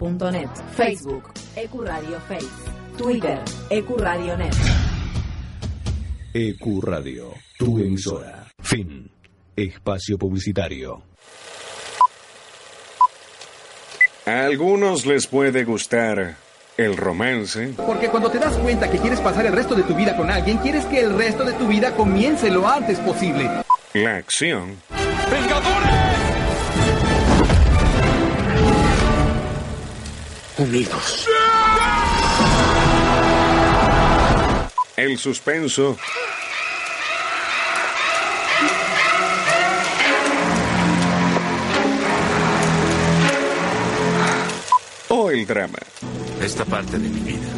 ecuradio.net, 0.00 0.48
Facebook, 0.76 1.30
Ecuradio 1.56 2.18
Face, 2.20 2.46
Twitter, 2.96 3.38
Ecuradio.net. 3.68 4.54
Ecuradio, 6.32 7.34
tu 7.58 7.78
emisora. 7.78 8.46
Fin. 8.62 9.10
Espacio 9.54 10.16
publicitario. 10.16 11.02
A 14.26 14.44
algunos 14.44 15.04
les 15.06 15.26
puede 15.26 15.64
gustar 15.64 16.36
el 16.78 16.96
romance, 16.96 17.74
Porque 17.76 18.08
cuando 18.08 18.30
te 18.30 18.38
das 18.38 18.56
cuenta 18.56 18.90
que 18.90 18.98
quieres 18.98 19.20
pasar 19.20 19.44
el 19.44 19.52
resto 19.52 19.74
de 19.74 19.82
tu 19.82 19.94
vida 19.94 20.16
con 20.16 20.30
alguien, 20.30 20.56
quieres 20.58 20.86
que 20.86 21.00
el 21.00 21.14
resto 21.16 21.44
de 21.44 21.52
tu 21.54 21.66
vida 21.66 21.94
comience 21.94 22.50
lo 22.50 22.66
antes 22.66 22.98
posible. 23.00 23.50
la 23.92 24.16
acción, 24.16 24.76
Unidos. 30.60 31.26
el 35.00 35.16
suspenso 35.16 35.96
o 45.08 45.30
el 45.30 45.46
drama. 45.46 45.78
Esta 46.42 46.66
parte 46.66 46.98
de 46.98 47.08
mi 47.08 47.20
vida. 47.20 47.48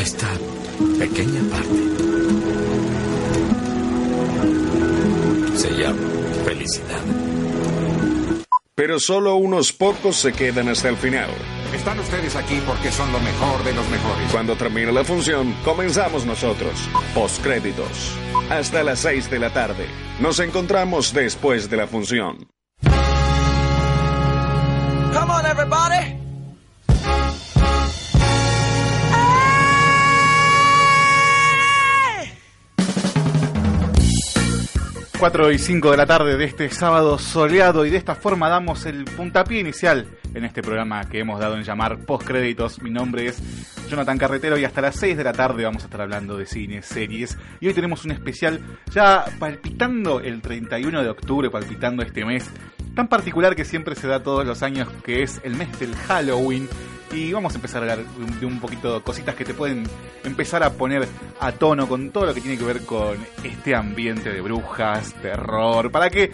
Esta 0.00 0.28
pequeña 0.98 1.42
parte. 1.50 1.82
Se 5.58 5.70
llama 5.72 6.00
felicidad. 6.46 7.31
Pero 8.74 8.98
solo 8.98 9.34
unos 9.36 9.70
pocos 9.70 10.16
se 10.16 10.32
quedan 10.32 10.68
hasta 10.70 10.88
el 10.88 10.96
final. 10.96 11.28
Están 11.74 11.98
ustedes 11.98 12.34
aquí 12.36 12.58
porque 12.66 12.90
son 12.90 13.12
lo 13.12 13.20
mejor 13.20 13.62
de 13.64 13.74
los 13.74 13.86
mejores. 13.90 14.30
Cuando 14.32 14.56
termine 14.56 14.90
la 14.90 15.04
función, 15.04 15.54
comenzamos 15.62 16.24
nosotros. 16.24 16.88
Postcréditos. 17.14 18.16
Hasta 18.48 18.82
las 18.82 19.00
6 19.00 19.30
de 19.30 19.38
la 19.38 19.50
tarde. 19.52 19.86
Nos 20.20 20.40
encontramos 20.40 21.12
después 21.12 21.68
de 21.68 21.76
la 21.76 21.86
función. 21.86 22.48
Come 25.12 25.30
on, 25.30 25.44
everybody. 25.44 26.21
4 35.22 35.52
y 35.52 35.58
5 35.60 35.92
de 35.92 35.96
la 35.96 36.04
tarde 36.04 36.36
de 36.36 36.44
este 36.44 36.68
sábado 36.68 37.16
soleado 37.16 37.86
y 37.86 37.90
de 37.90 37.96
esta 37.96 38.16
forma 38.16 38.48
damos 38.48 38.86
el 38.86 39.04
puntapié 39.04 39.60
inicial 39.60 40.08
en 40.34 40.44
este 40.44 40.62
programa 40.62 41.08
que 41.08 41.20
hemos 41.20 41.38
dado 41.38 41.54
en 41.54 41.62
llamar 41.62 42.04
Postcréditos. 42.04 42.82
Mi 42.82 42.90
nombre 42.90 43.26
es 43.26 43.40
Jonathan 43.88 44.18
Carretero 44.18 44.58
y 44.58 44.64
hasta 44.64 44.80
las 44.80 44.96
6 44.96 45.16
de 45.16 45.22
la 45.22 45.32
tarde 45.32 45.62
vamos 45.62 45.84
a 45.84 45.86
estar 45.86 46.00
hablando 46.00 46.36
de 46.36 46.44
cine, 46.44 46.82
series 46.82 47.38
y 47.60 47.68
hoy 47.68 47.72
tenemos 47.72 48.04
un 48.04 48.10
especial 48.10 48.60
ya 48.90 49.24
palpitando 49.38 50.18
el 50.18 50.42
31 50.42 51.04
de 51.04 51.10
octubre, 51.10 51.50
palpitando 51.50 52.02
este 52.02 52.24
mes 52.24 52.50
tan 52.94 53.08
particular 53.08 53.56
que 53.56 53.64
siempre 53.64 53.94
se 53.94 54.06
da 54.06 54.22
todos 54.22 54.46
los 54.46 54.62
años 54.62 54.88
que 55.04 55.22
es 55.22 55.40
el 55.44 55.56
mes 55.56 55.78
del 55.78 55.94
Halloween. 55.94 56.68
Y 57.12 57.32
vamos 57.32 57.52
a 57.52 57.56
empezar 57.56 57.82
a 57.82 57.92
hablar 57.92 58.06
de 58.40 58.46
un 58.46 58.58
poquito 58.58 58.94
de 58.94 59.02
cositas 59.02 59.34
que 59.34 59.44
te 59.44 59.52
pueden 59.52 59.84
empezar 60.24 60.62
a 60.62 60.72
poner 60.72 61.06
a 61.40 61.52
tono 61.52 61.86
con 61.86 62.10
todo 62.10 62.24
lo 62.24 62.32
que 62.32 62.40
tiene 62.40 62.56
que 62.56 62.64
ver 62.64 62.86
con 62.86 63.18
este 63.44 63.74
ambiente 63.74 64.32
de 64.32 64.40
brujas, 64.40 65.12
terror, 65.20 65.90
para 65.90 66.08
que 66.08 66.32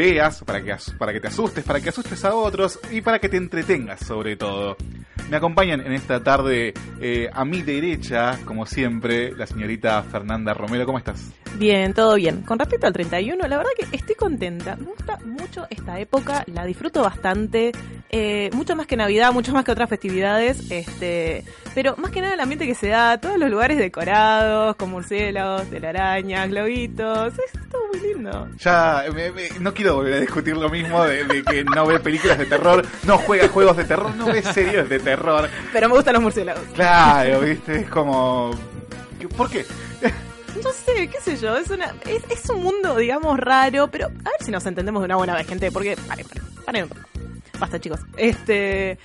veas, 0.00 0.42
para 0.44 0.62
que, 0.62 0.74
para 0.98 1.12
que 1.12 1.20
te 1.20 1.28
asustes, 1.28 1.62
para 1.62 1.78
que 1.80 1.90
asustes 1.90 2.24
a 2.24 2.34
otros 2.34 2.80
y 2.90 3.02
para 3.02 3.18
que 3.18 3.28
te 3.28 3.36
entretengas 3.36 4.00
sobre 4.00 4.34
todo. 4.36 4.76
Me 5.28 5.36
acompañan 5.36 5.80
en 5.82 5.92
esta 5.92 6.24
tarde 6.24 6.72
eh, 7.00 7.28
a 7.32 7.44
mi 7.44 7.62
derecha, 7.62 8.38
como 8.46 8.66
siempre, 8.66 9.30
la 9.36 9.46
señorita 9.46 10.02
Fernanda 10.02 10.54
Romero. 10.54 10.86
¿Cómo 10.86 10.98
estás? 10.98 11.30
Bien, 11.56 11.92
todo 11.94 12.14
bien. 12.16 12.42
Con 12.42 12.58
respecto 12.58 12.86
al 12.88 12.92
31, 12.92 13.46
la 13.46 13.56
verdad 13.58 13.70
que 13.78 13.96
estoy 13.96 14.14
contenta. 14.16 14.74
Me 14.76 14.86
gusta 14.86 15.18
mucho 15.24 15.66
esta 15.70 16.00
época, 16.00 16.42
la 16.52 16.64
disfruto 16.64 17.02
bastante, 17.02 17.70
eh, 18.08 18.50
mucho 18.54 18.74
más 18.74 18.86
que 18.88 18.96
Navidad, 18.96 19.32
mucho 19.32 19.52
más 19.52 19.64
que 19.64 19.70
otras 19.70 19.88
festividades, 19.88 20.68
este, 20.70 21.44
pero 21.76 21.94
más 21.96 22.10
que 22.10 22.20
nada 22.22 22.34
el 22.34 22.40
ambiente 22.40 22.66
que 22.66 22.74
se 22.74 22.88
da, 22.88 23.20
todos 23.20 23.38
los 23.38 23.50
lugares 23.50 23.78
decorados, 23.78 24.74
con 24.76 24.90
murciélagos, 24.90 25.68
telarañas, 25.70 26.48
globitos, 26.48 27.34
es 27.34 27.68
todo 27.70 27.82
muy 27.92 28.00
lindo. 28.00 28.48
Ya, 28.58 29.04
me- 29.14 29.30
me- 29.30 29.48
no 29.60 29.72
quiero 29.74 29.89
volver 29.90 30.14
a 30.14 30.20
discutir 30.20 30.56
lo 30.56 30.68
mismo 30.68 31.04
de, 31.04 31.24
de 31.24 31.42
que 31.42 31.64
no 31.64 31.86
ve 31.86 32.00
películas 32.00 32.38
de 32.38 32.46
terror, 32.46 32.84
no 33.04 33.18
juega 33.18 33.48
juegos 33.48 33.76
de 33.76 33.84
terror, 33.84 34.14
no 34.14 34.26
ve 34.26 34.42
series 34.42 34.88
de 34.88 34.98
terror. 34.98 35.48
Pero 35.72 35.88
me 35.88 35.94
gustan 35.94 36.14
los 36.14 36.22
murciélagos. 36.22 36.62
Claro, 36.74 37.40
viste, 37.40 37.80
es 37.80 37.88
como... 37.88 38.50
¿Por 39.36 39.50
qué? 39.50 39.66
No 40.62 40.72
sé, 40.72 41.08
qué 41.08 41.20
sé 41.22 41.36
yo, 41.36 41.56
es, 41.56 41.70
una, 41.70 41.94
es, 42.06 42.22
es 42.28 42.50
un 42.50 42.62
mundo, 42.62 42.96
digamos, 42.96 43.38
raro, 43.38 43.88
pero 43.88 44.06
a 44.06 44.08
ver 44.08 44.40
si 44.40 44.50
nos 44.50 44.66
entendemos 44.66 45.00
de 45.00 45.06
una 45.06 45.16
buena 45.16 45.34
vez, 45.34 45.46
gente, 45.46 45.70
porque... 45.70 45.96
Paren, 46.08 46.26
paren, 46.26 46.44
paren. 46.66 46.88
Basta, 47.58 47.78
chicos. 47.78 48.00
Este... 48.16 48.98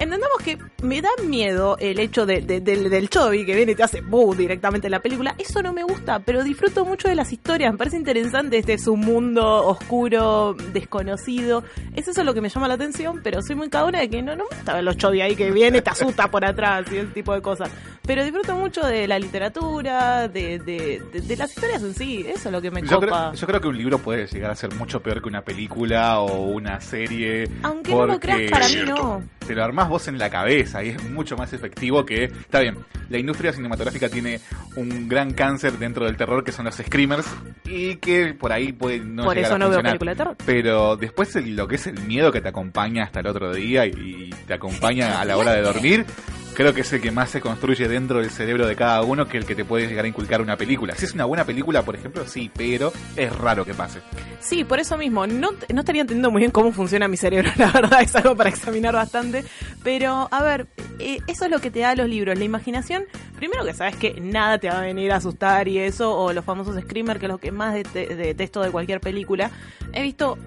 Entendamos 0.00 0.38
que 0.42 0.58
me 0.82 1.02
da 1.02 1.10
miedo 1.26 1.76
el 1.78 2.00
hecho 2.00 2.24
de, 2.24 2.40
de- 2.40 2.60
del, 2.60 2.88
del 2.88 3.08
Chovy 3.10 3.44
que 3.44 3.54
viene 3.54 3.72
y 3.72 3.74
te 3.74 3.82
hace 3.82 4.00
boom 4.00 4.36
directamente 4.36 4.86
en 4.86 4.92
la 4.92 5.00
película. 5.00 5.34
Eso 5.38 5.62
no 5.62 5.72
me 5.74 5.82
gusta, 5.84 6.18
pero 6.20 6.42
disfruto 6.42 6.84
mucho 6.86 7.06
de 7.08 7.14
las 7.14 7.32
historias. 7.32 7.70
Me 7.72 7.78
parece 7.78 7.96
interesante. 7.98 8.56
Este 8.58 8.72
es 8.72 8.86
un 8.88 9.00
mundo 9.00 9.66
oscuro, 9.66 10.54
desconocido. 10.72 11.62
Es 11.94 12.08
eso 12.08 12.24
lo 12.24 12.32
que 12.34 12.40
me 12.40 12.48
llama 12.48 12.66
la 12.66 12.74
atención, 12.74 13.20
pero 13.22 13.42
soy 13.42 13.56
muy 13.56 13.68
cagona 13.68 14.00
de 14.00 14.08
que 14.08 14.22
no, 14.22 14.34
no 14.36 14.44
me 14.50 14.56
gusta 14.56 14.74
ver 14.74 14.84
los 14.84 14.96
Chovy 14.96 15.20
ahí 15.20 15.36
que 15.36 15.50
viene, 15.50 15.82
te 15.82 15.90
asusta 15.90 16.30
por 16.30 16.44
atrás 16.44 16.86
y 16.90 16.96
ese 16.96 17.08
tipo 17.08 17.34
de 17.34 17.42
cosas. 17.42 17.70
Pero 18.06 18.24
disfruto 18.24 18.54
mucho 18.56 18.80
de 18.86 19.06
la 19.06 19.18
literatura, 19.18 20.28
de, 20.28 20.58
de, 20.58 21.02
de- 21.12 21.20
de 21.20 21.36
las 21.36 21.50
historias 21.52 21.82
en 21.82 21.94
sí. 21.94 22.24
Eso 22.26 22.48
es 22.48 22.52
lo 22.52 22.62
que 22.62 22.70
me 22.70 22.80
Yo 22.82 22.96
copa. 23.00 23.06
creo, 23.06 23.34
yo 23.34 23.46
creo 23.46 23.60
que 23.60 23.68
un 23.68 23.76
libro 23.76 23.98
puede 23.98 24.26
llegar 24.26 24.50
a 24.50 24.56
ser 24.56 24.74
mucho 24.74 25.00
peor 25.02 25.20
que 25.22 25.28
una 25.28 25.42
película 25.42 26.20
o 26.20 26.44
una 26.46 26.80
serie. 26.80 27.48
Aunque 27.62 27.92
no 27.92 28.06
lo 28.06 28.18
creas, 28.18 28.50
para 28.50 28.66
mí 28.68 28.76
no. 28.86 29.22
Te 29.50 29.56
lo 29.56 29.64
armás 29.64 29.88
vos 29.88 30.06
en 30.06 30.16
la 30.16 30.30
cabeza 30.30 30.84
y 30.84 30.90
es 30.90 31.10
mucho 31.10 31.36
más 31.36 31.52
efectivo 31.52 32.06
que... 32.06 32.22
Está 32.22 32.60
bien, 32.60 32.76
la 33.08 33.18
industria 33.18 33.52
cinematográfica 33.52 34.08
tiene 34.08 34.38
un 34.76 35.08
gran 35.08 35.32
cáncer 35.32 35.72
dentro 35.72 36.04
del 36.06 36.16
terror 36.16 36.44
que 36.44 36.52
son 36.52 36.66
los 36.66 36.76
screamers 36.76 37.26
y 37.64 37.96
que 37.96 38.32
por 38.34 38.52
ahí 38.52 38.70
puede 38.72 39.00
no 39.00 39.24
Por 39.24 39.34
llegar 39.34 39.48
eso 39.48 39.56
a 39.56 39.58
no 39.58 39.68
veo 39.68 39.82
película 39.82 40.12
de 40.12 40.16
terror. 40.16 40.36
Pero 40.46 40.96
después 40.96 41.34
el- 41.34 41.56
lo 41.56 41.66
que 41.66 41.74
es 41.74 41.88
el 41.88 41.98
miedo 42.02 42.30
que 42.30 42.40
te 42.40 42.48
acompaña 42.48 43.02
hasta 43.02 43.18
el 43.18 43.26
otro 43.26 43.52
día 43.52 43.86
y, 43.86 43.90
y 43.90 44.30
te 44.46 44.54
acompaña 44.54 45.20
a 45.20 45.24
la 45.24 45.36
hora 45.36 45.50
de 45.54 45.62
dormir, 45.62 46.06
creo 46.54 46.74
que 46.74 46.82
es 46.82 46.92
el 46.92 47.00
que 47.00 47.10
más 47.10 47.30
se 47.30 47.40
construye 47.40 47.88
dentro 47.88 48.20
del 48.20 48.30
cerebro 48.30 48.66
de 48.66 48.76
cada 48.76 49.02
uno 49.02 49.26
que 49.26 49.38
el 49.38 49.44
que 49.44 49.54
te 49.54 49.64
puede 49.64 49.86
llegar 49.86 50.04
a 50.04 50.08
inculcar 50.08 50.40
una 50.42 50.56
película. 50.56 50.94
Si 50.94 51.04
es 51.04 51.14
una 51.14 51.24
buena 51.24 51.44
película, 51.44 51.82
por 51.82 51.94
ejemplo, 51.96 52.26
sí, 52.26 52.50
pero 52.54 52.92
es 53.16 53.34
raro 53.36 53.64
que 53.64 53.74
pase. 53.74 54.00
Sí, 54.40 54.64
por 54.64 54.78
eso 54.80 54.96
mismo. 54.96 55.26
No, 55.26 55.50
no 55.72 55.80
estaría 55.80 56.02
entendiendo 56.02 56.30
muy 56.30 56.40
bien 56.40 56.50
cómo 56.50 56.72
funciona 56.72 57.08
mi 57.08 57.16
cerebro, 57.16 57.50
la 57.56 57.70
verdad, 57.70 58.02
es 58.02 58.14
algo 58.16 58.36
para 58.36 58.50
examinar 58.50 58.94
bastante. 58.94 59.44
Pero, 59.82 60.28
a 60.30 60.42
ver, 60.42 60.66
eh, 60.98 61.18
eso 61.26 61.44
es 61.44 61.50
lo 61.50 61.60
que 61.60 61.70
te 61.70 61.80
da 61.80 61.94
los 61.94 62.08
libros. 62.08 62.38
La 62.38 62.44
imaginación, 62.44 63.04
primero 63.36 63.64
que 63.64 63.72
sabes 63.74 63.96
que 63.96 64.20
nada 64.20 64.58
te 64.58 64.68
va 64.68 64.78
a 64.78 64.82
venir 64.82 65.12
a 65.12 65.16
asustar 65.16 65.68
y 65.68 65.78
eso, 65.78 66.16
o 66.16 66.32
los 66.32 66.44
famosos 66.44 66.78
screamers, 66.80 67.18
que 67.20 67.26
es 67.26 67.32
lo 67.32 67.38
que 67.38 67.52
más 67.52 67.74
dete- 67.74 68.14
detesto 68.14 68.60
de 68.62 68.70
cualquier 68.70 69.00
película. 69.00 69.50
He 69.92 70.02
visto 70.02 70.38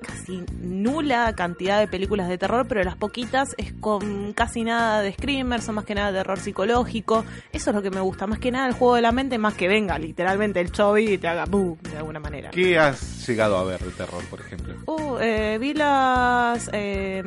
casi 0.00 0.42
nula 0.60 1.32
cantidad 1.34 1.78
de 1.78 1.86
películas 1.88 2.28
de 2.28 2.38
terror, 2.38 2.66
pero 2.68 2.82
las 2.82 2.96
poquitas 2.96 3.54
es 3.58 3.72
con 3.74 4.32
casi 4.32 4.64
nada 4.64 5.00
de 5.02 5.12
screamers, 5.12 5.64
son 5.64 5.74
más 5.76 5.84
que 5.84 5.94
nada 5.94 6.12
de 6.12 6.18
terror 6.18 6.38
psicológico. 6.38 7.24
Eso 7.52 7.70
es 7.70 7.76
lo 7.76 7.82
que 7.82 7.90
me 7.90 8.00
gusta, 8.00 8.26
más 8.26 8.38
que 8.38 8.50
nada 8.50 8.66
el 8.66 8.74
juego 8.74 8.94
de 8.96 9.02
la 9.02 9.12
mente, 9.12 9.38
más 9.38 9.54
que 9.54 9.68
venga 9.68 9.98
literalmente 9.98 10.60
el 10.60 10.72
chovy 10.72 11.12
y 11.14 11.18
te 11.18 11.28
haga 11.28 11.44
boom 11.44 11.78
de 11.90 11.96
alguna 11.98 12.20
manera. 12.20 12.50
¿Qué 12.50 12.78
has 12.78 13.26
llegado 13.26 13.56
a 13.58 13.64
ver 13.64 13.80
de 13.80 13.90
terror, 13.92 14.22
por 14.30 14.40
ejemplo? 14.40 14.74
Uh, 14.86 15.18
eh, 15.20 15.58
vi 15.60 15.74
las 15.74 16.68
eh, 16.72 17.22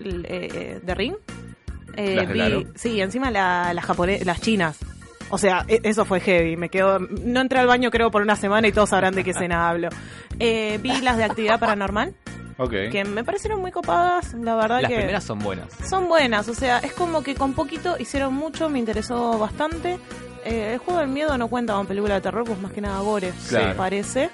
l- 0.00 0.26
eh, 0.28 0.80
de 0.82 0.94
Ring. 0.94 1.14
Eh, 1.96 2.14
¿Las 2.14 2.32
vi, 2.32 2.66
sí, 2.76 3.00
encima 3.00 3.30
la- 3.30 3.74
las 3.74 3.86
las 4.24 4.40
chinas. 4.40 4.78
O 5.30 5.38
sea, 5.38 5.64
e- 5.68 5.80
eso 5.84 6.04
fue 6.04 6.20
heavy. 6.20 6.56
Me 6.56 6.68
quedo, 6.68 6.98
no 6.98 7.40
entré 7.40 7.58
al 7.60 7.66
baño 7.66 7.90
creo 7.90 8.10
por 8.10 8.22
una 8.22 8.36
semana 8.36 8.66
y 8.68 8.72
todos 8.72 8.90
sabrán 8.90 9.14
de 9.14 9.24
qué 9.24 9.30
escena 9.30 9.68
hablo. 9.68 9.88
Eh, 10.38 10.78
vi 10.82 11.00
las 11.00 11.16
de 11.16 11.24
actividad 11.24 11.58
paranormal, 11.60 12.14
Ok. 12.58 12.70
que 12.90 13.04
me 13.04 13.24
parecieron 13.24 13.60
muy 13.60 13.70
copadas. 13.70 14.34
La 14.34 14.54
verdad 14.56 14.80
Las 14.82 14.90
que 14.90 14.96
primeras 14.96 15.24
son 15.24 15.38
buenas. 15.38 15.66
son 15.88 16.08
buenas. 16.08 16.48
O 16.48 16.54
sea, 16.54 16.78
es 16.78 16.92
como 16.92 17.22
que 17.22 17.34
con 17.34 17.54
poquito 17.54 17.96
hicieron 17.98 18.34
mucho, 18.34 18.68
me 18.68 18.78
interesó 18.78 19.38
bastante. 19.38 19.98
Eh, 20.44 20.72
el 20.72 20.78
juego 20.78 21.00
del 21.00 21.08
miedo 21.10 21.36
no 21.38 21.48
cuenta 21.48 21.74
con 21.74 21.86
película 21.86 22.14
de 22.14 22.20
terror, 22.22 22.44
pues 22.44 22.58
más 22.60 22.72
que 22.72 22.80
nada 22.80 22.98
gore, 23.00 23.32
Claro. 23.48 23.68
me 23.68 23.74
parece. 23.74 24.30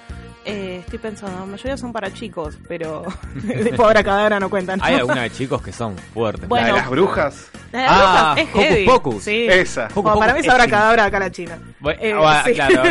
Eh, 0.49 0.77
estoy 0.79 0.99
pensando, 0.99 1.39
la 1.39 1.45
mayoría 1.45 1.75
son 1.77 1.91
para 1.91 2.11
chicos, 2.13 2.57
pero 2.67 3.03
tipo 3.63 3.83
ahora 3.83 4.03
cadabra 4.03 4.39
no 4.39 4.49
cuentan. 4.49 4.79
Hay 4.81 4.95
algunas 4.95 5.23
de 5.23 5.31
chicos 5.31 5.61
que 5.61 5.71
son 5.71 5.95
fuertes. 6.13 6.47
Bueno. 6.47 6.67
La 6.67 6.73
de 6.73 6.79
las 6.79 6.89
brujas. 6.89 7.49
La 7.71 7.79
de 7.79 7.85
las 7.85 7.93
Ah, 7.93 8.33
brujas 8.35 8.37
es 8.37 8.49
Hocus 8.55 8.61
heavy. 8.63 8.85
Pocus. 8.85 9.23
Sí. 9.23 9.47
Esa. 9.49 9.85
Hocus 9.87 10.03
Bueno, 10.03 10.19
para 10.19 10.33
mí 10.33 10.39
es 10.39 10.49
ahora 10.49 10.63
es 10.63 10.69
cadabra 10.71 11.05
acá 11.05 11.19
la 11.19 11.31
China. 11.31 11.59
Bueno, 11.79 11.99
Eh, 12.01 12.13
ah, 12.15 12.43
sí. 12.45 12.53
claro. 12.53 12.83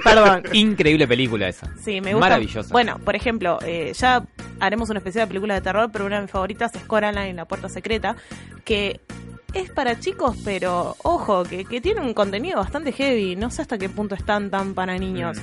Perdón. 0.04 0.42
Increíble 0.52 1.06
película 1.06 1.48
esa. 1.48 1.68
Sí, 1.82 2.00
me 2.00 2.14
gusta. 2.14 2.28
Maravillosa. 2.28 2.72
Bueno, 2.72 2.98
por 2.98 3.14
ejemplo, 3.14 3.58
eh, 3.62 3.92
ya 3.94 4.24
haremos 4.60 4.88
una 4.88 4.98
especial 5.00 5.24
de 5.24 5.28
películas 5.28 5.58
de 5.58 5.60
terror, 5.62 5.90
pero 5.92 6.06
una 6.06 6.16
de 6.16 6.22
mis 6.22 6.30
favoritas 6.30 6.74
es 6.74 6.82
Coraline, 6.84 7.34
La 7.34 7.44
Puerta 7.44 7.68
Secreta, 7.68 8.16
que 8.64 9.00
es 9.52 9.70
para 9.70 10.00
chicos, 10.00 10.36
pero 10.46 10.96
ojo, 11.02 11.42
que, 11.44 11.66
que 11.66 11.82
tiene 11.82 12.00
un 12.00 12.14
contenido 12.14 12.58
bastante 12.58 12.90
heavy. 12.92 13.36
No 13.36 13.50
sé 13.50 13.60
hasta 13.60 13.76
qué 13.76 13.90
punto 13.90 14.14
están 14.14 14.50
tan 14.50 14.72
para 14.72 14.96
niños. 14.96 15.36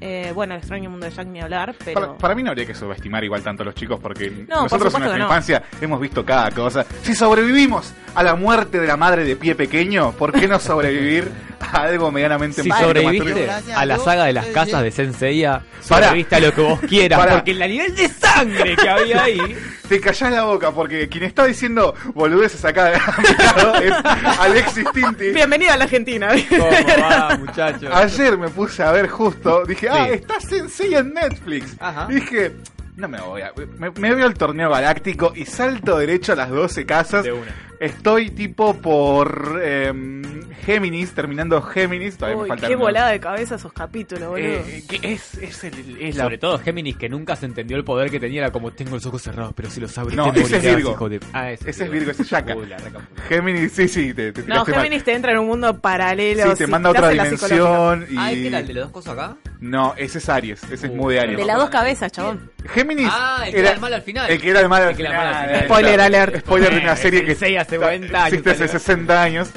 Eh, 0.00 0.32
bueno, 0.34 0.54
el 0.54 0.60
extraño 0.60 0.88
mundo 0.88 1.04
de 1.06 1.12
Jack 1.12 1.26
ni 1.26 1.40
hablar, 1.40 1.74
pero... 1.84 2.00
Para, 2.00 2.16
para 2.16 2.34
mí 2.34 2.42
no 2.42 2.50
habría 2.50 2.64
que 2.66 2.74
subestimar 2.74 3.22
igual 3.22 3.42
tanto 3.42 3.62
a 3.62 3.66
los 3.66 3.74
chicos 3.74 4.00
porque 4.00 4.30
No, 4.48 4.66
por 4.66 4.72
nosotros 4.72 4.94
en 4.94 5.00
nuestra 5.00 5.18
no. 5.18 5.24
infancia 5.24 5.62
hemos 5.80 6.00
visto 6.00 6.24
cada 6.24 6.50
cosa. 6.52 6.86
Si 7.02 7.14
sobrevivimos 7.14 7.92
a 8.14 8.22
la 8.22 8.34
muerte 8.34 8.80
de 8.80 8.86
la 8.86 8.96
madre 8.96 9.24
de 9.24 9.36
pie 9.36 9.54
pequeño, 9.54 10.12
¿por 10.12 10.32
qué 10.32 10.48
no 10.48 10.58
sobrevivir 10.58 11.30
a 11.60 11.82
algo 11.82 12.10
medianamente 12.10 12.62
Si 12.62 12.68
más 12.68 12.80
sobreviviste 12.80 13.50
a 13.74 13.84
la 13.84 13.98
saga 13.98 14.24
de 14.24 14.32
las 14.32 14.46
casas 14.46 14.82
de 14.82 14.90
Senseiya, 14.90 15.62
sobreviviste 15.80 16.36
a 16.36 16.40
lo 16.40 16.54
que 16.54 16.60
vos 16.62 16.80
quieras, 16.80 17.20
porque 17.26 17.50
el 17.50 17.58
nivel 17.58 17.94
de 17.94 18.08
sangre 18.08 18.76
que 18.76 18.88
había 18.88 19.22
ahí... 19.22 19.38
Te 19.90 20.00
callás 20.00 20.30
la 20.30 20.44
boca 20.44 20.70
porque 20.70 21.08
quien 21.08 21.24
está 21.24 21.44
diciendo 21.46 21.96
boludeces 22.14 22.64
acá 22.64 22.84
de 22.84 22.94
es 23.88 23.92
Alexis 24.38 24.84
Tinti. 24.94 25.30
Bienvenida 25.32 25.74
a 25.74 25.78
la 25.78 25.84
Argentina. 25.84 26.28
¿Cómo 26.48 26.70
va, 26.70 27.36
muchachos? 27.36 27.90
Ayer 27.92 28.38
me 28.38 28.48
puse 28.50 28.84
a 28.84 28.92
ver 28.92 29.08
justo, 29.08 29.64
dije, 29.64 29.88
ah, 29.92 30.08
está 30.08 30.40
Sensei 30.40 30.94
en 30.94 31.14
Netflix. 31.14 31.76
Ajá. 31.78 32.06
Dije, 32.06 32.56
no 32.96 33.08
me 33.08 33.20
voy 33.20 33.42
a... 33.42 33.52
Me, 33.78 33.90
me 33.90 34.14
veo 34.14 34.26
el 34.26 34.34
torneo 34.34 34.70
galáctico 34.70 35.32
y 35.34 35.44
salto 35.46 35.98
derecho 35.98 36.32
a 36.32 36.36
las 36.36 36.50
12 36.50 36.86
casas. 36.86 37.24
De 37.24 37.32
una. 37.32 37.69
Estoy 37.80 38.28
tipo 38.30 38.74
por 38.74 39.58
em, 39.64 40.22
Géminis, 40.66 41.12
terminando 41.14 41.62
Géminis. 41.62 42.18
Todavía 42.18 42.36
me 42.36 42.42
Uy, 42.42 42.48
faltan 42.50 42.68
qué 42.68 42.76
volada 42.76 43.08
de 43.08 43.20
cabeza 43.20 43.54
esos 43.54 43.72
capítulos, 43.72 44.28
boludo. 44.28 44.46
Eh, 44.46 44.84
que 44.86 45.00
es, 45.14 45.34
es, 45.38 45.64
el, 45.64 45.96
es 45.98 46.14
la 46.16 46.24
Sobre 46.24 46.36
todo 46.36 46.58
Géminis, 46.58 46.98
que 46.98 47.08
nunca 47.08 47.36
se 47.36 47.46
entendió 47.46 47.78
el 47.78 47.84
poder 47.84 48.10
que 48.10 48.20
tenía, 48.20 48.42
era 48.42 48.52
como 48.52 48.70
tengo 48.72 48.90
los 48.96 49.06
ojos 49.06 49.22
cerrados, 49.22 49.54
pero 49.56 49.70
si 49.70 49.80
los 49.80 49.96
abres 49.96 50.14
No, 50.14 50.30
ese 50.30 50.58
es 50.58 50.62
Virgo. 50.76 50.90
hijo 50.90 51.08
de- 51.08 51.20
Ah, 51.32 51.50
ese, 51.52 51.70
Ese 51.70 51.84
es 51.84 51.90
Virgo, 51.90 52.10
ese 52.10 52.22
es 52.22 52.28
Yaka. 52.28 52.54
Uy, 52.54 52.66
recaputa. 52.66 53.22
Géminis, 53.28 53.72
sí, 53.72 53.88
sí, 53.88 54.12
te, 54.12 54.32
te 54.32 54.42
no, 54.42 54.56
mal. 54.56 54.66
Géminis 54.66 55.02
te 55.02 55.14
entra 55.14 55.32
en 55.32 55.38
un 55.38 55.46
mundo 55.46 55.80
paralelo. 55.80 56.50
Sí, 56.50 56.58
te 56.58 56.66
manda 56.66 56.90
a 56.90 56.92
otra 56.92 57.08
dimensión 57.08 58.06
y... 58.10 58.16
Ah, 58.18 58.30
¿este 58.30 58.46
era 58.48 58.58
el 58.58 58.66
de 58.66 58.74
las 58.74 58.82
dos 58.84 58.92
cosas 58.92 59.14
acá? 59.14 59.36
No, 59.60 59.94
ese 59.96 60.18
es 60.18 60.28
Aries, 60.28 60.62
ese 60.64 60.74
es 60.86 60.92
Uh, 60.92 60.96
muy 60.96 61.14
de 61.14 61.20
Aries. 61.20 61.38
De 61.38 61.44
las 61.46 61.56
dos 61.56 61.70
cabezas, 61.70 62.12
chabón. 62.12 62.50
Géminis 62.68 63.08
Ah, 63.10 63.42
el 63.46 63.52
que 63.52 63.60
era 63.60 63.70
el 63.72 63.80
malo 63.80 63.94
al 63.96 64.02
final. 64.02 64.30
El 64.30 64.40
que 64.40 64.50
era 64.50 64.60
el 64.60 64.68
malo 64.68 64.86
al 64.88 64.94
final. 64.94 65.64
Spoiler 65.64 66.00
alert. 66.00 66.38
Spoiler 66.40 66.74
de 66.74 66.80
una 66.80 66.92
Eh, 66.92 66.96
serie 66.96 67.24
que 67.24 67.58
hace 67.58 67.76
40 67.78 68.18
años 68.18 68.28
existe 68.32 68.50
hace 68.50 68.66
salió. 68.68 68.78
60 68.80 69.22
años. 69.22 69.50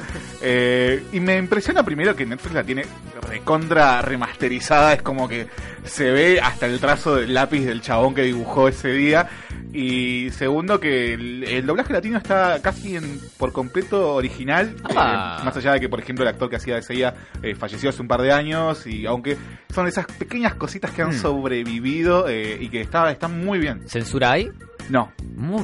Eh, 0.46 1.02
y 1.12 1.20
me 1.20 1.36
impresiona 1.38 1.82
primero 1.82 2.14
que 2.14 2.26
Netflix 2.26 2.54
la 2.54 2.62
tiene 2.64 2.84
recontra 3.30 4.02
remasterizada. 4.02 4.92
Es 4.94 5.02
como 5.02 5.28
que 5.28 5.46
se 5.84 6.10
ve 6.10 6.40
hasta 6.42 6.66
el 6.66 6.78
trazo 6.80 7.16
del 7.16 7.32
lápiz 7.32 7.64
del 7.64 7.80
chabón 7.80 8.14
que 8.14 8.22
dibujó 8.22 8.68
ese 8.68 8.88
día. 8.92 9.26
Y 9.72 10.30
segundo 10.30 10.78
que 10.78 11.14
el, 11.14 11.44
el 11.44 11.66
doblaje 11.66 11.92
latino 11.92 12.18
está 12.18 12.60
casi 12.62 12.96
en, 12.96 13.20
por 13.38 13.52
completo 13.52 14.14
original. 14.14 14.76
Ah. 14.94 15.38
Eh, 15.40 15.44
más 15.44 15.56
allá 15.56 15.72
de 15.72 15.80
que, 15.80 15.88
por 15.88 15.98
ejemplo, 16.00 16.24
el 16.24 16.28
actor 16.28 16.48
que 16.50 16.56
hacía 16.56 16.76
de 16.76 16.82
Seiya 16.82 17.14
eh, 17.42 17.54
falleció 17.54 17.88
hace 17.90 18.02
un 18.02 18.08
par 18.08 18.20
de 18.22 18.30
años. 18.32 18.86
Y 18.86 19.06
aunque 19.06 19.36
son 19.74 19.88
esas 19.88 20.06
pequeñas 20.06 20.54
cositas 20.54 20.90
que 20.90 21.02
han 21.02 21.08
Hmm. 21.10 21.20
sobrevivido 21.20 22.28
eh, 22.28 22.56
y 22.60 22.68
que 22.68 22.80
está, 23.02 23.10
están 23.10 23.44
muy 23.44 23.58
bien. 23.58 23.82
¿Censura 23.88 24.32
ahí? 24.32 24.50
No, 24.90 25.10
No, 25.36 25.58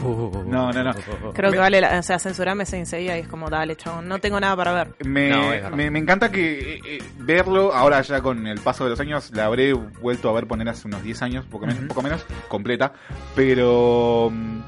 No, 0.46 0.72
no, 0.72 0.82
no. 0.84 0.92
Creo 1.34 1.50
Me- 1.50 1.54
que 1.56 1.60
vale, 1.60 1.80
la, 1.80 1.98
o 1.98 2.02
sea, 2.02 2.18
censurame 2.18 2.62
ese 2.64 2.78
enseguida 2.78 3.16
y 3.18 3.20
es 3.20 3.28
como, 3.28 3.50
dale, 3.50 3.76
chabón, 3.76 4.08
no 4.08 4.18
tengo 4.18 4.40
nada 4.40 4.56
para 4.56 4.72
ver. 4.72 4.88
Me, 5.04 5.28
No, 5.28 5.76
me, 5.76 5.90
me 5.90 5.98
encanta 5.98 6.30
que 6.30 6.76
eh, 6.76 6.80
eh, 6.84 6.98
verlo, 7.18 7.72
ahora 7.74 8.00
ya 8.00 8.20
con 8.22 8.46
el 8.46 8.58
paso 8.60 8.84
de 8.84 8.90
los 8.90 9.00
años, 9.00 9.30
la 9.34 9.44
habré 9.44 9.74
vuelto 9.74 10.28
a 10.30 10.32
ver 10.32 10.46
poner 10.46 10.68
hace 10.70 10.88
unos 10.88 11.02
10 11.02 11.20
años, 11.22 11.44
poco 11.44 11.66
menos, 11.66 11.80
Ujú. 11.80 11.88
poco 11.88 12.02
menos 12.02 12.24
completa, 12.48 12.92
pero 13.36 14.30
mm, 14.32 14.58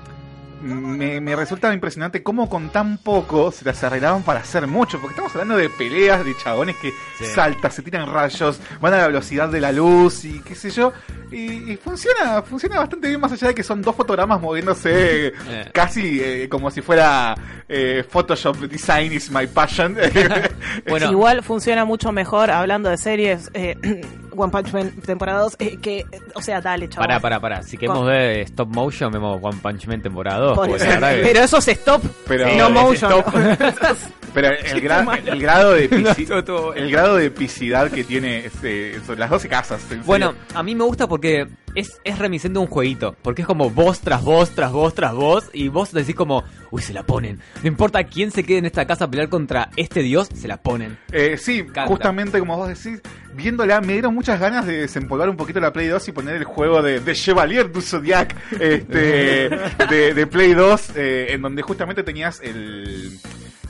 me, 0.63 1.21
me 1.21 1.37
resulta 1.37 1.73
impresionante 1.73 2.23
cómo 2.23 2.49
con 2.49 2.71
tan 2.71 2.99
poco 2.99 3.51
se 3.53 3.65
las 3.65 3.83
arreglaban 3.85 4.23
para 4.23 4.41
hacer 4.41 4.67
mucho, 4.67 4.99
porque 5.01 5.13
estamos 5.13 5.33
hablando 5.35 5.57
de 5.57 5.69
peleas 5.71 6.25
de 6.25 6.37
chabones 6.37 6.77
que 6.77 6.93
Sí. 7.19 7.27
saltan, 7.35 7.71
se 7.71 7.83
tiran 7.83 8.13
rayos, 8.13 8.61
van 8.81 8.95
a 8.95 8.99
la 8.99 9.07
velocidad 9.09 9.49
de 9.49 9.61
la 9.61 9.73
luz 9.73 10.25
y 10.25 10.41
qué 10.41 10.55
sé 10.55 10.71
yo, 10.71 10.93
y, 11.31 11.73
y 11.73 11.77
funciona, 11.77 12.43
funciona 12.43 12.79
bastante 12.79 13.09
bien 13.09 13.21
más 13.21 13.33
allá 13.33 13.49
de 13.49 13.55
que 13.55 13.63
son 13.63 13.83
dos 13.83 13.95
fotogramas 13.97 14.41
moviéndose 14.41 15.33
Eh. 15.53 15.71
casi 15.73 16.21
eh, 16.23 16.49
como 16.49 16.71
si 16.71 16.81
fuera 16.83 17.35
eh, 17.69 18.05
Photoshop 18.09 18.57
Design 18.69 19.13
is 19.13 19.31
my 19.31 19.47
passion. 19.47 19.97
Bueno. 20.89 21.11
Igual 21.11 21.43
funciona 21.43 21.85
mucho 21.85 22.13
mejor 22.13 22.51
hablando 22.51 22.89
de 22.91 22.97
series 22.97 23.51
eh, 23.55 23.77
One 24.37 24.51
Punch 24.51 24.73
Man 24.73 24.91
temporada 25.05 25.41
2 25.43 25.57
eh, 25.59 25.79
que, 25.81 26.07
o 26.35 26.41
sea, 26.43 26.61
dale, 26.61 26.89
chabón. 26.89 27.07
Pará, 27.09 27.21
pará, 27.21 27.41
pará. 27.41 27.63
Si 27.63 27.77
queremos 27.77 28.07
ver 28.07 28.41
stop 28.41 28.69
motion, 28.75 29.13
vemos 29.13 29.39
One 29.43 29.59
Punch 29.63 29.87
Man 29.87 30.01
temporada 30.03 30.39
2. 30.39 30.57
Por 30.57 30.69
porque 30.69 30.83
eso. 30.83 30.85
la 30.87 31.01
verdad 31.01 31.15
que- 31.17 31.23
Pero 31.33 31.41
eso 31.45 31.59
es 31.59 31.69
stop, 31.69 32.03
Pero- 32.27 32.57
no 32.57 32.71
motion. 32.71 33.13
stop. 33.13 33.35
Pero 34.35 34.49
el, 34.49 34.83
gra- 34.83 35.23
el 35.27 35.41
grado 35.41 35.73
de 35.73 35.89
No, 36.47 36.73
el 36.75 36.91
grado 36.91 37.17
de 37.17 37.27
epicidad 37.27 37.91
que 37.91 38.05
tiene 38.05 38.47
este, 38.47 39.01
son 39.05 39.19
las 39.19 39.31
12 39.31 39.49
casas. 39.49 39.83
Bueno, 40.07 40.35
a 40.55 40.63
mí 40.63 40.75
me 40.75 40.85
gusta 40.85 41.07
porque 41.07 41.47
es, 41.75 42.01
es 42.05 42.19
reminiscente 42.19 42.59
de 42.59 42.65
un 42.65 42.71
jueguito. 42.71 43.15
Porque 43.23 43.43
es 43.43 43.47
como 43.49 43.71
vos 43.71 44.01
tras 44.01 44.23
vos, 44.23 44.51
tras 44.51 44.73
vos, 44.73 44.95
tras 44.95 45.13
vos. 45.15 45.51
Y 45.53 45.69
vos 45.69 45.93
decís 45.93 46.15
como, 46.15 46.45
uy, 46.71 46.81
se 46.83 46.93
la 46.95 47.03
ponen. 47.05 47.41
No 47.63 47.69
importa 47.69 48.05
quién 48.05 48.31
se 48.31 48.45
quede 48.45 48.59
en 48.59 48.67
esta 48.67 48.87
casa 48.87 49.05
a 49.05 49.11
pelear 49.11 49.29
contra 49.29 49.71
este 49.77 50.03
dios, 50.03 50.29
se 50.35 50.49
la 50.49 50.57
ponen. 50.57 50.99
Eh, 51.13 51.37
sí, 51.39 51.67
justamente 51.87 52.39
como 52.39 52.57
vos 52.57 52.69
decís, 52.69 53.01
viéndola 53.35 53.81
me 53.81 53.95
dieron 53.95 54.15
muchas 54.15 54.39
ganas 54.41 54.67
de 54.67 54.79
desempolvar 54.83 55.29
un 55.29 55.37
poquito 55.37 55.61
la 55.61 55.73
Play 55.73 55.89
2 55.89 56.09
y 56.09 56.13
poner 56.13 56.37
el 56.37 56.45
juego 56.45 56.83
de, 56.83 57.01
de 57.01 57.15
Chevalier 57.15 57.71
du 57.71 57.81
Zodiac 57.81 58.35
este, 58.53 59.49
de, 59.91 60.15
de 60.15 60.27
Play 60.27 60.55
2, 60.55 60.93
eh, 60.97 61.27
en 61.31 61.43
donde 61.43 61.63
justamente 61.63 62.03
tenías 62.03 62.41
el, 62.43 63.19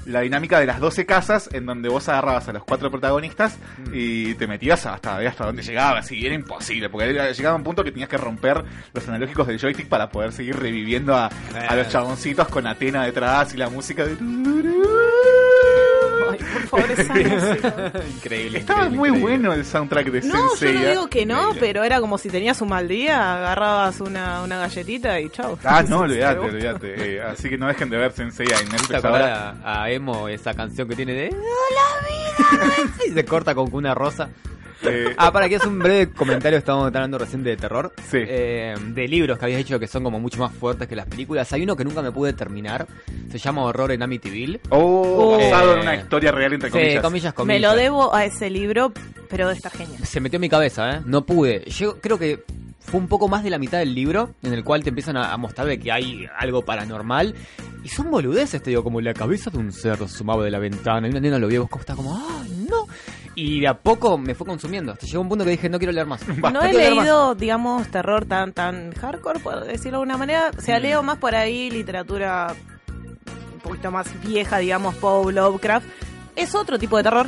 la 0.06 0.20
dinámica 0.20 0.58
de 0.60 0.66
las 0.66 0.81
12 0.81 1.06
casas, 1.06 1.49
en 1.52 1.66
donde 1.66 1.88
vos 1.88 2.08
agarrabas 2.08 2.49
a 2.49 2.52
los 2.52 2.64
cuatro 2.64 2.90
protagonistas 2.90 3.58
y 3.93 4.34
te 4.34 4.46
metías 4.46 4.87
hasta, 4.87 5.19
hasta 5.19 5.46
donde 5.46 5.62
llegabas, 5.62 6.10
y 6.12 6.25
era 6.25 6.34
imposible, 6.34 6.88
porque 6.88 7.12
llegaba 7.12 7.56
un 7.56 7.64
punto 7.64 7.84
que 7.84 7.90
tenías 7.93 8.08
que 8.08 8.16
romper 8.16 8.64
los 8.93 9.08
analógicos 9.08 9.46
del 9.46 9.58
joystick 9.58 9.88
para 9.88 10.10
poder 10.10 10.32
seguir 10.32 10.58
reviviendo 10.58 11.14
a, 11.16 11.31
a 11.69 11.76
los 11.76 11.88
chaboncitos 11.88 12.49
con 12.49 12.66
Atena 12.66 13.04
detrás 13.04 13.54
y 13.54 13.56
la 13.56 13.69
música 13.69 14.04
de... 14.04 14.16
Ay, 16.32 16.38
por 16.52 16.62
favor, 16.69 16.90
esa 16.90 17.14
música. 17.14 17.93
increíble. 18.17 18.58
Estaba 18.58 18.81
increíble, 18.87 18.99
muy 18.99 19.08
increíble. 19.08 19.20
bueno 19.20 19.52
el 19.52 19.64
soundtrack 19.64 20.06
de 20.11 20.20
No, 20.23 20.34
yo 20.34 20.49
Sensei. 20.56 20.75
no 20.82 20.88
digo 20.90 21.08
que 21.08 21.26
no, 21.26 21.50
pero 21.61 21.84
era 21.84 22.00
como 22.00 22.19
si 22.19 22.29
tenías 22.29 22.61
un 22.61 22.69
mal 22.69 22.88
día, 22.88 23.37
agarrabas 23.37 24.00
una, 24.00 24.43
una 24.43 24.58
galletita 24.58 25.20
y 25.20 25.29
chao. 25.31 25.58
Ah, 25.64 25.82
no, 25.88 25.99
olvídate, 26.00 26.38
olvídate. 26.38 27.14
Eh, 27.17 27.23
así 27.23 27.49
que 27.49 27.58
no 27.58 27.67
dejen 27.67 27.90
de 27.90 27.96
ver 27.96 28.12
Sensei 28.12 28.46
en 28.46 28.67
¿Te 28.69 28.73
Netflix 28.76 29.05
ahora. 29.05 29.56
a, 29.64 29.83
a 29.85 29.90
Emo 29.90 30.28
esa 30.28 30.54
canción 30.54 30.88
que 30.88 30.97
tiene 30.97 31.12
de 31.14 31.28
¡Hola 31.28 32.06
vida! 32.09 32.92
y 33.09 33.11
se 33.12 33.25
corta 33.25 33.54
con 33.54 33.68
una 33.75 33.95
rosa. 33.95 34.28
Eh, 34.84 35.14
Ah, 35.18 35.32
para 35.32 35.48
que 35.48 35.56
es 35.56 35.64
un 35.64 35.78
breve 35.78 36.10
comentario, 36.12 36.58
estábamos 36.58 36.86
hablando 36.88 37.18
recién 37.18 37.42
de 37.42 37.56
terror. 37.56 37.92
Sí. 38.10 38.18
Eh, 38.20 38.74
de 38.88 39.08
libros 39.08 39.38
que 39.38 39.44
habías 39.44 39.58
dicho 39.58 39.78
que 39.78 39.86
son 39.86 40.02
como 40.04 40.18
mucho 40.20 40.38
más 40.40 40.52
fuertes 40.52 40.88
que 40.88 40.96
las 40.96 41.06
películas. 41.06 41.52
Hay 41.52 41.62
uno 41.62 41.76
que 41.76 41.84
nunca 41.84 42.02
me 42.02 42.10
pude 42.12 42.32
terminar. 42.32 42.86
Se 43.30 43.38
llama 43.38 43.64
Horror 43.64 43.92
en 43.92 44.02
Amityville. 44.02 44.60
oh, 44.70 45.02
Oh. 45.34 45.38
basado 45.38 45.72
Eh, 45.72 45.74
en 45.76 45.80
una 45.82 45.94
historia 45.96 46.32
real, 46.32 46.52
entre 46.54 46.68
Sí, 46.70 46.74
comillas. 46.76 47.02
comillas, 47.02 47.32
Me 47.32 47.36
comillas. 47.36 47.62
lo 47.62 47.76
debo 47.76 48.14
a 48.14 48.24
ese 48.24 48.50
libro, 48.50 48.92
pero 49.28 49.48
de 49.48 49.54
esta 49.54 49.70
genial. 49.70 50.04
Se 50.04 50.20
metió 50.20 50.36
en 50.36 50.42
mi 50.42 50.48
cabeza, 50.48 50.90
¿eh? 50.96 51.00
No 51.04 51.24
pude. 51.24 51.64
Yo 51.70 52.00
creo 52.00 52.18
que 52.18 52.42
fue 52.80 52.98
un 52.98 53.06
poco 53.08 53.28
más 53.28 53.44
de 53.44 53.50
la 53.50 53.58
mitad 53.58 53.78
del 53.78 53.94
libro 53.94 54.30
en 54.42 54.52
el 54.52 54.64
cual 54.64 54.82
te 54.82 54.88
empiezan 54.88 55.16
a, 55.16 55.36
mostrar 55.36 55.66
de 55.68 55.78
que 55.78 55.92
hay 55.92 56.26
algo 56.38 56.62
paranormal. 56.64 57.34
Y 57.84 57.88
son 57.88 58.10
boludeces, 58.10 58.62
te 58.62 58.70
digo, 58.70 58.82
como 58.84 59.00
la 59.00 59.14
cabeza 59.14 59.50
de 59.50 59.58
un 59.58 59.72
cerdo 59.72 60.06
sumaba 60.08 60.44
de 60.44 60.50
la 60.50 60.58
ventana. 60.58 61.06
Y 61.06 61.10
una 61.10 61.20
nena 61.20 61.38
lo 61.38 61.46
vio 61.48 61.56
y 61.56 61.58
vos 61.60 61.70
como 61.70 61.80
estás 61.80 61.96
como, 61.96 62.16
¡ay, 62.16 62.66
no! 62.68 62.86
Y 63.34 63.60
de 63.60 63.68
a 63.68 63.74
poco 63.78 64.18
me 64.18 64.34
fue 64.34 64.46
consumiendo. 64.46 64.92
Hasta 64.92 65.06
llegó 65.06 65.22
un 65.22 65.28
punto 65.28 65.44
que 65.44 65.52
dije, 65.52 65.68
no 65.70 65.78
quiero 65.78 65.92
leer 65.92 66.06
más. 66.06 66.20
No 66.38 66.48
he 66.48 66.52
más. 66.52 66.72
leído, 66.74 67.34
digamos, 67.34 67.88
terror 67.88 68.26
tan 68.26 68.52
tan 68.52 68.92
hardcore, 68.92 69.40
por 69.40 69.64
decirlo 69.64 69.98
de 69.98 70.02
alguna 70.02 70.16
manera. 70.18 70.50
O 70.56 70.60
sea, 70.60 70.78
leo 70.78 71.02
más 71.02 71.18
por 71.18 71.34
ahí 71.34 71.70
literatura 71.70 72.54
un 73.54 73.60
poquito 73.60 73.90
más 73.90 74.06
vieja, 74.22 74.58
digamos, 74.58 74.94
Poe 74.96 75.32
Lovecraft. 75.32 75.86
Es 76.36 76.54
otro 76.54 76.78
tipo 76.78 76.96
de 76.98 77.02
terror. 77.04 77.26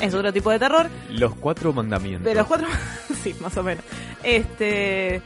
Es 0.00 0.12
otro 0.14 0.32
tipo 0.32 0.50
de 0.50 0.58
terror. 0.58 0.88
Los 1.10 1.34
cuatro 1.36 1.72
mandamientos. 1.72 2.24
De 2.24 2.34
los 2.34 2.46
cuatro. 2.46 2.66
sí, 3.22 3.34
más 3.40 3.56
o 3.56 3.62
menos. 3.62 3.84
Este. 4.22 5.22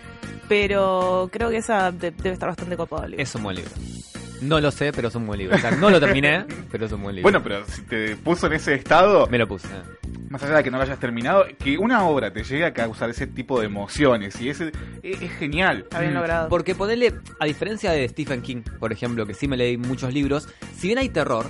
Pero 0.48 1.28
creo 1.30 1.50
que 1.50 1.58
esa 1.58 1.92
de- 1.92 2.10
debe 2.10 2.32
estar 2.32 2.48
bastante 2.48 2.76
copado 2.76 3.04
el 3.04 3.10
libro. 3.12 3.22
Es 3.22 3.34
un 3.34 3.42
buen 3.42 3.56
libro. 3.56 3.70
No 4.40 4.60
lo 4.60 4.70
sé, 4.70 4.92
pero 4.92 5.08
es 5.08 5.14
un 5.14 5.26
buen 5.26 5.38
libro. 5.38 5.56
O 5.56 5.58
sea, 5.58 5.70
no 5.72 5.90
lo 5.90 5.98
terminé, 6.00 6.44
pero 6.70 6.86
es 6.86 6.92
un 6.92 7.02
buen 7.02 7.16
libro. 7.16 7.24
Bueno, 7.24 7.42
pero 7.42 7.64
si 7.66 7.82
te 7.82 8.16
puso 8.16 8.46
en 8.46 8.54
ese 8.54 8.74
estado, 8.74 9.26
me 9.28 9.38
lo 9.38 9.46
puse. 9.48 9.66
eh. 9.68 10.08
más 10.30 10.42
allá 10.42 10.56
de 10.58 10.64
que 10.64 10.70
no 10.70 10.76
lo 10.76 10.82
hayas 10.84 10.98
terminado, 11.00 11.44
que 11.58 11.78
una 11.78 12.04
obra 12.06 12.32
te 12.32 12.44
llegue 12.44 12.64
a 12.66 12.72
causar 12.72 13.08
ese 13.10 13.26
tipo 13.26 13.58
de 13.60 13.66
emociones 13.66 14.40
y 14.40 14.50
ese 14.50 14.72
es, 15.02 15.22
es 15.22 15.32
genial. 15.32 15.78
Está 15.80 16.00
bien 16.00 16.14
logrado. 16.14 16.48
Porque 16.48 16.74
ponerle, 16.74 17.14
a 17.40 17.46
diferencia 17.46 17.92
de 17.92 18.06
Stephen 18.08 18.42
King, 18.42 18.62
por 18.78 18.92
ejemplo, 18.92 19.24
que 19.26 19.34
sí 19.34 19.48
me 19.48 19.56
leí 19.56 19.76
muchos 19.76 20.12
libros, 20.12 20.48
si 20.76 20.88
bien 20.88 20.98
hay 20.98 21.08
terror, 21.08 21.46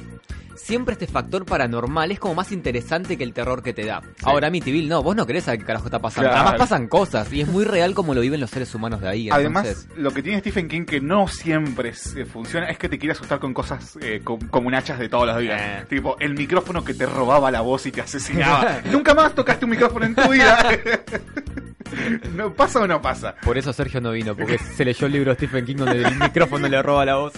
siempre 0.58 0.92
este 0.92 1.06
factor 1.06 1.44
paranormal 1.46 2.10
es 2.10 2.18
como 2.18 2.34
más 2.34 2.52
interesante 2.52 3.16
que 3.16 3.24
el 3.24 3.32
terror 3.32 3.62
que 3.62 3.72
te 3.72 3.86
da. 3.86 4.02
Ahora, 4.22 4.48
Amityville, 4.48 4.88
no, 4.88 5.02
vos 5.02 5.16
no 5.16 5.26
querés 5.26 5.44
saber 5.44 5.60
qué 5.60 5.66
carajo 5.66 5.86
está 5.86 5.98
pasando. 6.00 6.28
Claro. 6.28 6.48
Además 6.48 6.58
pasan 6.60 6.88
cosas 6.88 7.32
y 7.32 7.40
es 7.40 7.48
muy 7.48 7.64
real 7.64 7.94
como 7.94 8.14
lo 8.14 8.20
viven 8.20 8.40
los 8.40 8.50
seres 8.50 8.74
humanos 8.74 9.00
de 9.00 9.08
ahí. 9.08 9.28
Además, 9.30 9.88
lo 9.96 10.10
que 10.10 10.22
tiene 10.22 10.40
Stephen 10.40 10.68
King 10.68 10.84
que 10.84 11.00
no 11.00 11.28
siempre 11.28 11.94
se 11.94 12.24
funciona 12.26 12.68
es 12.68 12.78
que 12.78 12.88
te 12.88 12.98
quiere 12.98 13.12
asustar 13.12 13.38
con 13.38 13.54
cosas 13.54 13.98
eh, 14.00 14.20
com- 14.22 14.40
comunachas 14.50 14.98
de 14.98 15.08
todos 15.08 15.26
los 15.26 15.38
días. 15.38 15.60
Eh. 15.60 15.84
Tipo, 15.88 16.16
el 16.20 16.34
micrófono 16.34 16.84
que 16.84 16.94
te 16.94 17.06
robaba 17.06 17.50
la 17.50 17.60
voz 17.60 17.86
y 17.86 17.92
te 17.92 18.00
asesinaba. 18.00 18.80
Nunca 18.90 19.14
más 19.14 19.34
tocaste 19.34 19.64
un 19.64 19.70
micrófono 19.70 20.06
en 20.06 20.14
tu 20.14 20.28
vida. 20.28 20.58
no, 22.36 22.52
¿Pasa 22.54 22.80
o 22.80 22.86
no 22.86 23.00
pasa? 23.00 23.34
Por 23.42 23.56
eso 23.58 23.72
Sergio 23.72 24.00
no 24.00 24.10
vino, 24.12 24.36
porque 24.36 24.58
se 24.58 24.84
leyó 24.84 25.06
el 25.06 25.12
libro 25.12 25.30
de 25.30 25.36
Stephen 25.36 25.64
King 25.64 25.76
donde 25.76 26.02
el 26.02 26.16
micrófono 26.16 26.68
le 26.68 26.82
roba 26.82 27.04
la 27.04 27.16
voz. 27.16 27.32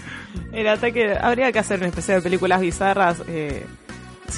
El 0.53 0.67
ataque, 0.69 1.17
habría 1.21 1.53
que 1.53 1.59
hacer 1.59 1.79
una 1.79 1.89
especie 1.89 2.15
de 2.15 2.23
películas 2.23 2.61
bizarras. 2.61 3.10
Eh, 3.27 3.67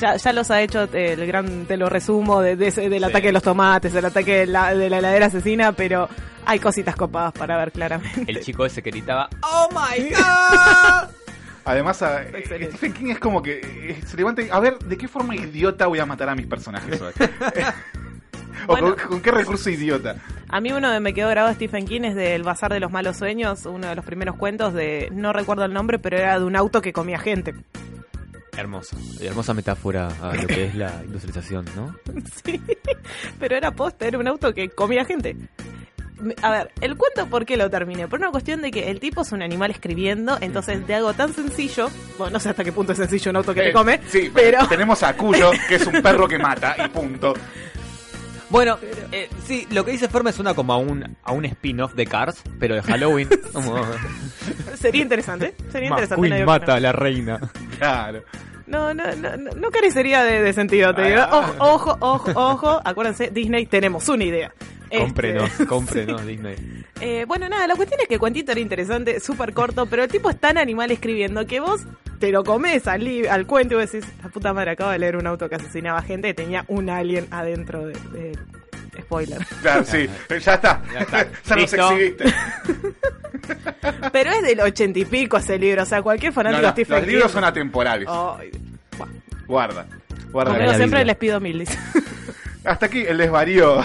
ya, 0.00 0.16
ya 0.16 0.32
los 0.32 0.50
ha 0.50 0.60
hecho 0.62 0.84
eh, 0.92 1.12
el 1.12 1.26
gran, 1.26 1.66
te 1.66 1.76
lo 1.76 1.88
resumo, 1.88 2.40
de, 2.40 2.56
de 2.56 2.68
ese- 2.68 2.88
del 2.88 3.02
Sí. 3.04 3.08
ataque 3.10 3.26
de 3.28 3.32
los 3.32 3.42
tomates, 3.42 3.94
el 3.94 4.04
ataque 4.04 4.38
de 4.38 4.46
la, 4.46 4.74
de 4.74 4.88
la 4.88 4.98
heladera 4.98 5.26
asesina, 5.26 5.72
pero 5.72 6.08
hay 6.46 6.58
cositas 6.58 6.96
copadas 6.96 7.32
para 7.32 7.56
ver 7.58 7.72
claramente. 7.72 8.24
El 8.26 8.40
chico 8.40 8.64
ese 8.66 8.82
que 8.82 8.90
gritaba, 8.90 9.28
¡Oh 9.42 9.68
my 9.70 10.10
god! 10.10 11.10
Además, 11.64 12.02
a- 12.02 12.22
Excelente. 12.22 12.76
Stephen 12.76 12.92
King 12.92 13.10
es 13.12 13.18
como 13.20 13.40
que 13.42 13.60
eh, 13.62 14.00
se 14.06 14.16
levanta 14.16 14.42
y, 14.42 14.48
a 14.50 14.58
ver, 14.58 14.78
¿de 14.78 14.96
qué 14.96 15.06
forma 15.08 15.36
idiota 15.36 15.86
voy 15.86 16.00
a 16.00 16.06
matar 16.06 16.28
a 16.28 16.34
mis 16.34 16.46
personajes 16.46 17.00
hoy? 17.00 17.12
o 18.66 18.72
Bueno. 18.72 18.96
con, 18.96 19.08
con 19.08 19.20
qué 19.20 19.30
recurso 19.30 19.70
idiota. 19.70 20.16
A 20.48 20.60
mí 20.60 20.72
uno 20.72 20.90
de 20.90 21.00
me 21.00 21.14
quedó 21.14 21.28
grabado 21.28 21.54
Stephen 21.54 21.86
King 21.86 22.02
es 22.02 22.14
del 22.14 22.42
Bazar 22.42 22.72
de 22.72 22.80
los 22.80 22.90
Malos 22.90 23.16
Sueños, 23.16 23.64
uno 23.66 23.88
de 23.88 23.94
los 23.94 24.04
primeros 24.04 24.36
cuentos 24.36 24.74
de, 24.74 25.08
no 25.12 25.32
recuerdo 25.32 25.64
el 25.64 25.72
nombre, 25.72 25.98
pero 25.98 26.16
era 26.18 26.38
de 26.38 26.44
un 26.44 26.56
auto 26.56 26.82
que 26.82 26.92
comía 26.92 27.18
gente. 27.18 27.54
Hermoso. 28.56 28.96
Hermosa 29.20 29.54
metáfora 29.54 30.08
a 30.20 30.34
lo 30.34 30.46
que 30.46 30.66
es 30.66 30.74
la 30.74 31.00
industrialización, 31.04 31.64
¿no? 31.74 31.96
Sí, 32.44 32.60
pero 33.38 33.56
era 33.56 33.70
posta, 33.70 34.06
era 34.06 34.18
un 34.18 34.28
auto 34.28 34.52
que 34.52 34.68
comía 34.68 35.04
gente. 35.04 35.36
A 36.42 36.50
ver, 36.50 36.70
el 36.80 36.96
cuento, 36.96 37.26
¿por 37.26 37.44
qué 37.46 37.56
lo 37.56 37.68
terminé? 37.70 38.06
Por 38.06 38.20
una 38.20 38.30
cuestión 38.30 38.62
de 38.62 38.70
que 38.70 38.90
el 38.90 39.00
tipo 39.00 39.22
es 39.22 39.32
un 39.32 39.42
animal 39.42 39.70
escribiendo, 39.72 40.38
entonces 40.40 40.86
de 40.86 40.94
algo 40.94 41.14
tan 41.14 41.32
sencillo, 41.34 41.88
bueno, 42.18 42.34
no 42.34 42.40
sé 42.40 42.50
hasta 42.50 42.62
qué 42.62 42.70
punto 42.72 42.92
es 42.92 42.98
sencillo 42.98 43.30
un 43.30 43.36
auto 43.38 43.52
que 43.54 43.70
Eh, 43.70 43.72
come, 43.72 44.00
Sí, 44.06 44.30
pero 44.32 44.68
tenemos 44.68 45.02
a 45.02 45.16
Cuyo, 45.16 45.50
que 45.68 45.76
es 45.76 45.86
un 45.86 46.00
perro 46.02 46.28
que 46.28 46.38
mata, 46.38 46.76
y 46.84 46.88
punto. 46.90 47.34
Bueno, 48.52 48.78
eh, 49.12 49.30
sí, 49.46 49.66
lo 49.70 49.82
que 49.82 49.92
dice 49.92 50.08
Forma 50.08 50.28
es 50.28 50.38
una 50.38 50.52
como 50.52 50.74
a 50.74 50.76
un, 50.76 51.16
a 51.24 51.32
un 51.32 51.46
spin-off 51.46 51.94
de 51.94 52.06
Cars, 52.06 52.42
pero 52.60 52.74
de 52.74 52.82
Halloween. 52.82 53.26
Como, 53.54 53.74
sería 54.74 55.00
interesante, 55.00 55.54
sería 55.70 55.88
interesante. 55.88 56.44
mata 56.44 56.74
a 56.74 56.80
la 56.80 56.92
reina. 56.92 57.40
Claro. 57.78 58.24
No, 58.66 58.92
no, 58.92 59.04
no, 59.16 59.36
no, 59.38 59.50
no 59.52 59.70
carecería 59.70 60.22
de, 60.22 60.42
de 60.42 60.52
sentido, 60.52 60.94
te 60.94 61.02
digo. 61.02 61.22
Ojo, 61.32 61.54
ojo, 61.58 61.96
ojo, 62.00 62.32
ojo, 62.34 62.80
acuérdense, 62.84 63.30
Disney, 63.30 63.64
tenemos 63.64 64.06
una 64.10 64.24
idea. 64.24 64.52
Este, 64.92 64.98
Cómprenos, 65.04 65.50
cómprenos, 65.68 66.26
Disney. 66.26 66.54
Eh, 67.00 67.24
bueno, 67.26 67.48
nada, 67.48 67.66
la 67.66 67.74
cuestión 67.76 67.98
es 68.02 68.06
que 68.08 68.14
el 68.14 68.20
cuentito 68.20 68.52
era 68.52 68.60
interesante, 68.60 69.20
súper 69.20 69.54
corto, 69.54 69.86
pero 69.86 70.02
el 70.04 70.10
tipo 70.10 70.28
es 70.28 70.38
tan 70.38 70.58
animal 70.58 70.90
escribiendo 70.90 71.46
que 71.46 71.60
vos 71.60 71.80
te 72.18 72.30
lo 72.30 72.44
comes 72.44 72.86
al, 72.86 73.00
cuento 73.46 73.74
y 73.74 73.78
vos 73.78 73.90
decís, 73.90 74.06
la 74.22 74.28
puta 74.28 74.52
madre, 74.52 74.72
acabo 74.72 74.90
de 74.90 74.98
leer 74.98 75.16
un 75.16 75.26
auto 75.26 75.48
que 75.48 75.54
asesinaba 75.54 76.02
gente 76.02 76.28
y 76.28 76.34
tenía 76.34 76.64
un 76.68 76.90
alien 76.90 77.26
adentro 77.30 77.86
de... 77.86 77.94
de- 78.12 78.38
Spoiler. 79.00 79.38
Claro, 79.62 79.84
sí, 79.86 80.06
ya 80.28 80.54
está. 80.54 80.82
Ya 80.92 81.00
está. 81.00 81.26
Ya 81.46 81.56
nos 81.56 81.72
exhibiste. 81.72 82.24
Pero 84.12 84.30
es 84.32 84.42
del 84.42 84.60
ochenta 84.60 84.98
y 84.98 85.06
pico 85.06 85.38
ese 85.38 85.58
libro, 85.58 85.82
o 85.82 85.86
sea, 85.86 86.02
cualquier 86.02 86.30
No, 86.30 86.34
fanático 86.34 86.62
no, 86.62 86.72
Stephen 86.72 86.98
los 86.98 87.06
libros 87.06 87.32
son 87.32 87.44
atemporales. 87.44 88.06
Ay, 88.10 88.50
Guarda. 89.46 89.86
Guarda. 90.30 90.58
como 90.58 90.74
siempre 90.74 91.04
les 91.06 91.16
pido 91.16 91.40
milis. 91.40 91.70
Hasta 92.64 92.86
aquí 92.86 93.00
el 93.00 93.18
desvarío 93.18 93.82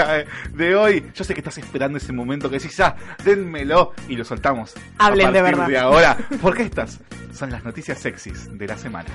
de 0.52 0.74
hoy. 0.76 1.10
Yo 1.14 1.24
sé 1.24 1.34
que 1.34 1.40
estás 1.40 1.58
esperando 1.58 1.98
ese 1.98 2.12
momento 2.12 2.50
que 2.50 2.58
decís, 2.58 2.76
ya, 2.76 2.96
denmelo 3.24 3.92
y 4.08 4.16
lo 4.16 4.24
soltamos. 4.24 4.74
Hablen 4.98 5.28
a 5.28 5.32
de 5.32 5.42
verdad. 5.42 5.68
de 5.68 5.78
ahora. 5.78 6.16
Porque 6.42 6.62
estas 6.64 7.00
son 7.32 7.50
las 7.50 7.64
noticias 7.64 7.98
sexys 7.98 8.56
de 8.58 8.66
la 8.66 8.76
semana. 8.76 9.10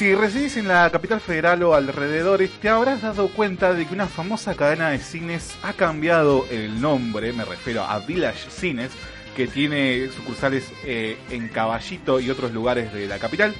Si 0.00 0.14
residís 0.14 0.56
en 0.56 0.66
la 0.66 0.88
capital 0.88 1.20
federal 1.20 1.62
o 1.62 1.74
alrededores, 1.74 2.50
te 2.52 2.70
habrás 2.70 3.02
dado 3.02 3.28
cuenta 3.28 3.74
de 3.74 3.86
que 3.86 3.92
una 3.92 4.06
famosa 4.06 4.54
cadena 4.54 4.88
de 4.88 4.98
cines 4.98 5.54
ha 5.62 5.74
cambiado 5.74 6.46
el 6.50 6.80
nombre, 6.80 7.34
me 7.34 7.44
refiero 7.44 7.84
a 7.84 7.98
Village 7.98 8.48
Cines, 8.50 8.90
que 9.36 9.46
tiene 9.46 10.08
sucursales 10.16 10.72
eh, 10.86 11.18
en 11.28 11.48
Caballito 11.48 12.18
y 12.18 12.30
otros 12.30 12.52
lugares 12.52 12.94
de 12.94 13.06
la 13.08 13.18
capital, 13.18 13.54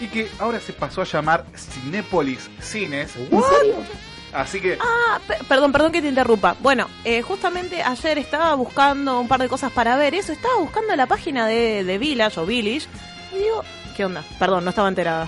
y 0.00 0.06
que 0.06 0.28
ahora 0.38 0.60
se 0.60 0.74
pasó 0.74 1.00
a 1.02 1.06
llamar 1.06 1.44
Cinépolis 1.56 2.48
Cines. 2.60 3.12
Así 4.32 4.60
que 4.60 4.78
Ah, 4.80 5.18
pe- 5.26 5.38
perdón, 5.48 5.72
perdón 5.72 5.90
que 5.90 6.02
te 6.02 6.08
interrumpa. 6.08 6.54
Bueno, 6.60 6.88
eh, 7.02 7.20
justamente 7.22 7.82
ayer 7.82 8.16
estaba 8.16 8.54
buscando 8.54 9.18
un 9.18 9.26
par 9.26 9.40
de 9.40 9.48
cosas 9.48 9.72
para 9.72 9.96
ver 9.96 10.14
eso. 10.14 10.30
Estaba 10.30 10.54
buscando 10.60 10.94
la 10.94 11.06
página 11.08 11.48
de, 11.48 11.82
de 11.82 11.98
Village 11.98 12.38
o 12.38 12.46
Village. 12.46 12.86
Y 13.34 13.38
digo, 13.38 13.64
¿qué 13.96 14.04
onda? 14.04 14.22
Perdón, 14.38 14.64
no 14.64 14.70
estaba 14.70 14.88
enterada. 14.88 15.26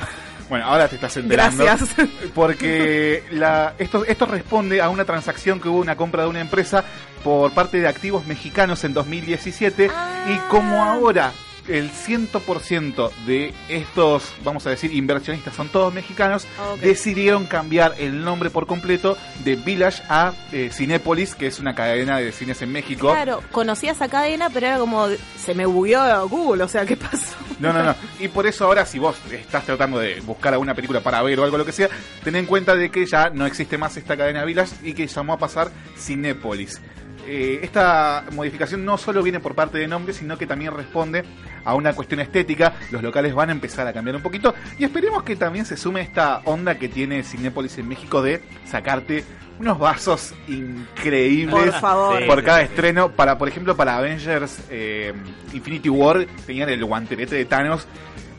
Bueno, 0.48 0.66
ahora 0.66 0.88
te 0.88 0.96
estás 0.96 1.16
enterando. 1.16 1.64
Gracias. 1.64 1.94
Porque 2.34 3.22
la, 3.30 3.74
esto, 3.78 4.04
esto 4.04 4.26
responde 4.26 4.82
a 4.82 4.88
una 4.90 5.04
transacción 5.04 5.58
que 5.60 5.68
hubo 5.68 5.78
una 5.78 5.96
compra 5.96 6.24
de 6.24 6.28
una 6.28 6.40
empresa 6.40 6.84
por 7.22 7.52
parte 7.52 7.80
de 7.80 7.88
activos 7.88 8.26
mexicanos 8.26 8.84
en 8.84 8.92
2017 8.92 9.90
Ah. 9.94 10.26
y 10.28 10.36
como 10.50 10.84
ahora 10.84 11.32
el 11.68 11.90
100% 11.90 13.10
de 13.26 13.54
estos, 13.68 14.32
vamos 14.44 14.66
a 14.66 14.70
decir, 14.70 14.92
inversionistas 14.92 15.54
son 15.54 15.68
todos 15.68 15.92
mexicanos, 15.92 16.46
Ok. 16.72 16.80
decidieron 16.80 17.46
cambiar 17.46 17.94
el 17.98 18.24
nombre 18.24 18.50
por 18.50 18.66
completo 18.66 19.16
de 19.44 19.56
Village 19.56 20.02
a 20.08 20.32
eh, 20.52 20.70
Cinépolis, 20.72 21.34
que 21.34 21.46
es 21.46 21.58
una 21.60 21.74
cadena 21.74 22.18
de 22.18 22.32
cines 22.32 22.60
en 22.62 22.72
México. 22.72 23.10
Claro, 23.10 23.42
conocía 23.50 23.92
esa 23.92 24.08
cadena, 24.08 24.50
pero 24.50 24.66
era 24.66 24.78
como, 24.78 25.06
se 25.38 25.54
me 25.54 25.66
bugueó 25.66 26.28
Google, 26.28 26.64
o 26.64 26.68
sea, 26.68 26.84
¿qué 26.84 26.96
pasó? 26.96 27.34
No, 27.58 27.72
no, 27.72 27.82
no. 27.82 27.94
Y 28.18 28.28
por 28.28 28.46
eso 28.46 28.64
ahora, 28.64 28.84
si 28.84 28.98
vos 28.98 29.16
estás 29.30 29.64
tratando 29.64 29.98
de 29.98 30.20
buscar 30.20 30.52
alguna 30.52 30.74
película 30.74 31.00
para 31.00 31.22
ver 31.22 31.38
o 31.40 31.44
algo 31.44 31.56
lo 31.58 31.64
que 31.64 31.72
sea, 31.72 31.88
ten 32.22 32.36
en 32.36 32.46
cuenta 32.46 32.74
de 32.74 32.90
que 32.90 33.06
ya 33.06 33.30
no 33.30 33.46
existe 33.46 33.78
más 33.78 33.96
esta 33.96 34.16
cadena 34.16 34.44
Village 34.44 34.74
y 34.82 34.92
que 34.92 35.06
llamó 35.06 35.34
a 35.34 35.38
pasar 35.38 35.70
Cinépolis. 35.96 36.80
Eh, 37.26 37.60
esta 37.62 38.24
modificación 38.32 38.84
no 38.84 38.98
solo 38.98 39.22
viene 39.22 39.40
por 39.40 39.54
parte 39.54 39.78
de 39.78 39.88
nombre, 39.88 40.12
sino 40.12 40.36
que 40.36 40.46
también 40.46 40.72
responde 40.74 41.24
a 41.64 41.74
una 41.74 41.92
cuestión 41.94 42.20
estética. 42.20 42.74
Los 42.90 43.02
locales 43.02 43.34
van 43.34 43.48
a 43.48 43.52
empezar 43.52 43.86
a 43.86 43.92
cambiar 43.92 44.16
un 44.16 44.22
poquito 44.22 44.54
y 44.78 44.84
esperemos 44.84 45.22
que 45.22 45.36
también 45.36 45.64
se 45.64 45.76
sume 45.76 46.00
esta 46.00 46.40
onda 46.44 46.76
que 46.78 46.88
tiene 46.88 47.22
Cinépolis 47.22 47.78
en 47.78 47.88
México 47.88 48.22
de 48.22 48.42
sacarte 48.66 49.24
unos 49.58 49.78
vasos 49.78 50.34
increíbles 50.48 51.54
Por 51.54 51.72
favor. 51.80 52.18
Sí. 52.18 52.24
por 52.26 52.42
cada 52.42 52.62
estreno. 52.62 53.10
Para, 53.12 53.38
por 53.38 53.48
ejemplo, 53.48 53.76
para 53.76 53.96
Avengers 53.96 54.58
eh, 54.70 55.12
Infinity 55.52 55.88
War 55.88 56.26
tenían 56.46 56.68
el 56.68 56.84
guantelete 56.84 57.36
de 57.36 57.44
Thanos, 57.44 57.86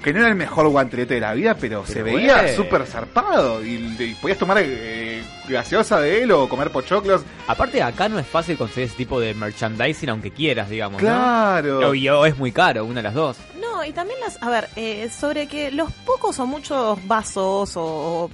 que 0.05 0.13
no 0.13 0.19
era 0.19 0.29
el 0.29 0.35
mejor 0.35 0.67
guantelete 0.69 1.15
de 1.15 1.19
la 1.19 1.33
vida, 1.33 1.55
pero, 1.59 1.83
se 1.85 2.03
veía 2.03 2.43
güey. 2.43 2.55
súper 2.55 2.85
zarpado. 2.85 3.65
Y, 3.65 3.73
y 3.99 4.15
podías 4.21 4.37
tomar 4.37 4.59
eh, 4.61 5.23
gaseosa 5.49 5.99
de 5.99 6.21
él 6.23 6.31
o 6.31 6.47
comer 6.47 6.69
pochoclos. 6.69 7.23
Aparte, 7.47 7.81
acá 7.81 8.07
no 8.07 8.19
es 8.19 8.27
fácil 8.27 8.55
conseguir 8.55 8.83
ese 8.85 8.95
tipo 8.97 9.19
de 9.19 9.33
merchandising, 9.33 10.09
aunque 10.09 10.29
quieras, 10.29 10.69
digamos, 10.69 11.01
¿no? 11.01 11.07
Claro. 11.07 11.89
O, 11.89 11.95
y- 11.95 12.07
o 12.07 12.23
es 12.27 12.37
muy 12.37 12.51
caro, 12.51 12.85
una 12.85 12.97
de 12.97 13.03
las 13.03 13.15
dos. 13.15 13.37
No, 13.59 13.83
y 13.83 13.91
también 13.93 14.19
las, 14.19 14.41
a 14.43 14.49
ver, 14.51 14.69
eh, 14.75 15.09
sobre 15.09 15.47
que 15.47 15.71
los 15.71 15.91
pocos 15.91 16.37
o 16.39 16.45
muchos 16.45 16.99
vasos 17.07 17.75
o, 17.75 17.83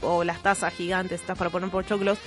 o- 0.01 0.07
o 0.17 0.23
las 0.25 0.43
tazas 0.43 0.73
gigantes, 0.73 1.21
estas 1.21 1.37
para 1.37 1.49
poner 1.49 1.69
por 1.69 1.85
choclos, 1.85 2.19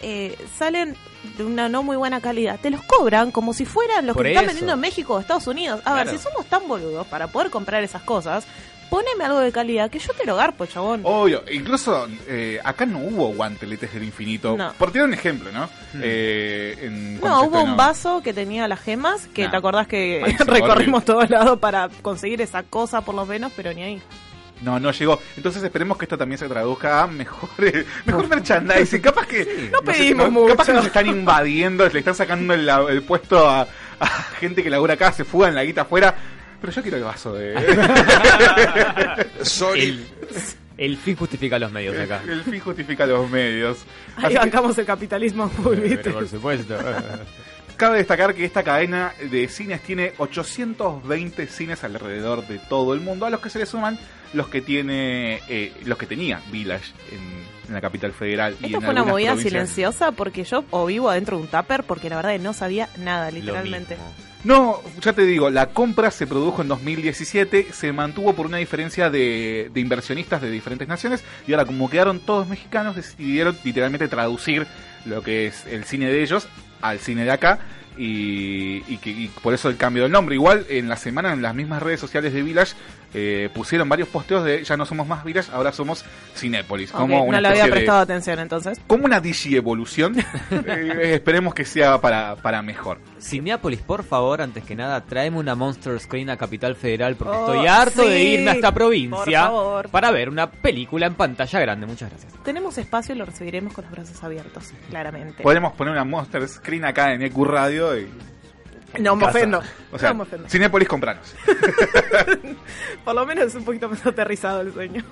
eh, 0.00 0.36
salen 0.58 0.96
de 1.36 1.44
una 1.44 1.68
no 1.68 1.82
muy 1.82 1.96
buena 1.96 2.20
calidad. 2.20 2.58
Te 2.60 2.70
los 2.70 2.82
cobran 2.82 3.30
como 3.32 3.52
si 3.52 3.64
fueran 3.64 4.06
los 4.06 4.14
Por 4.16 4.24
que 4.24 4.30
están 4.32 4.46
vendiendo 4.46 4.72
en 4.72 4.80
México 4.80 5.14
o 5.14 5.20
Estados 5.20 5.46
Unidos. 5.46 5.80
A 5.84 5.94
ver, 5.94 6.08
si 6.08 6.18
somos 6.18 6.46
tan 6.46 6.66
boludos 6.66 7.06
para 7.08 7.28
poder 7.28 7.50
comprar 7.50 7.82
esas 7.84 8.02
cosas, 8.02 8.44
poneme 8.92 9.24
algo 9.24 9.40
de 9.40 9.50
calidad 9.52 9.88
que 9.90 9.98
yo 9.98 10.12
te 10.12 10.26
lo 10.26 10.36
garpo, 10.36 10.66
chabón. 10.66 11.00
Obvio, 11.04 11.42
incluso 11.50 12.06
eh, 12.28 12.60
acá 12.62 12.84
no 12.84 12.98
hubo 12.98 13.28
guanteletes 13.32 13.90
del 13.94 14.04
infinito. 14.04 14.54
No. 14.54 14.74
Por 14.74 14.92
tirar 14.92 15.08
un 15.08 15.14
ejemplo, 15.14 15.50
¿no? 15.50 15.66
Eh, 15.94 16.76
en- 16.82 17.18
No, 17.18 17.44
hubo 17.44 17.62
un 17.62 17.74
vaso 17.74 18.20
que 18.22 18.34
tenía 18.34 18.68
las 18.68 18.80
gemas, 18.82 19.28
que 19.28 19.44
No. 19.44 19.50
te 19.50 19.56
acordás 19.56 19.86
que 19.86 20.22
recorrimos 20.46 21.06
todos 21.06 21.30
lados 21.30 21.58
para 21.58 21.88
conseguir 22.02 22.42
esa 22.42 22.64
cosa 22.64 23.00
por 23.00 23.14
los 23.14 23.26
venos, 23.26 23.50
pero 23.56 23.72
ni 23.72 23.82
ahí. 23.82 24.02
no, 24.60 24.78
no 24.78 24.90
llegó. 24.92 25.18
Entonces 25.38 25.62
esperemos 25.62 25.96
que 25.96 26.04
esto 26.04 26.18
también 26.18 26.38
se 26.38 26.46
traduzca 26.46 27.02
a 27.02 27.06
mejor, 27.06 27.48
mejor 28.04 28.28
merchandising. 28.28 29.00
Capaz 29.00 29.26
que 29.26 29.70
No 29.72 29.78
sé, 29.78 29.84
pedimos 29.86 30.30
no, 30.30 30.46
Capaz 30.48 30.66
que 30.66 30.72
nos 30.74 30.84
están 30.84 31.06
invadiendo, 31.06 31.88
le 31.88 31.98
están 31.98 32.14
sacando 32.14 32.52
el, 32.52 32.68
el 32.68 33.02
puesto 33.02 33.48
a, 33.48 33.62
a 34.00 34.06
gente 34.38 34.62
que 34.62 34.68
labura 34.68 34.94
acá, 34.94 35.12
se 35.12 35.24
fugan 35.24 35.54
la 35.54 35.64
guita 35.64 35.80
afuera. 35.80 36.14
Pero 36.62 36.72
yo 36.72 36.80
quiero 36.82 36.96
el 36.96 37.04
vaso 37.04 37.34
de... 37.34 37.54
El, 39.76 40.06
el 40.78 40.96
fin 40.96 41.16
justifica 41.16 41.58
los 41.58 41.70
medios 41.70 41.98
acá. 41.98 42.22
el 42.26 42.42
fin 42.42 42.60
justifica 42.60 43.04
los 43.06 43.28
medios. 43.30 43.78
Ahí 44.16 44.24
Así 44.24 44.34
que- 44.34 44.38
bancamos 44.40 44.78
el 44.78 44.86
capitalismo. 44.86 45.50
Pero 45.62 46.12
por 46.14 46.28
supuesto. 46.28 46.76
Cabe 47.76 47.98
destacar 47.98 48.34
que 48.34 48.44
esta 48.44 48.62
cadena 48.62 49.12
de 49.30 49.48
cines 49.48 49.82
tiene 49.82 50.12
820 50.18 51.46
cines 51.48 51.82
alrededor 51.84 52.46
de 52.46 52.58
todo 52.58 52.94
el 52.94 53.00
mundo, 53.00 53.26
a 53.26 53.30
los 53.30 53.40
que 53.40 53.50
se 53.50 53.58
le 53.58 53.66
suman 53.66 53.98
los 54.34 54.48
que 54.48 54.62
tiene, 54.62 55.40
eh, 55.48 55.72
los 55.84 55.98
que 55.98 56.06
tenía 56.06 56.40
Village 56.50 56.92
en, 57.10 57.20
en 57.68 57.74
la 57.74 57.80
capital 57.80 58.12
federal. 58.12 58.56
y 58.60 58.66
Esto 58.66 58.78
en 58.78 58.82
fue 58.82 58.92
una 58.92 59.04
movida 59.04 59.30
provincias. 59.32 59.52
silenciosa 59.52 60.12
porque 60.12 60.44
yo 60.44 60.64
o 60.70 60.86
vivo 60.86 61.10
adentro 61.10 61.36
de 61.36 61.42
un 61.42 61.48
tupper 61.48 61.82
porque 61.84 62.08
la 62.08 62.16
verdad 62.16 62.32
es 62.34 62.38
que 62.40 62.44
no 62.44 62.52
sabía 62.54 62.88
nada, 62.98 63.30
literalmente. 63.30 63.96
No, 64.44 64.80
ya 65.00 65.12
te 65.12 65.22
digo, 65.24 65.50
la 65.50 65.66
compra 65.66 66.10
se 66.10 66.26
produjo 66.26 66.62
en 66.62 66.68
2017, 66.68 67.68
se 67.72 67.92
mantuvo 67.92 68.32
por 68.34 68.46
una 68.46 68.56
diferencia 68.56 69.08
de, 69.08 69.70
de 69.72 69.80
inversionistas 69.80 70.42
de 70.42 70.50
diferentes 70.50 70.88
naciones 70.88 71.22
y 71.46 71.52
ahora 71.52 71.64
como 71.64 71.88
quedaron 71.88 72.18
todos 72.18 72.48
mexicanos 72.48 72.96
decidieron 72.96 73.56
literalmente 73.62 74.08
traducir 74.08 74.66
lo 75.04 75.22
que 75.22 75.46
es 75.46 75.64
el 75.66 75.84
cine 75.84 76.06
de 76.06 76.22
ellos 76.22 76.48
al 76.80 76.98
cine 76.98 77.24
de 77.24 77.30
acá 77.30 77.60
y, 77.96 78.82
y 78.92 78.96
que, 78.98 79.10
y 79.10 79.28
por 79.42 79.54
eso 79.54 79.68
el 79.68 79.76
cambio 79.76 80.02
del 80.04 80.12
nombre. 80.12 80.34
Igual 80.34 80.66
en 80.70 80.88
la 80.88 80.96
semana 80.96 81.32
en 81.32 81.42
las 81.42 81.54
mismas 81.54 81.82
redes 81.82 82.00
sociales 82.00 82.32
de 82.32 82.42
Village 82.42 82.74
eh, 83.14 83.50
pusieron 83.54 83.88
varios 83.88 84.08
posteos 84.08 84.42
de 84.44 84.64
ya 84.64 84.76
no 84.76 84.86
somos 84.86 85.06
más 85.06 85.22
Village, 85.24 85.50
ahora 85.52 85.70
somos 85.72 86.04
Cinépolis. 86.34 86.90
Ok, 86.92 86.96
como 87.00 87.22
una 87.24 87.36
no 87.36 87.42
le 87.42 87.48
había 87.48 87.66
de- 87.66 87.70
prestado 87.70 88.00
atención 88.00 88.38
entonces. 88.40 88.80
como 88.88 89.04
una 89.04 89.20
digievolución. 89.20 90.16
Eh, 90.50 91.14
esperemos 91.14 91.54
que 91.54 91.64
sea 91.64 92.00
para, 92.00 92.36
para 92.36 92.62
mejor. 92.62 92.98
Cineápolis, 93.22 93.80
por 93.80 94.02
favor, 94.02 94.42
antes 94.42 94.64
que 94.64 94.74
nada, 94.74 95.00
tráeme 95.04 95.38
una 95.38 95.54
Monster 95.54 95.98
Screen 96.00 96.28
a 96.30 96.36
Capital 96.36 96.74
Federal 96.74 97.14
porque 97.14 97.36
Oh, 97.36 97.52
estoy 97.52 97.66
harto 97.68 98.02
de 98.08 98.20
irme 98.22 98.50
a 98.50 98.54
esta 98.54 98.72
provincia 98.74 99.50
para 99.92 100.10
ver 100.10 100.28
una 100.28 100.50
película 100.50 101.06
en 101.06 101.14
pantalla 101.14 101.60
grande. 101.60 101.86
Muchas 101.86 102.10
gracias. 102.10 102.32
Tenemos 102.42 102.76
espacio 102.78 103.14
y 103.14 103.18
lo 103.18 103.24
recibiremos 103.24 103.72
con 103.72 103.84
los 103.84 103.92
brazos 103.92 104.22
abiertos, 104.24 104.72
claramente. 104.90 105.42
Podemos 105.42 105.72
poner 105.74 105.92
una 105.92 106.04
Monster 106.04 106.48
Screen 106.48 106.84
acá 106.84 107.12
en 107.14 107.22
EQ 107.22 107.44
Radio 107.44 107.96
y 107.98 108.08
no 109.00 109.14
me 109.16 109.24
ofendo. 109.26 109.62
O 109.92 109.98
sea, 109.98 110.08
no 110.10 110.16
me 110.16 110.22
ofendo. 110.24 110.48
Cinépolis 110.48 110.88
compranos. 110.88 111.34
Por 113.04 113.14
lo 113.14 113.24
menos 113.26 113.46
es 113.46 113.54
un 113.54 113.64
poquito 113.64 113.88
más 113.88 114.04
aterrizado 114.04 114.60
el 114.62 114.72
sueño. 114.72 115.04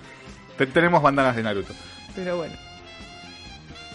Te- 0.58 0.66
tenemos 0.66 1.00
bandanas 1.02 1.36
de 1.36 1.42
Naruto. 1.42 1.72
Pero 2.14 2.36
bueno. 2.38 2.54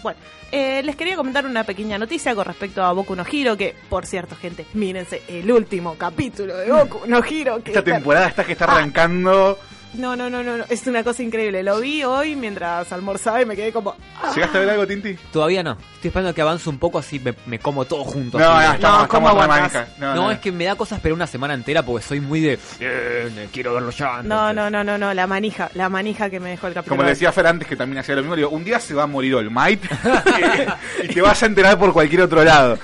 Bueno, 0.02 0.18
eh, 0.52 0.82
les 0.82 0.96
quería 0.96 1.16
comentar 1.16 1.44
una 1.46 1.64
pequeña 1.64 1.98
noticia 1.98 2.34
con 2.34 2.44
respecto 2.44 2.82
a 2.82 2.92
Boku 2.92 3.14
no 3.14 3.24
Hero, 3.30 3.56
que, 3.56 3.74
por 3.88 4.06
cierto, 4.06 4.36
gente, 4.36 4.64
mírense 4.74 5.22
el 5.28 5.50
último 5.50 5.96
capítulo 5.96 6.56
de 6.56 6.70
Boku 6.70 7.00
no 7.06 7.22
Hero. 7.24 7.62
Que 7.62 7.70
Esta 7.70 7.82
temporada 7.82 8.28
está 8.28 8.44
que 8.44 8.52
está 8.52 8.64
arrancando. 8.64 9.58
No, 9.96 10.16
no, 10.16 10.28
no, 10.30 10.42
no, 10.42 10.58
no, 10.58 10.64
es 10.68 10.86
una 10.86 11.02
cosa 11.02 11.22
increíble. 11.22 11.62
Lo 11.62 11.80
vi 11.80 12.04
hoy 12.04 12.36
mientras 12.36 12.92
almorzaba 12.92 13.40
y 13.42 13.46
me 13.46 13.56
quedé 13.56 13.72
como... 13.72 13.94
ah. 14.22 14.32
¿Llegaste 14.34 14.58
a 14.58 14.60
ver 14.60 14.70
algo, 14.70 14.86
Tinti? 14.86 15.14
Todavía 15.32 15.62
no. 15.62 15.72
Estoy 15.94 16.08
esperando 16.08 16.34
que 16.34 16.42
avance 16.42 16.68
un 16.68 16.78
poco 16.78 16.98
así 16.98 17.18
me, 17.18 17.34
me 17.46 17.58
como 17.58 17.84
todo 17.84 18.04
junto. 18.04 18.38
No, 18.38 18.50
así. 18.50 18.66
no, 18.68 18.74
estamos, 18.74 19.06
¿cómo 19.08 19.28
estamos 19.28 19.46
re 19.46 19.52
aguantás? 19.54 19.88
manija. 19.98 20.14
No, 20.14 20.30
es 20.30 20.38
que 20.38 20.52
me 20.52 20.64
da 20.64 20.74
cosas 20.74 20.98
esperar 20.98 21.14
una 21.14 21.26
semana 21.26 21.54
entera 21.54 21.82
porque 21.82 22.04
soy 22.06 22.20
muy 22.20 22.40
de... 22.40 22.58
"Bien, 22.78 23.48
quiero 23.52 23.74
verlo 23.74 23.90
ya. 23.90 24.22
No, 24.22 24.50
entonces". 24.50 24.56
no, 24.56 24.70
no, 24.70 24.84
no, 24.84 24.98
no, 24.98 25.14
la 25.14 25.26
manija, 25.26 25.70
la 25.74 25.88
manija 25.88 26.28
que 26.30 26.40
me 26.40 26.50
dejó 26.50 26.66
el 26.66 26.74
capítulo. 26.74 26.96
Como 26.96 27.02
le 27.04 27.10
decía 27.10 27.32
Fer 27.32 27.46
antes 27.46 27.66
que 27.68 27.76
también 27.76 28.00
hacía 28.00 28.14
lo 28.14 28.22
mismo, 28.22 28.36
digo, 28.36 28.50
un 28.50 28.64
día 28.64 28.78
se 28.80 28.94
va 28.94 29.04
a 29.04 29.06
morir 29.06 29.34
All 29.34 29.50
Might 29.50 29.82
y, 31.02 31.08
te 31.08 31.20
vas 31.20 31.42
a 31.42 31.46
enterar 31.46 31.78
por 31.78 31.92
cualquier 31.92 32.22
otro 32.22 32.44
lado. 32.44 32.78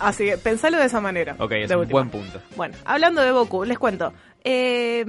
Así 0.00 0.26
que 0.26 0.38
pensalo 0.38 0.78
de 0.78 0.86
esa 0.86 1.00
manera. 1.00 1.34
Ok, 1.38 1.52
es 1.52 1.70
un 1.70 1.78
última. 1.78 1.92
buen 2.00 2.10
punto. 2.10 2.40
Bueno, 2.56 2.76
hablando 2.84 3.20
de 3.20 3.32
Goku, 3.32 3.64
les 3.64 3.78
cuento. 3.78 4.12
Eh, 4.44 5.04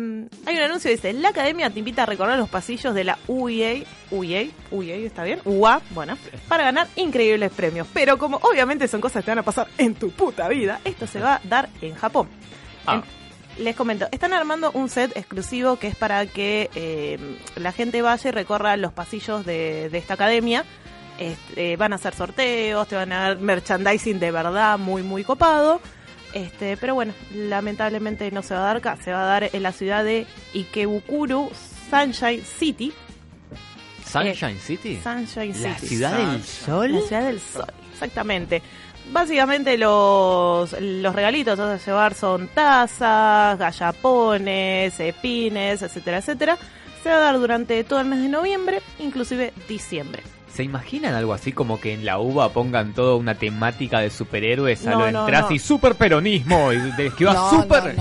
hay 0.46 0.56
un 0.56 0.62
anuncio 0.62 0.90
que 0.90 0.96
dice, 0.96 1.14
la 1.14 1.30
academia 1.30 1.70
te 1.70 1.80
invita 1.80 2.04
a 2.04 2.06
recorrer 2.06 2.38
los 2.38 2.50
pasillos 2.50 2.94
de 2.94 3.04
la 3.04 3.18
UEA, 3.28 3.84
UEA, 4.12 4.48
UEA, 4.72 4.96
¿está 4.96 5.24
bien? 5.24 5.40
UA, 5.46 5.82
bueno, 5.92 6.18
para 6.48 6.64
ganar 6.64 6.88
increíbles 6.96 7.52
premios. 7.52 7.88
Pero 7.94 8.18
como 8.18 8.38
obviamente 8.38 8.88
son 8.88 9.02
cosas 9.02 9.22
que 9.22 9.26
te 9.26 9.32
van 9.32 9.40
a 9.40 9.44
pasar 9.44 9.68
en 9.78 9.96
tu 9.96 10.12
puta 10.12 10.48
vida, 10.50 10.82
esto 10.84 11.08
se 11.08 11.20
va 11.20 11.36
a 11.36 11.42
dar 11.44 11.70
en 11.82 11.96
Japón. 11.96 12.28
Ah. 12.86 12.96
En- 12.96 13.20
les 13.64 13.76
comento, 13.76 14.08
están 14.12 14.32
armando 14.32 14.72
un 14.72 14.88
set 14.88 15.16
exclusivo 15.18 15.76
que 15.76 15.88
es 15.88 15.96
para 15.96 16.26
que 16.26 16.70
eh, 16.76 17.20
la 17.58 17.74
gente 17.74 18.02
vaya 18.02 18.30
y 18.30 18.32
recorra 18.32 18.78
los 18.78 18.94
pasillos 18.94 19.46
de, 19.46 19.90
de 19.90 19.98
esta 19.98 20.14
academia. 20.14 20.64
Este, 21.18 21.74
eh, 21.74 21.76
van 21.76 21.92
a 21.92 21.98
hacer 21.98 22.16
sorteos, 22.16 22.88
te 22.88 22.96
van 22.96 23.12
a 23.12 23.20
dar 23.22 23.40
merchandising 23.40 24.18
de 24.20 24.32
verdad 24.32 24.78
muy, 24.80 25.04
muy 25.04 25.26
copado. 25.26 25.82
Este, 26.34 26.78
pero 26.78 26.94
bueno, 26.96 27.14
lamentablemente 27.34 28.30
no 28.32 28.44
se 28.44 28.54
va 28.54 28.62
a 28.62 28.66
dar 28.66 28.78
acá, 28.78 28.98
se 29.04 29.12
va 29.12 29.24
a 29.24 29.26
dar 29.26 29.50
en 29.52 29.64
la 29.64 29.72
ciudad 29.72 30.04
de 30.04 30.28
Ikebukuro, 30.54 31.50
Sunshine 31.90 32.44
City. 32.44 32.94
Sunshine 34.06 34.60
City. 34.60 35.00
Sunshine 35.04 35.54
La 35.62 35.76
City. 35.76 35.88
ciudad 35.88 36.18
del 36.18 36.44
sol. 36.44 36.92
La 36.94 37.02
ciudad 37.02 37.24
del 37.24 37.40
sol, 37.40 37.72
exactamente. 37.92 38.62
Básicamente 39.12 39.76
los, 39.78 40.72
los 40.80 41.16
regalitos 41.16 41.56
que 41.56 41.62
vas 41.62 41.82
a 41.82 41.86
llevar 41.86 42.14
son 42.14 42.48
tazas, 42.50 43.58
gallapones, 43.58 45.00
eh, 45.00 45.16
pines, 45.20 45.82
etcétera, 45.82 46.18
etcétera. 46.20 46.58
Se 47.02 47.10
va 47.10 47.16
a 47.16 47.20
dar 47.20 47.40
durante 47.40 47.84
todo 47.84 48.00
el 48.02 48.06
mes 48.08 48.22
de 48.22 48.30
noviembre, 48.30 48.82
inclusive 49.00 49.52
diciembre. 49.68 50.22
¿Se 50.54 50.64
imaginan 50.64 51.14
algo 51.14 51.34
así 51.34 51.52
como 51.52 51.80
que 51.80 51.94
en 51.94 52.06
la 52.06 52.20
uva 52.20 52.50
pongan 52.50 52.94
toda 52.94 53.16
una 53.16 53.36
temática 53.36 54.00
de 54.00 54.10
superhéroes? 54.10 54.86
A 54.88 54.92
No, 54.92 55.00
lo 55.00 55.08
entras 55.08 55.50
no. 55.50 55.56
y 55.56 55.60
super 55.60 55.96
peronismo. 55.96 56.74
Y 56.74 56.78
va 57.24 57.34
No, 57.34 57.50
super. 57.50 57.96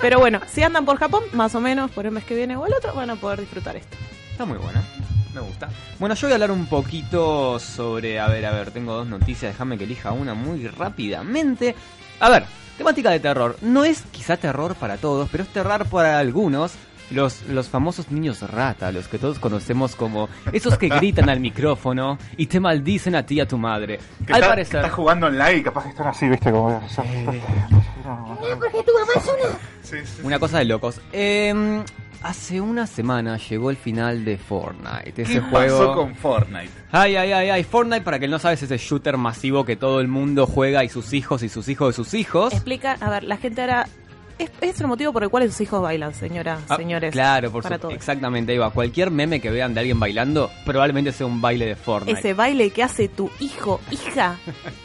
Pero 0.00 0.18
bueno, 0.20 0.40
si 0.50 0.62
andan 0.62 0.84
por 0.84 0.98
Japón, 0.98 1.24
más 1.32 1.54
o 1.54 1.60
menos 1.60 1.90
por 1.90 2.04
el 2.04 2.12
mes 2.12 2.24
que 2.24 2.34
viene 2.36 2.56
o 2.56 2.66
el 2.66 2.74
otro, 2.74 2.92
van 2.94 3.10
a 3.10 3.16
poder 3.16 3.40
disfrutar 3.40 3.76
esto. 3.76 3.96
Está 4.30 4.44
muy 4.44 4.58
buena. 4.58 4.82
Me 5.34 5.40
gusta. 5.40 5.68
Bueno, 5.98 6.14
yo 6.14 6.26
voy 6.28 6.32
a 6.32 6.34
hablar 6.36 6.50
un 6.50 6.66
poquito 6.66 7.58
sobre. 7.58 8.20
A 8.20 8.28
ver, 8.28 8.44
a 8.46 8.52
ver, 8.52 8.70
tengo 8.70 8.94
dos 8.94 9.06
noticias. 9.06 9.52
Déjame 9.52 9.78
que 9.78 9.84
elija 9.84 10.12
una 10.12 10.34
muy 10.34 10.68
rápidamente. 10.68 11.74
A 12.20 12.28
ver, 12.28 12.44
temática 12.76 13.10
de 13.10 13.20
terror. 13.20 13.56
No 13.62 13.84
es 13.84 14.02
quizá 14.12 14.36
terror 14.36 14.74
para 14.76 14.96
todos, 14.98 15.28
pero 15.32 15.42
es 15.44 15.48
terror 15.50 15.86
para 15.86 16.18
algunos. 16.18 16.72
Los, 17.10 17.42
los 17.48 17.68
famosos 17.68 18.10
niños 18.10 18.40
rata, 18.50 18.90
los 18.90 19.08
que 19.08 19.18
todos 19.18 19.38
conocemos 19.38 19.94
como 19.94 20.28
esos 20.52 20.78
que 20.78 20.88
gritan 20.88 21.28
al 21.28 21.38
micrófono 21.38 22.18
y 22.36 22.46
te 22.46 22.60
maldicen 22.60 23.14
a 23.14 23.24
ti 23.26 23.34
y 23.36 23.40
a 23.40 23.46
tu 23.48 23.58
madre. 23.58 23.98
Que 24.26 24.32
Al 24.32 24.38
está, 24.40 24.48
parecer. 24.48 24.80
que 24.80 24.86
está 24.86 24.96
jugando 24.96 25.26
online 25.26 25.56
y 25.56 25.62
capaz 25.62 25.82
que 25.84 25.90
están 25.90 26.06
así, 26.06 26.28
¿viste? 26.28 26.50
Como... 26.50 26.82
Sí, 29.82 29.96
sí, 30.04 30.20
Una 30.22 30.38
cosa 30.38 30.58
de 30.58 30.64
locos. 30.64 31.00
Eh, 31.12 31.82
hace 32.22 32.60
una 32.60 32.86
semana 32.86 33.36
llegó 33.36 33.70
el 33.70 33.76
final 33.76 34.24
de 34.24 34.38
Fortnite. 34.38 35.12
¿Qué 35.12 35.22
Ese 35.22 35.40
pasó 35.40 35.50
juego. 35.50 35.94
con 35.94 36.14
Fortnite? 36.16 36.70
Ay, 36.90 37.16
ay, 37.16 37.32
ay, 37.32 37.50
ay. 37.50 37.64
Fortnite, 37.64 38.00
para 38.02 38.18
que 38.18 38.26
no 38.28 38.38
sabes, 38.38 38.62
es 38.62 38.70
ese 38.70 38.82
shooter 38.82 39.16
masivo 39.18 39.64
que 39.64 39.76
todo 39.76 40.00
el 40.00 40.08
mundo 40.08 40.46
juega 40.46 40.84
y 40.84 40.88
sus 40.88 41.12
hijos 41.12 41.42
y 41.42 41.48
sus 41.48 41.68
hijos 41.68 41.88
de 41.88 41.92
sus 42.04 42.14
hijos. 42.14 42.52
Explica, 42.52 42.96
a 43.00 43.10
ver, 43.10 43.24
la 43.24 43.36
gente 43.36 43.60
ahora. 43.60 43.86
Es, 44.38 44.50
es 44.60 44.80
el 44.80 44.86
motivo 44.88 45.12
por 45.12 45.22
el 45.22 45.28
cual 45.30 45.44
sus 45.48 45.60
hijos 45.60 45.80
bailan, 45.80 46.12
señora, 46.14 46.58
Ah, 46.68 46.76
señores. 46.76 47.12
Claro, 47.12 47.52
por 47.52 47.62
para 47.62 47.76
su- 47.76 47.82
todos. 47.82 47.94
exactamente, 47.94 48.52
ahí 48.52 48.58
va. 48.58 48.70
Cualquier 48.70 49.10
meme 49.10 49.40
que 49.40 49.50
vean 49.50 49.74
de 49.74 49.80
alguien 49.80 50.00
bailando, 50.00 50.50
probablemente 50.64 51.12
sea 51.12 51.26
un 51.26 51.40
baile 51.40 51.66
de 51.66 51.76
Fortnite. 51.76 52.18
Ese 52.18 52.34
baile 52.34 52.70
que 52.70 52.82
hace 52.82 53.08
tu 53.08 53.30
hijo, 53.38 53.80
hija, 53.92 54.36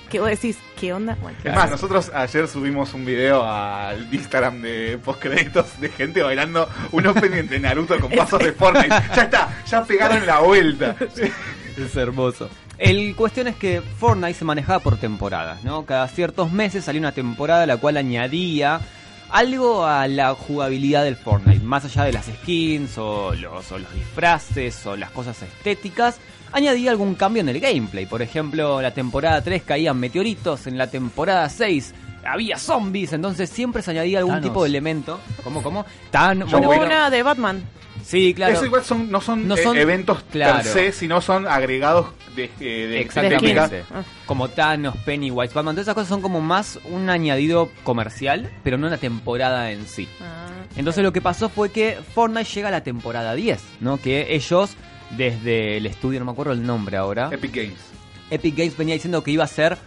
que 0.10 0.20
vos 0.20 0.30
decís, 0.30 0.58
¿qué 0.80 0.94
onda? 0.94 1.18
Bueno, 1.22 1.38
Es 1.44 1.54
más, 1.56 1.72
nosotros 1.72 2.12
ayer 2.14 2.48
subimos 2.48 2.94
un 2.94 3.06
video 3.06 3.44
al 3.44 4.08
Instagram 4.14 4.62
de 4.62 5.00
postcréditos 5.04 5.80
de 5.82 5.90
gente 5.90 6.22
bailando 6.22 6.70
un 6.92 7.08
opening 7.08 7.48
de 7.48 7.60
Naruto 7.60 8.00
con 8.00 8.12
pasos 8.16 8.40
de 8.44 8.52
Fortnite. 8.54 8.90
Ya 9.16 9.24
está, 9.24 9.64
ya 9.66 9.84
pegaron 9.84 10.28
la 10.28 10.40
vuelta. 10.42 10.96
Es 11.78 11.96
hermoso. 11.96 12.50
El 12.78 13.14
cuestión 13.16 13.48
es 13.48 13.56
que 13.56 13.82
Fortnite 13.82 14.36
se 14.36 14.46
manejaba 14.46 14.80
por 14.80 14.98
temporadas, 14.98 15.64
¿no? 15.64 15.86
Cada 15.86 16.08
ciertos 16.08 16.52
meses 16.52 16.86
salía 16.86 17.02
una 17.02 17.12
temporada 17.12 17.66
la 17.66 17.78
cual 17.78 17.98
añadía 17.98 18.80
algo 19.32 19.86
a 19.86 20.08
la 20.08 20.34
jugabilidad 20.34 21.04
del 21.04 21.16
Fortnite, 21.16 21.64
más 21.64 21.86
allá 21.86 22.04
de 22.04 22.14
las 22.14 22.26
skins 22.26 22.98
o 22.98 23.34
los, 23.36 23.72
o 23.72 23.78
los 23.78 23.94
disfraces 23.94 24.86
o 24.86 24.96
las 24.96 25.12
cosas 25.12 25.42
estéticas, 25.42 26.20
añadía 26.52 26.92
algún 26.92 27.16
cambio 27.16 27.42
en 27.42 27.50
el 27.50 27.60
gameplay. 27.60 28.06
Por 28.06 28.22
ejemplo, 28.22 28.82
la 28.82 28.94
temporada 28.94 29.42
3 29.44 29.64
caían 29.64 30.00
meteoritos, 30.00 30.68
en 30.68 30.78
la 30.78 30.88
temporada 30.88 31.48
6 31.50 31.94
había 32.26 32.58
zombies, 32.58 33.14
entonces 33.14 33.50
siempre 33.50 33.82
se 33.82 33.92
añadía 33.92 34.20
algún 34.20 34.36
Thanos. 34.36 34.50
tipo 34.50 34.64
de 34.64 34.70
elemento. 34.70 35.20
¿Cómo, 35.44 35.62
cómo? 35.64 35.86
Tan, 36.12 36.40
Yo 36.42 36.46
bueno, 36.48 36.70
Hubo 36.70 36.86
una 36.86 37.10
de 37.10 37.24
Batman. 37.24 37.64
Sí, 38.10 38.34
claro. 38.34 38.54
Eso 38.54 38.66
igual 38.66 38.84
son, 38.84 39.12
no 39.12 39.22
son, 39.22 39.48
No 39.48 39.56
eh, 39.56 39.82
eventos 39.82 40.24
claro. 40.32 40.58
per 40.58 40.66
se, 40.66 40.92
sino 40.92 41.22
son 41.22 41.48
agregados 41.48 42.08
de, 42.36 42.46
eh, 42.60 42.88
de 42.88 43.02
Exactamente. 43.02 43.48
temática. 43.48 43.86
Como 44.26 44.50
Thanos, 44.50 44.96
Pennywise, 45.06 45.54
Batman, 45.54 45.76
todas 45.76 45.86
esas 45.86 45.96
cosas 45.96 46.10
son 46.10 46.22
como 46.22 46.42
más 46.42 46.80
un 46.86 47.10
añadido 47.10 47.70
comercial, 47.84 48.50
pero 48.64 48.78
no 48.78 48.88
una 48.88 48.98
temporada 48.98 49.72
en 49.72 49.86
sí. 49.86 50.08
Ah. 50.22 50.48
Entonces 50.76 51.04
lo 51.04 51.14
que 51.14 51.22
pasó 51.22 51.50
fue 51.50 51.72
que 51.72 51.98
Fortnite 52.14 52.50
llega 52.50 52.68
a 52.70 52.72
la 52.72 52.84
temporada 52.84 53.34
10, 53.36 53.62
¿no? 53.82 53.98
Que 53.98 54.34
ellos, 54.36 54.76
desde 55.18 55.78
el 55.78 55.86
estudio, 55.86 56.20
no 56.20 56.26
me 56.26 56.32
acuerdo 56.32 56.54
el 56.54 56.66
nombre 56.66 56.98
ahora, 56.98 57.30
Epic 57.32 57.54
Games. 57.56 57.80
Epic 58.32 58.56
Games 58.56 58.78
venía 58.78 58.94
diciendo 58.94 59.24
que 59.24 59.32
iba 59.32 59.44
a 59.44 59.48
ser 59.48 59.78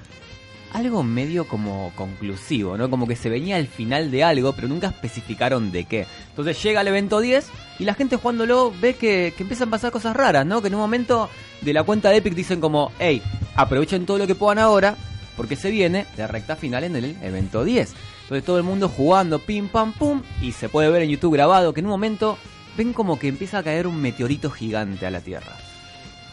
algo 0.73 1.03
medio 1.03 1.47
como 1.47 1.93
conclusivo, 1.97 2.77
¿no? 2.77 2.91
Como 2.91 3.07
que 3.07 3.17
se 3.17 3.29
venía 3.29 3.57
al 3.57 3.67
final 3.67 4.11
de 4.11 4.25
algo, 4.25 4.53
pero 4.53 4.69
nunca 4.69 4.89
especificaron 4.89 5.71
de 5.71 5.85
qué. 5.85 6.07
Entonces 6.31 6.63
llega 6.63 6.81
el 6.81 6.89
evento 6.89 7.21
10 7.21 7.47
y 7.79 7.85
la 7.85 7.95
gente 7.95 8.17
jugándolo 8.17 8.73
ve 8.81 8.95
que, 8.95 9.35
que 9.37 9.43
empiezan 9.43 9.69
a 9.69 9.73
pasar 9.73 9.93
cosas 9.93 10.17
raras, 10.17 10.47
¿no? 10.47 10.63
Que 10.63 10.69
en 10.69 10.75
un 10.75 10.81
momento 10.81 11.29
de 11.61 11.73
la 11.73 11.83
cuenta 11.83 12.11
de 12.11 12.17
Epic 12.17 12.35
dicen 12.35 12.61
como, 12.61 12.93
hey, 12.99 13.23
aprovechen 13.55 14.07
todo 14.07 14.19
lo 14.19 14.27
que 14.27 14.35
puedan 14.35 14.59
ahora, 14.59 14.97
porque 15.37 15.57
se 15.57 15.71
viene 15.71 16.07
la 16.17 16.27
recta 16.27 16.57
final 16.57 16.85
en 16.85 16.97
el 16.97 17.17
evento 17.23 17.65
10. 17.65 17.95
Entonces 18.23 18.45
todo 18.45 18.57
el 18.57 18.63
mundo 18.63 18.89
jugando, 18.89 19.39
pim, 19.39 19.69
pam, 19.69 19.93
pum, 19.93 20.23
y 20.41 20.53
se 20.53 20.69
puede 20.69 20.91
ver 20.91 21.03
en 21.03 21.11
YouTube 21.11 21.35
grabado 21.35 21.75
que 21.75 21.81
en 21.81 21.87
un 21.87 21.93
momento 21.93 22.39
ven 22.77 22.93
como 22.93 23.19
que 23.19 23.29
empieza 23.29 23.59
a 23.59 23.63
caer 23.63 23.87
un 23.87 24.01
meteorito 24.01 24.51
gigante 24.51 25.07
a 25.07 25.11
la 25.11 25.21
Tierra 25.21 25.72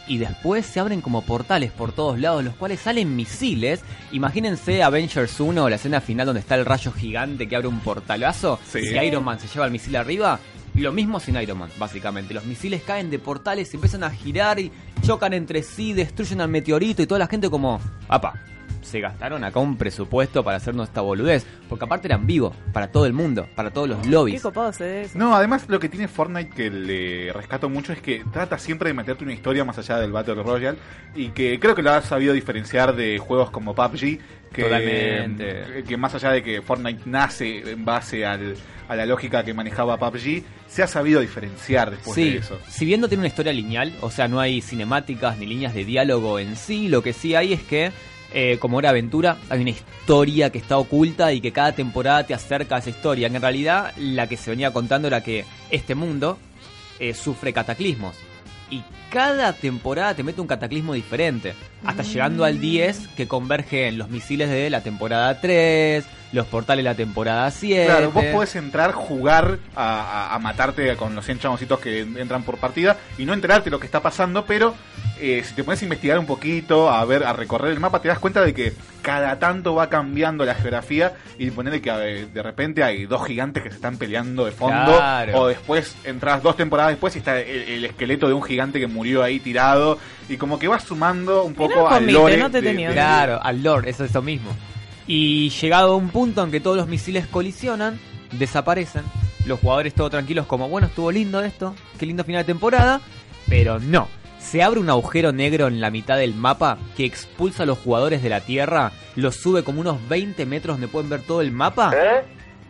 y 0.06 0.18
después 0.18 0.66
se 0.66 0.80
abren 0.80 1.00
como 1.00 1.22
portales 1.22 1.70
por 1.72 1.92
todos 1.92 2.18
lados, 2.18 2.44
los 2.44 2.54
cuales 2.54 2.80
salen 2.80 3.14
misiles. 3.16 3.80
Imagínense 4.12 4.82
Avengers 4.82 5.38
1, 5.38 5.68
la 5.68 5.76
escena 5.76 6.00
final 6.00 6.26
donde 6.26 6.40
está 6.40 6.54
el 6.56 6.64
rayo 6.64 6.92
gigante 6.92 7.48
que 7.48 7.56
abre 7.56 7.68
un 7.68 7.80
portalazo. 7.80 8.58
Sí. 8.68 8.80
Y 8.80 8.98
Iron 8.98 9.24
Man 9.24 9.38
se 9.38 9.48
lleva 9.48 9.66
el 9.66 9.72
misil 9.72 9.96
arriba. 9.96 10.38
Lo 10.74 10.92
mismo 10.92 11.18
sin 11.20 11.36
Iron 11.36 11.58
Man, 11.58 11.70
básicamente. 11.78 12.34
Los 12.34 12.44
misiles 12.44 12.82
caen 12.82 13.10
de 13.10 13.18
portales, 13.18 13.72
empiezan 13.74 14.04
a 14.04 14.10
girar 14.10 14.60
y 14.60 14.70
chocan 15.02 15.32
entre 15.32 15.62
sí, 15.62 15.92
destruyen 15.92 16.40
al 16.40 16.48
meteorito 16.48 17.02
y 17.02 17.06
toda 17.06 17.18
la 17.18 17.26
gente 17.26 17.50
como... 17.50 17.80
¡Apa! 18.08 18.34
Se 18.82 19.00
gastaron 19.00 19.44
acá 19.44 19.60
un 19.60 19.76
presupuesto 19.76 20.42
para 20.42 20.56
hacernos 20.56 20.88
esta 20.88 21.00
boludez. 21.02 21.46
Porque 21.68 21.84
aparte 21.84 22.08
eran 22.08 22.26
vivos, 22.26 22.56
para 22.72 22.90
todo 22.90 23.06
el 23.06 23.12
mundo, 23.12 23.46
para 23.54 23.70
todos 23.70 23.88
los 23.88 23.98
Qué 23.98 24.08
lobbies. 24.08 24.42
copado 24.42 24.72
se 24.72 24.84
ve 24.84 25.02
eso. 25.02 25.18
No, 25.18 25.34
además 25.36 25.64
lo 25.68 25.78
que 25.78 25.88
tiene 25.88 26.08
Fortnite 26.08 26.50
que 26.50 26.70
le 26.70 27.32
rescato 27.32 27.68
mucho 27.68 27.92
es 27.92 28.00
que 28.00 28.24
trata 28.32 28.58
siempre 28.58 28.88
de 28.90 28.94
meterte 28.94 29.22
una 29.24 29.32
historia 29.34 29.64
más 29.64 29.78
allá 29.78 29.98
del 29.98 30.12
Battle 30.12 30.42
Royale 30.42 30.78
y 31.14 31.28
que 31.28 31.58
creo 31.60 31.74
que 31.74 31.82
lo 31.82 31.90
ha 31.92 32.02
sabido 32.02 32.32
diferenciar 32.34 32.96
de 32.96 33.18
juegos 33.18 33.50
como 33.50 33.74
PUBG 33.74 34.18
que, 34.52 34.62
Totalmente. 34.64 35.84
que 35.86 35.96
más 35.96 36.14
allá 36.14 36.30
de 36.32 36.42
que 36.42 36.60
Fortnite 36.62 37.02
nace 37.06 37.70
en 37.70 37.84
base 37.84 38.24
al- 38.26 38.56
a 38.88 38.96
la 38.96 39.06
lógica 39.06 39.44
que 39.44 39.54
manejaba 39.54 39.96
PUBG, 39.98 40.42
se 40.66 40.82
ha 40.82 40.86
sabido 40.88 41.20
diferenciar 41.20 41.90
después 41.90 42.14
Sí, 42.16 42.30
de 42.32 42.36
eso. 42.38 42.58
si 42.68 42.84
bien 42.84 43.00
no 43.00 43.06
tiene 43.08 43.20
una 43.20 43.28
historia 43.28 43.52
lineal, 43.52 43.92
o 44.00 44.10
sea, 44.10 44.26
no 44.26 44.40
hay 44.40 44.60
cinemáticas 44.60 45.38
ni 45.38 45.46
líneas 45.46 45.74
de 45.74 45.84
diálogo 45.84 46.40
en 46.40 46.56
sí, 46.56 46.88
lo 46.88 47.00
que 47.02 47.12
sí 47.12 47.36
hay 47.36 47.52
es 47.52 47.62
que, 47.62 47.92
eh, 48.32 48.58
como 48.60 48.78
era 48.78 48.90
aventura, 48.90 49.38
hay 49.48 49.60
una 49.60 49.70
historia 49.70 50.50
que 50.50 50.58
está 50.58 50.78
oculta 50.78 51.32
y 51.32 51.40
que 51.40 51.52
cada 51.52 51.72
temporada 51.72 52.24
te 52.24 52.34
acerca 52.34 52.76
a 52.76 52.78
esa 52.78 52.90
historia. 52.90 53.26
En 53.26 53.40
realidad, 53.40 53.92
la 53.96 54.28
que 54.28 54.36
se 54.36 54.50
venía 54.50 54.72
contando 54.72 55.08
era 55.08 55.22
que 55.22 55.44
este 55.70 55.94
mundo 55.94 56.38
eh, 56.98 57.14
sufre 57.14 57.52
cataclismos. 57.52 58.16
Y 58.70 58.82
cada 59.10 59.52
temporada 59.52 60.14
te 60.14 60.22
mete 60.22 60.40
un 60.40 60.46
cataclismo 60.46 60.94
diferente. 60.94 61.54
Hasta 61.84 62.04
llegando 62.04 62.44
al 62.44 62.60
10, 62.60 63.08
que 63.16 63.26
converge 63.26 63.88
en 63.88 63.98
los 63.98 64.10
misiles 64.10 64.48
de 64.48 64.70
la 64.70 64.82
temporada 64.82 65.40
3, 65.40 66.04
los 66.32 66.46
portales 66.46 66.84
de 66.84 66.90
la 66.90 66.94
temporada 66.96 67.50
7. 67.50 67.86
Claro, 67.86 68.10
vos 68.12 68.24
podés 68.26 68.54
entrar, 68.56 68.92
jugar 68.92 69.58
a, 69.74 70.00
a- 70.30 70.34
a 70.34 70.38
matarte 70.38 70.94
con 70.96 71.14
los 71.14 71.24
100 71.24 71.40
chaboncitos 71.40 71.80
que 71.80 72.00
entran 72.00 72.42
por 72.44 72.58
partida 72.58 72.96
y 73.18 73.24
no 73.24 73.32
enterarte 73.34 73.64
de 73.64 73.70
lo 73.72 73.80
que 73.80 73.86
está 73.86 74.00
pasando, 74.00 74.44
pero 74.44 74.74
eh, 75.20 75.42
si 75.44 75.54
te 75.54 75.64
pones 75.64 75.82
a 75.82 75.84
investigar 75.84 76.18
un 76.18 76.26
poquito, 76.26 76.88
a 76.90 77.04
ver, 77.04 77.24
a 77.24 77.32
recorrer 77.32 77.72
el 77.72 77.80
mapa, 77.80 78.00
te 78.00 78.08
das 78.08 78.18
cuenta 78.18 78.42
de 78.42 78.54
que 78.54 78.72
cada 79.02 79.38
tanto 79.38 79.74
va 79.74 79.88
cambiando 79.90 80.44
la 80.44 80.54
geografía 80.54 81.14
y 81.38 81.50
ponerle 81.50 81.80
que 81.82 81.90
eh, 81.90 82.26
de 82.32 82.42
repente 82.42 82.84
hay 82.84 83.06
dos 83.06 83.26
gigantes 83.26 83.62
que 83.62 83.70
se 83.70 83.76
están 83.76 83.96
peleando 83.98 84.44
de 84.44 84.52
fondo, 84.52 84.92
Claro. 84.96 85.40
o 85.40 85.46
después 85.48 85.96
entras 86.04 86.42
dos 86.42 86.56
temporadas 86.56 86.92
después 86.92 87.14
y 87.16 87.18
está 87.18 87.38
el, 87.40 87.48
el 87.48 87.84
esqueleto 87.86 88.28
de 88.28 88.34
un 88.34 88.42
gigante 88.42 88.78
que 88.78 88.86
murió 88.86 89.22
ahí 89.22 89.40
tirado, 89.40 89.98
y 90.28 90.36
como 90.36 90.58
que 90.58 90.68
vas 90.68 90.84
sumando 90.84 91.42
un 91.42 91.54
poco 91.54 91.88
al 91.88 91.94
comiste, 91.94 92.12
lore. 92.12 92.36
no 92.36 92.50
te 92.50 92.60
de- 92.60 92.68
tenía. 92.70 92.88
de- 92.88 92.94
Claro, 92.94 93.40
al 93.42 93.62
Lord, 93.62 93.88
eso 93.88 94.04
es 94.04 94.10
eso 94.10 94.22
mismo. 94.22 94.50
Y 95.12 95.50
llegado 95.50 95.94
a 95.94 95.96
un 95.96 96.10
punto 96.10 96.44
en 96.44 96.52
que 96.52 96.60
todos 96.60 96.76
los 96.76 96.86
misiles 96.86 97.26
colisionan, 97.26 97.98
desaparecen, 98.38 99.02
los 99.44 99.58
jugadores 99.58 99.92
todos 99.92 100.12
tranquilos 100.12 100.46
como, 100.46 100.68
bueno, 100.68 100.86
estuvo 100.86 101.10
lindo 101.10 101.42
esto, 101.42 101.74
qué 101.98 102.06
lindo 102.06 102.22
final 102.22 102.42
de 102.42 102.52
temporada, 102.52 103.00
pero 103.48 103.80
no. 103.80 104.06
Se 104.38 104.62
abre 104.62 104.78
un 104.78 104.88
agujero 104.88 105.32
negro 105.32 105.66
en 105.66 105.80
la 105.80 105.90
mitad 105.90 106.16
del 106.16 106.32
mapa 106.32 106.78
que 106.96 107.04
expulsa 107.04 107.64
a 107.64 107.66
los 107.66 107.78
jugadores 107.78 108.22
de 108.22 108.28
la 108.28 108.42
Tierra, 108.42 108.92
los 109.16 109.34
sube 109.34 109.64
como 109.64 109.80
unos 109.80 109.98
20 110.08 110.46
metros 110.46 110.74
donde 110.76 110.86
pueden 110.86 111.10
ver 111.10 111.22
todo 111.22 111.40
el 111.40 111.50
mapa. 111.50 111.90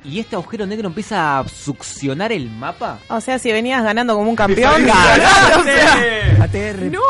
Y 0.04 0.18
este 0.18 0.34
agujero 0.36 0.66
negro 0.66 0.88
empieza 0.88 1.38
a 1.38 1.48
succionar 1.48 2.32
el 2.32 2.50
mapa. 2.50 2.98
O 3.08 3.20
sea, 3.20 3.38
si 3.38 3.52
venías 3.52 3.82
ganando 3.84 4.14
como 4.14 4.30
un 4.30 4.36
campeón. 4.36 4.82
O 4.82 4.84
sea, 5.62 6.44
ATR. 6.44 6.82
no. 6.90 7.00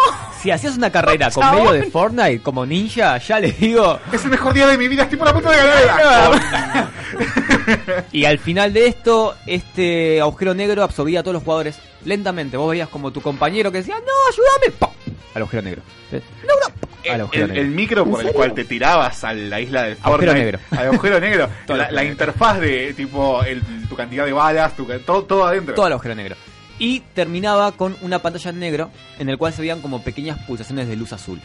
Si 0.40 0.50
hacías 0.50 0.76
una 0.76 0.90
carrera 0.90 1.30
con 1.30 1.42
Chabón. 1.42 1.64
medio 1.64 1.72
de 1.72 1.90
Fortnite 1.90 2.40
como 2.40 2.64
ninja, 2.64 3.18
ya 3.18 3.38
les 3.38 3.58
digo, 3.60 3.98
Es 4.10 4.24
el 4.24 4.30
mejor 4.30 4.54
día 4.54 4.66
de 4.66 4.78
mi 4.78 4.88
vida, 4.88 5.02
estoy 5.02 5.18
por 5.18 5.26
la 5.28 5.34
punta 5.34 5.50
de 5.50 5.86
ganar. 5.86 6.90
Y 8.12 8.24
al 8.24 8.38
final 8.38 8.72
de 8.72 8.86
esto, 8.86 9.34
este 9.46 10.20
agujero 10.20 10.54
negro 10.54 10.82
absorbía 10.82 11.20
a 11.20 11.22
todos 11.22 11.34
los 11.34 11.42
jugadores 11.42 11.78
lentamente. 12.04 12.56
Vos 12.56 12.70
veías 12.70 12.88
como 12.88 13.10
tu 13.12 13.20
compañero 13.20 13.70
que 13.70 13.78
decía, 13.78 13.96
no, 13.96 14.02
ayúdame. 14.32 14.76
¡Pum! 14.78 15.14
Al 15.34 15.42
agujero 15.42 15.62
negro. 15.62 15.82
No, 16.12 16.18
no. 16.18 17.14
Agujero 17.14 17.46
el, 17.46 17.58
el 17.58 17.66
micro 17.68 18.04
por 18.04 18.24
el 18.26 18.32
cual 18.32 18.52
te 18.52 18.64
tirabas 18.64 19.24
a 19.24 19.32
la 19.32 19.58
isla 19.60 19.84
del 19.84 19.96
Agujero 20.02 20.32
Fortnite, 20.32 20.44
negro. 20.44 20.58
al 20.70 20.86
agujero 20.88 21.20
negro, 21.20 21.48
la, 21.68 21.74
agujero 21.84 22.02
interfaz 22.04 22.60
de 22.60 22.92
tipo 22.92 23.42
el- 23.42 23.62
tu 23.88 23.96
cantidad 23.96 24.26
de 24.26 24.32
balas, 24.32 24.76
tu, 24.76 24.84
todo, 25.06 25.24
todo 25.24 25.46
adentro. 25.46 25.74
Todo 25.74 25.86
al 25.86 25.92
agujero 25.92 26.14
negro. 26.14 26.36
Y 26.78 27.00
terminaba 27.14 27.72
con 27.72 27.96
una 28.02 28.18
pantalla 28.20 28.50
en 28.50 28.58
negro 28.58 28.90
en 29.18 29.28
el 29.30 29.38
cual 29.38 29.52
se 29.54 29.62
veían 29.62 29.80
como 29.80 30.02
pequeñas 30.02 30.38
pulsaciones 30.46 30.88
de 30.88 30.96
luz 30.96 31.12
azul. 31.14 31.40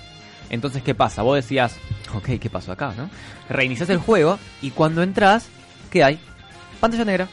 Entonces, 0.50 0.84
¿qué 0.84 0.94
pasa? 0.94 1.22
Vos 1.22 1.36
decías, 1.38 1.78
ok, 2.14 2.32
¿qué 2.40 2.50
pasó 2.50 2.72
acá, 2.74 2.94
no? 2.98 3.10
Reinicias 3.50 3.90
el 3.90 3.98
juego 3.98 4.38
y 4.62 4.72
cuando 4.72 5.04
entras, 5.04 5.48
¿qué 5.96 6.04
hay? 6.04 6.20
Pantalla 6.82 7.06
negra. 7.06 7.28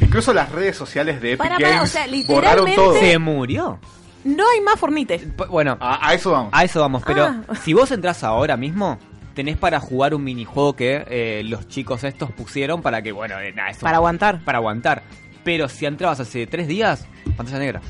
Incluso 0.00 0.34
las 0.34 0.50
redes 0.50 0.76
sociales 0.76 1.20
de 1.20 1.32
Epic 1.34 1.38
Para, 1.38 1.56
para, 1.56 1.68
Games 1.76 1.82
o 1.84 1.92
sea, 1.92 2.06
borraron 2.26 2.64
literalmente- 2.64 2.74
todo. 2.74 2.98
Se 2.98 3.18
murió. 3.20 3.78
No 4.24 4.44
hay 4.50 4.60
más 4.60 4.80
Fornite. 4.80 5.18
P- 5.20 5.44
Bueno, 5.46 5.76
A, 5.80 6.08
a 6.08 6.14
eso 6.14 6.32
vamos. 6.32 6.50
A 6.52 6.64
eso 6.64 6.80
vamos, 6.80 7.02
pero 7.06 7.24
Ah. 7.26 7.54
si 7.62 7.72
vos 7.72 7.90
entras 7.92 8.24
ahora 8.24 8.56
mismo, 8.56 8.98
tenés 9.34 9.56
para 9.56 9.78
jugar 9.78 10.12
un 10.14 10.24
minijuego 10.24 10.74
que 10.74 11.04
eh, 11.08 11.42
los 11.44 11.68
chicos 11.68 12.02
estos 12.02 12.32
pusieron 12.32 12.82
para 12.82 13.00
que, 13.02 13.12
bueno, 13.12 13.38
eh, 13.38 13.54
Para 13.80 13.98
aguantar. 13.98 14.40
para 14.44 14.58
aguantar. 14.58 15.04
Pero 15.44 15.68
si 15.68 15.86
entrabas 15.86 16.18
hace 16.18 16.48
tres 16.48 16.66
días, 16.66 17.06
pantalla 17.36 17.60
negra. 17.60 17.80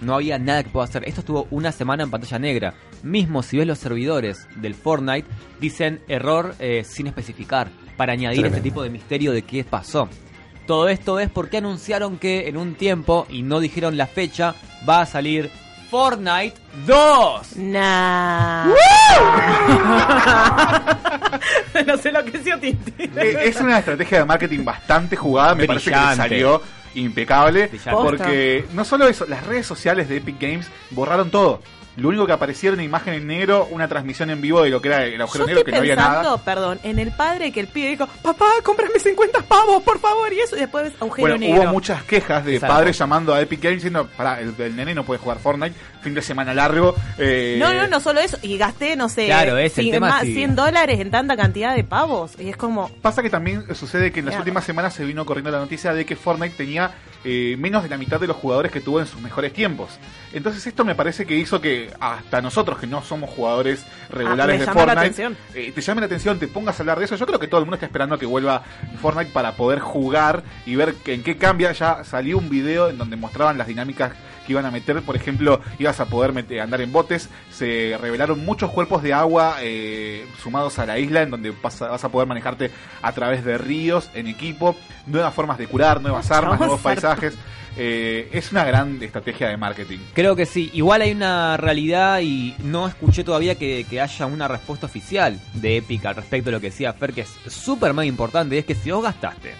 No 0.00 0.14
había 0.14 0.38
nada 0.38 0.62
que 0.62 0.70
pueda 0.70 0.84
hacer. 0.84 1.02
Esto 1.08 1.20
estuvo 1.20 1.48
una 1.50 1.72
semana 1.72 2.04
en 2.04 2.10
pantalla 2.12 2.38
negra. 2.38 2.74
Mismo 3.02 3.42
si 3.42 3.56
ves 3.58 3.66
los 3.66 3.78
servidores 3.78 4.46
del 4.56 4.74
Fortnite, 4.76 5.26
dicen 5.60 6.00
error 6.06 6.54
eh, 6.60 6.84
sin 6.84 7.08
especificar. 7.08 7.68
Para 7.96 8.12
añadir 8.12 8.40
Tremendo. 8.40 8.56
este 8.56 8.68
tipo 8.68 8.82
de 8.82 8.90
misterio 8.90 9.32
de 9.32 9.42
qué 9.42 9.64
pasó. 9.64 10.08
Todo 10.66 10.88
esto 10.88 11.18
es 11.18 11.28
porque 11.30 11.58
anunciaron 11.58 12.18
que 12.18 12.48
en 12.48 12.56
un 12.56 12.74
tiempo, 12.74 13.26
y 13.28 13.42
no 13.42 13.60
dijeron 13.60 13.96
la 13.96 14.06
fecha, 14.06 14.54
va 14.88 15.02
a 15.02 15.06
salir 15.06 15.50
Fortnite 15.90 16.54
2. 16.86 17.56
Nah. 17.56 18.64
no 21.86 21.96
sé 21.98 22.12
lo 22.12 22.24
que 22.24 22.38
Tintín. 22.38 22.78
Eh, 22.98 23.40
es 23.44 23.56
una 23.56 23.78
estrategia 23.78 24.20
de 24.20 24.24
marketing 24.24 24.64
bastante 24.64 25.16
jugada, 25.16 25.54
me 25.54 25.66
parece 25.66 25.90
que 25.90 25.96
salió 26.16 26.62
impecable. 26.94 27.66
Brillante. 27.66 28.02
Porque 28.02 28.64
no 28.72 28.86
solo 28.86 29.06
eso, 29.06 29.26
las 29.26 29.44
redes 29.46 29.66
sociales 29.66 30.08
de 30.08 30.16
Epic 30.16 30.40
Games 30.40 30.66
borraron 30.90 31.30
todo. 31.30 31.60
Lo 31.96 32.08
único 32.08 32.26
que 32.26 32.32
aparecía 32.32 32.68
era 32.68 32.74
una 32.74 32.84
imagen 32.84 33.12
en 33.14 33.26
negro, 33.26 33.68
una 33.70 33.86
transmisión 33.86 34.30
en 34.30 34.40
vivo 34.40 34.62
de 34.62 34.70
lo 34.70 34.80
que 34.80 34.88
era 34.88 35.04
el 35.04 35.20
agujero 35.20 35.44
Yo 35.44 35.46
negro, 35.48 35.58
estoy 35.60 35.72
que 35.72 35.76
no 35.76 35.82
había 35.82 35.96
nada. 35.96 36.38
perdón, 36.38 36.80
en 36.84 36.98
el 36.98 37.12
padre 37.12 37.52
que 37.52 37.60
el 37.60 37.66
pibe 37.66 37.88
dijo, 37.90 38.06
papá, 38.22 38.46
cómprame 38.62 38.98
50 38.98 39.42
pavos, 39.42 39.82
por 39.82 39.98
favor, 40.00 40.32
y 40.32 40.40
eso, 40.40 40.56
y 40.56 40.60
después 40.60 40.84
ves 40.84 40.94
agujero 41.00 41.28
Bueno, 41.28 41.36
negro. 41.38 41.62
hubo 41.64 41.70
muchas 41.72 42.02
quejas 42.04 42.44
de 42.46 42.54
Exacto. 42.54 42.74
padres 42.74 42.96
llamando 42.98 43.34
a 43.34 43.40
Epic 43.42 43.60
Games 43.62 43.76
diciendo, 43.76 44.08
pará, 44.16 44.40
el, 44.40 44.54
el 44.58 44.74
nene 44.74 44.94
no 44.94 45.04
puede 45.04 45.20
jugar 45.20 45.38
Fortnite, 45.38 45.74
fin 46.00 46.14
de 46.14 46.22
semana 46.22 46.54
largo. 46.54 46.94
eh, 47.18 47.56
No, 47.58 47.74
no, 47.74 47.86
no 47.86 48.00
solo 48.00 48.20
eso, 48.20 48.38
y 48.40 48.56
gasté, 48.56 48.96
no 48.96 49.10
sé, 49.10 49.26
Claro, 49.26 49.58
es 49.58 49.76
el 49.76 49.84
cien- 49.86 49.92
tema 49.92 50.08
más- 50.08 50.22
si- 50.22 50.34
100 50.34 50.56
dólares 50.56 50.98
en 50.98 51.10
tanta 51.10 51.36
cantidad 51.36 51.76
de 51.76 51.84
pavos, 51.84 52.32
y 52.38 52.48
es 52.48 52.56
como, 52.56 52.88
Pasa 53.02 53.22
que 53.22 53.28
también 53.28 53.64
sucede 53.74 54.10
que 54.12 54.20
en 54.20 54.26
las 54.26 54.32
Claro. 54.32 54.42
últimas 54.44 54.64
semanas 54.64 54.94
se 54.94 55.04
vino 55.04 55.26
corriendo 55.26 55.50
la 55.50 55.58
noticia 55.58 55.92
de 55.92 56.06
que 56.06 56.16
Fortnite 56.16 56.54
tenía 56.56 56.90
eh, 57.24 57.54
menos 57.58 57.82
de 57.84 57.88
la 57.88 57.98
mitad 57.98 58.18
de 58.18 58.26
los 58.26 58.36
jugadores 58.36 58.72
que 58.72 58.80
tuvo 58.80 58.98
en 58.98 59.06
sus 59.06 59.20
mejores 59.20 59.52
tiempos. 59.52 59.98
Entonces 60.32 60.66
esto 60.66 60.84
me 60.84 60.94
parece 60.94 61.26
que 61.26 61.36
hizo 61.36 61.60
que 61.60 61.92
hasta 62.00 62.40
nosotros 62.40 62.78
que 62.78 62.86
no 62.86 63.02
somos 63.02 63.30
jugadores 63.30 63.84
regulares 64.10 64.56
Ah, 64.56 64.58
de 64.58 64.64
Fortnite, 64.94 65.04
eh, 65.54 65.72
te 65.74 65.80
llame 65.80 66.00
la 66.00 66.06
atención, 66.06 66.38
te 66.38 66.48
pongas 66.48 66.78
a 66.78 66.82
hablar 66.82 66.98
de 66.98 67.04
eso. 67.04 67.16
Yo 67.16 67.26
creo 67.26 67.38
que 67.38 67.48
todo 67.48 67.60
el 67.60 67.66
mundo 67.66 67.74
está 67.76 67.86
esperando 67.86 68.14
a 68.14 68.18
que 68.18 68.26
vuelva 68.26 68.62
Fortnite 69.00 69.30
para 69.32 69.52
poder 69.56 69.78
jugar 69.80 70.42
y 70.66 70.76
ver 70.76 70.94
que- 70.94 71.14
en 71.14 71.22
qué 71.22 71.36
cambia. 71.36 71.72
Ya 71.72 72.02
salió 72.04 72.38
un 72.38 72.48
video 72.48 72.88
en 72.88 72.98
donde 72.98 73.16
mostraban 73.16 73.58
las 73.58 73.66
dinámicas 73.66 74.12
que 74.46 74.52
iban 74.52 74.66
a 74.66 74.70
meter, 74.70 75.00
por 75.02 75.16
ejemplo, 75.16 75.60
ibas 75.78 76.00
a 76.00 76.06
poder 76.06 76.32
meter- 76.32 76.60
andar 76.60 76.80
en 76.80 76.92
botes, 76.92 77.28
se 77.50 77.96
revelaron 78.00 78.44
muchos 78.44 78.70
cuerpos 78.70 79.02
de 79.02 79.12
agua 79.12 79.56
eh, 79.60 80.26
sumados 80.42 80.78
a 80.78 80.86
la 80.86 80.98
isla, 80.98 81.22
en 81.22 81.30
donde 81.30 81.50
vas 81.62 81.80
a, 81.82 81.88
vas 81.88 82.04
a 82.04 82.08
poder 82.08 82.28
manejarte 82.28 82.70
a 83.00 83.12
través 83.12 83.44
de 83.44 83.58
ríos 83.58 84.10
en 84.14 84.26
equipo, 84.26 84.76
nuevas 85.06 85.32
formas 85.34 85.58
de 85.58 85.66
curar, 85.66 86.00
nuevas 86.00 86.30
armas, 86.30 86.58
nuevos 86.58 86.80
paisajes. 86.80 87.34
Eh, 87.74 88.28
es 88.32 88.52
una 88.52 88.64
gran 88.64 89.02
estrategia 89.02 89.48
de 89.48 89.56
marketing. 89.56 89.98
Creo 90.12 90.36
que 90.36 90.44
sí. 90.44 90.70
Igual 90.74 91.00
hay 91.00 91.12
una 91.12 91.56
realidad 91.56 92.20
y 92.20 92.54
no 92.62 92.86
escuché 92.86 93.24
todavía 93.24 93.54
que, 93.54 93.86
que 93.88 93.98
haya 93.98 94.26
una 94.26 94.46
respuesta 94.46 94.84
oficial 94.84 95.40
de 95.54 95.78
Epic 95.78 96.04
al 96.04 96.16
respecto 96.16 96.50
de 96.50 96.56
lo 96.56 96.60
que 96.60 96.66
decía 96.68 96.92
Fer, 96.92 97.14
que 97.14 97.22
es 97.22 97.30
súper 97.48 97.94
más 97.94 98.04
importante. 98.04 98.56
Y 98.56 98.58
es 98.58 98.66
que 98.66 98.74
si 98.74 98.90
vos 98.90 99.02
gastaste 99.02 99.54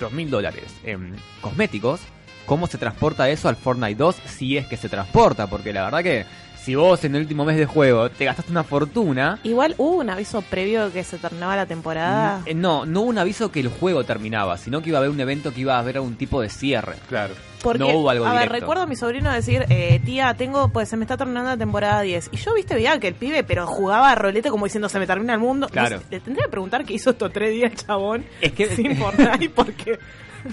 dos 0.00 0.12
mil 0.12 0.30
dólares 0.30 0.64
en 0.82 1.14
cosméticos, 1.42 2.00
¿cómo 2.48 2.66
se 2.66 2.78
transporta 2.78 3.28
eso 3.28 3.48
al 3.48 3.54
Fortnite 3.54 3.94
2 3.94 4.16
si 4.26 4.56
es 4.56 4.66
que 4.66 4.76
se 4.76 4.88
transporta? 4.88 5.46
Porque 5.46 5.72
la 5.72 5.84
verdad 5.84 6.02
que 6.02 6.26
si 6.64 6.74
vos 6.74 7.02
en 7.04 7.14
el 7.14 7.22
último 7.22 7.44
mes 7.44 7.56
de 7.56 7.64
juego 7.66 8.10
te 8.10 8.24
gastaste 8.24 8.50
una 8.50 8.64
fortuna... 8.64 9.38
Igual 9.44 9.74
hubo 9.78 9.96
un 9.98 10.10
aviso 10.10 10.42
previo 10.42 10.92
que 10.92 11.02
se 11.04 11.16
terminaba 11.16 11.54
la 11.56 11.66
temporada. 11.66 12.42
eh, 12.44 12.54
No, 12.54 12.84
no 12.84 13.02
hubo 13.02 13.08
un 13.10 13.18
aviso 13.18 13.50
que 13.52 13.60
el 13.60 13.68
juego 13.68 14.02
terminaba, 14.04 14.58
sino 14.58 14.82
que 14.82 14.88
iba 14.90 14.98
a 14.98 15.00
haber 15.00 15.10
un 15.10 15.20
evento 15.20 15.54
que 15.54 15.60
iba 15.62 15.76
a 15.76 15.78
haber 15.78 15.96
algún 15.96 16.16
tipo 16.16 16.40
de 16.42 16.48
cierre. 16.50 16.94
Claro. 17.08 17.34
Porque, 17.62 17.78
no 17.80 17.88
hubo 17.88 18.10
algo 18.10 18.24
a 18.26 18.30
ver, 18.32 18.42
directo. 18.42 18.60
recuerdo 18.60 18.82
a 18.82 18.86
mi 18.86 18.96
sobrino 18.96 19.32
decir, 19.32 19.64
eh, 19.70 20.00
tía, 20.04 20.34
tengo, 20.34 20.68
pues 20.68 20.88
se 20.90 20.96
me 20.96 21.04
está 21.04 21.16
terminando 21.16 21.50
la 21.50 21.56
temporada 21.56 22.02
10. 22.02 22.28
Y 22.32 22.36
yo, 22.36 22.54
viste, 22.54 22.74
veía 22.74 23.00
que 23.00 23.08
el 23.08 23.14
pibe, 23.14 23.42
pero 23.44 23.66
jugaba 23.66 24.10
a 24.12 24.14
rolete 24.14 24.50
como 24.50 24.66
diciendo, 24.66 24.88
se 24.88 24.98
me 24.98 25.06
termina 25.06 25.32
el 25.32 25.40
mundo. 25.40 25.68
Claro. 25.68 25.98
Sé, 26.00 26.04
le 26.10 26.20
tendría 26.20 26.44
que 26.46 26.50
preguntar 26.50 26.84
qué 26.84 26.92
hizo 26.94 27.10
estos 27.10 27.32
tres 27.32 27.50
días 27.52 27.72
el 27.72 27.78
chabón. 27.78 28.24
Es 28.40 28.52
que- 28.52 28.68
Sin 28.76 28.96
Fortnite, 28.96 29.50
porque 29.50 29.98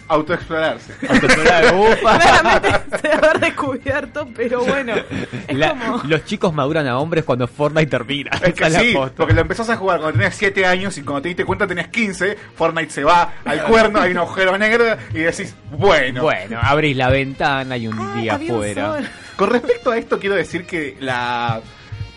Autoexplorarse. 0.08 0.94
claramente 2.00 2.70
se 3.02 3.08
debe 3.08 3.14
haber 3.28 3.40
descubierto, 3.40 4.28
pero 4.36 4.64
bueno. 4.64 4.94
Es 5.48 5.58
La- 5.58 5.70
como... 5.70 6.02
Los 6.06 6.26
chicos 6.26 6.54
maduran 6.54 6.88
a 6.88 6.98
hombres 7.00 7.24
cuando 7.24 7.48
Fortnite 7.48 7.88
termina. 7.90 8.32
Es 8.44 8.54
que 8.54 8.70
la 8.70 8.80
sí, 8.80 8.96
porque 9.16 9.34
lo 9.34 9.42
empezás 9.42 9.70
a 9.70 9.78
jugar 9.78 10.00
cuando 10.00 10.14
tenías 10.18 10.36
7 10.36 10.66
años 10.66 10.98
y 10.98 11.02
cuando 11.04 11.22
te 11.24 11.28
diste 11.30 11.46
cuenta 11.46 11.68
tenías 11.68 11.88
15, 11.88 12.38
Fortnite 12.56 12.90
se 12.92 13.04
va 13.04 13.34
al 13.46 13.64
cuerno, 13.64 14.00
hay 14.02 14.12
un 14.12 14.18
agujero 14.20 14.58
negro 14.58 14.86
y 15.14 15.20
decís, 15.20 15.56
bueno. 15.72 16.24
Bueno, 16.24 16.60
abrís 16.62 16.96
la 16.98 17.10
ventana 17.10 17.78
y 17.78 17.88
un 17.88 18.00
Ah, 18.00 18.16
día 18.22 18.36
afuera. 18.36 19.00
Con 19.36 19.50
respecto 19.50 19.92
a 19.92 19.98
esto 19.98 20.20
quiero 20.20 20.36
decir 20.36 20.66
que 20.66 20.96
la 21.00 21.62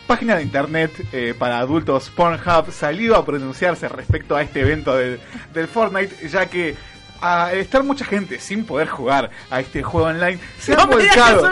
página 0.07 0.37
de 0.37 0.43
internet 0.43 0.91
eh, 1.13 1.35
para 1.39 1.59
adultos 1.59 2.09
Pornhub 2.11 2.71
salió 2.73 3.17
a 3.17 3.27
pronunciarse 3.27 3.89
respecto 3.89 4.37
a 4.37 4.43
este 4.43 4.61
evento 4.61 4.97
del, 4.97 5.21
del 5.53 5.69
Fortnite, 5.69 6.29
ya 6.29 6.47
que 6.47 6.75
al 7.21 7.57
estar 7.59 7.83
mucha 7.83 8.05
gente 8.05 8.39
sin 8.41 8.65
poder 8.65 8.89
jugar 8.89 9.31
a 9.51 9.61
este 9.61 9.83
juego 9.83 10.07
online, 10.09 10.39
se 10.59 10.75
No 10.75 10.83
han 10.83 10.91
volcado, 10.91 11.51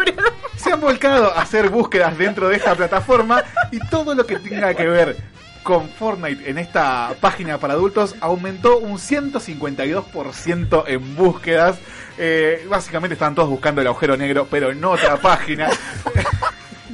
se 0.57 0.73
han 0.73 0.81
volcado 0.81 1.33
a 1.33 1.43
hacer 1.43 1.69
búsquedas 1.71 2.17
dentro 2.19 2.49
de 2.49 2.57
esta 2.57 2.75
plataforma 2.75 3.43
y 3.73 3.79
todo 3.89 4.15
lo 4.15 4.25
que 4.27 4.39
tenga 4.39 4.75
que 4.75 4.87
ver 4.87 5.17
con 5.63 5.89
Fortnite 5.89 6.49
en 6.49 6.59
esta 6.59 7.13
página 7.21 7.59
para 7.59 7.75
adultos 7.75 8.15
aumentó 8.21 8.79
un 8.79 8.99
152% 8.99 10.85
en 10.87 11.17
búsquedas. 11.17 11.77
Eh, 12.19 12.65
básicamente 12.69 13.15
estaban 13.15 13.35
todos 13.35 13.49
buscando 13.49 13.81
el 13.81 13.87
agujero 13.89 14.17
negro, 14.17 14.47
pero 14.51 14.71
en 14.71 14.85
otra 14.85 15.17
página. 15.17 15.69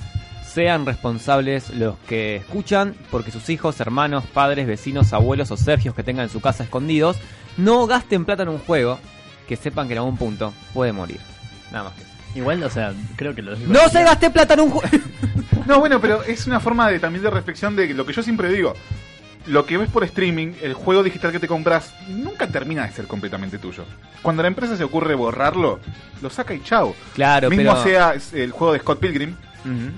sean 0.45 0.85
responsables 0.85 1.71
los 1.71 1.97
que 2.07 2.35
escuchan, 2.37 2.95
porque 3.09 3.31
sus 3.31 3.49
hijos, 3.49 3.79
hermanos, 3.79 4.23
padres, 4.33 4.67
vecinos, 4.67 5.13
abuelos 5.13 5.49
o 5.51 5.57
Sergios 5.57 5.95
que 5.95 6.03
tengan 6.03 6.25
en 6.25 6.29
su 6.29 6.41
casa 6.41 6.63
escondidos, 6.63 7.17
no 7.57 7.87
gasten 7.87 8.25
plata 8.25 8.43
en 8.43 8.49
un 8.49 8.59
juego 8.59 8.99
que 9.47 9.55
sepan 9.55 9.87
que 9.87 9.93
en 9.93 9.99
algún 9.99 10.17
punto 10.17 10.53
puede 10.73 10.91
morir. 10.91 11.19
Nada 11.71 11.85
más 11.85 11.93
que 11.93 12.03
eso. 12.03 12.11
Igual, 12.35 12.63
o 12.63 12.69
sea, 12.69 12.93
creo 13.15 13.33
que 13.33 13.41
lo 13.41 13.55
digo. 13.55 13.73
¡No 13.73 13.89
se 13.89 14.03
gaste 14.03 14.29
plata 14.29 14.53
en 14.53 14.61
un 14.61 14.69
juego! 14.69 14.97
No, 15.65 15.79
bueno, 15.79 16.01
pero 16.01 16.23
es 16.23 16.47
una 16.47 16.59
forma 16.59 16.89
de 16.89 16.99
también 16.99 17.23
de 17.23 17.29
reflexión 17.29 17.75
de 17.75 17.93
lo 17.93 18.05
que 18.05 18.13
yo 18.13 18.23
siempre 18.23 18.49
digo. 18.49 18.73
Lo 19.47 19.65
que 19.65 19.77
ves 19.77 19.89
por 19.89 20.03
streaming, 20.03 20.53
el 20.61 20.73
juego 20.73 21.01
digital 21.01 21.31
que 21.31 21.39
te 21.39 21.47
compras, 21.47 21.93
nunca 22.07 22.47
termina 22.47 22.85
de 22.85 22.91
ser 22.93 23.07
completamente 23.07 23.57
tuyo. 23.57 23.85
Cuando 24.21 24.41
a 24.41 24.43
la 24.43 24.49
empresa 24.49 24.77
se 24.77 24.83
ocurre 24.83 25.15
borrarlo, 25.15 25.79
lo 26.21 26.29
saca 26.29 26.53
y 26.53 26.61
chao. 26.61 26.95
Claro, 27.15 27.49
Mismo 27.49 27.73
pero... 27.73 27.83
sea 27.83 28.13
el 28.33 28.51
juego 28.51 28.73
de 28.73 28.79
Scott 28.79 28.99
Pilgrim, 28.99 29.35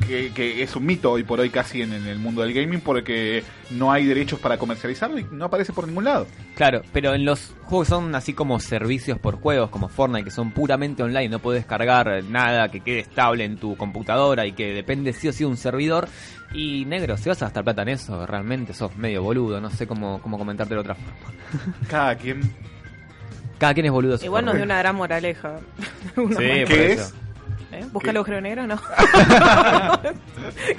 Que, 0.08 0.32
que 0.34 0.62
es 0.62 0.76
un 0.76 0.86
mito 0.86 1.12
hoy 1.12 1.24
por 1.24 1.40
hoy 1.40 1.50
casi 1.50 1.82
en, 1.82 1.94
en 1.94 2.06
el 2.08 2.20
mundo 2.20 2.42
del 2.42 2.54
gaming 2.54 2.82
porque 2.82 3.44
no 3.72 3.92
hay 3.92 4.06
derechos 4.06 4.40
para 4.40 4.58
comercializarlo 4.58 5.20
y 5.20 5.26
no 5.32 5.46
aparece 5.46 5.72
por 5.72 5.88
ningún 5.88 6.04
lado. 6.04 6.28
Claro, 6.56 6.82
pero 6.92 7.14
en 7.14 7.24
los 7.24 7.54
juegos 7.64 7.88
que 7.88 7.90
son 7.90 8.14
así 8.16 8.34
como 8.34 8.60
servicios 8.60 9.20
por 9.20 9.36
juegos, 9.40 9.70
como 9.70 9.88
Fortnite, 9.88 10.26
que 10.26 10.32
son 10.32 10.52
puramente 10.52 11.02
online, 11.04 11.30
no 11.30 11.40
puedes 11.40 11.66
cargar 11.66 12.24
nada 12.26 12.70
que 12.70 12.82
quede 12.82 13.00
estable 13.00 13.46
en 13.46 13.58
tu 13.58 13.76
computadora 13.78 14.46
y 14.46 14.52
que 14.52 14.74
depende 14.74 15.14
sí 15.14 15.28
o 15.28 15.34
sí 15.34 15.40
de 15.40 15.46
un 15.50 15.58
servidor. 15.58 16.08
Y 16.54 16.86
negro, 16.86 17.18
si 17.18 17.30
vas 17.30 17.42
a 17.42 17.46
gastar 17.46 17.64
plata 17.64 17.82
en 17.82 17.90
eso, 17.90 18.26
realmente 18.28 18.74
sos 18.74 18.96
medio 18.96 19.24
boludo, 19.24 19.60
no 19.60 19.70
sé 19.72 19.88
cómo, 19.88 20.22
cómo 20.22 20.38
comentarte 20.38 20.74
de 20.76 20.80
otra 20.82 20.96
forma. 20.96 21.78
Cada 21.90 22.16
quien. 22.16 22.42
Cada 23.58 23.74
quien 23.74 23.86
es 23.86 23.92
boludo. 23.92 24.16
a 24.16 24.18
su 24.18 24.26
igual 24.26 24.46
nos 24.46 24.56
dio 24.56 24.64
una 24.64 24.78
gran 24.78 24.96
moraleja. 24.96 25.60
Sí, 26.16 26.36
¿Qué 26.38 26.92
eso. 26.94 27.06
es? 27.06 27.14
¿Eh? 27.74 27.86
¿Busca 27.92 28.12
el 28.12 28.18
agujero 28.18 28.42
negro? 28.42 28.68
No. 28.68 28.76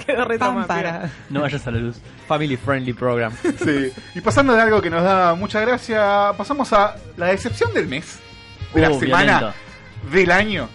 Quedó 0.06 0.24
re 0.24 0.38
Pam, 0.38 0.48
tomado, 0.50 0.66
para. 0.66 1.10
No 1.30 1.40
vayas 1.42 1.66
a 1.66 1.70
la 1.70 1.78
luz. 1.78 1.96
Family 2.26 2.56
friendly 2.56 2.92
program. 2.92 3.32
Sí. 3.42 3.92
Y 4.14 4.20
pasando 4.20 4.54
de 4.54 4.62
algo 4.62 4.80
que 4.80 4.90
nos 4.90 5.02
da 5.02 5.34
mucha 5.34 5.60
gracia, 5.60 6.32
pasamos 6.36 6.72
a 6.72 6.96
la 7.16 7.26
decepción 7.26 7.72
del 7.74 7.86
mes, 7.88 8.18
de 8.74 8.80
la 8.82 8.90
Uh, 8.90 9.00
semana, 9.00 9.38
violento. 9.38 9.54
del 10.12 10.30
año. 10.30 10.68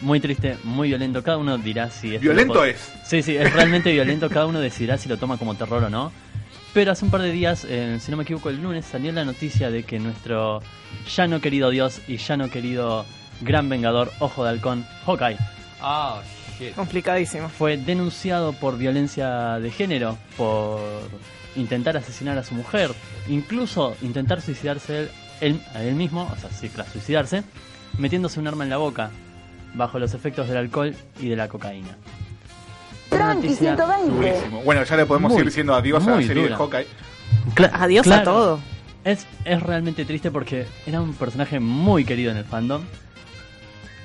Muy 0.00 0.20
triste, 0.20 0.56
muy 0.64 0.88
violento. 0.88 1.22
Cada 1.22 1.38
uno 1.38 1.58
dirá 1.58 1.90
si 1.90 2.14
es. 2.14 2.20
Violento 2.20 2.64
es. 2.64 2.92
Sí, 3.04 3.22
sí, 3.22 3.36
es 3.36 3.52
realmente 3.52 3.92
violento. 3.92 4.28
Cada 4.30 4.46
uno 4.46 4.60
decidirá 4.60 4.96
si 4.96 5.08
lo 5.08 5.16
toma 5.16 5.36
como 5.38 5.54
terror 5.56 5.82
o 5.84 5.90
no. 5.90 6.12
Pero 6.72 6.92
hace 6.92 7.04
un 7.04 7.10
par 7.10 7.22
de 7.22 7.32
días, 7.32 7.66
eh, 7.68 7.98
si 8.00 8.10
no 8.10 8.16
me 8.16 8.22
equivoco, 8.22 8.50
el 8.50 8.62
lunes 8.62 8.84
salió 8.84 9.10
la 9.10 9.24
noticia 9.24 9.70
de 9.70 9.82
que 9.82 9.98
nuestro 9.98 10.62
ya 11.14 11.26
no 11.26 11.40
querido 11.40 11.70
Dios 11.70 12.00
y 12.06 12.18
ya 12.18 12.36
no 12.36 12.50
querido 12.50 13.04
gran 13.40 13.68
vengador, 13.68 14.12
Ojo 14.20 14.44
de 14.44 14.50
Halcón, 14.50 14.86
Hawkeye, 15.06 15.38
Oh, 15.82 16.20
shit. 16.58 16.74
Complicadísimo. 16.74 17.48
fue 17.48 17.76
denunciado 17.76 18.52
por 18.52 18.76
violencia 18.78 19.58
de 19.60 19.70
género, 19.70 20.18
por 20.36 20.80
intentar 21.56 21.96
asesinar 21.96 22.36
a 22.38 22.42
su 22.44 22.54
mujer, 22.54 22.90
incluso 23.28 23.96
intentar 24.02 24.40
suicidarse 24.40 24.98
él, 25.00 25.10
él- 25.40 25.60
a 25.74 25.82
él 25.82 25.94
mismo, 25.94 26.28
o 26.32 26.36
sea, 26.40 26.50
sí, 26.50 26.68
claro, 26.68 26.90
suicidarse, 26.90 27.42
metiéndose 27.98 28.38
un 28.40 28.46
arma 28.48 28.64
en 28.64 28.70
la 28.70 28.76
boca, 28.76 29.10
bajo 29.74 29.98
los 29.98 30.14
efectos 30.14 30.48
del 30.48 30.56
alcohol 30.56 30.94
y 31.20 31.28
de 31.28 31.36
la 31.36 31.48
cocaína. 31.48 31.96
Noticia 33.10 33.74
Durísimo. 33.76 34.62
Bueno, 34.62 34.84
ya 34.84 34.96
le 34.96 35.06
podemos 35.06 35.32
Muy, 35.32 35.40
ir 35.40 35.46
diciendo 35.46 35.74
adiós 35.74 36.06
a 36.06 36.10
la 36.12 36.16
serie 36.22 36.42
dura. 36.44 36.48
de 36.56 36.62
Hawkeye. 36.62 36.86
Cla- 37.54 37.70
Adiós 37.72 38.06
a 38.08 38.22
todo. 38.22 38.60
Es, 39.04 39.26
es 39.44 39.62
realmente 39.62 40.04
triste 40.04 40.30
porque 40.30 40.66
era 40.86 41.00
un 41.00 41.14
personaje 41.14 41.58
muy 41.60 42.04
querido 42.04 42.30
en 42.30 42.36
el 42.38 42.44
fandom. 42.44 42.82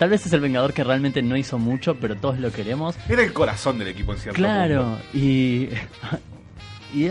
Tal 0.03 0.09
vez 0.09 0.25
es 0.25 0.33
el 0.33 0.41
Vengador 0.41 0.73
que 0.73 0.83
realmente 0.83 1.21
no 1.21 1.37
hizo 1.37 1.57
mucho, 1.57 1.95
pero 1.95 2.17
todos 2.17 2.37
lo 2.37 2.51
queremos. 2.51 2.93
Era 3.07 3.23
el 3.23 3.31
corazón 3.31 3.79
del 3.79 3.87
equipo 3.87 4.11
en 4.11 4.19
cierto 4.19 4.35
Claro, 4.37 4.83
punto. 4.83 5.01
y, 5.13 5.69
y 6.93 7.09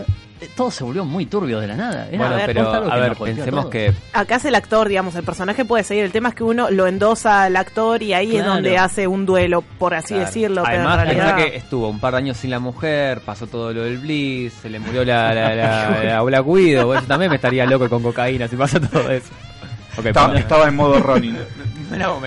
todo 0.55 0.71
se 0.71 0.85
volvió 0.85 1.03
muy 1.07 1.25
turbio 1.25 1.59
de 1.59 1.69
la 1.69 1.75
nada. 1.75 2.07
Era 2.11 2.19
Bueno, 2.19 2.43
pero 2.45 2.71
a 2.93 2.97
ver, 2.99 3.17
pensemos 3.17 3.61
todo. 3.63 3.71
que 3.71 3.95
Acá 4.13 4.37
es 4.37 4.45
el 4.45 4.55
actor, 4.55 4.89
digamos, 4.91 5.15
el 5.15 5.23
personaje 5.25 5.65
puede 5.65 5.85
seguir. 5.85 6.05
El 6.05 6.13
tema 6.13 6.29
es 6.29 6.35
que 6.35 6.45
uno 6.45 6.69
lo 6.71 6.87
endosa 6.87 7.45
al 7.45 7.57
actor 7.57 8.03
y 8.03 8.13
ahí 8.13 8.37
es 8.37 8.45
donde 8.45 8.77
hace 8.77 9.07
un 9.07 9.25
duelo, 9.25 9.63
por 9.79 9.95
así 9.95 10.09
Claro. 10.13 10.27
decirlo. 10.27 10.63
pero 10.67 10.77
Además, 10.77 10.99
en 10.99 11.05
realidad... 11.07 11.35
pensá 11.37 11.51
que 11.51 11.57
estuvo 11.57 11.89
un 11.89 11.99
par 11.99 12.13
de 12.13 12.19
años 12.19 12.37
sin 12.37 12.51
la 12.51 12.59
mujer, 12.59 13.23
pasó 13.25 13.47
todo 13.47 13.73
lo 13.73 13.85
del 13.85 13.97
Blitz, 13.97 14.53
se 14.61 14.69
le 14.69 14.79
murió 14.81 15.03
la, 15.03 15.33
la, 15.33 15.55
la, 15.55 16.05
la 16.05 16.21
Black 16.21 16.47
Widow, 16.47 16.85
bueno, 16.89 17.01
yo 17.01 17.09
también 17.09 17.31
me 17.31 17.37
estaría 17.37 17.65
loco 17.65 17.89
con 17.89 18.03
cocaína 18.03 18.49
si 18.49 18.57
pasa 18.57 18.79
todo 18.79 19.11
eso. 19.11 19.31
Ok, 19.97 20.07
Estaba, 20.07 20.69
en 20.69 20.77
modo 20.77 20.99
Ronin. 21.01 21.37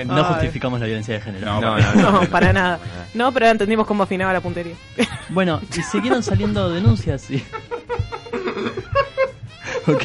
No 0.06 0.24
justificamos 0.26 0.80
la 0.80 0.86
violencia 0.86 1.16
de 1.16 1.22
género. 1.22 1.46
No, 1.46 1.62
No, 1.62 1.78
no, 1.96 2.12
No, 2.22 2.30
para 2.30 2.54
nada. 2.54 2.80
No, 3.14 3.32
pero 3.32 3.48
entendimos 3.48 3.88
cómo 3.88 4.04
afinaba 4.04 4.34
la 4.34 4.42
puntería. 4.42 4.76
Bueno, 5.30 5.62
y 5.76 5.82
siguieron 5.82 6.22
saliendo 6.22 6.70
denuncias 6.70 7.30
y... 7.32 7.44
Ok. 9.88 10.04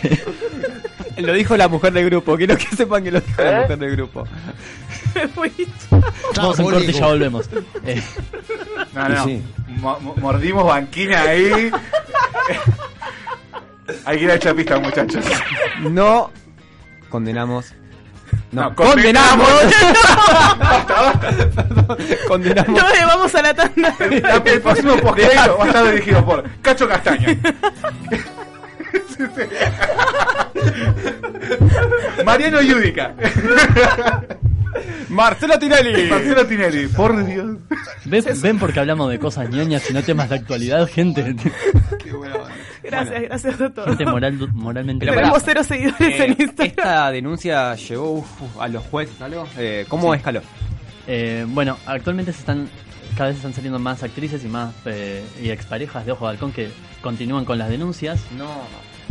Lo 1.16 1.32
dijo 1.32 1.56
la 1.56 1.68
mujer 1.68 1.92
del 1.92 2.04
grupo, 2.06 2.36
quiero 2.36 2.56
que 2.56 2.66
sepan 2.76 3.02
que 3.02 3.10
lo 3.10 3.20
dijo 3.20 3.42
la 3.42 3.62
mujer 3.62 3.78
del 3.78 3.96
grupo. 3.96 4.26
Me 5.14 5.26
fui. 5.28 5.52
Vamos 6.36 6.60
a 6.60 6.62
corte 6.62 6.84
y 6.84 6.92
ya 6.92 7.06
volvemos. 7.06 7.48
Eh, 7.86 8.02
No, 8.94 9.08
no. 9.08 9.24
Sí. 9.24 9.42
Mordimos 10.16 10.66
banquina 10.66 11.22
ahí. 11.22 11.70
Hay 14.04 14.18
que 14.18 14.24
ir 14.24 14.30
a 14.30 14.34
echar 14.34 14.54
pista, 14.54 14.78
muchachos. 14.78 15.24
No 15.80 16.30
condenamos. 17.10 17.74
No, 18.52 18.62
No, 18.70 18.74
condenamos. 18.76 19.48
Condenamos. 22.28 22.80
No, 22.80 22.88
eh, 22.90 23.04
vamos 23.06 23.34
a 23.34 23.42
la 23.42 23.54
tanda. 23.54 23.94
La- 23.98 24.36
El 24.44 24.60
próximo 24.60 24.96
postcrédito 24.98 25.56
va 25.58 25.64
a 25.64 25.66
estar 25.66 25.84
dirigido 25.90 26.24
por 26.24 26.44
Cacho 26.62 26.88
Castaño. 26.88 27.28
Sí, 27.28 27.38
sí. 29.36 29.42
Mariano 32.24 32.60
Yudica. 32.62 33.14
Marcelo 35.08 35.58
Tinelli. 35.58 36.08
Marcelo 36.08 36.46
Tinelli. 36.46 36.86
Por 36.88 37.24
Dios. 37.24 37.56
¿ven, 38.04 38.24
ven 38.42 38.58
por 38.58 38.72
qué 38.72 38.80
hablamos 38.80 39.10
de 39.10 39.18
cosas 39.18 39.48
ñoñas 39.50 39.88
y 39.90 39.92
no 39.92 40.02
temas 40.02 40.28
de 40.28 40.36
actualidad, 40.36 40.88
gente? 40.88 41.34
Gracias, 42.90 43.22
gracias 43.22 43.60
a 43.60 43.70
todos. 43.70 43.88
Gente 43.88 44.06
moral, 44.06 44.38
moralmente... 44.54 45.04
Pero 45.06 45.16
Tenemos 45.18 45.42
cero 45.44 45.62
seguidores 45.64 46.00
Eh, 46.00 46.24
en 46.24 46.30
Instagram. 46.30 46.68
esta 46.78 47.10
denuncia 47.10 47.74
llegó 47.74 48.10
uf, 48.12 48.26
a 48.60 48.68
los 48.68 48.84
jueces, 48.84 49.20
¿algo? 49.20 49.46
Eh, 49.58 49.84
¿Cómo 49.88 50.12
Sí. 50.12 50.18
escaló? 50.18 50.40
Eh, 51.06 51.44
bueno, 51.48 51.76
actualmente 51.86 52.32
se 52.32 52.40
están 52.40 52.68
cada 53.16 53.28
vez 53.30 53.36
están 53.38 53.52
saliendo 53.52 53.78
más 53.80 54.02
actrices 54.04 54.44
y 54.44 54.48
más 54.48 54.72
eh, 54.84 55.24
y 55.42 55.50
exparejas 55.50 56.06
de 56.06 56.12
Ojo 56.12 56.26
de 56.26 56.30
Halcón 56.32 56.52
que 56.52 56.70
continúan 57.02 57.44
con 57.44 57.58
las 57.58 57.68
denuncias, 57.68 58.20
No. 58.36 58.46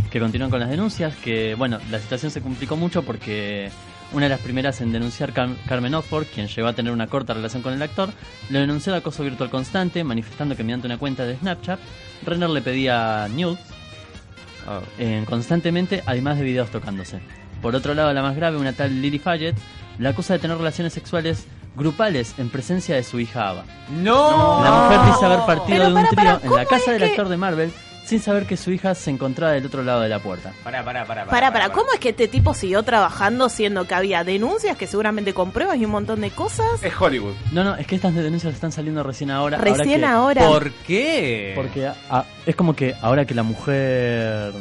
que 0.10 0.19
continúan 0.21 0.49
con 0.49 0.62
las 0.62 0.69
denuncias, 0.69 1.13
que 1.17 1.53
bueno, 1.55 1.79
la 1.91 1.99
situación 1.99 2.32
se 2.32 2.41
complicó 2.41 2.77
mucho 2.77 3.03
porque 3.03 3.69
una 4.12 4.26
de 4.26 4.30
las 4.30 4.39
primeras 4.39 4.82
en 4.82 4.91
denunciar 4.91 5.34
Car- 5.34 5.56
Carmen 5.67 5.93
Oxford, 5.95 6.26
quien 6.34 6.48
llegó 6.48 6.67
a 6.67 6.74
tener 6.74 6.91
una 6.91 7.08
corta 7.08 7.34
relación 7.34 7.62
con 7.62 7.74
el 7.74 7.82
actor, 7.82 8.10
lo 8.50 8.60
denunció 8.60 8.91
de 8.91 9.00
acoso 9.00 9.24
virtual 9.24 9.50
constante, 9.50 10.04
manifestando 10.04 10.56
que 10.56 10.63
mediante 10.63 10.88
una 10.88 10.98
cuenta 10.98 11.26
de 11.26 11.36
Snapchat, 11.38 11.80
Renner 12.26 12.50
le 12.50 12.62
pedía 12.62 13.28
nudes 13.30 13.60
eh, 14.98 15.24
constantemente, 15.28 16.04
además 16.06 16.38
de 16.38 16.43
videos 16.43 16.69
tocándose. 16.69 17.19
Por 17.62 17.76
otro 17.76 17.93
lado, 17.93 18.13
la 18.13 18.22
más 18.22 18.36
grave, 18.36 18.58
una 18.58 18.74
tal 18.74 19.02
Lily 19.02 19.19
Fayette, 19.19 19.58
la 19.98 20.10
acusa 20.10 20.34
de 20.34 20.39
tener 20.39 20.58
relaciones 20.58 20.93
sexuales 20.93 21.45
grupales 21.76 22.36
en 22.38 22.50
presencia 22.50 22.95
de 22.95 23.04
su 23.04 23.19
hija 23.19 23.50
Ava. 23.50 23.63
¡No! 23.89 24.62
La 24.63 24.72
mujer 24.72 25.13
dice 25.13 25.26
haber 25.26 25.39
partido 25.45 25.65
Pero 25.67 25.84
de 25.86 25.93
un 25.93 26.06
para, 26.08 26.10
trío 26.10 26.32
en 26.36 26.39
¿cómo 26.41 26.56
la 26.58 26.65
casa 26.65 26.91
del 26.91 27.02
que- 27.02 27.10
actor 27.10 27.30
de 27.30 27.38
Marvel 27.38 27.72
sin 28.10 28.19
saber 28.22 28.48
que 28.48 28.58
su 28.58 28.72
hija 28.72 28.95
se 28.95 29.12
encontraba 29.12 29.54
del 29.54 29.67
otro 29.67 29.84
lado 29.84 30.02
de 30.02 30.10
la 30.10 30.17
puerta. 30.17 30.52
Pará, 30.63 30.84
pará, 30.84 31.06
pará. 31.06 31.26
Para, 31.28 31.54
para, 31.54 31.69
¿cómo 31.69 31.93
es 31.93 32.00
que 32.00 32.10
este 32.10 32.28
tipo 32.28 32.56
siguió 32.56 32.82
trabajando 32.82 33.50
siendo 33.50 33.86
que 33.86 33.93
había 33.93 34.24
denuncias 34.24 34.76
que 34.78 34.88
seguramente 34.88 35.34
con 35.36 35.52
pruebas 35.52 35.78
y 35.78 35.86
un 35.86 35.91
montón 35.91 36.22
de 36.22 36.32
cosas? 36.32 36.82
Es 36.82 36.93
Hollywood. 37.00 37.36
No, 37.52 37.63
no, 37.63 37.76
es 37.76 37.86
que 37.86 37.93
estas 37.95 38.15
denuncias 38.15 38.56
están 38.56 38.72
saliendo 38.72 39.04
recién 39.04 39.30
ahora. 39.30 39.60
Recién 39.60 40.00
que- 40.02 40.06
ahora. 40.08 40.48
¿Por 40.48 40.72
qué? 40.72 41.54
Porque 41.56 41.88
ah, 42.10 42.26
es 42.48 42.56
como 42.56 42.76
que 42.76 42.95
ahora 43.00 43.26
que 43.26 43.36
la 43.36 43.43
mujer 43.43 44.54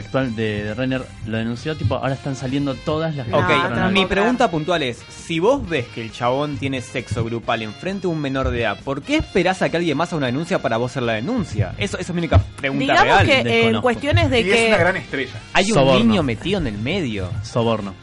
actual 0.00 0.34
de, 0.36 0.64
de 0.64 0.74
Renner 0.74 1.02
lo 1.26 1.38
denunció, 1.38 1.76
tipo, 1.76 1.94
ahora 1.94 2.14
están 2.14 2.36
saliendo 2.36 2.74
todas 2.74 3.14
las 3.16 3.26
que 3.26 3.32
No, 3.32 3.38
Ok, 3.38 3.92
mi 3.92 4.04
pregunta 4.06 4.50
puntual 4.50 4.82
es, 4.82 4.98
si 5.08 5.38
vos 5.38 5.66
ves 5.68 5.86
que 5.88 6.02
el 6.02 6.12
chabón 6.12 6.56
tiene 6.58 6.80
sexo 6.82 7.24
grupal 7.24 7.62
enfrente 7.62 8.02
de 8.02 8.08
un 8.08 8.20
menor 8.20 8.50
de 8.50 8.62
edad, 8.62 8.78
¿por 8.84 9.02
qué 9.02 9.16
esperás 9.16 9.62
a 9.62 9.68
que 9.68 9.76
alguien 9.76 9.96
más 9.96 10.08
haga 10.10 10.18
una 10.18 10.26
denuncia 10.26 10.58
para 10.60 10.76
vos 10.76 10.90
hacer 10.90 11.04
la 11.04 11.14
denuncia? 11.14 11.74
Eso, 11.78 11.96
esa 11.98 12.10
es 12.12 12.14
mi 12.14 12.18
única 12.18 12.38
pregunta 12.56 12.80
Digamos 12.84 13.04
real. 13.04 13.26
que 13.26 13.38
en 13.38 13.44
desconozco. 13.44 13.82
cuestiones 13.82 14.30
de 14.30 14.40
y 14.40 14.50
es 14.50 14.66
una 14.68 14.76
que... 14.76 14.82
gran 14.82 14.96
estrella. 14.96 15.34
Hay 15.52 15.64
un 15.70 15.74
Soborno. 15.78 16.04
niño 16.04 16.22
metido 16.22 16.58
en 16.60 16.66
el 16.66 16.78
medio. 16.78 17.30
Soborno. 17.42 17.94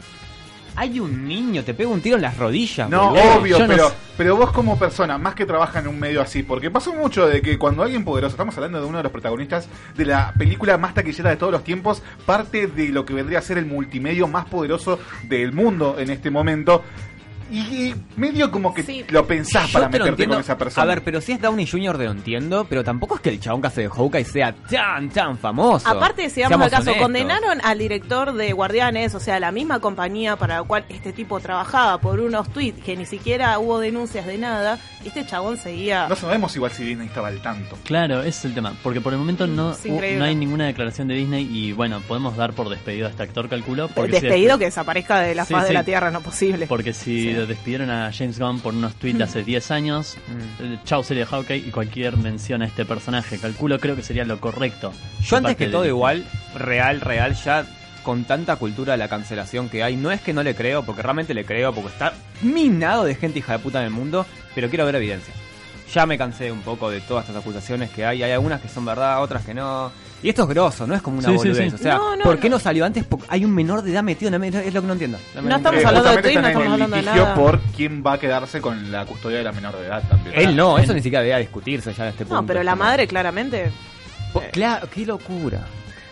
Hay 0.80 1.00
un 1.00 1.26
niño, 1.26 1.64
te 1.64 1.74
pega 1.74 1.88
un 1.88 2.00
tiro 2.00 2.14
en 2.14 2.22
las 2.22 2.36
rodillas. 2.36 2.88
No, 2.88 3.10
boludo. 3.10 3.34
obvio, 3.34 3.58
yo 3.58 3.66
no 3.66 3.72
pero, 3.72 3.88
sé. 3.88 3.96
pero 4.16 4.36
vos 4.36 4.52
como 4.52 4.78
persona, 4.78 5.18
más 5.18 5.34
que 5.34 5.44
trabaja 5.44 5.80
en 5.80 5.88
un 5.88 5.98
medio 5.98 6.22
así, 6.22 6.44
porque 6.44 6.70
pasó 6.70 6.94
mucho 6.94 7.26
de 7.26 7.42
que 7.42 7.58
cuando 7.58 7.82
alguien 7.82 8.04
poderoso, 8.04 8.34
estamos 8.34 8.56
hablando 8.56 8.80
de 8.80 8.86
uno 8.86 8.98
de 8.98 9.02
los 9.02 9.10
protagonistas 9.10 9.68
de 9.96 10.06
la 10.06 10.32
película 10.38 10.78
más 10.78 10.94
taquillera 10.94 11.30
de 11.30 11.36
todos 11.36 11.50
los 11.50 11.64
tiempos, 11.64 12.00
parte 12.24 12.68
de 12.68 12.90
lo 12.90 13.04
que 13.04 13.12
vendría 13.12 13.40
a 13.40 13.42
ser 13.42 13.58
el 13.58 13.66
multimedio 13.66 14.28
más 14.28 14.46
poderoso 14.46 15.00
del 15.24 15.50
mundo 15.52 15.96
en 15.98 16.10
este 16.10 16.30
momento, 16.30 16.84
y, 17.50 17.58
y 17.58 17.94
medio 18.16 18.50
como 18.50 18.72
que 18.74 18.82
Sí. 18.82 19.04
lo 19.08 19.26
pensás 19.26 19.66
Yo 19.68 19.72
para 19.74 19.86
meterte 19.88 20.08
entiendo. 20.10 20.34
con 20.36 20.42
esa 20.42 20.56
persona. 20.58 20.82
A 20.82 20.86
ver, 20.86 21.02
pero 21.02 21.20
si 21.20 21.32
es 21.32 21.40
Downey 21.40 21.66
Jr. 21.66 21.98
te 21.98 22.04
lo 22.04 22.10
entiendo, 22.12 22.66
pero 22.68 22.84
tampoco 22.84 23.16
es 23.16 23.20
que 23.20 23.30
el 23.30 23.40
chabón 23.40 23.60
que 23.60 23.66
hace 23.68 23.82
de 23.82 23.88
Hawkeye 23.88 24.24
sea 24.24 24.52
tan, 24.52 25.08
tan 25.10 25.38
famoso. 25.38 25.88
Aparte, 25.88 26.30
si 26.30 26.42
vamos 26.42 26.60
al 26.62 26.70
caso, 26.70 26.82
honestos. 26.90 27.02
condenaron 27.02 27.60
al 27.64 27.78
director 27.78 28.32
de 28.34 28.52
Guardianes, 28.52 29.14
o 29.14 29.20
sea, 29.20 29.38
la 29.40 29.52
misma 29.52 29.80
compañía 29.80 30.36
para 30.36 30.56
la 30.58 30.62
cual 30.64 30.84
este 30.88 31.12
tipo 31.12 31.40
trabajaba 31.40 32.00
por 32.00 32.20
unos 32.20 32.48
tweets 32.52 32.82
que 32.84 32.96
ni 32.96 33.06
siquiera 33.06 33.58
hubo 33.58 33.78
denuncias 33.80 34.26
de 34.26 34.38
nada, 34.38 34.78
y 35.04 35.08
este 35.08 35.24
chabón 35.26 35.56
seguía... 35.56 36.06
No 36.08 36.16
sabemos 36.16 36.54
igual 36.56 36.72
si 36.72 36.84
Disney 36.84 37.06
estaba 37.08 37.28
al 37.28 37.40
tanto. 37.40 37.76
Claro, 37.84 38.20
ese 38.20 38.28
es 38.30 38.44
el 38.46 38.54
tema. 38.54 38.74
Porque 38.82 39.00
por 39.00 39.12
el 39.12 39.18
momento 39.18 39.46
no, 39.46 39.74
no 40.18 40.24
hay 40.24 40.34
ninguna 40.34 40.66
declaración 40.66 41.08
de 41.08 41.14
Disney 41.14 41.48
y 41.50 41.72
bueno, 41.72 42.00
podemos 42.06 42.36
dar 42.36 42.52
por 42.52 42.68
despedido 42.68 43.06
a 43.06 43.10
este 43.10 43.22
actor, 43.22 43.48
calculo. 43.48 43.88
Porque 43.88 44.16
si 44.20 44.26
despedido 44.26 44.58
que 44.58 44.66
desaparezca 44.66 45.20
de 45.20 45.34
la 45.34 45.44
Sí, 45.44 45.54
faz 45.54 45.68
de 45.68 45.74
la 45.74 45.84
Tierra, 45.84 46.10
no 46.10 46.20
posible. 46.20 46.66
Porque 46.66 46.92
si 46.92 47.32
Despidieron 47.46 47.90
a 47.90 48.10
James 48.12 48.38
Gunn 48.38 48.60
por 48.60 48.74
unos 48.74 48.94
tweets 48.96 49.18
de 49.18 49.24
hace 49.24 49.44
10 49.44 49.70
años, 49.70 50.16
Mm. 50.28 50.62
eh, 50.74 50.78
chau 50.84 51.02
serie 51.04 51.24
de 51.24 51.26
Hawkeye 51.26 51.58
y 51.66 51.70
cualquier 51.70 52.16
mención 52.16 52.62
a 52.62 52.66
este 52.66 52.84
personaje, 52.84 53.38
calculo 53.38 53.78
creo 53.78 53.96
que 53.96 54.02
sería 54.02 54.24
lo 54.24 54.40
correcto. 54.40 54.92
Yo 55.20 55.36
antes 55.36 55.56
que 55.56 55.66
todo 55.68 55.86
igual, 55.86 56.24
real, 56.54 57.00
real, 57.00 57.34
ya 57.34 57.64
con 58.02 58.24
tanta 58.24 58.56
cultura 58.56 58.92
de 58.92 58.98
la 58.98 59.08
cancelación 59.08 59.68
que 59.68 59.82
hay, 59.82 59.96
no 59.96 60.10
es 60.10 60.20
que 60.20 60.32
no 60.32 60.42
le 60.42 60.54
creo, 60.54 60.82
porque 60.84 61.02
realmente 61.02 61.34
le 61.34 61.44
creo, 61.44 61.74
porque 61.74 61.90
está 61.90 62.14
minado 62.42 63.04
de 63.04 63.14
gente 63.14 63.38
hija 63.40 63.52
de 63.52 63.58
puta 63.58 63.80
en 63.80 63.86
el 63.86 63.90
mundo, 63.90 64.24
pero 64.54 64.68
quiero 64.68 64.86
ver 64.86 64.94
evidencia. 64.94 65.34
Ya 65.92 66.04
me 66.06 66.16
cansé 66.18 66.52
un 66.52 66.60
poco 66.60 66.90
de 66.90 67.00
todas 67.00 67.24
estas 67.26 67.40
acusaciones 67.42 67.90
que 67.90 68.04
hay, 68.04 68.22
hay 68.22 68.32
algunas 68.32 68.60
que 68.60 68.68
son 68.68 68.84
verdad, 68.84 69.22
otras 69.22 69.44
que 69.44 69.54
no. 69.54 69.90
Y 70.22 70.30
esto 70.30 70.42
es 70.42 70.48
grosso, 70.48 70.86
no 70.86 70.94
es 70.96 71.02
como 71.02 71.18
una 71.18 71.28
Sí, 71.28 71.34
boludez. 71.36 71.68
sí. 71.70 71.74
O 71.74 71.78
sea, 71.78 71.94
No, 71.94 72.16
no, 72.16 72.24
¿por 72.24 72.38
qué 72.40 72.50
no. 72.50 72.58
salió 72.58 72.84
antes? 72.84 73.04
Porque 73.04 73.26
hay 73.28 73.44
un 73.44 73.54
menor 73.54 73.82
de 73.82 73.92
edad 73.92 74.02
metido 74.02 74.34
en 74.34 74.40
medio, 74.40 74.58
es 74.58 74.74
lo 74.74 74.80
que 74.80 74.86
no 74.88 74.92
entiendo. 74.94 75.18
No 75.40 75.56
estamos 75.56 75.80
Eh, 75.82 75.86
hablando 75.86 76.10
de 76.10 76.22
tweets, 76.22 76.40
no 76.42 76.48
estamos 76.48 76.66
hablando 76.72 76.96
de 76.96 77.02
litigio 77.02 77.22
nada. 77.22 77.34
por 77.36 77.60
quién 77.76 78.02
va 78.04 78.12
a 78.14 78.18
quedarse 78.18 78.60
con 78.60 78.90
la 78.90 79.06
custodia 79.06 79.38
de 79.38 79.44
la 79.44 79.52
menor 79.52 79.76
de 79.78 79.86
edad 79.86 80.02
también. 80.08 80.34
Él 80.38 80.56
no, 80.56 80.76
Ah, 80.76 80.82
eso 80.82 80.90
en- 80.92 80.96
ni 80.96 81.02
siquiera 81.02 81.22
debería 81.22 81.38
discutirse 81.38 81.92
ya 81.94 82.02
en 82.04 82.10
este 82.10 82.24
punto. 82.24 82.40
No, 82.42 82.46
pero 82.46 82.62
la 82.64 82.74
madre 82.74 83.06
claramente... 83.06 83.70
Po- 84.32 84.42
Claro, 84.52 84.88
qué 84.92 85.06
locura. 85.06 85.66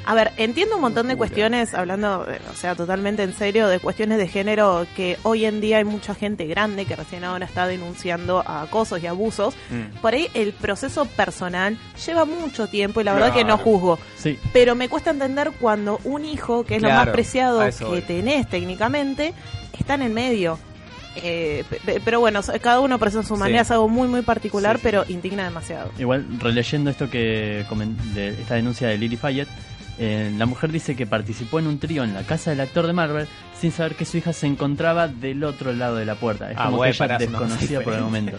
A 0.09 0.15
ver, 0.15 0.33
entiendo 0.37 0.77
un 0.77 0.83
montón 0.83 1.09
de 1.09 1.17
cuestiones, 1.17 1.75
hablando, 1.75 2.25
de- 2.25 2.41
o 2.51 2.55
sea, 2.55 2.77
totalmente 2.77 3.25
en 3.25 3.35
serio, 3.35 3.67
de 3.67 3.81
cuestiones 3.81 4.19
de 4.19 4.29
género 4.29 4.87
que 4.95 5.19
hoy 5.25 5.45
en 5.45 5.61
día 5.61 5.79
hay 5.79 5.85
mucha 5.85 6.15
gente 6.15 6.47
grande 6.47 6.85
que 6.85 6.95
recién 6.95 7.25
ahora 7.25 7.45
está 7.45 7.67
denunciando 7.67 8.43
a 8.47 8.63
acosos 8.63 9.03
y 9.03 9.09
abusos. 9.09 9.55
Mm. 9.69 9.97
Por 10.01 10.15
ahí 10.15 10.29
el 10.35 10.53
proceso 10.53 11.07
personal 11.07 11.77
lleva 12.07 12.25
mucho 12.25 12.69
tiempo 12.69 13.01
y 13.01 13.05
la 13.05 13.15
verdad 13.15 13.35
que 13.35 13.43
no 13.45 13.59
juzgo. 13.59 13.99
Sí, 14.17 14.39
Pero 14.53 14.77
me 14.77 14.89
cuesta 14.89 15.11
entender 15.11 15.51
cuando 15.61 15.99
un 16.05 16.25
hijo, 16.25 16.65
que 16.65 16.77
es 16.77 16.83
lo 16.83 16.89
más 16.89 17.09
preciado 17.09 17.61
a 17.61 17.71
que 17.71 17.85
voy. 17.85 18.01
tenés 18.03 18.49
técnicamente, 18.49 19.35
está 19.79 19.95
en 19.95 20.03
el 20.03 20.13
medio. 20.13 20.57
Eh, 21.17 21.65
pe- 21.69 21.81
pe- 21.85 22.01
pero 22.05 22.21
bueno, 22.21 22.41
cada 22.61 22.79
uno 22.81 22.99
presenta 22.99 23.27
su 23.27 23.35
Sí. 23.35 23.41
manera, 23.41 23.63
es 23.63 23.71
algo 23.71 23.89
muy, 23.89 24.07
muy 24.07 24.21
particular, 24.23 24.77
Sí, 24.77 24.81
sí, 24.83 24.83
pero 24.85 25.05
indigna 25.09 25.45
demasiado. 25.45 25.91
igual 25.99 26.27
releyendo 26.39 26.91
esto 26.91 27.09
que 27.11 27.65
de 28.15 28.29
esta 28.41 28.55
denuncia 28.55 28.87
de 28.89 28.99
Lily 28.99 29.17
Fayette, 29.17 29.49
eh, 29.99 30.33
la 30.37 30.47
mujer 30.47 30.73
dice 30.73 30.95
que 30.95 31.07
participó 31.07 31.59
en 31.59 31.67
un 31.67 31.79
trío 31.79 32.05
en 32.05 32.15
la 32.15 32.23
casa 32.23 32.51
del 32.51 32.61
actor 32.61 32.87
de 32.87 32.93
Marvel 32.93 33.27
sin 33.59 33.73
saber 33.73 33.95
que 33.95 34.05
su 34.05 34.19
hija 34.19 34.33
se 34.33 34.47
encontraba 34.47 35.09
del 35.09 35.43
otro 35.45 35.73
lado 35.73 35.97
de 35.97 36.05
la 36.05 36.15
puerta. 36.17 36.51
Es 36.51 36.57
Ah, 36.59 36.67
como 36.67 36.79
bueno, 36.79 36.95
que 36.97 37.05
ella 37.05 37.19
desconocía 37.19 37.81
por 37.83 37.95
el 37.95 38.01
momento. 38.03 38.39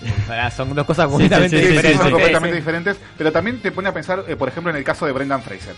Son 0.56 0.74
dos 0.74 0.86
cosas 0.86 1.08
completamente 1.08 1.58
sí, 1.58 1.62
sí, 1.62 1.68
diferentes. 1.68 1.98
son 1.98 2.06
sí, 2.06 2.12
completamente 2.12 2.56
diferentes, 2.56 2.96
pero 3.18 3.30
también 3.32 3.60
te 3.60 3.70
pone 3.70 3.88
a 3.88 3.92
pensar, 3.92 4.24
eh, 4.28 4.36
por 4.36 4.48
ejemplo, 4.48 4.70
en 4.70 4.78
el 4.78 4.84
caso 4.84 5.04
de 5.04 5.12
Brendan 5.12 5.42
Fraser, 5.42 5.74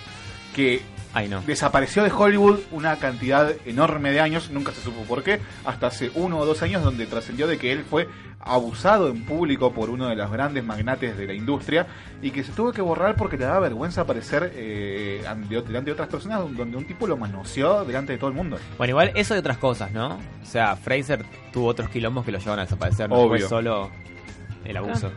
que 0.55 0.81
Ay, 1.15 1.29
no. 1.29 1.41
desapareció 1.43 2.03
de 2.03 2.11
Hollywood 2.11 2.61
una 2.71 2.97
cantidad 2.97 3.53
enorme 3.67 4.13
de 4.13 4.21
años, 4.21 4.51
nunca 4.51 4.73
se 4.73 4.81
supo 4.81 5.03
por 5.03 5.23
qué, 5.23 5.41
hasta 5.65 5.89
hace 5.89 6.11
uno 6.15 6.39
o 6.39 6.47
dos 6.47 6.63
años 6.63 6.83
donde 6.83 7.07
trascendió 7.07 7.47
de 7.47 7.59
que 7.59 7.71
él 7.73 7.85
fue 7.89 8.09
abusado 8.45 9.09
en 9.09 9.25
público 9.25 9.73
por 9.73 9.89
uno 9.91 10.09
de 10.09 10.17
los 10.17 10.29
grandes 10.31 10.65
magnates 10.65 11.17
de 11.17 11.27
la 11.29 11.33
industria 11.35 11.87
y 12.23 12.31
que 12.33 12.43
se 12.43 12.51
tuvo 12.53 12.73
que 12.73 12.83
borrar 12.83 13.15
porque 13.15 13.37
le 13.37 13.45
daba 13.45 13.61
vergüenza 13.61 14.01
aparecer 14.01 14.53
eh, 14.57 15.23
ante- 15.29 15.63
delante 15.63 15.91
de 15.91 15.93
otras 15.93 16.09
personas 16.09 16.41
donde 16.57 16.77
un 16.77 16.85
tipo 16.85 17.07
lo 17.07 17.17
manoseó 17.17 17.85
delante 17.85 18.13
de 18.15 18.19
todo 18.19 18.31
el 18.31 18.35
mundo. 18.37 18.59
Bueno, 18.79 18.91
igual 18.91 19.13
eso 19.15 19.37
y 19.37 19.39
otras 19.39 19.59
cosas, 19.59 19.93
¿no? 19.93 20.15
O 20.43 20.45
sea, 20.47 20.75
Fraser 20.75 21.25
tuvo 21.53 21.67
otros 21.69 21.89
quilombos 21.89 22.25
que 22.25 22.33
lo 22.33 22.39
llevaron 22.39 22.61
a 22.61 22.63
desaparecer. 22.65 23.09
No 23.11 23.17
fue 23.29 23.39
solo 23.49 23.91
el 24.65 24.77
abuso. 24.77 25.13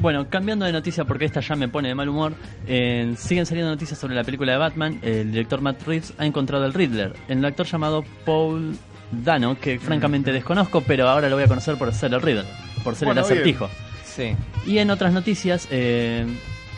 Bueno, 0.00 0.28
cambiando 0.30 0.64
de 0.64 0.72
noticia 0.72 1.04
porque 1.04 1.24
esta 1.24 1.40
ya 1.40 1.56
me 1.56 1.68
pone 1.68 1.88
de 1.88 1.94
mal 1.94 2.08
humor, 2.08 2.32
eh, 2.68 3.14
siguen 3.18 3.46
saliendo 3.46 3.70
noticias 3.72 3.98
sobre 3.98 4.14
la 4.14 4.22
película 4.22 4.52
de 4.52 4.58
Batman. 4.58 5.00
El 5.02 5.32
director 5.32 5.60
Matt 5.60 5.82
Reeves 5.86 6.12
ha 6.18 6.24
encontrado 6.26 6.64
al 6.64 6.72
Riddler, 6.72 7.14
el 7.26 7.44
actor 7.44 7.66
llamado 7.66 8.04
Paul 8.24 8.76
Dano, 9.10 9.58
que 9.58 9.78
francamente 9.80 10.30
desconozco, 10.32 10.82
pero 10.82 11.08
ahora 11.08 11.28
lo 11.28 11.34
voy 11.34 11.44
a 11.44 11.48
conocer 11.48 11.76
por 11.76 11.92
ser 11.92 12.14
el 12.14 12.22
Riddler, 12.22 12.44
por 12.84 12.94
ser 12.94 13.06
Bueno, 13.06 13.22
el 13.22 13.26
bien. 13.26 13.32
acertijo. 13.38 13.68
Sí. 14.04 14.36
Y 14.66 14.78
en 14.78 14.90
otras 14.90 15.12
noticias, 15.12 15.66
eh, 15.70 16.26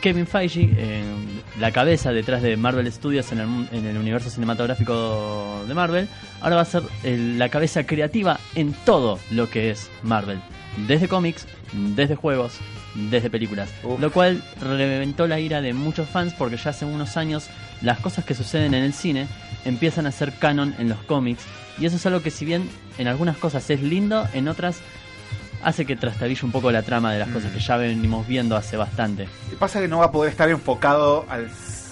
Kevin 0.01 0.27
Feige, 0.27 0.71
eh, 0.79 1.03
la 1.59 1.73
cabeza 1.73 2.13
detrás 2.13 2.41
de 2.41 2.57
Marvel 2.57 2.91
Studios 2.91 3.33
en 3.33 3.41
el, 3.41 3.49
en 3.73 3.85
el 3.85 3.99
universo 3.99 4.31
cinematográfico 4.31 5.63
de 5.69 5.75
Marvel, 5.75 6.09
ahora 6.41 6.57
va 6.57 6.63
a 6.63 6.67
ser 6.67 6.83
el- 7.03 7.39
la 7.39 7.51
cabeza 7.51 7.85
creativa 7.85 8.41
en 8.55 8.73
todo 8.87 9.19
lo 9.31 9.51
que 9.51 9.71
es 9.71 9.91
Marvel. 10.03 10.39
Desde 10.87 11.09
cómics, 11.09 11.47
desde 11.73 12.15
juegos, 12.15 12.59
desde 12.95 13.31
películas. 13.31 13.71
Lo 13.99 14.11
cual 14.11 14.43
reventó 14.61 15.27
la 15.27 15.41
ira 15.41 15.61
de 15.61 15.73
muchos 15.73 16.09
fans 16.09 16.35
porque 16.37 16.57
ya 16.57 16.71
hace 16.71 16.85
unos 16.85 17.17
años 17.17 17.49
las 17.83 17.99
cosas 17.99 18.25
que 18.25 18.35
suceden 18.35 18.75
en 18.75 18.85
el 18.85 18.93
cine 18.93 19.27
empiezan 19.65 20.07
a 20.07 20.13
ser 20.13 20.33
canon 20.33 20.75
en 20.79 20.89
los 20.89 20.99
cómics. 21.05 21.45
Y 21.79 21.87
eso 21.87 21.97
es 21.97 22.07
algo 22.07 22.23
que 22.23 22.31
si 22.31 22.45
bien 22.45 22.69
en 22.99 23.09
algunas 23.09 23.37
cosas 23.37 23.69
es 23.71 23.83
lindo, 23.83 24.29
en 24.35 24.49
otras 24.49 24.81
hace 25.63 25.85
que 25.85 25.97
trastabille 25.97 26.45
un 26.45 26.53
poco 26.53 26.71
la 26.73 26.83
trama 26.83 27.13
de 27.13 27.19
las 27.19 27.29
cosas 27.29 27.53
que 27.53 27.61
ya 27.61 27.77
venimos 27.77 28.27
viendo 28.27 28.57
hace 28.57 28.77
bastante. 28.77 29.29
Pasa 29.59 29.81
que 29.81 29.89
no 29.89 29.99
va 29.99 30.07
a 30.07 30.13
poder 30.13 30.31
estar 30.31 30.49
enfocado 30.49 31.27
al 31.29 31.51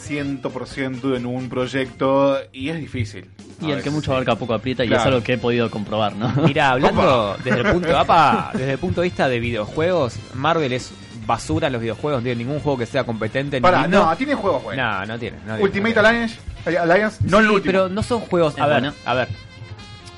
100% 0.08 1.16
en 1.16 1.26
un 1.26 1.48
proyecto 1.48 2.38
y 2.52 2.68
es 2.70 2.78
difícil. 2.80 3.30
Y 3.60 3.70
el 3.72 3.82
que 3.82 3.90
mucho 3.90 4.12
abarca 4.12 4.36
poco 4.36 4.54
aprieta 4.54 4.84
y 4.84 4.88
Claro. 4.88 5.02
es 5.02 5.06
algo 5.08 5.22
que 5.22 5.32
he 5.34 5.38
podido 5.38 5.70
comprobar, 5.70 6.14
¿no? 6.14 6.28
Mira, 6.44 6.70
hablando 6.70 7.36
desde 7.44 7.60
el 7.60 7.72
punto 7.72 7.96
apa, 7.98 8.50
desde 8.54 8.72
el 8.72 8.78
punto 8.78 9.00
de 9.00 9.06
vista 9.08 9.28
de 9.28 9.40
videojuegos, 9.40 10.16
Marvel 10.34 10.72
es 10.72 10.92
basura 11.26 11.66
en 11.66 11.74
los 11.74 11.82
videojuegos, 11.82 12.20
no 12.20 12.24
tiene 12.24 12.44
ningún 12.44 12.60
juego 12.60 12.78
que 12.78 12.86
sea 12.86 13.04
competente 13.04 13.60
ni 13.60 13.68
lindo. 13.68 14.04
no, 14.06 14.16
tiene 14.16 14.34
juegos 14.34 14.62
buenos. 14.62 14.84
No, 14.84 15.06
no 15.06 15.18
tiene. 15.18 15.36
no 15.46 15.56
tiene. 15.56 15.62
Ultimate 15.62 15.98
Alliance, 15.98 16.38
Alliance 16.64 17.18
no 17.24 17.38
el 17.40 17.46
Sí, 17.46 17.50
último. 17.52 17.66
pero 17.72 17.88
no 17.88 18.02
son 18.02 18.20
juegos. 18.20 18.58
A 18.58 18.66
ver, 18.66 18.80
bueno. 18.80 18.94
a 19.04 19.14
ver. 19.14 19.28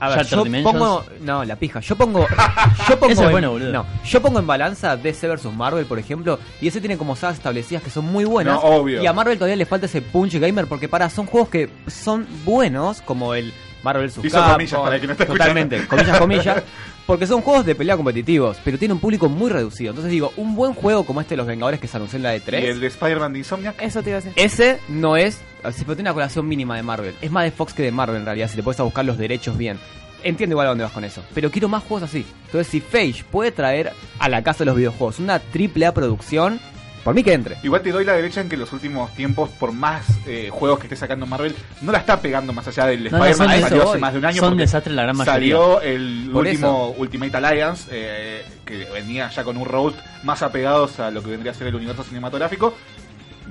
A 0.01 0.09
ver, 0.09 0.27
yo 0.27 0.45
Dimensions. 0.45 0.73
pongo. 0.79 1.05
No, 1.21 1.45
la 1.45 1.57
pija. 1.57 1.81
Yo 1.81 1.95
pongo. 1.97 2.27
Yo 2.89 2.99
pongo 2.99 3.13
Ese 3.13 3.21
es 3.23 3.27
en, 3.27 3.31
bueno, 3.33 3.51
boludo. 3.53 3.71
No, 3.73 3.87
yo 4.05 4.21
pongo 4.23 4.39
en 4.39 4.47
balanza 4.47 4.97
DC 4.97 5.29
vs 5.29 5.45
Marvel, 5.55 5.85
por 5.87 5.99
ejemplo, 5.99 6.39
y 6.61 6.69
ese 6.69 6.81
tiene 6.81 6.97
como 6.97 7.15
sagas 7.17 7.37
establecidas 7.37 7.83
que 7.83 7.91
son 7.91 8.07
muy 8.07 8.25
buenas. 8.25 8.55
No, 8.55 8.61
obvio. 8.63 9.03
Y 9.03 9.07
a 9.07 9.13
Marvel 9.13 9.37
todavía 9.37 9.57
le 9.57 9.67
falta 9.67 9.87
ese 9.87 10.01
punch 10.03 10.35
gamer, 10.41 10.67
porque 10.67 10.89
para, 10.89 11.09
son 11.11 11.27
juegos 11.27 11.51
que 11.51 11.69
son 11.87 12.27
buenos, 12.45 13.03
como 13.03 13.35
el 13.35 13.53
Marvel 13.83 14.07
vs. 14.09 14.33
Capcom, 14.33 14.53
comillas 14.53 14.81
para 14.81 14.95
el 14.97 15.01
que 15.01 15.07
no 15.07 15.13
está 15.13 15.27
Totalmente, 15.27 15.77
escuchando. 15.77 16.19
comillas, 16.19 16.45
comillas. 16.55 16.63
Porque 17.11 17.27
son 17.27 17.41
juegos 17.41 17.67
de 17.67 17.75
pelea 17.75 17.97
competitivos, 17.97 18.59
pero 18.63 18.79
tiene 18.79 18.95
un 18.95 19.01
público 19.01 19.29
muy 19.29 19.51
reducido. 19.51 19.91
Entonces 19.91 20.13
digo, 20.13 20.33
un 20.37 20.55
buen 20.55 20.75
juego 20.75 21.05
como 21.05 21.21
este 21.21 21.31
de 21.31 21.39
los 21.39 21.47
Vengadores 21.49 21.81
que 21.81 21.89
se 21.89 21.97
anunció 21.97 22.19
en 22.19 22.23
la 22.23 22.31
de 22.31 22.39
3 22.39 22.63
Y 22.63 22.67
el 22.69 22.79
de 22.79 22.87
Spider-Man 22.87 23.33
de 23.33 23.41
Insomniac. 23.41 23.83
Eso 23.83 24.01
te 24.01 24.11
iba 24.11 24.19
a 24.19 24.21
decir. 24.21 24.33
ese 24.41 24.79
no 24.89 25.17
es. 25.17 25.41
Si 25.73 25.83
pero 25.83 25.97
tiene 25.97 26.03
una 26.03 26.15
colación 26.15 26.47
mínima 26.47 26.77
de 26.77 26.85
Marvel. 26.85 27.17
Es 27.21 27.33
más 27.33 27.43
de 27.43 27.51
Fox 27.51 27.75
que 27.75 27.83
de 27.83 27.91
Marvel 27.91 28.19
en 28.19 28.27
realidad, 28.27 28.49
si 28.49 28.55
te 28.55 28.63
puedes 28.63 28.79
a 28.79 28.85
buscar 28.85 29.05
los 29.05 29.19
derechos 29.19 29.59
bien. 29.59 29.77
Entiendo 30.23 30.55
igual 30.55 30.69
a 30.69 30.71
dónde 30.71 30.85
vas 30.85 30.93
con 30.93 31.03
eso. 31.03 31.25
Pero 31.35 31.51
quiero 31.51 31.69
más 31.69 31.83
juegos 31.83 32.09
así. 32.09 32.25
Entonces, 32.47 32.69
si 32.69 32.81
Phage 32.81 33.25
puede 33.25 33.51
traer 33.51 33.93
a 34.21 34.29
la 34.29 34.45
casa 34.45 34.61
de 34.61 34.67
los 34.67 34.77
videojuegos 34.77 35.19
una 35.19 35.41
triple 35.41 35.87
A 35.87 35.93
producción, 35.93 36.61
por 37.05 37.15
mí 37.15 37.23
que 37.23 37.33
entre. 37.33 37.57
Igual 37.63 37.83
te 37.83 37.91
doy 37.93 38.05
la 38.05 38.13
derecha 38.13 38.41
en 38.41 38.49
que 38.49 38.57
los 38.57 38.73
últimos 38.73 39.13
tiempos, 39.15 39.51
por 39.51 39.73
más 39.73 40.07
eh, 40.27 40.49
juegos 40.51 40.79
que 40.79 40.87
esté 40.87 40.97
sacando 40.97 41.27
Marvel, 41.27 41.55
no 41.83 41.93
la 41.93 41.99
está 41.99 42.21
pegando 42.21 42.53
más 42.53 42.67
allá 42.69 42.87
del 42.87 43.11
No, 43.11 43.25
Spider-Man 43.25 43.49
que 43.49 43.55
de- 43.57 43.63
salió 43.63 43.89
hace 43.91 43.99
más 43.99 44.13
de 44.13 44.19
un 44.19 44.25
año. 44.25 44.41
Son 44.41 44.51
porque 44.51 44.63
desastres 44.63 44.95
la 44.97 45.03
gran 45.03 45.17
mayoría. 45.17 45.35
Salió 45.35 45.81
el 45.81 46.31
Por 46.33 46.47
último 46.47 46.91
Ultimate 46.99 47.37
Alliance, 47.37 47.89
eh, 47.91 48.45
que 48.65 48.85
venía 48.93 49.29
ya 49.31 49.45
con 49.45 49.57
un 49.57 49.65
road 49.67 49.95
más 50.23 50.43
apegados 50.43 51.01
a 51.01 51.11
lo 51.11 51.23
que 51.23 51.31
vendría 51.31 51.53
a 51.53 51.55
ser 51.55 51.67
el 51.69 51.75
universo 51.75 52.05
cinematográfico. 52.05 52.75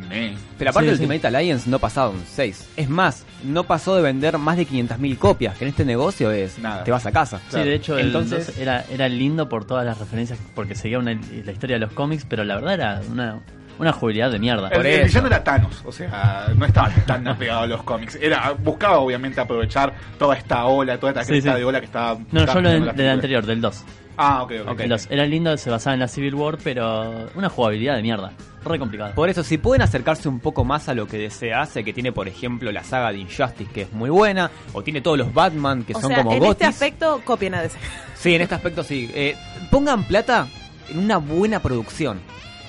Me. 0.07 0.35
Pero 0.57 0.71
aparte 0.71 0.87
Sí, 0.87 0.91
el 0.93 0.97
sí. 0.97 1.03
Ultimate 1.05 1.27
Alliance 1.35 1.69
no 1.69 1.79
pasaba 1.79 2.09
un 2.09 2.23
6. 2.25 2.69
Es 2.77 2.89
más, 2.89 3.25
no 3.43 3.63
pasó 3.65 3.95
de 3.95 4.01
vender 4.01 4.37
más 4.37 4.57
de 4.57 4.65
500.000 4.67 5.17
copias, 5.17 5.57
que 5.57 5.65
en 5.65 5.69
este 5.69 5.85
negocio 5.85 6.31
es 6.31 6.57
Nada. 6.59 6.83
te 6.83 6.91
vas 6.91 7.05
a 7.05 7.11
casa. 7.11 7.39
Sí, 7.49 7.59
de 7.59 7.73
hecho, 7.75 7.97
el 7.97 8.07
Entonces- 8.07 8.47
dos 8.47 8.57
era, 8.57 8.85
era 8.91 9.07
lindo 9.09 9.49
por 9.49 9.65
todas 9.65 9.85
las 9.85 9.97
referencias, 9.99 10.39
porque 10.55 10.75
seguía 10.75 10.99
una- 10.99 11.13
la 11.45 11.51
historia 11.51 11.75
de 11.75 11.81
los 11.81 11.91
cómics, 11.93 12.25
pero 12.27 12.43
la 12.43 12.55
verdad 12.55 12.73
era 12.73 13.01
una, 13.11 13.39
una 13.77 13.93
jugabilidad 13.93 14.31
de 14.31 14.39
mierda. 14.39 14.67
El, 14.69 14.85
el 14.85 15.05
villano 15.05 15.27
era 15.27 15.43
Thanos, 15.43 15.81
o 15.85 15.91
sea, 15.91 16.47
no 16.55 16.65
estaba 16.65 16.89
tan 17.05 17.27
apegado 17.27 17.61
a 17.61 17.67
los 17.67 17.83
cómics. 17.83 18.17
Era, 18.21 18.51
buscaba 18.51 18.99
obviamente 18.99 19.39
aprovechar 19.39 19.93
toda 20.17 20.35
esta 20.35 20.65
ola, 20.65 20.97
toda 20.99 21.11
esta 21.13 21.23
Sí, 21.23 21.31
cresta 21.33 21.53
sí. 21.53 21.59
de 21.59 21.65
ola 21.65 21.79
que 21.79 21.85
estaba. 21.85 22.19
No, 22.31 22.45
yo 22.45 22.51
hablo 22.51 22.69
teniendo 22.69 22.93
del, 22.93 23.09
anterior, 23.09 23.45
del 23.45 23.61
2. 23.61 23.83
Ah, 24.21 24.43
ok, 24.43 24.51
ok. 24.67 24.79
El 24.81 24.89
2. 24.89 25.07
Era 25.11 25.25
lindo, 25.25 25.55
se 25.57 25.69
basaba 25.69 25.93
en 25.93 26.01
la 26.01 26.09
Civil 26.09 26.35
War, 26.35 26.57
pero 26.61 27.29
una 27.35 27.47
jugabilidad 27.49 27.95
de 27.95 28.01
mierda. 28.01 28.33
Re 28.65 28.77
complicada. 28.77 29.15
Por 29.15 29.29
eso, 29.29 29.43
si 29.43 29.57
pueden 29.57 29.81
acercarse 29.81 30.27
un 30.27 30.41
poco 30.41 30.65
más 30.65 30.89
a 30.89 30.93
lo 30.93 31.07
que 31.07 31.17
DC 31.17 31.53
hace, 31.53 31.85
que 31.85 31.93
tiene, 31.93 32.11
por 32.11 32.27
ejemplo, 32.27 32.69
la 32.73 32.83
saga 32.83 33.13
de 33.13 33.19
Injustice, 33.19 33.71
que 33.71 33.83
es 33.83 33.93
muy 33.93 34.09
buena, 34.09 34.51
o 34.73 34.83
tiene 34.83 34.99
todos 34.99 35.17
los 35.17 35.33
Batman, 35.33 35.83
que 35.85 35.93
o 35.93 36.01
son 36.01 36.09
sea, 36.09 36.17
como 36.17 36.33
en 36.33 36.39
gotis. 36.39 36.51
este 36.51 36.65
aspecto 36.65 37.21
copien 37.23 37.55
a 37.55 37.61
DC. 37.61 37.77
Sí, 38.15 38.35
en 38.35 38.41
este 38.41 38.55
aspecto 38.55 38.83
sí. 38.83 39.09
Eh, 39.13 39.37
pongan 39.71 40.03
plata 40.03 40.47
en 40.89 40.99
una 40.99 41.15
buena 41.17 41.61
producción. 41.61 42.19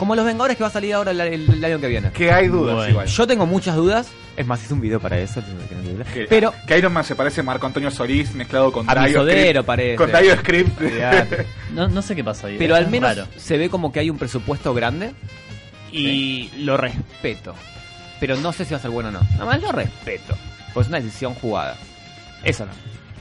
Como 0.01 0.17
los 0.17 0.25
Vengadores 0.25 0.57
que 0.57 0.65
va 0.65 0.69
a 0.69 0.73
salir 0.73 0.95
ahora 0.95 1.13
el, 1.13 1.21
el- 1.21 1.53
el 1.53 1.65
año 1.65 1.79
que 1.79 1.87
viene. 1.87 2.11
Que 2.11 2.33
hay 2.33 2.49
dudas 2.49 2.75
Bueno. 2.75 2.91
igual. 2.91 3.07
Yo 3.07 3.27
tengo 3.27 3.47
muchas 3.47 3.77
dudas. 3.77 4.09
Es 4.37 4.47
más, 4.47 4.61
hice 4.65 4.73
un 4.75 4.81
video 4.81 4.99
para 4.99 5.19
eso. 5.19 5.43
Que, 6.15 6.27
Pero 6.27 6.53
que 6.67 6.79
Iron 6.79 6.93
Man 6.93 7.05
se 7.05 7.15
parece 7.15 7.43
a 7.43 7.45
Marco 7.45 7.67
Antonio 7.67 7.91
Solís 7.91 8.35
mezclado 8.35 8.73
con 8.73 8.87
Script- 8.87 9.65
parece. 9.65 9.97
Con 9.97 10.11
Dio 10.23 10.35
Script. 10.37 10.81
No, 11.75 11.87
no 11.89 12.01
sé 12.03 12.17
qué 12.17 12.25
pasó 12.25 12.47
ahí. 12.49 12.57
Pero 12.59 12.75
al 12.75 12.89
menos 12.89 13.15
raro. 13.17 13.29
se 13.37 13.57
ve 13.59 13.69
como 13.71 13.93
que 13.93 14.01
hay 14.01 14.11
un 14.11 14.19
presupuesto 14.19 14.73
grande 14.75 15.13
y 15.93 16.51
lo 16.59 16.77
respeto. 16.77 17.55
Pero 18.19 18.37
no 18.37 18.53
sé 18.53 18.65
si 18.65 18.73
va 18.73 18.79
a 18.79 18.81
ser 18.83 18.91
bueno 18.91 19.11
o 19.11 19.13
no. 19.13 19.21
Nada 19.33 19.45
más 19.45 19.61
lo 19.63 19.71
respeto. 19.73 20.35
Pues 20.75 20.87
es 20.87 20.89
una 20.89 21.01
decisión 21.01 21.35
jugada. 21.35 21.77
Eso 22.43 22.65
no. 22.67 22.73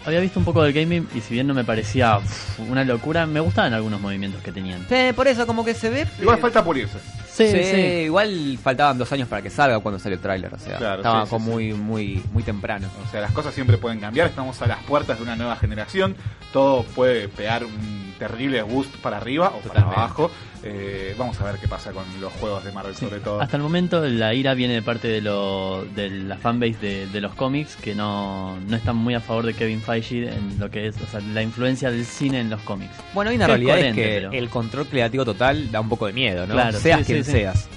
Había 0.05 0.19
visto 0.21 0.39
un 0.39 0.45
poco 0.45 0.63
del 0.63 0.73
gaming 0.73 1.07
y 1.13 1.21
si 1.21 1.33
bien 1.33 1.45
no 1.47 1.53
me 1.53 1.63
parecía 1.63 2.17
uf, 2.17 2.59
una 2.59 2.83
locura, 2.83 3.25
me 3.25 3.39
gustaban 3.39 3.73
algunos 3.73 3.99
movimientos 4.01 4.41
que 4.41 4.51
tenían. 4.51 4.85
Sí, 4.89 4.95
por 5.15 5.27
eso 5.27 5.45
como 5.45 5.63
que 5.65 5.73
se 5.73 5.89
ve. 5.89 6.07
Igual 6.21 6.37
eh, 6.37 6.41
falta 6.41 6.63
pulirse. 6.63 6.97
Sí, 7.31 7.47
sí, 7.51 7.63
sí. 7.63 7.77
igual 8.05 8.57
faltaban 8.61 8.97
dos 8.97 9.09
años 9.13 9.27
para 9.29 9.41
que 9.41 9.49
salga 9.49 9.79
cuando 9.79 9.97
salió 9.99 10.15
el 10.17 10.21
tráiler, 10.21 10.53
o 10.53 10.59
sea, 10.59 10.77
Claro, 10.77 10.97
estaba 10.97 11.21
sí, 11.21 11.25
sí, 11.27 11.29
como 11.29 11.45
sí. 11.45 11.51
muy, 11.51 11.73
muy, 11.73 12.23
muy 12.33 12.43
temprano. 12.43 12.87
O 13.07 13.09
sea, 13.11 13.21
las 13.21 13.31
cosas 13.31 13.53
siempre 13.53 13.77
pueden 13.77 13.99
cambiar. 14.01 14.27
Estamos 14.27 14.61
a 14.61 14.67
las 14.67 14.83
puertas 14.83 15.17
de 15.17 15.23
una 15.23 15.35
nueva 15.37 15.55
generación. 15.55 16.15
Todo 16.51 16.83
puede 16.83 17.29
pegar 17.29 17.63
un 17.63 18.13
terrible 18.19 18.61
boost 18.63 18.93
para 18.97 19.17
arriba 19.17 19.53
o 19.55 19.59
para 19.67 19.81
abajo. 19.83 20.29
Eh, 20.63 21.15
vamos 21.17 21.39
a 21.39 21.45
ver 21.45 21.55
qué 21.55 21.67
pasa 21.67 21.91
con 21.91 22.03
los 22.19 22.33
juegos 22.33 22.63
de 22.65 22.71
Marvel, 22.71 22.93
sobre 22.95 23.19
todo. 23.19 23.39
Hasta 23.41 23.55
el 23.57 23.63
momento 23.63 24.01
la 24.05 24.33
ira 24.33 24.53
viene 24.53 24.73
de 24.73 24.81
parte 24.81 25.07
de, 25.07 25.21
lo, 25.21 25.85
de 25.95 26.09
la 26.09 26.37
fanbase 26.37 26.75
de, 26.81 27.07
de 27.07 27.21
los 27.21 27.33
cómics 27.35 27.75
que 27.77 27.95
no, 27.95 28.57
no 28.67 28.75
están 28.75 28.97
muy 28.97 29.13
a 29.15 29.21
favor 29.21 29.45
de 29.45 29.53
Kevin 29.53 29.81
Feige 29.81 30.27
en 30.27 30.59
lo 30.59 30.69
que 30.69 30.87
es 30.87 30.95
o 31.01 31.07
sea, 31.07 31.21
la 31.21 31.41
influencia 31.41 31.91
del 31.91 32.05
cine 32.05 32.41
en 32.41 32.49
los 32.49 32.61
cómics. 32.61 32.91
Bueno, 33.13 33.31
hay 33.31 33.37
una 33.37 33.47
realidad 33.47 33.79
es 33.79 33.95
que 33.95 34.03
pero- 34.03 34.31
el 34.33 34.49
control 34.49 34.85
creativo 34.87 35.23
total 35.23 35.71
da 35.71 35.79
un 35.79 35.87
poco 35.89 36.07
de 36.07 36.13
miedo, 36.13 36.45
¿no? 36.45 36.53
Claro, 36.55 36.77
seas 36.77 36.99
sí, 36.99 37.05
quien 37.13 37.23
sí, 37.23 37.31
sí. 37.31 37.37
seas. 37.37 37.69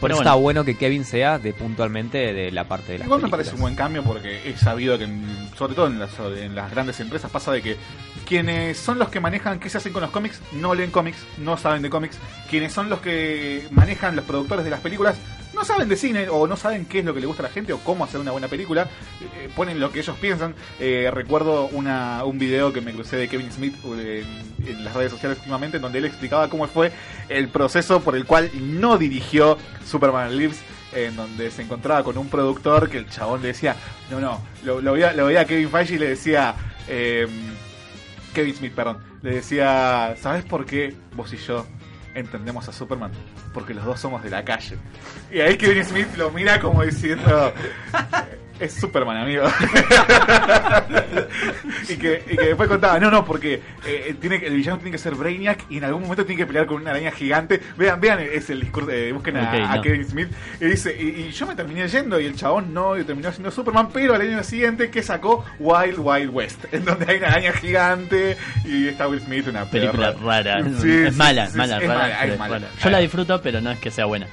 Por 0.00 0.08
Pero 0.08 0.14
eso 0.14 0.18
bueno. 0.22 0.30
está 0.30 0.34
bueno 0.42 0.64
que 0.64 0.76
Kevin 0.78 1.04
sea 1.04 1.38
de 1.38 1.52
puntualmente 1.52 2.32
de 2.32 2.50
la 2.50 2.64
parte 2.64 2.92
de 2.92 2.98
las 2.98 3.06
Igual 3.06 3.20
me 3.22 3.28
parece 3.28 3.54
un 3.54 3.60
buen 3.60 3.74
cambio 3.74 4.02
porque 4.02 4.48
he 4.48 4.56
sabido 4.56 4.96
que, 4.96 5.04
en- 5.04 5.50
sobre 5.58 5.74
todo 5.74 5.88
en 5.88 5.98
las, 5.98 6.10
en 6.18 6.54
las 6.54 6.70
grandes 6.70 6.98
empresas, 7.00 7.30
pasa 7.30 7.52
de 7.52 7.60
que 7.60 7.76
quienes 8.26 8.78
son 8.78 8.98
los 8.98 9.08
que 9.10 9.20
manejan 9.20 9.60
qué 9.60 9.68
se 9.68 9.76
hacen 9.78 9.92
con 9.92 10.00
los 10.02 10.10
cómics 10.10 10.40
no 10.52 10.74
leen 10.74 10.90
cómics, 10.90 11.18
no 11.38 11.56
saben 11.58 11.82
de 11.82 11.90
cómics. 11.90 12.16
Quienes 12.48 12.72
son 12.72 12.88
los 12.88 13.00
que 13.00 13.66
manejan 13.70 14.16
los 14.16 14.24
productores 14.24 14.64
de 14.64 14.70
las 14.70 14.80
películas 14.80 15.16
no 15.54 15.64
saben 15.64 15.88
de 15.88 15.96
cine 15.96 16.28
o 16.28 16.46
no 16.46 16.56
saben 16.56 16.86
qué 16.86 17.00
es 17.00 17.04
lo 17.04 17.14
que 17.14 17.20
le 17.20 17.26
gusta 17.26 17.42
a 17.42 17.46
la 17.46 17.52
gente 17.52 17.72
o 17.72 17.78
cómo 17.78 18.04
hacer 18.04 18.20
una 18.20 18.32
buena 18.32 18.48
película. 18.48 18.88
Eh, 19.20 19.48
ponen 19.54 19.80
lo 19.80 19.90
que 19.92 20.00
ellos 20.00 20.16
piensan. 20.18 20.54
Eh, 20.78 21.10
recuerdo 21.12 21.66
una, 21.66 22.24
un 22.24 22.38
video 22.38 22.72
que 22.72 22.80
me 22.80 22.92
crucé 22.92 23.16
de 23.16 23.28
Kevin 23.28 23.50
Smith 23.50 23.74
eh, 23.96 24.24
en, 24.66 24.84
las 24.84 24.94
redes 24.94 25.12
sociales 25.12 25.38
últimamente 25.38 25.76
en 25.76 25.82
donde 25.82 25.98
él 25.98 26.04
explicaba 26.04 26.48
cómo 26.48 26.66
fue 26.66 26.92
el 27.28 27.48
proceso 27.48 28.00
por 28.00 28.16
el 28.16 28.24
cual 28.26 28.50
no 28.54 28.98
dirigió 28.98 29.58
Superman 29.84 30.36
Lives 30.36 30.60
en 30.92 31.16
donde 31.16 31.50
se 31.50 31.62
encontraba 31.62 32.02
con 32.02 32.18
un 32.18 32.28
productor 32.28 32.88
que 32.88 32.98
el 32.98 33.08
chabón 33.08 33.42
le 33.42 33.48
decía, 33.48 33.76
no, 34.10 34.20
no, 34.20 34.40
lo, 34.64 34.80
lo 34.80 34.92
veía, 34.92 35.12
lo 35.12 35.26
veía 35.26 35.42
a 35.42 35.44
Kevin 35.44 35.70
Feige 35.70 35.94
y 35.94 35.98
le 35.98 36.08
decía, 36.08 36.54
eh, 36.88 37.26
Kevin 38.34 38.54
Smith, 38.54 38.74
perdón, 38.74 38.98
le 39.22 39.36
decía, 39.36 40.16
¿sabes 40.20 40.44
por 40.44 40.66
qué 40.66 40.94
vos 41.14 41.32
y 41.32 41.36
yo 41.36 41.66
entendemos 42.14 42.68
a 42.68 42.72
Superman 42.72 43.12
porque 43.52 43.74
los 43.74 43.84
dos 43.84 44.00
somos 44.00 44.22
de 44.22 44.30
la 44.30 44.44
calle. 44.44 44.78
Y 45.30 45.40
ahí 45.40 45.56
Kevin 45.56 45.84
Smith 45.84 46.08
lo 46.16 46.30
mira 46.30 46.60
como 46.60 46.82
diciendo, 46.82 47.52
es 48.60 48.74
Superman, 48.74 49.16
amigo. 49.16 49.44
y, 51.88 51.96
que, 51.96 52.22
y 52.30 52.36
que 52.36 52.46
después 52.46 52.68
contaba, 52.68 52.98
no, 52.98 53.10
no, 53.10 53.24
porque 53.24 53.60
eh, 53.86 54.14
tiene, 54.20 54.40
que- 54.40 54.46
el 54.46 54.56
villano 54.56 54.78
tiene 54.78 54.92
que 54.92 54.98
ser 54.98 55.14
Brainiac 55.14 55.64
y 55.70 55.78
en 55.78 55.84
algún 55.84 56.02
momento 56.02 56.24
tiene 56.24 56.40
que 56.40 56.46
pelear 56.46 56.66
con 56.66 56.80
una 56.82 56.90
araña 56.90 57.10
gigante. 57.10 57.60
Vean, 57.76 58.00
vean, 58.00 58.20
es 58.20 58.50
el 58.50 58.60
discurso, 58.60 58.90
eh, 58.90 59.12
busquen 59.12 59.36
a, 59.36 59.50
Ok, 59.50 59.54
a 59.68 59.76
no. 59.76 59.82
Kevin 59.82 60.04
Smith. 60.06 60.28
Y 60.60 60.64
dice, 60.66 60.94
y, 60.98 61.28
y 61.28 61.30
yo 61.30 61.46
me 61.46 61.54
terminé 61.54 61.88
yendo 61.88 62.20
y 62.20 62.26
el 62.26 62.36
chabón 62.36 62.72
no, 62.74 62.98
y 62.98 63.04
terminó 63.04 63.30
siendo 63.32 63.50
Superman, 63.50 63.88
pero 63.92 64.14
al 64.14 64.20
año 64.20 64.42
siguiente 64.42 64.90
que 64.90 65.02
sacó 65.02 65.44
Wild 65.58 65.98
Wild 65.98 66.30
West, 66.30 66.64
en 66.72 66.84
donde 66.84 67.06
hay 67.10 67.18
una 67.18 67.28
araña 67.28 67.52
gigante 67.52 68.36
y 68.64 68.88
está 68.88 69.08
Will 69.08 69.20
Smith, 69.20 69.46
una 69.48 69.64
Película 69.64 70.14
rara. 70.22 70.62
Sí, 70.80 70.90
es 70.90 71.12
sí, 71.12 71.18
mala, 71.18 71.48
sí, 71.48 71.56
mala, 71.56 71.78
es 71.78 71.86
rara, 71.88 72.00
mala, 72.00 72.24
es 72.24 72.38
mala. 72.38 72.60
Yo 72.82 72.90
la 72.90 72.98
disfruto, 72.98 73.40
pero 73.42 73.60
no 73.60 73.70
es 73.70 73.78
que 73.78 73.90
sea 73.90 74.04
buena. 74.06 74.26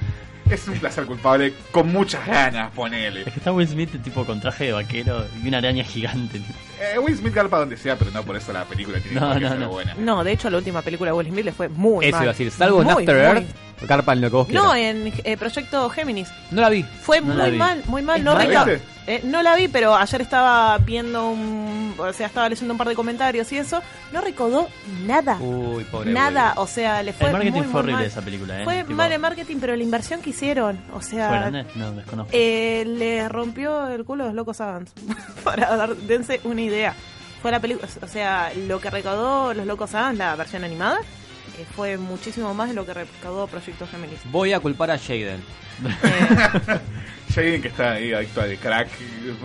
Es 0.50 0.66
un 0.68 0.78
placer 0.78 1.04
culpable 1.04 1.52
con 1.70 1.92
muchas 1.92 2.26
ganas, 2.26 2.70
ponele. 2.72 3.20
Es 3.22 3.32
que 3.32 3.38
está 3.38 3.52
Will 3.52 3.68
Smith 3.68 3.90
tipo 4.02 4.24
con 4.24 4.40
traje 4.40 4.64
de 4.66 4.72
vaquero 4.72 5.26
y 5.42 5.48
una 5.48 5.58
araña 5.58 5.84
gigante. 5.84 6.38
Eh, 6.80 6.98
Will 6.98 7.16
Smith 7.16 7.34
garpa 7.34 7.58
donde 7.58 7.76
sea, 7.76 7.96
pero 7.96 8.10
no 8.12 8.22
por 8.22 8.36
eso 8.36 8.52
la 8.52 8.64
película 8.64 8.98
tiene 9.00 9.20
No, 9.20 9.34
qué 9.34 9.40
no, 9.40 9.48
ser 9.50 9.58
no. 9.58 9.68
buena. 9.68 9.94
No, 9.98 10.24
de 10.24 10.32
hecho, 10.32 10.48
la 10.48 10.56
última 10.58 10.80
película 10.82 11.10
de 11.10 11.16
Will 11.18 11.28
Smith 11.28 11.44
le 11.44 11.52
fue 11.52 11.68
muy 11.68 12.06
Eso 12.06 12.16
mal. 12.16 12.24
iba 12.24 12.30
a 12.30 12.34
decir, 12.34 12.50
salvo 12.50 12.82
en 12.82 12.90
After 12.90 13.14
muy. 13.14 13.24
Earth, 13.24 13.48
carpan 13.86 14.20
lo 14.20 14.28
que 14.30 14.36
vos 14.36 14.48
No, 14.48 14.72
quieras. 14.72 14.76
en 14.76 15.12
eh, 15.24 15.36
Proyecto 15.36 15.88
Géminis. 15.90 16.28
No 16.50 16.60
la 16.60 16.68
vi. 16.68 16.82
Fue 16.82 17.20
No 17.20 17.34
muy 17.34 17.50
vi. 17.52 17.56
mal, 17.58 17.82
muy 17.86 18.02
mal. 18.02 18.18
¿Es 18.18 18.24
No, 18.24 18.38
eh, 19.06 19.20
no 19.24 19.40
la 19.42 19.54
vi, 19.56 19.68
pero 19.68 19.94
ayer 19.96 20.20
estaba 20.20 20.76
viendo 20.78 21.30
un. 21.30 21.94
O 21.96 22.12
sea, 22.12 22.26
estaba 22.26 22.46
leyendo 22.48 22.74
un 22.74 22.78
par 22.78 22.88
de 22.88 22.94
comentarios 22.94 23.50
y 23.52 23.56
eso. 23.56 23.80
No 24.12 24.20
recaudó 24.20 24.68
nada. 25.06 25.38
Uy, 25.40 25.84
pobre 25.84 26.12
nada. 26.12 26.52
O 26.56 26.66
sea, 26.66 27.02
le 27.02 27.12
fue. 27.14 27.28
el 27.28 27.32
marketing 27.32 27.52
muy, 27.52 27.62
fue 27.62 27.70
muy 27.72 27.78
horrible 27.80 27.94
mal. 28.00 28.04
esa 28.06 28.20
película, 28.20 28.60
¿eh? 28.60 28.64
Fue 28.64 28.82
Tipo, 28.82 28.92
mal 28.92 29.10
el 29.12 29.18
marketing, 29.18 29.56
pero 29.60 29.74
la 29.76 29.82
inversión 29.82 30.20
que 30.20 30.30
hicieron. 30.30 30.78
O 30.92 31.00
sea. 31.00 31.28
¿Fue 31.28 31.38
grande? 31.38 31.64
No, 31.74 31.92
desconozco. 31.92 32.30
Eh, 32.34 32.84
le 32.86 33.26
rompió 33.30 33.88
el 33.88 34.04
culo 34.04 34.24
a 34.24 34.26
los 34.26 34.34
locos 34.36 34.60
Adams. 34.60 34.90
Para 35.44 35.74
dar, 35.76 35.96
dense 35.96 36.40
una 36.44 36.60
idea. 36.60 36.94
Fue 37.40 37.50
la 37.50 37.60
película, 37.60 37.88
o 38.02 38.08
sea, 38.08 38.52
lo 38.66 38.78
que 38.80 38.90
recaudó 38.90 39.54
los 39.54 39.64
locos 39.64 39.94
Adams, 39.94 40.18
la 40.18 40.34
versión 40.36 40.64
animada, 40.64 40.98
eh, 41.58 41.66
fue 41.74 41.96
muchísimo 41.96 42.52
más 42.54 42.68
de 42.68 42.74
lo 42.74 42.84
que 42.84 42.94
recaudó 42.94 43.46
Proyecto 43.46 43.86
Géminis. 43.86 44.20
Voy 44.30 44.52
a 44.52 44.60
culpar 44.60 44.90
a 44.90 44.98
Jaden. 44.98 45.42
Jaden 47.34 47.62
que 47.62 47.68
está 47.68 47.92
ahí 47.92 48.12
adicto 48.12 48.40
al 48.40 48.56
crack. 48.58 48.88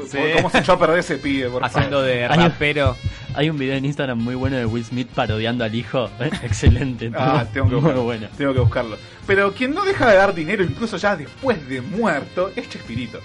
Sí. 0.10 0.18
¿Cómo 0.36 0.50
se 0.50 0.60
echó 0.60 0.74
a 0.74 0.80
perder 0.80 1.00
ese 1.00 1.18
pibe? 1.18 1.50
Por 1.50 1.64
Haciendo 1.64 1.98
favor? 1.98 2.06
de 2.06 2.28
rapero. 2.28 2.96
Hay 3.36 3.50
un 3.50 3.58
video 3.58 3.76
en 3.76 3.86
Instagram 3.86 4.20
muy 4.20 4.36
bueno 4.36 4.58
de 4.58 4.66
Will 4.66 4.86
Smith 4.86 5.10
parodiando 5.10 5.64
al 5.64 5.74
hijo. 5.74 6.10
¿eh? 6.20 6.30
Excelente. 6.44 7.12
Ah, 7.16 7.46
tengo 7.52 7.70
que, 7.70 7.76
buscarlo, 7.76 8.04
bueno. 8.04 8.28
tengo 8.38 8.54
que 8.54 8.60
buscarlo. 8.60 8.98
Pero 9.26 9.54
quien 9.54 9.74
no 9.74 9.84
deja 9.86 10.10
de 10.10 10.18
dar 10.18 10.34
dinero, 10.34 10.64
incluso 10.64 10.98
ya 10.98 11.16
después 11.16 11.68
de 11.68 11.82
muerto, 11.82 12.52
es 12.56 12.70
Chespirito. 12.70 13.20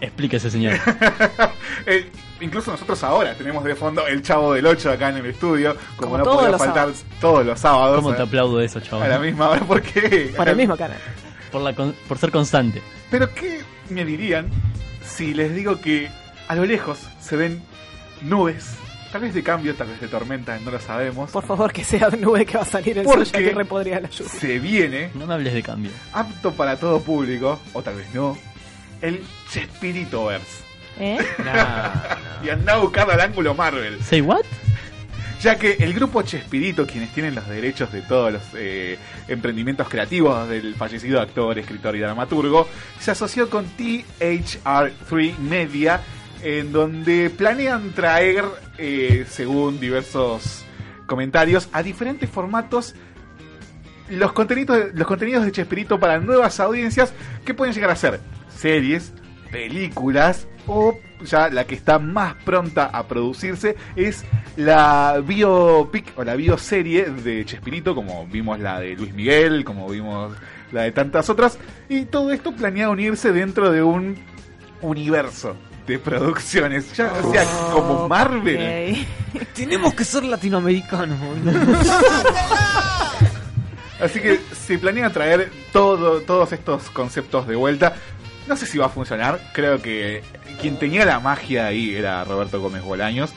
Explíquese, 0.00 0.50
señor. 0.50 0.74
Eh, 2.40 2.44
incluso 2.44 2.70
nosotros 2.70 3.02
ahora 3.04 3.34
tenemos 3.34 3.62
de 3.64 3.74
fondo 3.74 4.06
el 4.06 4.22
Chavo 4.22 4.52
del 4.54 4.66
8 4.66 4.92
acá 4.92 5.08
en 5.10 5.16
el 5.18 5.26
estudio, 5.26 5.76
como, 5.96 6.12
Como 6.12 6.18
no 6.18 6.24
podía 6.24 6.58
faltar 6.58 6.74
sábados. 6.74 7.04
todos 7.20 7.46
los 7.46 7.60
sábados. 7.60 7.96
¿Cómo 7.96 8.14
te 8.14 8.22
a- 8.22 8.24
aplaudo 8.24 8.60
eso, 8.60 8.78
a, 8.78 8.82
chaval? 8.82 9.08
la 9.10 9.18
misma 9.18 9.48
hora, 9.50 9.60
¿por 9.60 9.82
qué? 9.82 10.32
Para 10.36 10.50
el 10.52 10.56
mismo 10.56 10.76
canal. 10.76 10.98
Por, 11.52 11.62
la 11.62 11.74
con- 11.74 11.94
por 12.08 12.18
ser 12.18 12.30
constante. 12.30 12.82
Pero 13.10 13.32
¿qué 13.34 13.62
me 13.88 14.04
dirían 14.04 14.48
si 15.04 15.34
les 15.34 15.54
digo 15.54 15.80
que 15.80 16.08
a 16.48 16.54
lo 16.54 16.64
lejos 16.64 16.98
se 17.20 17.36
ven 17.36 17.62
nubes? 18.22 18.74
Tal 19.12 19.22
vez 19.22 19.34
de 19.34 19.42
cambio, 19.42 19.74
tal 19.74 19.88
vez 19.88 20.00
de 20.00 20.06
tormenta, 20.06 20.56
no 20.60 20.70
lo 20.70 20.78
sabemos. 20.78 21.32
Por 21.32 21.44
favor, 21.44 21.72
que 21.72 21.82
sea 21.82 22.08
nube 22.10 22.46
que 22.46 22.56
va 22.56 22.62
a 22.62 22.66
salir 22.66 22.96
el 22.98 23.04
sol, 23.04 23.24
ya 23.24 23.38
que 23.40 23.50
repodría 23.50 23.98
la 23.98 24.08
lluvia. 24.08 24.30
se 24.32 24.58
viene, 24.60 25.10
No 25.14 25.26
me 25.26 25.34
hables 25.34 25.52
de 25.52 25.62
cambio. 25.64 25.90
apto 26.12 26.52
para 26.52 26.76
todo 26.76 27.00
público, 27.00 27.58
o 27.72 27.82
tal 27.82 27.96
vez 27.96 28.06
no, 28.14 28.38
el 29.02 29.20
Chespiritoverse. 29.50 30.69
¿Eh? 30.98 31.18
Y 32.42 32.48
anda 32.48 32.74
a 32.74 32.76
buscar 32.78 33.10
al 33.10 33.20
ángulo 33.20 33.54
Marvel. 33.54 34.02
¿Say 34.02 34.22
what? 34.22 34.44
Ya 35.42 35.56
que 35.56 35.72
el 35.80 35.94
grupo 35.94 36.22
Chespirito, 36.22 36.86
quienes 36.86 37.12
tienen 37.12 37.34
los 37.34 37.48
derechos 37.48 37.90
de 37.92 38.02
todos 38.02 38.32
los 38.32 38.42
eh, 38.54 38.98
emprendimientos 39.26 39.88
creativos 39.88 40.48
del 40.48 40.74
fallecido 40.74 41.20
actor, 41.20 41.58
escritor 41.58 41.96
y 41.96 42.00
dramaturgo, 42.00 42.68
se 42.98 43.10
asoció 43.10 43.48
con 43.48 43.64
THR3 43.76 45.38
Media, 45.38 46.02
en 46.42 46.72
donde 46.72 47.30
planean 47.30 47.92
traer, 47.92 48.44
eh, 48.76 49.24
según 49.30 49.80
diversos 49.80 50.64
comentarios, 51.06 51.68
a 51.72 51.82
diferentes 51.82 52.28
formatos 52.28 52.94
los 54.10 54.32
contenidos, 54.32 54.92
los 54.92 55.06
contenidos 55.06 55.44
de 55.44 55.52
Chespirito 55.52 55.98
para 55.98 56.18
nuevas 56.18 56.60
audiencias 56.60 57.14
que 57.46 57.54
pueden 57.54 57.72
llegar 57.72 57.90
a 57.90 57.96
ser 57.96 58.20
series, 58.54 59.12
películas 59.50 60.46
o 60.66 60.98
ya 61.24 61.48
la 61.48 61.64
que 61.64 61.74
está 61.74 61.98
más 61.98 62.34
pronta 62.44 62.86
a 62.86 63.06
producirse 63.06 63.76
es 63.96 64.24
la 64.56 65.22
biopic 65.24 66.12
o 66.16 66.24
la 66.24 66.36
bioserie 66.36 67.06
de 67.06 67.44
Chespirito, 67.44 67.94
como 67.94 68.26
vimos 68.26 68.58
la 68.60 68.80
de 68.80 68.94
Luis 68.94 69.12
Miguel, 69.14 69.64
como 69.64 69.88
vimos 69.88 70.32
la 70.72 70.82
de 70.82 70.92
tantas 70.92 71.28
otras, 71.28 71.58
y 71.88 72.04
todo 72.04 72.32
esto 72.32 72.52
planea 72.52 72.90
unirse 72.90 73.32
dentro 73.32 73.70
de 73.70 73.82
un 73.82 74.16
universo 74.80 75.56
de 75.86 75.98
producciones, 75.98 76.92
ya 76.92 77.10
sea, 77.32 77.44
como 77.72 78.08
Marvel. 78.08 79.06
Tenemos 79.54 79.94
que 79.94 80.04
ser 80.04 80.24
latinoamericanos. 80.24 81.18
Así 84.00 84.20
que 84.20 84.40
se 84.54 84.78
planea 84.78 85.10
traer 85.10 85.50
todo, 85.72 86.20
todos 86.22 86.52
estos 86.52 86.90
conceptos 86.90 87.46
de 87.46 87.56
vuelta. 87.56 87.94
No 88.50 88.56
sé 88.56 88.66
si 88.66 88.78
va 88.78 88.86
a 88.86 88.88
funcionar. 88.88 89.38
Creo 89.52 89.80
que 89.80 90.24
quien 90.60 90.76
tenía 90.76 91.04
la 91.04 91.20
magia 91.20 91.68
ahí 91.68 91.94
era 91.94 92.24
Roberto 92.24 92.60
Gómez 92.60 92.82
Bolaños. 92.82 93.30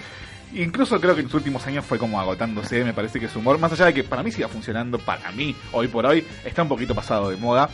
Incluso 0.56 1.00
creo 1.00 1.14
que 1.14 1.20
en 1.22 1.28
los 1.28 1.36
últimos 1.36 1.68
años 1.68 1.86
fue 1.86 2.00
como 2.00 2.20
agotándose. 2.20 2.84
Me 2.84 2.94
parece 2.94 3.20
que 3.20 3.28
su 3.28 3.38
humor, 3.38 3.60
más 3.60 3.72
allá 3.72 3.86
de 3.86 3.94
que 3.94 4.04
para 4.04 4.24
mí 4.24 4.32
siga 4.32 4.48
funcionando, 4.48 4.98
para 4.98 5.32
mí, 5.32 5.56
hoy 5.72 5.88
por 5.88 6.08
hoy, 6.08 6.26
está 6.44 6.64
un 6.64 6.70
poquito 6.70 6.96
pasado 6.96 7.30
de 7.30 7.38
moda. 7.38 7.70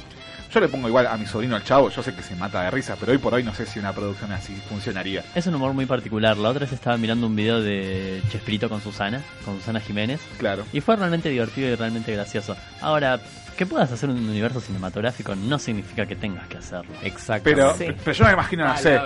Yo 0.51 0.59
le 0.59 0.67
pongo 0.67 0.89
igual 0.89 1.07
a 1.07 1.15
mi 1.15 1.25
sobrino 1.25 1.55
al 1.55 1.63
chavo. 1.63 1.89
Yo 1.89 2.03
sé 2.03 2.13
que 2.13 2.23
se 2.23 2.35
mata 2.35 2.61
de 2.63 2.71
risa, 2.71 2.97
pero 2.99 3.13
hoy 3.13 3.19
por 3.19 3.33
hoy 3.33 3.43
no 3.43 3.55
sé 3.55 3.65
si 3.65 3.79
una 3.79 3.93
producción 3.93 4.33
así 4.33 4.53
funcionaría. 4.67 5.23
Es 5.33 5.47
un 5.47 5.55
humor 5.55 5.71
muy 5.71 5.85
particular. 5.85 6.35
La 6.35 6.49
otra 6.49 6.65
vez 6.65 6.73
estaba 6.73 6.97
mirando 6.97 7.27
un 7.27 7.37
video 7.37 7.61
de 7.61 8.21
Chespirito 8.29 8.67
con 8.67 8.81
Susana, 8.81 9.23
con 9.45 9.55
Susana 9.59 9.79
Jiménez. 9.79 10.19
Claro. 10.39 10.65
Y 10.73 10.81
fue 10.81 10.97
realmente 10.97 11.29
divertido 11.29 11.69
y 11.69 11.75
realmente 11.75 12.11
gracioso. 12.11 12.57
Ahora, 12.81 13.21
que 13.59 13.65
puedas 13.65 13.91
hacer 13.91 14.09
un 14.09 14.17
universo 14.17 14.61
cinematográfico 14.61 15.35
no 15.35 15.59
significa 15.59 16.05
que 16.05 16.15
tengas 16.15 16.47
que 16.47 16.57
hacerlo. 16.57 16.93
Exacto. 17.03 17.43
Pero, 17.43 17.75
Sí. 17.75 17.87
pero 18.03 18.13
yo 18.13 18.25
me 18.25 18.31
imagino, 18.31 18.65
no 18.65 18.77
sé. 18.77 18.99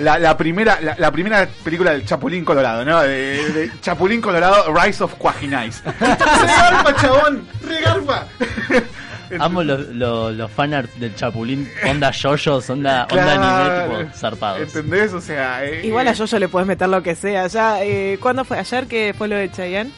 La, 0.00 0.18
la 0.18 0.36
primera 0.36 0.80
la, 0.80 0.96
la 0.98 1.10
primera 1.12 1.46
película 1.64 1.92
del 1.92 2.04
Chapulín 2.04 2.44
Colorado, 2.44 2.84
¿no? 2.84 3.00
De, 3.02 3.48
de 3.52 3.70
Chapulín 3.80 4.20
Colorado, 4.20 4.74
Rise 4.74 5.04
of 5.04 5.14
Quaginais. 5.14 5.82
¡Regarpa, 6.00 6.96
chabón! 7.00 7.46
¡Regarpa! 7.64 8.26
Amo 9.40 9.62
los, 9.64 9.88
los, 9.88 10.34
los 10.34 10.50
fanarts 10.52 10.98
del 11.00 11.14
Chapulín, 11.14 11.68
onda 11.88 12.10
yoyos, 12.12 12.68
onda, 12.70 13.06
onda 13.10 13.24
Claro. 13.24 13.42
anime, 13.42 14.04
tipo 14.04 14.16
zarpados. 14.18 14.60
¿Entendés? 14.62 15.12
O 15.12 15.20
sea... 15.20 15.64
eh, 15.64 15.84
Igual 15.86 16.06
a 16.08 16.12
Yoyo 16.12 16.38
le 16.38 16.48
puedes 16.48 16.66
meter 16.68 16.88
lo 16.88 17.02
que 17.02 17.14
sea. 17.16 17.46
Ya, 17.48 17.82
eh, 17.82 18.18
¿Cuándo 18.20 18.44
fue? 18.44 18.58
¿Ayer 18.58 18.86
que 18.86 19.14
fue 19.18 19.26
lo 19.28 19.34
de 19.36 19.50
Chayanne? 19.50 19.90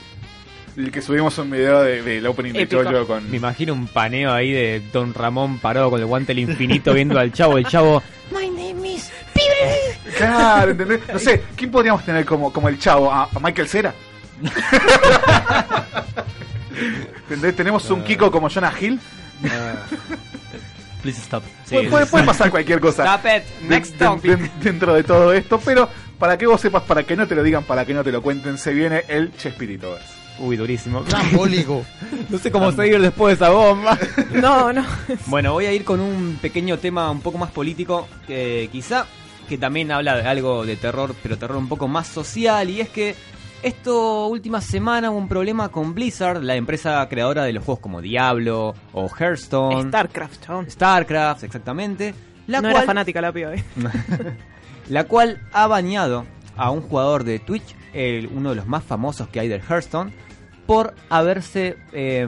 El 0.79 0.91
que 0.93 1.03
subimos 1.03 1.37
un 1.39 1.51
video 1.51 1.83
de- 1.83 2.03
del 2.03 2.25
opening 2.27 2.53
de. 2.53 2.69
Choyo 2.69 3.07
con... 3.07 3.29
Me 3.31 3.37
imagino 3.39 3.73
un 3.75 3.89
paneo 3.89 4.33
ahí 4.33 4.53
de 4.53 4.81
Don 4.93 5.13
Ramón 5.13 5.59
parado 5.59 5.91
con 5.91 5.99
el 6.01 6.07
guante 6.07 6.33
del 6.35 6.49
infinito 6.49 6.95
viendo 6.95 7.19
al 7.19 7.33
chavo. 7.33 7.59
El 7.59 7.67
chavo. 7.67 8.01
Claro, 10.17 10.71
¿entendés? 10.71 11.01
No 11.13 11.19
sé, 11.19 11.43
¿quién 11.57 11.71
podríamos 11.73 12.05
tener 12.05 12.25
como, 12.25 12.53
como 12.53 12.69
el 12.69 12.79
chavo? 12.79 13.13
¿A, 13.13 13.25
a 13.25 13.41
Michael 13.41 13.69
Cera? 13.69 13.93
¿Entendés? 17.23 17.57
Tenemos 17.57 17.91
un 17.91 18.05
Kiko 18.05 18.31
como 18.31 18.49
Jonah 18.49 18.73
Hill. 18.81 19.01
Please 21.03 21.21
stop. 21.21 21.43
puede, 21.69 21.89
puede- 21.91 22.07
puede 22.07 22.25
pasar 22.25 22.51
cualquier 22.51 22.81
cosa. 22.81 23.05
Stop 23.17 23.27
it. 23.27 23.43
Next 23.69 23.95
de- 23.95 24.05
de- 24.23 24.37
de- 24.37 24.51
dentro 24.63 24.95
de 24.95 25.03
todo 25.05 25.33
esto, 25.33 25.61
pero 25.65 25.89
para 26.19 26.39
que 26.39 26.47
vos 26.47 26.61
sepas, 26.61 26.83
para 26.85 27.03
que 27.03 27.17
no 27.17 27.27
te 27.27 27.35
lo 27.35 27.43
digan, 27.43 27.65
para 27.65 27.85
que 27.85 27.95
no 27.95 28.03
te 28.05 28.13
lo 28.13 28.23
cuenten, 28.23 28.59
se 28.59 28.73
viene 28.73 29.05
el 29.09 29.37
Chespirito. 29.37 29.97
Uy, 30.41 30.57
durísimo. 30.57 31.03
Trambólico. 31.03 31.85
No 32.29 32.39
sé 32.39 32.51
cómo 32.51 32.71
seguir 32.73 33.01
después 33.01 33.39
de 33.39 33.45
esa 33.45 33.53
bomba. 33.55 33.99
No, 34.33 34.73
no. 34.73 34.85
Bueno, 35.27 35.53
voy 35.53 35.65
a 35.65 35.73
ir 35.73 35.85
con 35.85 36.01
un 36.01 36.39
pequeño 36.43 36.79
tema 36.79 37.11
un 37.11 37.21
poco 37.21 37.39
más 37.39 37.51
político, 37.51 38.07
que 38.27 38.69
quizá 38.71 39.07
que 39.49 39.57
también 39.57 39.91
habla 39.91 40.17
de 40.17 40.29
algo 40.29 40.67
de 40.67 40.77
terror, 40.77 41.15
pero 41.23 41.39
terror 41.39 41.57
un 41.57 41.69
poco 41.69 41.89
más 41.89 42.07
social, 42.07 42.69
y 42.69 42.83
es 42.83 42.91
que 42.91 43.17
esto 43.63 44.27
última 44.27 44.61
semana 44.61 45.11
hubo 45.11 45.19
un 45.19 45.29
problema 45.29 45.71
con 45.71 45.95
Blizzard, 45.95 46.43
la 46.43 46.55
empresa 46.55 47.07
creadora 47.09 47.45
de 47.45 47.53
los 47.53 47.65
juegos 47.65 47.81
como 47.81 48.03
Diablo 48.03 48.75
o 48.93 49.09
Hearthstone, 49.09 49.89
StarCraft. 49.89 50.71
StarCraft, 50.71 51.45
exactamente, 51.45 52.15
la 52.47 52.59
no 52.59 52.69
cual 52.69 52.77
era 52.77 52.87
fanática 52.87 53.21
la 53.21 53.33
piba, 53.33 53.55
¿eh? 53.55 53.65
la 54.89 55.05
cual 55.05 55.41
ha 55.53 55.67
bañado 55.67 56.27
a 56.57 56.71
un 56.71 56.83
jugador 56.83 57.25
de 57.25 57.39
Twitch, 57.39 57.75
el- 57.93 58.27
uno 58.29 58.51
de 58.51 58.57
los 58.57 58.67
más 58.67 58.85
famosos 58.85 59.29
que 59.29 59.41
hay 59.41 59.49
del 59.49 59.63
Hearthstone, 59.63 60.13
por 60.67 60.95
haberse 61.09 61.77
eh, 61.93 62.27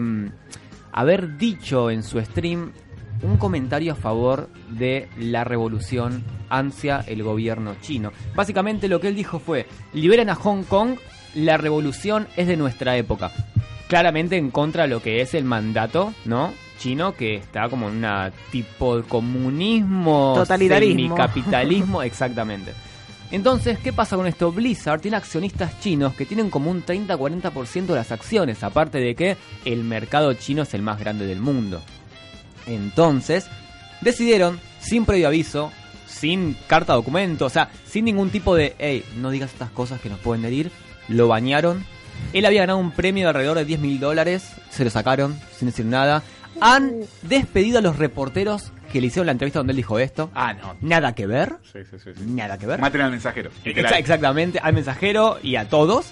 haber 0.92 1.36
dicho 1.38 1.90
en 1.90 2.02
su 2.02 2.20
stream 2.20 2.72
un 3.22 3.36
comentario 3.36 3.92
a 3.92 3.96
favor 3.96 4.48
de 4.70 5.08
la 5.18 5.44
revolución 5.44 6.24
hacia 6.48 7.00
el 7.00 7.22
gobierno 7.22 7.74
chino. 7.82 8.12
Básicamente 8.34 8.88
lo 8.88 8.98
que 9.00 9.08
él 9.08 9.14
dijo 9.14 9.38
fue, 9.38 9.66
liberen 9.92 10.30
a 10.30 10.34
Hong 10.34 10.62
Kong, 10.64 10.96
la 11.34 11.58
revolución 11.58 12.26
es 12.36 12.48
de 12.48 12.56
nuestra 12.56 12.96
época. 12.96 13.30
Claramente 13.88 14.36
en 14.38 14.50
contra 14.50 14.84
de 14.84 14.88
lo 14.88 15.02
que 15.02 15.20
es 15.20 15.34
el 15.34 15.44
mandato, 15.44 16.14
¿no? 16.24 16.52
Chino, 16.78 17.12
que 17.14 17.34
está 17.34 17.68
como 17.68 17.88
en 17.90 17.96
una 17.96 18.32
tipo 18.50 18.96
de 18.96 19.02
comunismo, 19.02 20.32
Totalitarismo. 20.36 21.14
capitalismo, 21.14 22.02
exactamente. 22.02 22.72
Entonces, 23.30 23.78
¿qué 23.78 23.92
pasa 23.92 24.16
con 24.16 24.26
esto? 24.26 24.50
Blizzard 24.50 25.00
tiene 25.00 25.16
accionistas 25.16 25.78
chinos 25.80 26.14
que 26.14 26.26
tienen 26.26 26.50
como 26.50 26.70
un 26.70 26.84
30-40% 26.84 27.86
de 27.86 27.94
las 27.94 28.10
acciones, 28.10 28.64
aparte 28.64 28.98
de 28.98 29.14
que 29.14 29.36
el 29.64 29.84
mercado 29.84 30.32
chino 30.34 30.62
es 30.62 30.74
el 30.74 30.82
más 30.82 30.98
grande 30.98 31.26
del 31.26 31.40
mundo. 31.40 31.80
Entonces, 32.66 33.46
decidieron, 34.00 34.58
sin 34.80 35.04
previo 35.04 35.28
aviso, 35.28 35.70
sin 36.06 36.56
carta 36.66 36.94
documento, 36.94 37.46
o 37.46 37.50
sea, 37.50 37.70
sin 37.86 38.04
ningún 38.04 38.30
tipo 38.30 38.56
de, 38.56 38.74
hey, 38.78 39.04
no 39.16 39.30
digas 39.30 39.52
estas 39.52 39.70
cosas 39.70 40.00
que 40.00 40.08
nos 40.08 40.18
pueden 40.18 40.44
herir, 40.44 40.72
lo 41.08 41.28
bañaron. 41.28 41.84
Él 42.32 42.44
había 42.46 42.62
ganado 42.62 42.78
un 42.78 42.90
premio 42.90 43.24
de 43.24 43.28
alrededor 43.28 43.58
de 43.58 43.64
10 43.64 43.80
mil 43.80 44.00
dólares, 44.00 44.50
se 44.70 44.84
lo 44.84 44.90
sacaron 44.90 45.38
sin 45.56 45.66
decir 45.68 45.86
nada. 45.86 46.22
Han 46.60 46.96
despedido 47.22 47.78
a 47.78 47.82
los 47.82 47.96
reporteros 47.96 48.72
que 48.92 49.00
le 49.00 49.06
hicieron 49.08 49.26
la 49.26 49.32
entrevista 49.32 49.58
donde 49.60 49.72
él 49.72 49.76
dijo 49.76 49.98
esto. 49.98 50.30
Ah, 50.34 50.52
no. 50.54 50.76
Nada 50.80 51.14
que 51.14 51.26
ver. 51.26 51.54
Sí, 51.72 51.78
sí, 51.90 51.98
sí. 52.02 52.10
sí. 52.16 52.24
Nada 52.26 52.58
que 52.58 52.66
ver. 52.66 52.80
Maten 52.80 53.00
al 53.02 53.10
mensajero. 53.10 53.50
Exa- 53.64 53.98
Exactamente, 53.98 54.58
al 54.58 54.72
mensajero 54.74 55.38
y 55.42 55.56
a 55.56 55.68
todos. 55.68 56.10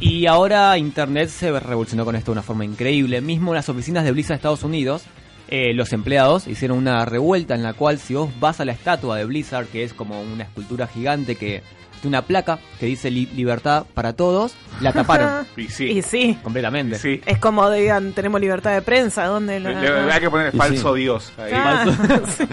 Y 0.00 0.26
ahora 0.26 0.76
Internet 0.78 1.28
se 1.28 1.58
revolucionó 1.60 2.04
con 2.04 2.16
esto 2.16 2.30
de 2.32 2.38
una 2.38 2.42
forma 2.42 2.64
increíble. 2.64 3.20
Mismo 3.20 3.52
en 3.52 3.56
las 3.56 3.68
oficinas 3.68 4.04
de 4.04 4.12
Blizzard 4.12 4.34
de 4.34 4.36
Estados 4.36 4.62
Unidos, 4.62 5.04
eh, 5.48 5.72
los 5.74 5.92
empleados 5.92 6.46
hicieron 6.48 6.78
una 6.78 7.04
revuelta 7.04 7.54
en 7.54 7.62
la 7.62 7.72
cual 7.74 7.98
si 7.98 8.14
vos 8.14 8.30
vas 8.40 8.60
a 8.60 8.64
la 8.64 8.72
estatua 8.72 9.16
de 9.16 9.24
Blizzard, 9.26 9.66
que 9.66 9.84
es 9.84 9.92
como 9.94 10.20
una 10.20 10.44
escultura 10.44 10.86
gigante 10.86 11.36
que 11.36 11.62
tiene 12.00 12.16
una 12.16 12.22
placa 12.26 12.58
que 12.80 12.86
dice 12.86 13.10
li- 13.10 13.26
libertad 13.34 13.84
para 13.94 14.12
todos, 14.14 14.54
la 14.80 14.92
taparon 14.92 15.46
Y 15.56 15.68
sí. 15.68 15.84
Y 15.86 16.02
sí. 16.02 16.38
completamente. 16.42 16.98
Sí. 16.98 17.20
Es 17.26 17.38
como 17.38 17.70
digan, 17.70 18.12
tenemos 18.12 18.40
libertad 18.40 18.72
de 18.74 18.82
prensa, 18.82 19.24
¿dónde 19.26 19.60
Le, 19.60 19.72
la- 19.74 19.80
le- 20.06 20.12
hay 20.12 20.20
que 20.20 20.30
poner 20.30 20.52
falso 20.56 20.94
sí. 20.94 21.00
Dios. 21.02 21.32
ahí. 21.38 21.52
Ah, 21.54 21.84
sí. 22.36 22.44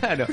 Claro. 0.00 0.26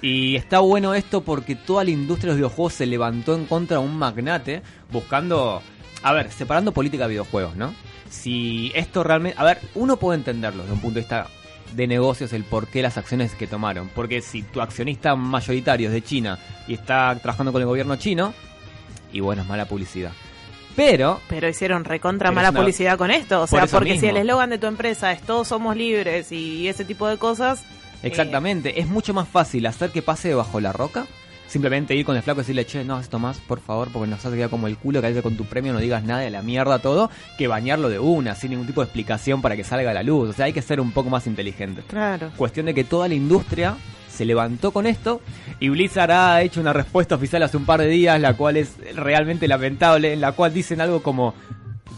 Y 0.00 0.34
está 0.36 0.58
bueno 0.58 0.94
esto 0.94 1.22
porque 1.22 1.54
toda 1.54 1.84
la 1.84 1.90
industria 1.90 2.26
de 2.28 2.40
los 2.40 2.48
videojuegos 2.48 2.72
se 2.74 2.86
levantó 2.86 3.34
en 3.36 3.46
contra 3.46 3.78
de 3.78 3.84
un 3.84 3.96
magnate 3.96 4.62
buscando, 4.90 5.62
a 6.02 6.12
ver, 6.12 6.30
separando 6.32 6.72
política 6.72 7.04
de 7.04 7.10
videojuegos, 7.10 7.54
¿no? 7.56 7.72
Si 8.10 8.72
esto 8.74 9.04
realmente, 9.04 9.38
a 9.40 9.44
ver, 9.44 9.58
uno 9.74 9.96
puede 9.96 10.18
entenderlo 10.18 10.62
desde 10.64 10.74
un 10.74 10.80
punto 10.80 10.96
de 10.96 11.00
vista 11.02 11.28
de 11.74 11.86
negocios 11.86 12.32
el 12.32 12.44
por 12.44 12.66
qué 12.68 12.82
las 12.82 12.96
acciones 12.98 13.34
que 13.34 13.46
tomaron, 13.46 13.88
porque 13.94 14.20
si 14.20 14.42
tu 14.42 14.60
accionista 14.60 15.14
mayoritario 15.16 15.88
es 15.88 15.94
de 15.94 16.02
China 16.02 16.38
y 16.68 16.74
está 16.74 17.14
trabajando 17.20 17.52
con 17.52 17.60
el 17.62 17.68
gobierno 17.68 17.96
chino, 17.96 18.34
y 19.12 19.20
bueno, 19.20 19.42
es 19.42 19.48
mala 19.48 19.66
publicidad. 19.66 20.12
Pero 20.74 21.20
Pero 21.28 21.48
hicieron 21.48 21.84
recontra 21.84 22.30
Pero 22.30 22.34
mala 22.36 22.50
una- 22.50 22.60
publicidad 22.60 22.96
con 22.96 23.10
esto. 23.10 23.42
O 23.42 23.46
Por 23.46 23.60
sea, 23.60 23.66
porque 23.78 23.98
si 24.00 24.06
el 24.06 24.16
eslogan 24.16 24.48
de 24.50 24.58
tu 24.58 24.66
empresa 24.66 25.12
es 25.12 25.20
todos 25.22 25.48
somos 25.48 25.76
libres 25.76 26.32
y 26.32 26.66
ese 26.68 26.84
tipo 26.86 27.06
de 27.08 27.18
cosas. 27.18 27.62
Exactamente, 28.02 28.80
es 28.80 28.88
mucho 28.88 29.12
más 29.14 29.28
fácil 29.28 29.66
hacer 29.66 29.90
que 29.90 30.00
pase 30.02 30.34
bajo 30.34 30.60
la 30.60 30.72
roca. 30.72 31.06
Simplemente 31.52 31.94
ir 31.94 32.06
con 32.06 32.16
el 32.16 32.22
flaco 32.22 32.40
y 32.40 32.44
decirle, 32.44 32.64
che, 32.64 32.82
no, 32.82 32.98
esto 32.98 33.18
más, 33.18 33.36
por 33.40 33.60
favor, 33.60 33.90
porque 33.92 34.08
nos 34.08 34.24
hace 34.24 34.36
quedar 34.36 34.48
como 34.48 34.68
el 34.68 34.78
culo, 34.78 35.02
que 35.02 35.20
con 35.20 35.36
tu 35.36 35.44
premio 35.44 35.74
no 35.74 35.80
digas 35.80 36.02
nada 36.02 36.20
de 36.20 36.30
la 36.30 36.40
mierda 36.40 36.78
todo, 36.78 37.10
que 37.36 37.46
bañarlo 37.46 37.90
de 37.90 37.98
una, 37.98 38.34
sin 38.34 38.52
ningún 38.52 38.66
tipo 38.66 38.80
de 38.80 38.86
explicación 38.86 39.42
para 39.42 39.54
que 39.54 39.62
salga 39.62 39.90
a 39.90 39.92
la 39.92 40.02
luz. 40.02 40.30
O 40.30 40.32
sea, 40.32 40.46
hay 40.46 40.54
que 40.54 40.62
ser 40.62 40.80
un 40.80 40.92
poco 40.92 41.10
más 41.10 41.26
inteligente. 41.26 41.82
Claro. 41.86 42.30
Cuestión 42.38 42.64
de 42.64 42.72
que 42.72 42.84
toda 42.84 43.06
la 43.06 43.12
industria 43.12 43.76
se 44.08 44.24
levantó 44.24 44.70
con 44.70 44.86
esto 44.86 45.20
y 45.60 45.68
Blizzard 45.68 46.10
ha 46.10 46.40
hecho 46.40 46.62
una 46.62 46.72
respuesta 46.72 47.16
oficial 47.16 47.42
hace 47.42 47.58
un 47.58 47.66
par 47.66 47.80
de 47.80 47.88
días, 47.88 48.18
la 48.18 48.32
cual 48.32 48.56
es 48.56 48.78
realmente 48.96 49.46
lamentable, 49.46 50.14
en 50.14 50.22
la 50.22 50.32
cual 50.32 50.54
dicen 50.54 50.80
algo 50.80 51.02
como... 51.02 51.34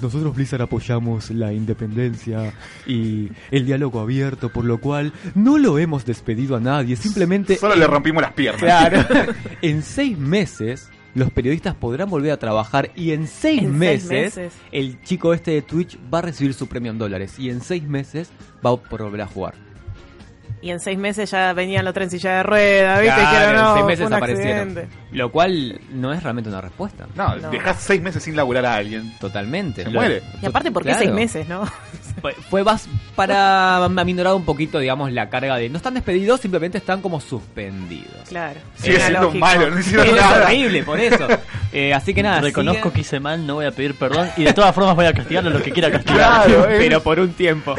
Nosotros 0.03 0.35
Blizzard 0.35 0.63
apoyamos 0.63 1.31
la 1.31 1.53
independencia 1.53 2.53
y 2.87 3.31
el 3.51 3.67
diálogo 3.67 4.01
abierto, 4.01 4.49
por 4.51 4.65
lo 4.65 4.79
cual 4.79 5.13
no 5.35 5.59
lo 5.59 5.79
hemos 5.79 6.05
despedido 6.05 6.57
a 6.57 6.61
nadie, 6.61 6.97
simplemente... 6.97 7.57
Solo 7.57 7.77
le 7.77 7.87
rompimos 7.87 8.23
las 8.23 8.33
piernas. 8.33 8.63
Claro. 8.63 9.05
en 9.63 9.83
seis 9.83 10.19
meses 10.19 10.91
los 11.15 11.31
periodistas 11.31 11.75
podrán 11.75 12.11
volver 12.11 12.33
a 12.33 12.39
trabajar 12.39 12.91
y 12.97 13.13
en 13.13 13.29
seis, 13.29 13.63
En 13.63 13.79
seis 13.79 14.05
meses, 14.07 14.53
el 14.73 15.01
chico 15.03 15.33
este 15.33 15.53
de 15.53 15.63
Twitch 15.63 15.99
va 16.13 16.19
a 16.19 16.23
recibir 16.23 16.55
su 16.55 16.67
premio 16.67 16.91
en 16.91 16.99
dólares 16.99 17.39
y 17.39 17.51
en 17.51 17.61
seis 17.61 17.85
meses 17.85 18.31
va 18.65 18.71
a 18.71 18.75
volver 18.75 19.23
a 19.23 19.27
jugar. 19.27 19.55
Y 20.65 20.71
en 20.71 20.81
seis 20.81 20.97
meses 20.97 21.31
ya 21.31 21.53
venían 21.53 21.85
los 21.85 21.93
trencillas 21.93 22.39
de 22.39 22.43
rueda, 22.43 22.99
¿viste? 22.99 23.15
Claro, 23.21 23.39
que 23.39 23.51
en 23.51 23.63
no, 23.63 23.75
seis 23.75 23.85
meses 23.87 24.07
un 24.07 24.13
aparecieron. 24.15 24.69
accidente. 24.69 24.89
Lo 25.13 25.31
cual 25.31 25.79
no 25.93 26.11
es 26.15 26.23
realmente 26.23 26.49
una 26.49 26.63
respuesta. 26.63 27.07
No, 27.15 27.37
No. 27.37 27.51
dejás 27.51 27.83
seis 27.83 28.01
meses 28.01 28.23
sin 28.23 28.35
laburar 28.35 28.65
a 28.65 28.75
alguien. 28.77 29.13
Totalmente. 29.21 29.83
Se 29.85 29.91
Lo- 29.91 30.01
muere. 30.01 30.23
Y 30.41 30.47
aparte, 30.47 30.73
¿por 30.73 30.83
qué 30.83 30.89
Claro. 30.89 31.01
seis 31.05 31.13
meses, 31.13 31.47
no? 31.49 31.71
Fue, 32.23 32.33
fue 32.49 32.65
más 32.65 32.89
para 33.15 33.85
aminorar 33.85 34.35
un 34.35 34.47
poquito, 34.47 34.79
digamos, 34.79 35.13
la 35.13 35.29
carga 35.29 35.57
de... 35.57 35.69
No 35.69 35.77
están 35.77 35.93
despedidos, 35.93 36.41
simplemente 36.41 36.79
están 36.79 37.03
como 37.03 37.21
suspendidos. 37.21 38.27
Claro. 38.29 38.59
Sigue 38.77 39.01
siendo 39.01 39.21
lógico. 39.25 39.45
malo, 39.45 39.71
no 39.71 39.79
hicieron 39.81 40.07
Es 40.07 40.15
nada. 40.15 40.45
horrible, 40.47 40.83
por 40.83 40.99
eso. 40.99 41.29
Eh, 41.75 41.93
así 41.93 42.15
que 42.15 42.23
nada, 42.23 42.41
Reconozco 42.41 42.85
sigue- 42.85 42.93
que 42.95 43.01
hice 43.03 43.21
mal, 43.21 43.47
no 43.47 43.57
voy 43.57 43.67
a 43.67 43.71
pedir 43.73 43.95
perdón 43.97 44.31
y 44.39 44.45
de 44.45 44.55
todas 44.55 44.75
formas 44.75 44.97
voy 44.97 45.05
a 45.07 45.13
castigarlo 45.13 45.51
lo 45.51 45.61
que 45.63 45.73
quiera 45.73 45.91
castigar. 45.91 46.47
Claro, 46.47 46.67
pero 46.79 47.03
por 47.03 47.21
un 47.21 47.35
tiempo. 47.35 47.75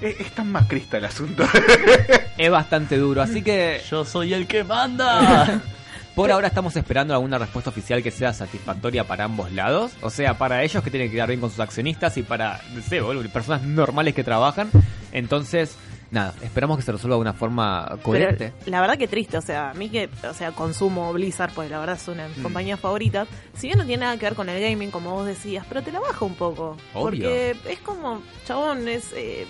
Es- 0.00 0.20
es 0.20 0.30
tan 0.32 0.50
macrista 0.52 0.98
el 0.98 1.04
asunto. 1.06 1.44
Es 2.38 2.50
bastante 2.52 2.96
duro, 2.98 3.20
así 3.22 3.42
que 3.42 3.80
Yo 3.90 4.04
soy 4.04 4.32
el 4.32 4.46
que 4.46 4.62
manda. 4.62 5.60
por 6.14 6.30
ahora 6.30 6.46
estamos 6.48 6.76
esperando 6.76 7.14
alguna 7.14 7.36
respuesta 7.38 7.70
oficial 7.70 8.00
que 8.02 8.10
sea 8.12 8.32
satisfactoria 8.32 9.04
para 9.04 9.24
ambos 9.24 9.50
lados. 9.52 9.92
O 10.02 10.10
sea, 10.10 10.38
para 10.38 10.62
ellos 10.62 10.82
que 10.84 10.90
tienen 10.90 11.08
que 11.08 11.14
quedar 11.16 11.28
bien 11.28 11.40
con 11.40 11.50
sus 11.50 11.58
accionistas 11.60 12.16
y 12.16 12.22
para, 12.22 12.60
no 12.74 12.80
sé, 12.82 13.00
boludo, 13.00 13.28
personas 13.28 13.62
normales 13.62 14.14
que 14.14 14.22
trabajan. 14.22 14.70
Entonces, 15.10 15.74
nada, 16.12 16.32
esperamos 16.42 16.76
que 16.76 16.82
se 16.84 16.92
resuelva 16.92 17.16
de 17.16 17.20
una 17.22 17.32
forma 17.32 17.86
Pero 17.88 18.02
coherente. 18.02 18.52
la 18.66 18.80
verdad 18.80 18.96
que 18.98 19.08
triste, 19.08 19.36
o 19.36 19.42
sea, 19.42 19.70
a 19.70 19.74
mí 19.74 19.88
que, 19.90 20.08
o 20.28 20.34
sea, 20.34 20.52
consumo 20.52 21.12
Blizzard, 21.12 21.52
pues 21.54 21.68
la 21.70 21.80
verdad 21.80 21.96
es 22.00 22.06
una 22.06 22.22
de 22.22 22.28
Mm. 22.28 22.32
mis 22.34 22.42
compañías 22.42 22.78
favoritas. 22.80 23.26
Si 23.56 23.66
bien 23.66 23.78
no 23.78 23.84
tiene 23.84 24.04
nada 24.04 24.16
que 24.16 24.26
ver 24.26 24.34
con 24.34 24.48
el 24.48 24.60
gaming, 24.62 24.90
como 24.92 25.10
vos 25.10 25.26
decías, 25.26 25.64
pero 25.68 25.82
te 25.82 25.90
la 25.90 25.98
baja 26.00 26.24
un 26.24 26.34
poco. 26.36 26.76
Obvio. 26.94 27.02
Porque 27.28 27.56
es 27.68 27.80
como, 27.80 28.22
chabón, 28.46 28.86
es... 28.86 29.12
Eh, 29.16 29.44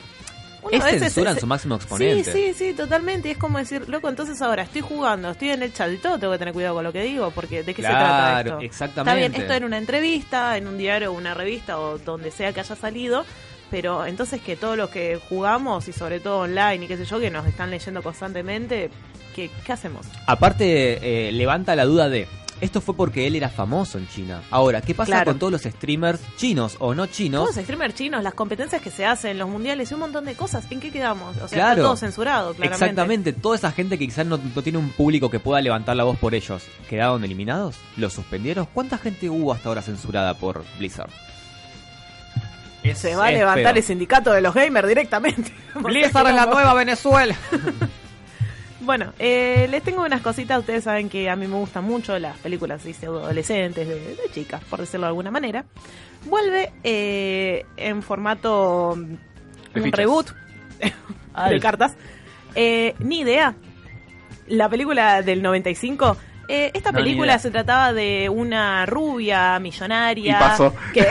Es 0.70 0.84
censura 0.84 1.30
en 1.32 1.40
su 1.40 1.46
máximo 1.46 1.76
exponente. 1.76 2.32
Sí, 2.32 2.52
sí, 2.52 2.54
sí, 2.54 2.74
totalmente. 2.74 3.28
Y 3.28 3.32
es 3.32 3.38
como 3.38 3.58
decir, 3.58 3.88
loco, 3.88 4.08
entonces 4.08 4.40
ahora 4.42 4.62
estoy 4.62 4.80
jugando, 4.80 5.30
estoy 5.30 5.50
en 5.50 5.62
el 5.62 5.72
todo, 5.72 6.18
tengo 6.18 6.32
que 6.32 6.38
tener 6.38 6.54
cuidado 6.54 6.74
con 6.74 6.84
lo 6.84 6.92
que 6.92 7.02
digo, 7.02 7.30
porque 7.30 7.62
¿de 7.62 7.74
qué 7.74 7.82
se 7.82 7.88
trata 7.88 8.40
esto? 8.40 8.60
exactamente. 8.60 9.00
Está 9.00 9.14
bien, 9.14 9.34
esto 9.34 9.52
era 9.54 9.66
una 9.66 9.78
entrevista, 9.78 10.56
en 10.56 10.66
un 10.66 10.78
diario, 10.78 11.12
una 11.12 11.34
revista 11.34 11.78
o 11.78 11.98
donde 11.98 12.30
sea 12.30 12.52
que 12.52 12.60
haya 12.60 12.76
salido, 12.76 13.24
pero 13.70 14.06
entonces 14.06 14.40
que 14.40 14.56
todos 14.56 14.76
los 14.76 14.90
que 14.90 15.20
jugamos 15.28 15.88
y 15.88 15.92
sobre 15.92 16.20
todo 16.20 16.40
online 16.40 16.84
y 16.84 16.88
qué 16.88 16.96
sé 16.96 17.04
yo, 17.04 17.20
que 17.20 17.30
nos 17.30 17.46
están 17.46 17.70
leyendo 17.70 18.02
constantemente, 18.02 18.90
¿qué, 19.34 19.50
qué 19.64 19.72
hacemos? 19.72 20.06
Aparte, 20.26 21.28
eh, 21.28 21.32
levanta 21.32 21.76
la 21.76 21.84
duda 21.84 22.08
de. 22.08 22.26
Esto 22.60 22.80
fue 22.80 22.96
porque 22.96 23.26
él 23.28 23.36
era 23.36 23.48
famoso 23.48 23.98
en 23.98 24.08
China. 24.08 24.42
Ahora, 24.50 24.80
¿qué 24.80 24.92
pasa 24.92 25.12
Claro. 25.12 25.30
con 25.30 25.38
todos 25.38 25.52
los 25.52 25.62
streamers 25.62 26.20
chinos 26.36 26.74
o 26.80 26.92
no 26.92 27.06
chinos? 27.06 27.42
Todos 27.44 27.54
los 27.56 27.62
streamers 27.64 27.94
chinos, 27.94 28.22
las 28.24 28.34
competencias 28.34 28.82
que 28.82 28.90
se 28.90 29.06
hacen, 29.06 29.38
los 29.38 29.48
mundiales 29.48 29.88
y 29.90 29.94
un 29.94 30.00
montón 30.00 30.24
de 30.24 30.34
cosas, 30.34 30.64
¿en 30.70 30.80
qué 30.80 30.90
quedamos? 30.90 31.36
O 31.36 31.46
sea, 31.46 31.56
Claro. 31.58 31.70
está 31.72 31.82
todo 31.82 31.96
censurado, 31.96 32.54
claramente. 32.54 32.84
Exactamente, 32.84 33.32
toda 33.32 33.54
esa 33.56 33.70
gente 33.70 33.96
que 33.96 34.06
quizás 34.06 34.26
no, 34.26 34.38
no 34.38 34.62
tiene 34.62 34.78
un 34.78 34.90
público 34.90 35.30
que 35.30 35.38
pueda 35.38 35.60
levantar 35.60 35.94
la 35.94 36.02
voz 36.02 36.18
por 36.18 36.34
ellos, 36.34 36.64
¿quedaron 36.88 37.22
eliminados? 37.22 37.76
¿Los 37.96 38.14
suspendieron? 38.14 38.66
¿Cuánta 38.74 38.98
gente 38.98 39.30
hubo 39.30 39.52
hasta 39.52 39.68
ahora 39.68 39.82
censurada 39.82 40.34
por 40.34 40.64
Blizzard? 40.78 41.10
Es- 42.82 42.98
Se 42.98 43.14
va 43.16 43.26
a 43.26 43.30
es 43.32 43.38
levantar 43.38 43.72
feo. 43.74 43.76
el 43.76 43.82
sindicato 43.84 44.32
de 44.32 44.40
los 44.40 44.54
gamers 44.54 44.88
directamente. 44.88 45.52
Blizzard 45.76 46.26
es 46.28 46.34
la 46.34 46.46
nueva 46.46 46.74
Venezuela. 46.74 47.36
Bueno, 48.88 49.12
eh, 49.18 49.68
les 49.70 49.82
tengo 49.82 50.02
unas 50.02 50.22
cositas. 50.22 50.60
Ustedes 50.60 50.84
saben 50.84 51.10
que 51.10 51.28
a 51.28 51.36
mí 51.36 51.46
me 51.46 51.56
gustan 51.56 51.84
mucho 51.84 52.18
las 52.18 52.38
películas 52.38 52.80
así, 52.80 52.94
adolescentes, 53.04 53.86
de, 53.86 53.96
de 54.00 54.16
chicas, 54.32 54.64
por 54.64 54.80
decirlo 54.80 55.04
de 55.04 55.08
alguna 55.08 55.30
manera. 55.30 55.66
Vuelve 56.24 56.72
eh, 56.82 57.66
en 57.76 58.02
formato 58.02 58.94
mm, 58.96 59.04
De 59.04 59.10
un 59.80 59.84
fichas. 59.84 59.98
reboot 59.98 60.30
de 61.50 61.60
cartas. 61.60 61.96
Eh, 62.54 62.94
ni 63.00 63.20
idea. 63.20 63.54
La 64.46 64.70
película 64.70 65.20
del 65.20 65.42
95. 65.42 66.16
eh, 66.48 66.70
esta 66.72 66.90
No, 66.90 66.96
película 67.00 67.38
se 67.38 67.50
trataba 67.50 67.92
de 67.92 68.30
una 68.30 68.86
rubia 68.86 69.58
millonaria. 69.58 70.30
Y 70.30 70.40
pasó. 70.40 70.74
Que... 70.94 71.06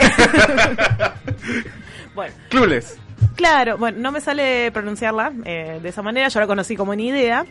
bueno, 2.16 2.34
Clueless. 2.48 2.98
Claro, 3.36 3.78
bueno, 3.78 3.98
no 4.00 4.12
me 4.12 4.20
sale 4.20 4.70
pronunciarla 4.72 5.32
eh, 5.44 5.78
de 5.82 5.88
esa 5.88 6.02
manera, 6.02 6.28
yo 6.28 6.40
la 6.40 6.46
conocí 6.46 6.76
como 6.76 6.94
ni 6.94 7.08
idea. 7.08 7.44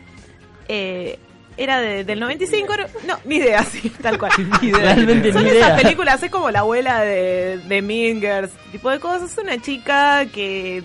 Eh, 0.68 1.18
era 1.56 1.80
de- 1.80 2.04
del 2.04 2.20
95, 2.20 2.72
era- 2.74 2.88
no, 3.06 3.18
ni 3.24 3.36
idea, 3.36 3.62
sí, 3.64 3.90
tal 4.02 4.18
cual. 4.18 4.32
Realmente 4.62 5.32
Son 5.32 5.42
ni 5.44 5.50
esas 5.50 5.68
idea. 5.70 5.76
películas, 5.76 6.22
es 6.22 6.30
como 6.30 6.50
la 6.50 6.60
abuela 6.60 7.00
de, 7.00 7.58
de 7.58 7.82
Mingers, 7.82 8.50
tipo 8.70 8.90
de 8.90 9.00
cosas. 9.00 9.32
Es 9.32 9.38
una 9.38 9.60
chica 9.60 10.24
que 10.26 10.78
eh, 10.78 10.84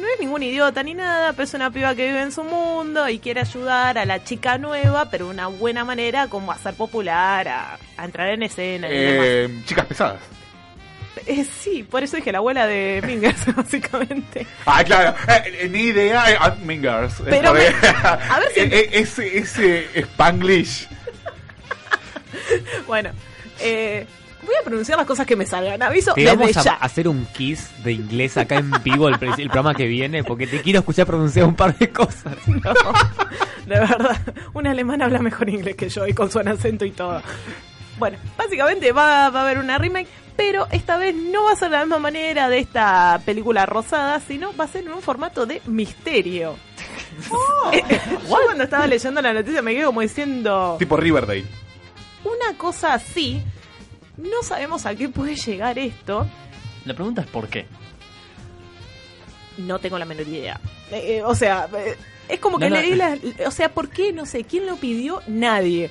no 0.00 0.06
es 0.14 0.18
ningún 0.20 0.42
idiota 0.42 0.82
ni 0.82 0.94
nada, 0.94 1.32
pero 1.32 1.44
es 1.44 1.54
una 1.54 1.70
piba 1.70 1.94
que 1.94 2.06
vive 2.08 2.20
en 2.22 2.32
su 2.32 2.42
mundo 2.42 3.08
y 3.08 3.18
quiere 3.20 3.40
ayudar 3.42 3.96
a 3.98 4.04
la 4.04 4.24
chica 4.24 4.58
nueva, 4.58 5.08
pero 5.10 5.26
de 5.26 5.30
una 5.32 5.46
buena 5.46 5.84
manera, 5.84 6.26
como 6.26 6.50
a 6.50 6.58
ser 6.58 6.74
popular, 6.74 7.46
a, 7.46 7.78
a 7.96 8.04
entrar 8.04 8.28
en 8.30 8.42
escena 8.42 8.88
y 8.88 8.96
demás. 8.96 9.26
Eh, 9.28 9.62
chicas 9.66 9.86
pesadas. 9.86 10.20
Eh, 11.26 11.44
sí, 11.44 11.82
por 11.82 12.02
eso 12.02 12.16
dije 12.16 12.32
la 12.32 12.38
abuela 12.38 12.66
de 12.66 13.02
Mingers, 13.06 13.46
básicamente. 13.56 14.46
Ah, 14.66 14.82
claro, 14.82 15.14
eh, 15.28 15.58
eh, 15.62 15.68
ni 15.68 15.80
idea, 15.84 16.30
eh, 16.30 16.36
ah, 16.40 16.56
eh, 16.58 17.12
Pero 17.28 17.52
me- 17.52 17.60
a 17.60 18.40
ver 18.40 18.48
si- 18.54 18.60
Eh, 18.60 18.68
eh, 18.72 18.90
ese, 18.92 19.38
ese 19.38 19.86
Spanglish. 20.00 20.88
Bueno, 22.86 23.10
eh, 23.60 24.06
voy 24.42 24.54
a 24.60 24.64
pronunciar 24.64 24.98
las 24.98 25.06
cosas 25.06 25.26
que 25.26 25.36
me 25.36 25.46
salgan. 25.46 25.80
Aviso 25.82 26.12
Te 26.14 26.24
vamos 26.26 26.48
desde 26.48 26.60
a 26.60 26.62
ya. 26.64 26.72
hacer 26.74 27.08
un 27.08 27.26
kiss 27.26 27.68
de 27.84 27.92
inglés 27.92 28.36
acá 28.36 28.56
en 28.56 28.70
vivo 28.82 29.08
el, 29.08 29.14
el 29.14 29.20
programa 29.48 29.74
que 29.74 29.86
viene, 29.86 30.24
porque 30.24 30.46
te 30.46 30.60
quiero 30.62 30.80
escuchar 30.80 31.06
pronunciar 31.06 31.46
un 31.46 31.54
par 31.54 31.76
de 31.78 31.90
cosas. 31.90 32.36
De 32.46 33.78
verdad, 33.78 34.20
un 34.54 34.66
alemán 34.66 35.02
habla 35.02 35.20
mejor 35.20 35.48
inglés 35.48 35.76
que 35.76 35.88
yo 35.88 36.06
y 36.06 36.12
con 36.14 36.30
su 36.30 36.38
acento 36.40 36.84
y 36.84 36.90
todo. 36.90 37.22
Bueno, 38.02 38.18
básicamente 38.36 38.90
va, 38.90 39.30
va 39.30 39.40
a 39.40 39.42
haber 39.44 39.58
una 39.58 39.78
remake, 39.78 40.08
pero 40.36 40.66
esta 40.72 40.96
vez 40.96 41.14
no 41.14 41.44
va 41.44 41.52
a 41.52 41.54
ser 41.54 41.70
de 41.70 41.76
la 41.76 41.84
misma 41.84 42.00
manera 42.00 42.48
de 42.48 42.58
esta 42.58 43.20
película 43.24 43.64
rosada, 43.64 44.18
sino 44.18 44.52
va 44.56 44.64
a 44.64 44.66
ser 44.66 44.82
en 44.82 44.92
un 44.92 45.02
formato 45.02 45.46
de 45.46 45.62
misterio. 45.66 46.56
Eh, 47.72 47.84
Yo 48.28 48.36
cuando 48.44 48.64
estaba 48.64 48.88
leyendo 48.88 49.22
la 49.22 49.32
noticia 49.32 49.62
me 49.62 49.72
quedé 49.72 49.84
como 49.84 50.00
diciendo 50.00 50.74
Tipo 50.80 50.96
Riverdale. 50.96 51.44
una 52.24 52.58
cosa 52.58 52.94
así. 52.94 53.40
No 54.16 54.42
sabemos 54.42 54.84
a 54.84 54.96
qué 54.96 55.08
puede 55.08 55.36
llegar 55.36 55.78
esto. 55.78 56.26
La 56.84 56.94
pregunta 56.94 57.20
es 57.20 57.28
por 57.28 57.46
qué. 57.46 57.66
No 59.58 59.78
tengo 59.78 59.96
la 59.96 60.06
menor 60.06 60.26
idea. 60.26 60.58
Eh, 60.90 61.18
eh, 61.18 61.22
o 61.22 61.36
sea, 61.36 61.68
eh, 61.78 61.96
es 62.28 62.40
como 62.40 62.58
que 62.58 62.68
No, 62.68 62.74
no. 62.74 62.82
leí 62.82 62.96
la... 62.96 63.16
O 63.46 63.52
sea, 63.52 63.68
¿por 63.68 63.90
qué? 63.90 64.12
No 64.12 64.26
sé. 64.26 64.42
¿Quién 64.42 64.66
lo 64.66 64.74
pidió? 64.74 65.22
Nadie. 65.28 65.88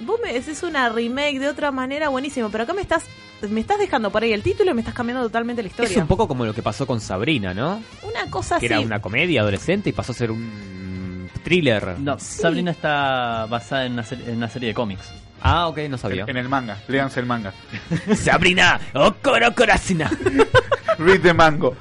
Vos 0.00 0.18
me 0.24 0.32
decís 0.32 0.62
una 0.62 0.88
remake 0.88 1.38
de 1.38 1.48
otra 1.48 1.70
manera, 1.70 2.08
buenísimo, 2.08 2.50
pero 2.50 2.64
acá 2.64 2.72
me 2.72 2.82
estás 2.82 3.04
me 3.48 3.60
estás 3.60 3.78
dejando 3.78 4.10
por 4.10 4.22
ahí 4.22 4.32
el 4.34 4.42
título 4.42 4.70
y 4.70 4.74
me 4.74 4.80
estás 4.82 4.94
cambiando 4.94 5.22
totalmente 5.24 5.62
la 5.62 5.68
historia. 5.68 5.90
Es 5.90 5.96
un 5.96 6.06
poco 6.06 6.28
como 6.28 6.44
lo 6.44 6.52
que 6.52 6.62
pasó 6.62 6.86
con 6.86 7.00
Sabrina, 7.00 7.54
¿no? 7.54 7.82
Una 8.02 8.30
cosa 8.30 8.58
Que 8.58 8.66
así. 8.66 8.74
era 8.74 8.80
una 8.80 9.00
comedia 9.00 9.40
adolescente 9.40 9.88
y 9.88 9.92
pasó 9.94 10.12
a 10.12 10.14
ser 10.14 10.30
un 10.30 11.28
thriller. 11.42 11.98
No, 11.98 12.18
Sabrina 12.18 12.70
está 12.70 13.46
basada 13.48 13.86
en 13.86 13.92
una, 13.94 14.02
ser- 14.04 14.20
en 14.28 14.36
una 14.36 14.48
serie 14.50 14.68
de 14.68 14.74
cómics. 14.74 15.10
Ah, 15.40 15.68
ok, 15.68 15.78
no 15.88 15.96
sabía. 15.96 16.24
En 16.26 16.36
el 16.36 16.50
manga, 16.50 16.76
léanse 16.86 17.18
el 17.20 17.24
manga. 17.24 17.54
Sabrina, 18.14 18.78
Okoro 18.92 19.54
Korasina. 19.54 20.10
Read 20.98 21.20
the 21.22 21.32
mango. 21.32 21.74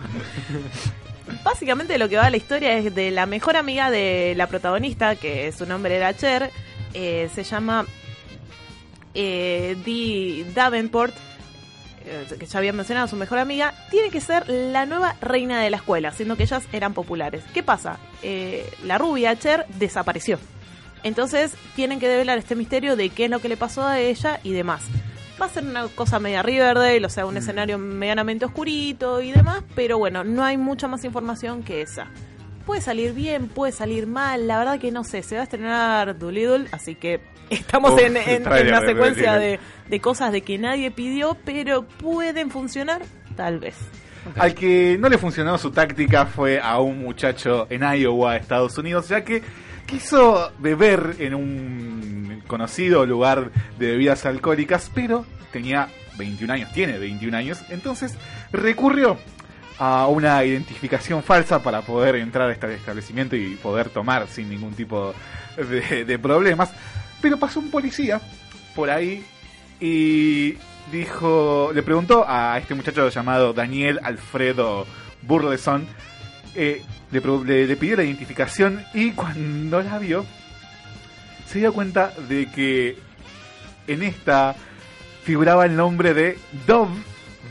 Básicamente 1.43 1.97
lo 1.97 2.07
que 2.09 2.15
va 2.17 2.29
la 2.29 2.37
historia 2.37 2.73
es 2.77 2.93
de 2.95 3.11
la 3.11 3.25
mejor 3.25 3.57
amiga 3.57 3.91
de 3.91 4.33
la 4.37 4.47
protagonista, 4.47 5.15
que 5.15 5.51
su 5.51 5.65
nombre 5.65 5.95
era 5.97 6.15
Cher, 6.15 6.51
eh, 6.93 7.29
se 7.33 7.43
llama 7.43 7.85
eh, 9.13 9.77
Dee 9.85 10.45
Davenport, 10.53 11.13
eh, 12.05 12.25
que 12.39 12.45
ya 12.45 12.59
había 12.59 12.73
mencionado 12.73 13.07
su 13.07 13.15
mejor 13.15 13.39
amiga, 13.39 13.73
tiene 13.91 14.09
que 14.09 14.21
ser 14.21 14.47
la 14.49 14.85
nueva 14.85 15.15
reina 15.21 15.61
de 15.61 15.69
la 15.69 15.77
escuela, 15.77 16.11
siendo 16.11 16.35
que 16.35 16.43
ellas 16.43 16.63
eran 16.71 16.93
populares. 16.93 17.43
¿Qué 17.53 17.63
pasa? 17.63 17.99
Eh, 18.23 18.69
la 18.85 18.97
rubia 18.97 19.37
Cher 19.37 19.65
desapareció. 19.77 20.39
Entonces 21.03 21.53
tienen 21.75 21.99
que 21.99 22.07
develar 22.07 22.37
este 22.37 22.55
misterio 22.55 22.95
de 22.95 23.09
qué 23.09 23.25
es 23.25 23.31
lo 23.31 23.39
que 23.39 23.49
le 23.49 23.57
pasó 23.57 23.85
a 23.85 23.99
ella 23.99 24.39
y 24.43 24.53
demás. 24.53 24.83
Va 25.41 25.45
a 25.45 25.49
ser 25.49 25.63
una 25.63 25.87
cosa 25.87 26.19
media 26.19 26.41
Riverdale, 26.41 27.05
o 27.05 27.09
sea, 27.09 27.25
un 27.25 27.37
escenario 27.37 27.77
medianamente 27.77 28.43
oscurito 28.43 29.21
y 29.21 29.31
demás, 29.31 29.63
pero 29.73 29.97
bueno, 29.97 30.25
no 30.25 30.43
hay 30.43 30.57
mucha 30.57 30.89
más 30.89 31.05
información 31.05 31.63
que 31.63 31.81
esa. 31.81 32.07
Puede 32.69 32.81
salir 32.81 33.13
bien, 33.13 33.47
puede 33.47 33.71
salir 33.71 34.05
mal, 34.05 34.45
la 34.47 34.59
verdad 34.59 34.79
que 34.79 34.91
no 34.91 35.03
sé, 35.03 35.23
se 35.23 35.33
va 35.33 35.41
a 35.41 35.43
estrenar 35.45 36.19
Doolittle, 36.19 36.67
así 36.71 36.93
que 36.93 37.19
estamos 37.49 37.93
Uf, 37.93 37.99
en, 37.99 38.47
una 38.47 38.81
secuencia 38.81 39.39
de, 39.39 39.59
de 39.89 39.99
cosas 39.99 40.31
de 40.31 40.43
que 40.43 40.59
nadie 40.59 40.91
pidió, 40.91 41.35
pero 41.43 41.81
pueden 41.81 42.51
funcionar, 42.51 43.01
tal 43.35 43.57
vez. 43.57 43.75
Al 44.35 44.53
que 44.53 44.97
no 44.99 45.09
le 45.09 45.17
funcionó 45.17 45.57
su 45.57 45.71
táctica 45.71 46.27
fue 46.27 46.59
a 46.59 46.79
un 46.79 46.99
muchacho 46.99 47.65
en 47.71 47.81
Iowa, 47.81 48.35
Estados 48.35 48.77
Unidos, 48.77 49.09
ya 49.09 49.23
que 49.23 49.41
quiso 49.87 50.51
beber 50.59 51.15
en 51.17 51.33
un 51.33 52.43
conocido 52.45 53.03
lugar 53.03 53.49
de 53.79 53.87
bebidas 53.87 54.27
alcohólicas, 54.27 54.91
pero 54.93 55.25
tenía 55.51 55.89
21 56.19 56.53
años, 56.53 56.71
tiene 56.71 56.99
21 56.99 57.35
años, 57.35 57.63
entonces 57.69 58.13
recurrió 58.51 59.17
a 59.79 60.07
una 60.07 60.43
identificación 60.43 61.23
falsa 61.23 61.63
para 61.63 61.81
poder 61.81 62.15
entrar 62.17 62.49
a 62.49 62.53
este 62.53 62.73
establecimiento 62.75 63.35
y 63.35 63.55
poder 63.55 63.89
tomar 63.89 64.27
sin 64.27 64.49
ningún 64.49 64.73
tipo 64.73 65.13
de, 65.57 66.03
de 66.05 66.19
problemas. 66.19 66.71
Pero 67.21 67.37
pasó 67.37 67.59
un 67.59 67.71
policía 67.71 68.19
por 68.75 68.89
ahí 68.89 69.23
y 69.79 70.57
dijo, 70.91 71.71
le 71.73 71.81
preguntó 71.83 72.25
a 72.27 72.57
este 72.57 72.75
muchacho 72.75 73.07
llamado 73.09 73.53
Daniel 73.53 73.99
Alfredo 74.03 74.85
Burleson, 75.21 75.87
eh, 76.55 76.81
le, 77.11 77.21
le- 77.45 77.67
le 77.67 77.75
pidió 77.77 77.95
la 77.95 78.03
identificación 78.03 78.83
y 78.93 79.11
cuando 79.11 79.81
la 79.81 79.97
vio, 79.99 80.25
se 81.47 81.59
dio 81.59 81.73
cuenta 81.73 82.11
de 82.27 82.47
que 82.51 82.97
en 83.87 84.03
esta 84.03 84.55
figuraba 85.23 85.65
el 85.65 85.75
nombre 85.75 86.13
de 86.13 86.37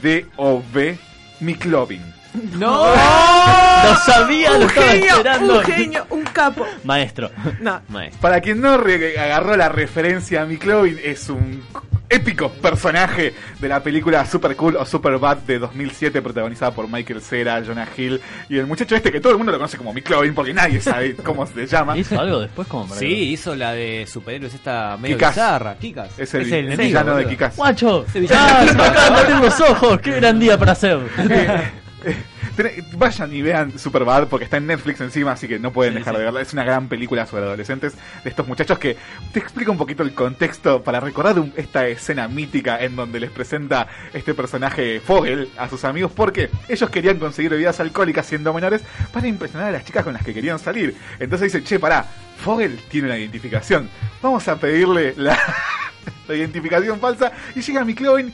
D-O-V, 0.03 0.99
McLovin. 1.41 2.18
¡No! 2.59 2.87
Lo 3.85 3.95
sabía, 3.97 4.51
lo 4.51 4.57
un 4.59 4.63
estaba 4.65 4.87
genio, 4.89 5.09
esperando. 5.17 5.59
un 5.59 5.65
genio, 5.65 6.07
un 6.11 6.23
capo. 6.25 6.67
Maestro. 6.85 7.31
No, 7.61 7.81
Maestro. 7.89 8.21
Para 8.21 8.41
quien 8.41 8.61
no 8.61 8.71
agarró 8.73 9.57
la 9.57 9.69
referencia 9.69 10.43
a 10.43 10.47
McLovin, 10.47 10.99
es 11.03 11.29
un 11.31 11.63
épico 12.11 12.51
personaje 12.51 13.35
de 13.61 13.69
la 13.69 13.81
película 13.83 14.27
Super 14.27 14.57
Cool 14.57 14.77
o 14.77 14.85
Super 14.85 15.17
Bad 15.19 15.39
de 15.39 15.59
2007, 15.61 16.21
protagonizada 16.23 16.73
por 16.73 16.89
Michael 16.89 17.23
Cera, 17.23 17.63
Jonah 17.65 17.87
Hill 17.97 18.21
y 18.49 18.59
el 18.59 18.67
muchacho 18.67 18.97
este 18.97 19.13
que 19.13 19.21
todo 19.21 19.33
el 19.33 19.39
mundo 19.39 19.53
lo 19.53 19.59
conoce 19.59 19.77
como 19.77 19.93
McLovin 19.93 20.35
porque 20.35 20.53
nadie 20.53 20.81
sabe 20.81 21.15
cómo 21.25 21.47
se 21.47 21.67
llama. 21.69 21.97
¿Hizo 21.97 22.19
algo 22.21 22.41
después 22.41 22.67
como 22.67 22.93
Sí, 22.97 23.31
hizo 23.31 23.55
la 23.55 23.73
de 23.73 24.07
superhéroes 24.11 24.55
esta 24.55 24.97
medio 25.01 25.17
Kick-Ass. 25.17 25.35
bizarra. 25.37 25.75
Kikas. 25.77 26.19
Es 26.19 26.35
el, 26.35 26.43
el 26.43 26.53
enemigo, 26.53 26.83
villano 26.83 27.11
de 27.11 27.23
boludo. 27.23 27.31
Kikas. 27.31 27.57
¡Guacho! 27.57 28.05
¡Ah, 28.35 29.25
de 29.29 29.35
los 29.47 29.61
ojos! 29.61 30.01
¡Qué 30.01 30.13
gran 30.13 30.39
día 30.41 30.59
para 30.59 30.73
hacer! 30.73 30.99
Vayan 32.97 33.33
y 33.33 33.43
vean 33.43 33.79
Superbad 33.79 34.27
porque 34.29 34.45
está 34.45 34.57
en 34.57 34.67
Netflix 34.67 35.01
encima, 35.01 35.33
así 35.33 35.47
que 35.47 35.59
no 35.59 35.73
pueden 35.73 35.93
Sí, 35.95 35.99
dejar 36.01 36.15
sí. 36.15 36.19
de 36.19 36.25
verla. 36.25 36.41
Es 36.41 36.53
una 36.53 36.65
gran 36.65 36.89
película 36.89 37.25
sobre 37.27 37.45
adolescentes 37.45 37.95
de 38.25 38.31
estos 38.31 38.47
muchachos 38.49 38.79
que 38.79 38.97
te 39.33 39.39
explica 39.39 39.71
un 39.71 39.79
poquito 39.79 40.03
el 40.03 40.13
contexto 40.15 40.83
para 40.83 40.99
recordar 41.01 41.39
un- 41.39 41.53
esta 41.57 41.87
escena 41.87 42.27
mítica 42.29 42.83
en 42.83 42.97
donde 42.97 43.21
les 43.21 43.31
presenta 43.31 43.87
este 44.13 44.35
personaje 44.35 45.01
Fogel 45.01 45.49
a 45.57 45.69
sus 45.69 45.85
amigos 45.85 46.11
porque 46.15 46.51
ellos 46.69 46.91
querían 46.91 47.19
conseguir 47.19 47.51
bebidas 47.53 47.79
alcohólicas 47.81 48.27
siendo 48.27 48.53
menores 48.53 48.83
para 49.13 49.29
impresionar 49.29 49.69
a 49.69 49.73
las 49.73 49.85
chicas 49.85 50.05
con 50.05 50.13
las 50.15 50.25
que 50.25 50.35
querían 50.35 50.59
salir. 50.59 50.97
Entonces 51.21 51.53
dicen, 51.53 51.65
che, 51.65 51.79
pará, 51.79 52.05
Fogel 52.45 52.79
tiene 52.89 53.09
una 53.09 53.19
identificación. 53.19 53.89
Vamos 54.23 54.47
a 54.49 54.57
pedirle 54.59 55.15
la, 55.17 55.39
la 56.29 56.35
identificación 56.35 56.99
falsa 57.01 57.33
y 57.55 57.61
llega 57.61 57.85
McLovin 57.85 58.33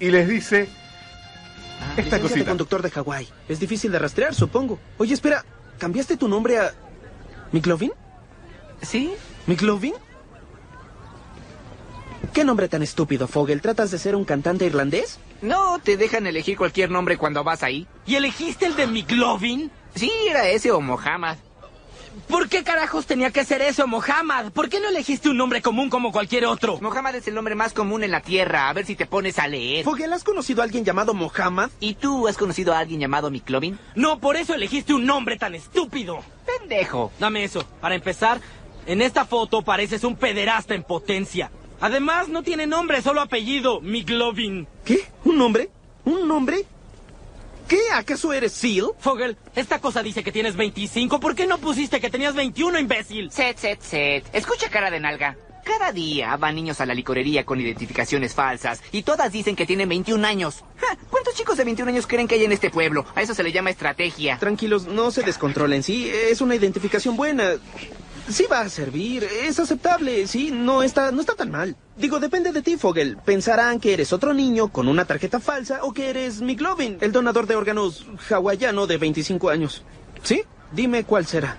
y 0.00 0.10
les 0.10 0.28
dice 0.28 0.68
esta 1.90 2.02
Licencia 2.02 2.18
de 2.18 2.22
cosita. 2.22 2.50
conductor 2.50 2.82
de 2.82 2.90
Hawái. 2.90 3.28
Es 3.48 3.60
difícil 3.60 3.92
de 3.92 3.98
rastrear, 3.98 4.34
supongo. 4.34 4.78
Oye, 4.98 5.14
espera, 5.14 5.44
¿cambiaste 5.78 6.16
tu 6.16 6.28
nombre 6.28 6.58
a... 6.58 6.72
¿McLovin? 7.52 7.92
¿Sí? 8.80 9.12
¿McLovin? 9.46 9.94
¿Qué 12.32 12.44
nombre 12.44 12.68
tan 12.68 12.82
estúpido, 12.82 13.26
Fogel? 13.28 13.60
¿Tratas 13.60 13.90
de 13.90 13.98
ser 13.98 14.16
un 14.16 14.24
cantante 14.24 14.64
irlandés? 14.64 15.18
No, 15.42 15.78
te 15.80 15.96
dejan 15.96 16.26
elegir 16.26 16.56
cualquier 16.56 16.90
nombre 16.90 17.18
cuando 17.18 17.44
vas 17.44 17.62
ahí. 17.62 17.86
¿Y 18.06 18.14
elegiste 18.14 18.64
el 18.66 18.76
de 18.76 18.86
McLovin? 18.86 19.70
Sí, 19.94 20.10
era 20.30 20.48
ese 20.48 20.70
o 20.70 20.80
Mohammed. 20.80 21.36
¿Por 22.28 22.48
qué 22.48 22.62
carajos 22.62 23.06
tenía 23.06 23.30
que 23.30 23.44
ser 23.44 23.62
eso, 23.62 23.86
Mohammed? 23.86 24.52
¿Por 24.52 24.68
qué 24.68 24.80
no 24.80 24.88
elegiste 24.88 25.28
un 25.28 25.36
nombre 25.36 25.62
común 25.62 25.90
como 25.90 26.12
cualquier 26.12 26.46
otro? 26.46 26.78
Mohammed 26.80 27.16
es 27.16 27.28
el 27.28 27.34
nombre 27.34 27.54
más 27.54 27.72
común 27.72 28.04
en 28.04 28.10
la 28.10 28.20
Tierra. 28.20 28.68
A 28.68 28.72
ver 28.72 28.86
si 28.86 28.96
te 28.96 29.06
pones 29.06 29.38
a 29.38 29.48
leer. 29.48 29.84
Fogel, 29.84 30.12
¿has 30.12 30.24
conocido 30.24 30.60
a 30.60 30.64
alguien 30.64 30.84
llamado 30.84 31.14
Mohammed? 31.14 31.70
¿Y 31.80 31.94
tú 31.94 32.28
has 32.28 32.36
conocido 32.36 32.72
a 32.72 32.78
alguien 32.78 33.00
llamado 33.00 33.30
Miklovin? 33.30 33.78
No, 33.94 34.18
por 34.18 34.36
eso 34.36 34.54
elegiste 34.54 34.94
un 34.94 35.06
nombre 35.06 35.36
tan 35.36 35.54
estúpido. 35.54 36.20
Pendejo. 36.46 37.12
Dame 37.18 37.44
eso. 37.44 37.64
Para 37.80 37.94
empezar, 37.94 38.40
en 38.86 39.02
esta 39.02 39.24
foto 39.24 39.62
pareces 39.62 40.04
un 40.04 40.16
pederasta 40.16 40.74
en 40.74 40.82
potencia. 40.82 41.50
Además, 41.80 42.28
no 42.28 42.42
tiene 42.42 42.66
nombre, 42.66 43.02
solo 43.02 43.20
apellido, 43.20 43.80
McLovin. 43.80 44.68
¿Qué? 44.84 45.04
¿Un 45.24 45.38
nombre? 45.38 45.70
¿Un 46.04 46.28
nombre? 46.28 46.64
¿Qué? 47.72 47.90
¿Acaso 47.94 48.34
eres 48.34 48.52
Seal? 48.52 48.90
Fogel, 48.98 49.34
esta 49.56 49.80
cosa 49.80 50.02
dice 50.02 50.22
que 50.22 50.30
tienes 50.30 50.56
25. 50.56 51.18
¿Por 51.18 51.34
qué 51.34 51.46
no 51.46 51.56
pusiste 51.56 52.02
que 52.02 52.10
tenías 52.10 52.34
21, 52.34 52.78
imbécil? 52.78 53.30
Set, 53.30 53.56
set, 53.56 53.80
set. 53.80 54.26
Escucha 54.34 54.68
cara 54.68 54.90
de 54.90 55.00
nalga. 55.00 55.38
Cada 55.64 55.90
día 55.90 56.36
van 56.36 56.54
niños 56.54 56.82
a 56.82 56.86
la 56.86 56.92
licorería 56.92 57.46
con 57.46 57.58
identificaciones 57.62 58.34
falsas 58.34 58.82
y 58.92 59.04
todas 59.04 59.32
dicen 59.32 59.56
que 59.56 59.64
tienen 59.64 59.88
21 59.88 60.26
años. 60.26 60.62
Ja, 60.76 60.98
¿Cuántos 61.08 61.34
chicos 61.34 61.56
de 61.56 61.64
21 61.64 61.90
años 61.90 62.06
creen 62.06 62.28
que 62.28 62.34
hay 62.34 62.44
en 62.44 62.52
este 62.52 62.68
pueblo? 62.68 63.06
A 63.14 63.22
eso 63.22 63.32
se 63.34 63.42
le 63.42 63.52
llama 63.52 63.70
estrategia. 63.70 64.36
Tranquilos, 64.36 64.86
no 64.86 65.10
se 65.10 65.22
descontrolen, 65.22 65.82
sí, 65.82 66.10
es 66.10 66.42
una 66.42 66.54
identificación 66.54 67.16
buena. 67.16 67.52
Sí 68.28 68.46
va 68.50 68.60
a 68.60 68.68
servir, 68.68 69.24
es 69.24 69.58
aceptable, 69.58 70.26
sí, 70.26 70.50
no 70.52 70.82
está, 70.82 71.10
no 71.10 71.20
está 71.20 71.34
tan 71.34 71.50
mal. 71.50 71.76
Digo, 71.96 72.20
depende 72.20 72.52
de 72.52 72.62
ti, 72.62 72.76
Fogel. 72.76 73.16
Pensarán 73.24 73.80
que 73.80 73.92
eres 73.92 74.12
otro 74.12 74.32
niño 74.32 74.68
con 74.68 74.88
una 74.88 75.04
tarjeta 75.04 75.40
falsa 75.40 75.80
o 75.82 75.92
que 75.92 76.08
eres 76.10 76.40
McLovin, 76.40 76.98
el 77.00 77.12
donador 77.12 77.46
de 77.46 77.56
órganos 77.56 78.06
hawaiano 78.30 78.86
de 78.86 78.96
25 78.98 79.50
años. 79.50 79.82
¿Sí? 80.22 80.42
Dime 80.70 81.04
cuál 81.04 81.26
será. 81.26 81.56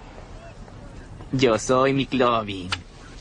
Yo 1.34 1.60
soy 1.60 1.94
McLovin. 1.94 2.70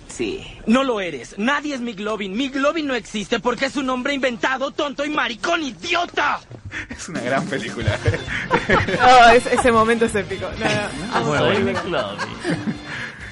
Sí. 0.09 0.47
No 0.67 0.85
lo 0.85 1.01
eres. 1.01 1.35
Nadie 1.39 1.75
es 1.75 1.81
McLovin. 1.81 2.37
McLovin 2.37 2.87
no 2.87 2.95
existe 2.95 3.41
porque 3.41 3.67
es 3.67 3.77
un 3.77 3.89
hombre 3.91 4.13
inventado, 4.15 4.71
tonto 4.71 5.05
y 5.05 5.11
maricón 5.11 5.63
idiota. 5.63 6.39
Es 6.91 7.09
una 7.09 7.21
gran 7.21 7.47
película. 7.47 7.99
Es- 9.35 9.47
ese 9.47 9.73
momento 9.73 10.05
es 10.05 10.15
épico. 10.15 10.47
No, 10.59 11.21
no. 11.21 11.39
Soy. 11.39 11.59
McLovin. 11.65 12.19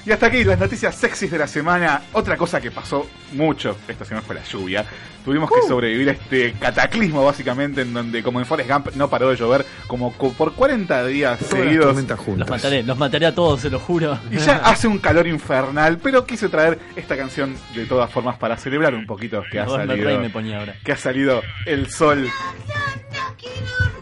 Y 0.05 0.11
hasta 0.11 0.25
aquí 0.27 0.43
las 0.43 0.57
noticias 0.59 0.95
sexys 0.95 1.29
de 1.29 1.37
la 1.37 1.45
semana. 1.47 2.01
Otra 2.13 2.35
cosa 2.35 2.59
que 2.59 2.71
pasó 2.71 3.07
mucho 3.33 3.77
esta 3.87 4.03
semana 4.03 4.25
fue 4.25 4.35
la 4.35 4.43
lluvia. 4.43 4.83
Tuvimos 5.23 5.47
que 5.51 5.61
sobrevivir 5.67 6.09
a 6.09 6.13
este 6.13 6.53
cataclismo 6.53 7.23
básicamente 7.23 7.81
en 7.81 7.93
donde 7.93 8.23
como 8.23 8.39
en 8.39 8.47
Forrest 8.47 8.67
Gump 8.71 8.87
no 8.95 9.07
paró 9.11 9.29
de 9.29 9.35
llover 9.35 9.63
como 9.85 10.11
co- 10.13 10.33
por 10.33 10.53
40 10.55 11.05
días 11.05 11.39
seguidos. 11.39 11.95
Los 12.35 12.49
mataré, 12.49 12.81
los 12.81 12.97
mataré 12.97 13.27
a 13.27 13.35
todos, 13.35 13.61
se 13.61 13.69
lo 13.69 13.79
juro. 13.79 14.17
Y 14.31 14.37
ya 14.37 14.55
hace 14.63 14.87
un 14.87 14.97
calor 14.97 15.27
infernal, 15.27 15.99
pero 15.99 16.25
quise 16.25 16.49
traer 16.49 16.79
esta 16.95 17.15
canción 17.15 17.55
de 17.75 17.85
todas 17.85 18.09
formas 18.09 18.37
para 18.37 18.57
celebrar 18.57 18.95
un 18.95 19.05
poquito 19.05 19.43
que 19.51 19.59
ha 19.59 19.67
salido, 19.67 20.03
Rey 20.07 20.17
me 20.17 20.31
ponía 20.31 20.57
ahora. 20.57 20.75
que 20.83 20.91
ha 20.93 20.97
salido 20.97 21.43
el 21.67 21.91
sol 21.91 22.27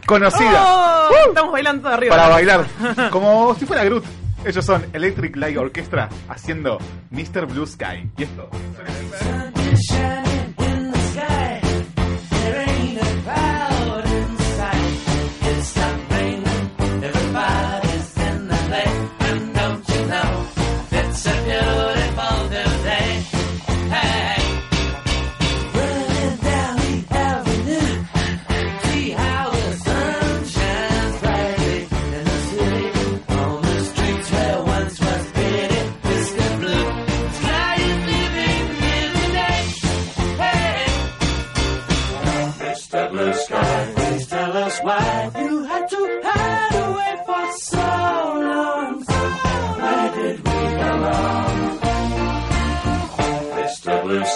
conocida 0.06 0.64
Oh, 0.66 1.10
Estamos 1.28 1.52
bailando 1.52 1.89
arriba. 1.89 2.16
para 2.16 2.30
bailar 2.30 2.66
como 3.12 3.56
si 3.56 3.66
fuera 3.66 3.84
Groot. 3.84 4.06
Ellos 4.46 4.66
son 4.66 4.86
Electric 4.94 5.36
Light 5.36 5.58
Orchestra 5.58 6.10
haciendo 6.28 6.78
Mr. 7.12 7.46
Blue 7.46 7.68
Sky. 7.68 8.10
Y 8.18 8.24
esto. 8.24 8.50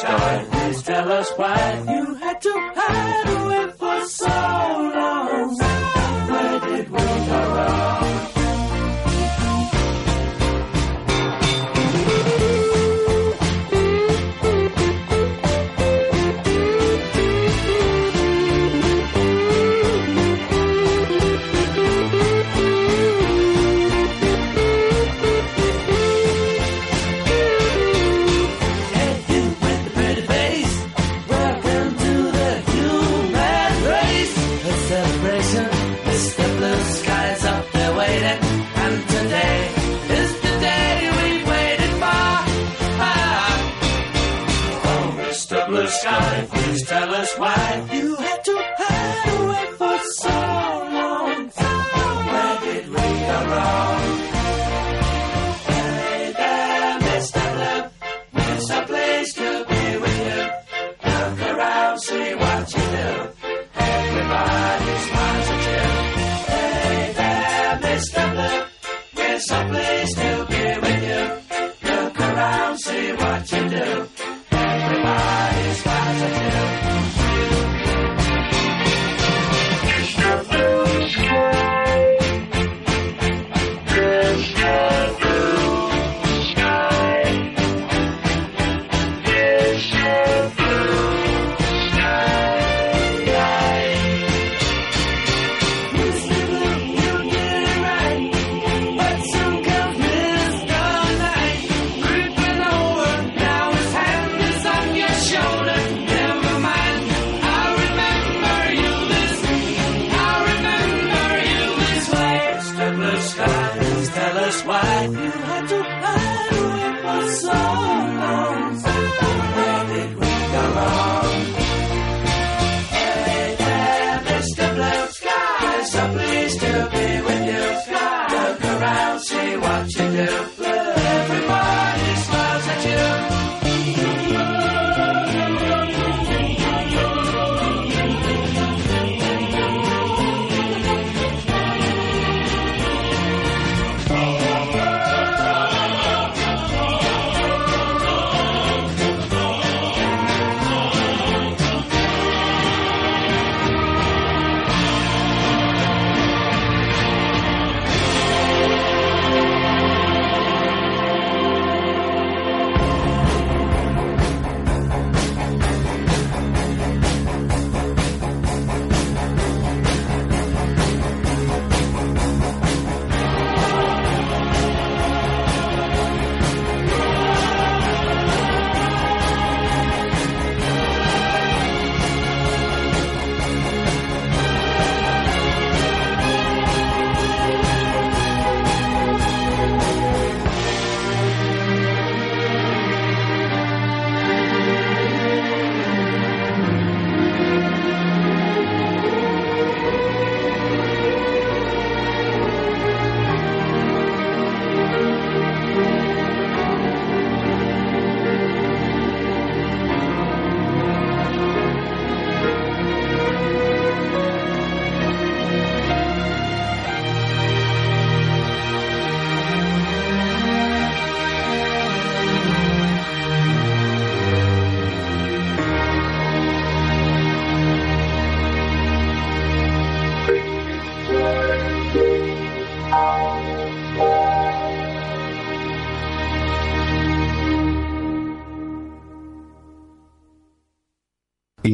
Sky, 0.04 0.46
please 0.52 0.84
tell 0.84 1.12
us 1.14 1.32
why. 1.38 1.82
You 1.88 2.16
had 2.16 2.42
to 2.42 2.50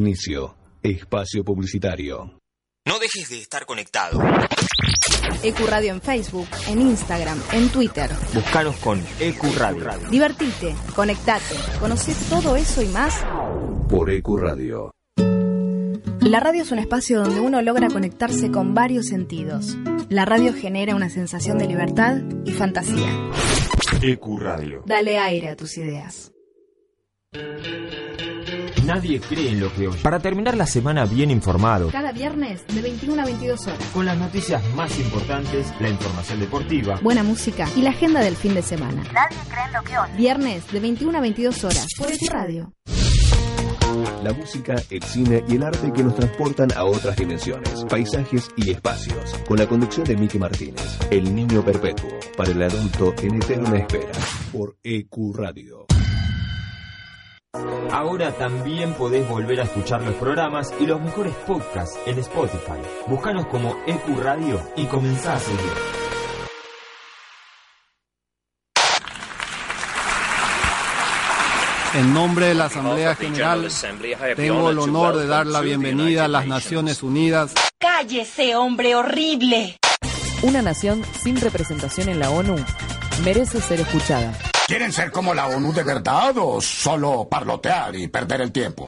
Inicio. 0.09 0.55
Espacio 0.81 1.43
publicitario. 1.43 2.39
No 2.83 2.97
dejes 2.97 3.29
de 3.29 3.41
estar 3.41 3.67
conectado. 3.67 4.19
Ecuradio 5.43 5.93
en 5.93 6.01
Facebook, 6.01 6.47
en 6.67 6.81
Instagram, 6.81 7.39
en 7.51 7.69
Twitter. 7.69 8.09
Búscanos 8.33 8.75
con 8.77 9.05
Ecuradio. 9.19 10.09
Divertite, 10.09 10.75
conectate, 10.95 11.53
conoce 11.79 12.15
todo 12.27 12.55
eso 12.55 12.81
y 12.81 12.87
más. 12.87 13.23
Por 13.87 14.09
Ecuradio. 14.09 14.89
La 16.21 16.39
radio 16.39 16.63
es 16.63 16.71
un 16.71 16.79
espacio 16.79 17.21
donde 17.21 17.39
uno 17.39 17.61
logra 17.61 17.89
conectarse 17.89 18.49
con 18.49 18.73
varios 18.73 19.09
sentidos. 19.09 19.77
La 20.09 20.25
radio 20.25 20.55
genera 20.55 20.95
una 20.95 21.11
sensación 21.11 21.59
de 21.59 21.67
libertad 21.67 22.17
y 22.45 22.51
fantasía. 22.53 23.11
Ecuradio. 24.01 24.81
Dale 24.87 25.19
aire 25.19 25.49
a 25.49 25.55
tus 25.55 25.77
ideas. 25.77 26.31
Nadie 28.89 29.19
cree 29.19 29.49
en 29.51 29.59
lo 29.59 29.71
que 29.71 29.87
oye. 29.87 29.99
Para 30.01 30.19
terminar 30.19 30.57
la 30.57 30.65
semana 30.65 31.05
bien 31.05 31.29
informado, 31.29 31.89
Cada 31.91 32.11
viernes 32.11 32.65
de 32.73 32.81
21 32.81 33.21
a 33.21 33.25
22 33.25 33.67
horas. 33.67 33.79
con 33.93 34.03
las 34.03 34.17
noticias 34.17 34.63
más 34.73 34.97
importantes, 34.99 35.67
la 35.79 35.89
información 35.89 36.39
deportiva, 36.39 36.99
Buena 37.03 37.21
música 37.21 37.67
y 37.75 37.83
la 37.83 37.91
agenda 37.91 38.19
del 38.21 38.35
fin 38.35 38.55
de 38.55 38.63
semana. 38.63 39.03
Nadie 39.13 39.37
cree 39.47 39.65
en 39.67 39.73
lo 39.73 39.83
que 39.83 39.95
oye. 39.95 40.13
Viernes 40.17 40.71
de 40.71 40.79
21 40.79 41.15
a 41.19 41.21
22 41.21 41.63
horas 41.65 41.87
por 41.99 42.11
Ecuradio. 42.11 42.73
La 44.23 44.33
música, 44.33 44.75
el 44.89 45.03
cine 45.03 45.43
y 45.47 45.55
el 45.57 45.63
arte 45.63 45.91
que 45.93 46.03
nos 46.03 46.15
transportan 46.15 46.71
a 46.75 46.83
otras 46.83 47.15
dimensiones, 47.15 47.85
paisajes 47.87 48.49
y 48.57 48.71
espacios. 48.71 49.35
Con 49.47 49.57
la 49.59 49.67
conducción 49.67 50.03
de 50.05 50.17
Miki 50.17 50.39
Martínez, 50.39 50.97
El 51.11 51.33
Niño 51.35 51.63
Perpetuo, 51.63 52.09
para 52.35 52.49
el 52.49 52.61
adulto 52.63 53.13
en 53.21 53.35
eterna 53.35 53.77
espera. 53.77 54.11
Por 54.51 54.75
Ecuradio. 54.83 55.85
Ahora 57.91 58.31
también 58.31 58.93
podés 58.93 59.27
volver 59.27 59.59
a 59.59 59.63
escuchar 59.63 60.03
los 60.03 60.13
programas 60.15 60.71
y 60.79 60.85
los 60.85 61.01
mejores 61.01 61.33
podcasts 61.47 61.99
en 62.05 62.19
Spotify. 62.19 62.79
Búscanos 63.07 63.47
como 63.47 63.75
EQ 63.87 64.19
Radio 64.21 64.61
y 64.75 64.85
comenzá 64.85 65.33
a 65.33 65.39
seguir. 65.39 65.71
En 71.95 72.13
nombre 72.13 72.45
de 72.45 72.53
la 72.53 72.65
Asamblea 72.65 73.15
General, 73.15 73.67
tengo 74.35 74.69
el 74.69 74.77
honor 74.77 75.17
de 75.17 75.25
dar 75.25 75.47
la 75.47 75.61
bienvenida 75.61 76.25
a 76.25 76.27
las 76.27 76.45
Naciones 76.45 77.01
Unidas. 77.01 77.55
Cállese, 77.79 78.55
hombre 78.55 78.93
horrible. 78.93 79.79
Una 80.43 80.61
nación 80.61 81.01
sin 81.19 81.41
representación 81.41 82.09
en 82.09 82.19
la 82.19 82.29
ONU 82.29 82.57
merece 83.19 83.61
ser 83.61 83.79
escuchada. 83.81 84.33
¿Quieren 84.67 84.91
ser 84.91 85.11
como 85.11 85.33
la 85.33 85.47
ONU 85.47 85.73
de 85.73 85.83
verdad 85.83 86.35
o 86.37 86.61
solo 86.61 87.27
parlotear 87.29 87.95
y 87.95 88.07
perder 88.07 88.41
el 88.41 88.51
tiempo? 88.51 88.85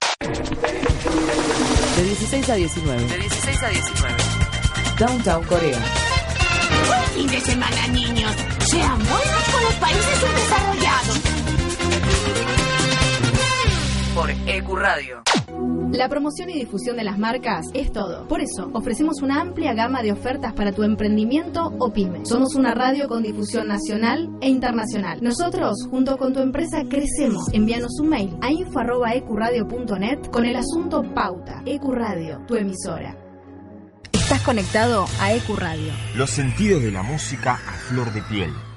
De 1.97 2.03
16 2.03 2.49
a 2.49 2.55
19. 2.55 3.03
De 3.03 3.17
16 3.17 3.63
a 3.63 3.67
19. 3.69 4.15
Downtown 4.99 5.43
Corea. 5.45 5.79
Buen 6.87 7.03
fin 7.15 7.27
de 7.27 7.41
semana, 7.41 7.87
niños. 7.87 8.31
Sean 8.69 8.97
buenos 8.97 9.43
con 9.51 9.63
los 9.63 9.73
países 9.75 10.19
subdesarrollados. 10.19 11.19
Por 14.13 14.29
EQ 14.29 14.75
Radio. 14.75 15.23
La 15.91 16.07
promoción 16.07 16.49
y 16.49 16.53
difusión 16.53 16.95
de 16.95 17.03
las 17.03 17.19
marcas 17.19 17.65
es 17.73 17.91
todo. 17.91 18.27
Por 18.27 18.39
eso, 18.39 18.69
ofrecemos 18.73 19.21
una 19.21 19.41
amplia 19.41 19.73
gama 19.73 20.01
de 20.01 20.13
ofertas 20.13 20.53
para 20.53 20.71
tu 20.71 20.83
emprendimiento 20.83 21.73
o 21.79 21.91
pyme. 21.91 22.25
Somos 22.25 22.55
una 22.55 22.73
radio 22.73 23.09
con 23.09 23.23
difusión 23.23 23.67
nacional 23.67 24.29
e 24.41 24.47
internacional. 24.47 25.19
Nosotros, 25.21 25.85
junto 25.89 26.17
con 26.17 26.33
tu 26.33 26.39
empresa, 26.39 26.83
crecemos. 26.89 27.53
Envíanos 27.53 27.99
un 27.99 28.09
mail 28.09 28.37
a 28.41 28.51
info.ecuradio.net 28.51 30.29
con 30.31 30.45
el 30.45 30.55
asunto 30.55 31.03
Pauta. 31.13 31.61
Ecuradio, 31.65 32.39
tu 32.47 32.55
emisora. 32.55 33.17
Estás 34.13 34.41
conectado 34.43 35.05
a 35.19 35.33
Ecuradio. 35.33 35.91
Los 36.15 36.29
sentidos 36.29 36.81
de 36.81 36.91
la 36.91 37.03
música 37.03 37.55
a 37.55 37.73
flor 37.73 38.13
de 38.13 38.21
piel. 38.21 38.70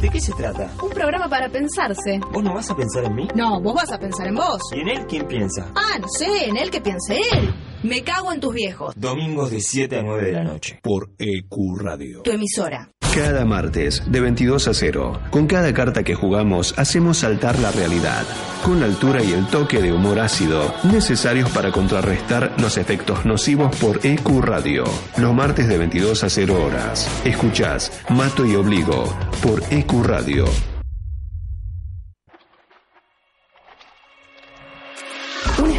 ¿De 0.00 0.08
qué 0.10 0.20
se 0.20 0.32
trata? 0.32 0.70
Un 0.80 0.90
programa 0.90 1.28
para 1.28 1.48
pensarse. 1.48 2.20
¿Vos 2.32 2.42
no 2.44 2.54
vas 2.54 2.70
a 2.70 2.76
pensar 2.76 3.04
en 3.04 3.16
mí? 3.16 3.26
No, 3.34 3.60
vos 3.60 3.74
vas 3.74 3.90
a 3.90 3.98
pensar 3.98 4.28
en 4.28 4.36
vos. 4.36 4.60
¿Y 4.72 4.80
en 4.80 4.88
él 4.88 5.06
quién 5.08 5.26
piensa? 5.26 5.72
Ah, 5.74 5.98
no 6.00 6.06
sé, 6.08 6.48
en 6.48 6.56
él 6.56 6.70
que 6.70 6.80
piense 6.80 7.16
él. 7.16 7.52
Me 7.82 8.02
cago 8.02 8.32
en 8.32 8.38
tus 8.40 8.54
viejos. 8.54 8.94
Domingos 8.96 9.50
de 9.50 9.60
7 9.60 9.98
a 9.98 10.02
9 10.02 10.24
de 10.24 10.32
la 10.32 10.44
noche. 10.44 10.78
Por 10.82 11.10
Ecuradio. 11.18 12.22
Tu 12.22 12.30
emisora. 12.30 12.90
Cada 13.14 13.44
martes, 13.44 14.02
de 14.06 14.20
22 14.20 14.68
a 14.68 14.74
0, 14.74 15.20
con 15.30 15.46
cada 15.46 15.72
carta 15.72 16.04
que 16.04 16.14
jugamos, 16.14 16.78
hacemos 16.78 17.18
saltar 17.18 17.58
la 17.58 17.72
realidad, 17.72 18.24
con 18.64 18.80
la 18.80 18.86
altura 18.86 19.22
y 19.24 19.32
el 19.32 19.46
toque 19.46 19.80
de 19.80 19.92
humor 19.92 20.20
ácido 20.20 20.72
necesarios 20.84 21.50
para 21.50 21.72
contrarrestar 21.72 22.54
los 22.60 22.76
efectos 22.76 23.24
nocivos 23.24 23.74
por 23.76 24.04
EQ 24.04 24.40
Radio. 24.42 24.84
Los 25.16 25.34
martes 25.34 25.68
de 25.68 25.78
22 25.78 26.22
a 26.22 26.28
0 26.28 26.64
horas. 26.64 27.08
Escuchás 27.24 27.92
Mato 28.10 28.44
y 28.44 28.54
Obligo 28.54 29.12
por 29.42 29.62
EQ 29.70 30.04
Radio. 30.04 30.44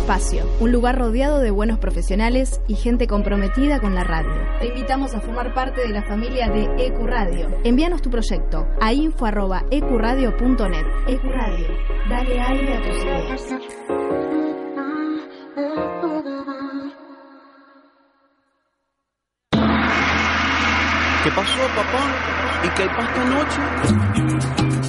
Espacio, 0.10 0.50
un 0.60 0.72
lugar 0.72 0.98
rodeado 0.98 1.38
de 1.40 1.52
buenos 1.52 1.78
profesionales 1.78 2.62
y 2.68 2.74
gente 2.74 3.06
comprometida 3.06 3.80
con 3.80 3.94
la 3.94 4.04
radio. 4.04 4.32
Te 4.60 4.66
invitamos 4.70 5.14
a 5.14 5.22
formar 5.22 5.54
parte 5.54 5.82
de 5.82 5.90
la 5.90 6.02
familia 6.02 6.50
de 6.50 6.64
Ecuradio. 6.84 7.50
Envíanos 7.64 8.02
tu 8.02 8.10
proyecto 8.10 8.66
a 8.82 8.92
info.ecuradio.net. 8.92 10.86
Ecuradio, 11.08 11.68
dale 12.10 12.42
aire 12.42 12.74
a 12.74 12.82
tus 12.82 13.04
ideas. 13.04 13.46
¿Qué 21.24 21.30
pasó, 21.36 21.60
papá? 21.76 22.02
¿Y 22.64 22.70
qué 22.70 22.82
hay 22.82 22.90
pasta 22.90 23.22
anoche? 23.22 23.62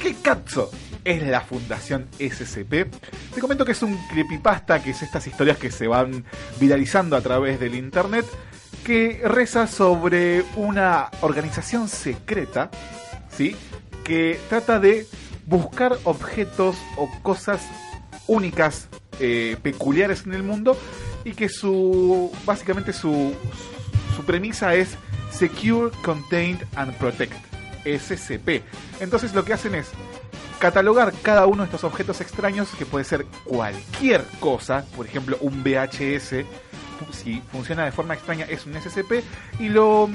¿qué 0.00 0.14
cazzo 0.14 0.70
es 1.04 1.22
la 1.22 1.40
Fundación 1.40 2.06
SCP. 2.18 2.90
Te 3.34 3.40
comento 3.40 3.64
que 3.64 3.72
es 3.72 3.82
un 3.82 3.96
creepypasta, 4.08 4.82
que 4.82 4.90
es 4.90 5.02
estas 5.02 5.26
historias 5.26 5.56
que 5.56 5.70
se 5.70 5.86
van 5.86 6.24
viralizando 6.60 7.16
a 7.16 7.20
través 7.22 7.58
del 7.58 7.74
internet, 7.74 8.26
que 8.84 9.20
reza 9.24 9.66
sobre 9.66 10.44
una 10.56 11.10
organización 11.22 11.88
secreta, 11.88 12.70
¿sí? 13.30 13.56
Que 14.04 14.38
trata 14.48 14.78
de 14.78 15.06
buscar 15.46 15.96
objetos 16.04 16.76
o 16.96 17.10
cosas 17.22 17.62
únicas, 18.28 18.88
eh, 19.18 19.56
peculiares 19.62 20.24
en 20.26 20.34
el 20.34 20.44
mundo 20.44 20.78
y 21.24 21.32
que 21.32 21.48
su 21.48 22.30
básicamente 22.46 22.92
su, 22.92 23.34
su 24.14 24.24
premisa 24.24 24.74
es 24.74 24.96
Secure, 25.32 25.90
Contained 26.04 26.64
and 26.76 26.94
Protect, 26.94 27.34
SCP. 27.84 28.62
Entonces 29.00 29.34
lo 29.34 29.44
que 29.44 29.52
hacen 29.54 29.74
es 29.74 29.88
catalogar 30.58 31.12
cada 31.22 31.46
uno 31.46 31.62
de 31.62 31.66
estos 31.66 31.84
objetos 31.84 32.20
extraños, 32.20 32.68
que 32.78 32.86
puede 32.86 33.04
ser 33.04 33.26
cualquier 33.44 34.24
cosa, 34.40 34.84
por 34.96 35.06
ejemplo 35.06 35.36
un 35.40 35.62
VHS, 35.62 36.44
si 37.12 37.40
funciona 37.52 37.84
de 37.84 37.92
forma 37.92 38.14
extraña 38.14 38.44
es 38.48 38.66
un 38.66 38.74
SCP, 38.74 39.24
y 39.60 39.68
lo, 39.68 40.08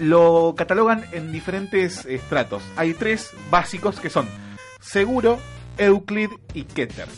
lo 0.00 0.54
catalogan 0.56 1.06
en 1.12 1.32
diferentes 1.32 2.04
estratos. 2.06 2.62
Hay 2.76 2.94
tres 2.94 3.30
básicos 3.50 4.00
que 4.00 4.10
son 4.10 4.28
seguro, 4.80 5.38
Euclid 5.78 6.30
y 6.54 6.64
Keter 6.64 7.08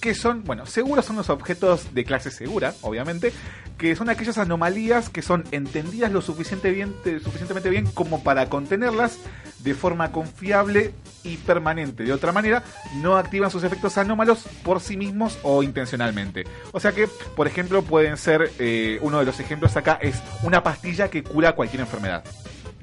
que 0.00 0.14
son, 0.14 0.44
bueno, 0.44 0.66
seguros 0.66 1.04
son 1.04 1.16
los 1.16 1.30
objetos 1.30 1.94
de 1.94 2.04
clase 2.04 2.30
segura, 2.30 2.74
obviamente, 2.82 3.32
que 3.76 3.94
son 3.96 4.08
aquellas 4.08 4.38
anomalías 4.38 5.08
que 5.08 5.22
son 5.22 5.44
entendidas 5.50 6.12
lo 6.12 6.20
bien, 6.20 6.94
suficientemente 7.22 7.70
bien 7.70 7.86
como 7.86 8.22
para 8.22 8.48
contenerlas 8.48 9.18
de 9.60 9.74
forma 9.74 10.12
confiable 10.12 10.92
y 11.24 11.36
permanente. 11.38 12.04
De 12.04 12.12
otra 12.12 12.32
manera, 12.32 12.64
no 12.96 13.16
activan 13.16 13.50
sus 13.50 13.64
efectos 13.64 13.98
anómalos 13.98 14.44
por 14.62 14.80
sí 14.80 14.96
mismos 14.96 15.38
o 15.42 15.62
intencionalmente. 15.62 16.44
O 16.72 16.80
sea 16.80 16.92
que, 16.92 17.08
por 17.36 17.46
ejemplo, 17.46 17.82
pueden 17.82 18.16
ser, 18.16 18.52
eh, 18.58 18.98
uno 19.02 19.18
de 19.18 19.24
los 19.24 19.40
ejemplos 19.40 19.76
acá 19.76 19.98
es 20.00 20.22
una 20.42 20.62
pastilla 20.62 21.08
que 21.08 21.22
cura 21.22 21.54
cualquier 21.54 21.80
enfermedad 21.80 22.24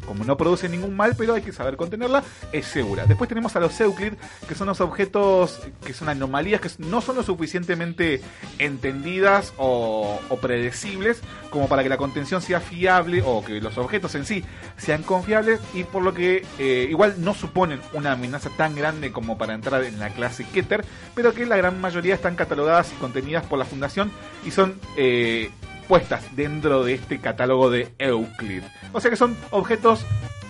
como 0.06 0.24
no 0.24 0.38
produce 0.38 0.70
ningún 0.70 0.96
mal, 0.96 1.16
pero 1.18 1.34
hay 1.34 1.42
que 1.42 1.52
saber 1.52 1.76
contenerla, 1.78 2.24
es 2.52 2.66
segura. 2.66 3.06
Después 3.06 3.28
tenemos 3.28 3.56
a 3.56 3.60
los 3.60 3.80
Euclid, 3.80 4.14
que 4.48 4.56
son 4.56 4.68
los 4.68 4.82
objetos 4.82 5.60
que 5.84 5.94
son 5.94 6.10
anomalías 6.10 6.62
que 6.62 6.70
no 6.80 7.02
son 7.02 7.16
lo 7.16 7.24
suficientemente 7.24 8.22
entendidas 8.60 9.54
o, 9.58 10.20
predecibles 10.42 11.22
como 11.50 11.68
para 11.68 11.82
que 11.82 11.90
la 11.90 11.98
contención 11.98 12.42
sea 12.42 12.60
fiable 12.60 13.24
o 13.26 13.44
que 13.44 13.62
los 13.62 13.78
objetos 13.78 14.14
en 14.16 14.26
sí 14.26 14.44
sean 14.78 15.04
confiables 15.04 15.60
y 15.74 15.84
por 15.84 16.04
lo 16.04 16.14
que 16.14 16.46
eh, 16.60 16.88
igual 16.90 17.16
no 17.20 17.34
suponen 17.34 17.80
una 17.94 18.12
amenaza 18.12 18.50
tan 18.50 18.76
grande 18.76 19.12
como 19.12 19.38
para 19.38 19.54
entrar 19.54 19.84
en 19.84 20.00
la 20.00 20.10
clase 20.10 20.46
Keter, 20.46 20.86
pero 21.16 21.34
que 21.34 21.46
la 21.46 21.58
gran 21.58 21.80
mayoría 21.80 22.16
están 22.16 22.36
catalogadas 22.36 22.92
y 22.92 22.96
contenidas 22.96 23.46
por 23.46 23.58
la 23.58 23.66
fundación 23.66 24.12
y 24.46 24.52
son 24.52 24.80
eh, 24.98 25.50
puestas 25.88 26.36
dentro 26.36 26.84
de 26.84 26.96
este 26.96 27.20
catálogo 27.20 27.70
de 27.70 27.94
Euclid. 28.00 28.64
O 28.94 29.00
sea 29.00 29.10
que 29.12 29.18
son 29.18 29.36
objetos 29.52 30.06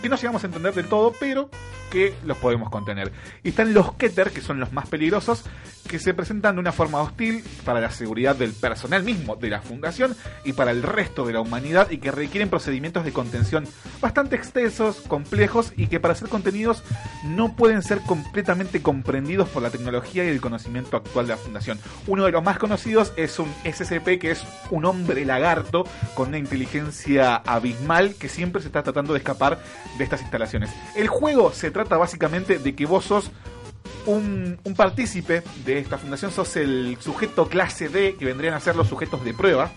que 0.05 0.09
no 0.09 0.17
llegamos 0.17 0.43
a 0.43 0.45
entender 0.45 0.71
del 0.75 0.85
todo, 0.85 1.15
pero 1.19 1.49
que 1.89 2.13
los 2.25 2.37
podemos 2.37 2.69
contener. 2.69 3.11
Y 3.41 3.49
están 3.49 3.73
los 3.73 3.93
Keter, 3.93 4.29
que 4.29 4.39
son 4.39 4.59
los 4.59 4.71
más 4.71 4.87
peligrosos, 4.87 5.43
que 5.87 5.99
se 5.99 6.13
presentan 6.13 6.55
de 6.55 6.59
una 6.59 6.71
forma 6.71 7.01
hostil 7.01 7.43
para 7.63 7.79
la 7.79 7.91
seguridad 7.91 8.35
del 8.35 8.53
personal 8.53 9.03
mismo 9.03 9.35
de 9.35 9.49
la 9.49 9.61
fundación 9.61 10.15
y 10.43 10.53
para 10.53 10.71
el 10.71 10.83
resto 10.83 11.25
de 11.25 11.33
la 11.33 11.41
humanidad 11.41 11.91
y 11.91 11.99
que 11.99 12.11
requieren 12.11 12.49
procedimientos 12.49 13.05
de 13.05 13.13
contención 13.13 13.67
bastante 14.01 14.35
extensos, 14.35 14.97
complejos 15.07 15.73
y 15.77 15.87
que 15.87 15.99
para 15.99 16.15
ser 16.15 16.29
contenidos 16.29 16.83
no 17.23 17.55
pueden 17.55 17.81
ser 17.81 18.01
completamente 18.01 18.81
comprendidos 18.81 19.49
por 19.49 19.61
la 19.61 19.69
tecnología 19.69 20.25
y 20.25 20.29
el 20.29 20.41
conocimiento 20.41 20.97
actual 20.97 21.27
de 21.27 21.33
la 21.33 21.37
fundación. 21.37 21.79
Uno 22.07 22.25
de 22.25 22.31
los 22.31 22.43
más 22.43 22.57
conocidos 22.57 23.13
es 23.15 23.39
un 23.39 23.51
SCP 23.63 24.19
que 24.19 24.31
es 24.31 24.43
un 24.71 24.85
hombre 24.85 25.23
lagarto 25.25 25.85
con 26.15 26.29
una 26.29 26.37
inteligencia 26.39 27.35
abismal 27.35 28.15
que 28.15 28.29
siempre 28.29 28.61
se 28.61 28.67
está 28.67 28.83
tratando 28.83 29.13
de 29.13 29.19
escapar 29.19 29.59
de 29.97 30.03
estas 30.03 30.21
instalaciones. 30.21 30.71
El 30.95 31.07
juego 31.07 31.51
se 31.51 31.71
trata 31.71 31.97
básicamente 31.97 32.59
de 32.59 32.75
que 32.75 32.85
vos 32.85 33.05
sos 33.05 33.31
un, 34.05 34.59
un, 34.63 34.75
partícipe 34.75 35.43
de 35.65 35.79
esta 35.79 35.97
fundación, 35.97 36.31
sos 36.31 36.55
el 36.57 36.97
sujeto 36.99 37.47
clase 37.47 37.89
D, 37.89 38.15
que 38.15 38.25
vendrían 38.25 38.53
a 38.53 38.59
ser 38.59 38.75
los 38.75 38.87
sujetos 38.87 39.23
de 39.25 39.33
prueba, 39.33 39.71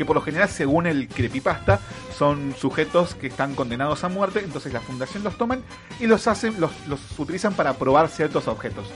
que 0.00 0.04
por 0.04 0.16
lo 0.16 0.22
general, 0.22 0.48
según 0.48 0.86
el 0.86 1.08
creepypasta, 1.08 1.78
son 2.16 2.54
sujetos 2.58 3.14
que 3.14 3.26
están 3.26 3.54
condenados 3.54 4.02
a 4.02 4.08
muerte, 4.08 4.40
entonces 4.40 4.72
la 4.72 4.80
fundación 4.80 5.22
los 5.22 5.36
toman 5.36 5.62
y 6.00 6.06
los 6.06 6.26
hacen, 6.26 6.60
los, 6.60 6.70
los 6.86 7.00
utilizan 7.18 7.54
para 7.54 7.74
probar 7.74 8.08
ciertos 8.08 8.48
objetos. 8.48 8.86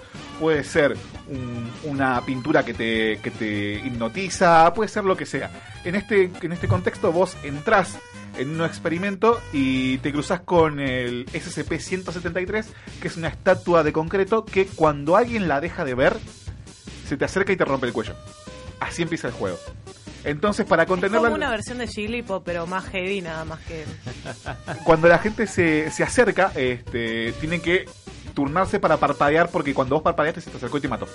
Puede 0.41 0.65
ser 0.65 0.97
una 1.85 2.21
pintura 2.23 2.65
que 2.65 2.75
te, 2.75 3.21
que 3.23 3.31
te 3.31 3.87
hipnotiza, 3.87 4.73
puede 4.75 4.89
ser 4.89 5.05
lo 5.05 5.17
que 5.17 5.27
sea. 5.27 5.51
En 5.85 5.95
este, 5.95 6.31
en 6.41 6.53
este 6.53 6.69
contexto 6.69 7.13
vos 7.13 7.37
entrás 7.43 7.99
en 8.37 8.51
un 8.51 8.65
experimento 8.65 9.41
y 9.53 9.99
te 9.99 10.13
cruzas 10.13 10.41
con 10.41 10.81
el 10.81 11.27
SCP-173, 11.27 12.65
que 13.01 13.09
es 13.09 13.17
una 13.17 13.29
estatua 13.29 13.83
de 13.83 13.93
concreto 13.93 14.45
que 14.45 14.67
cuando 14.67 15.17
alguien 15.17 15.49
la 15.49 15.61
deja 15.61 15.85
de 15.85 15.95
ver, 15.95 16.17
se 17.07 17.17
te 17.17 17.25
acerca 17.25 17.53
y 17.53 17.57
te 17.57 17.65
rompe 17.65 17.87
el 17.87 17.93
cuello. 17.93 18.15
Así 18.81 19.03
empieza 19.03 19.29
el 19.29 19.35
juego. 19.35 19.59
Entonces, 20.25 20.65
para 20.65 20.87
contenerla. 20.87 21.19
Es 21.19 21.25
como 21.25 21.37
una 21.37 21.51
versión 21.51 21.79
de 21.79 21.87
Jigglypuff, 21.87 22.43
pero 22.45 22.67
más 22.67 22.87
heavy, 22.87 23.21
nada 23.21 23.45
más 23.45 23.61
que. 23.61 23.85
Cuando 24.85 25.09
la 25.09 25.19
gente 25.19 25.47
se, 25.47 25.91
se 25.91 26.03
acerca, 26.03 26.51
este, 26.55 27.33
tienen 27.33 27.61
que 27.61 27.85
turnarse 28.35 28.81
para 28.81 28.97
parpadear, 28.97 29.51
porque 29.51 29.75
cuando 29.75 29.97
vos 29.97 30.03
parpadeaste 30.03 30.41
se 30.41 30.51
te 30.51 30.57
acercó 30.57 30.79
y 30.79 30.81
te 30.81 30.89
mató. 30.89 31.07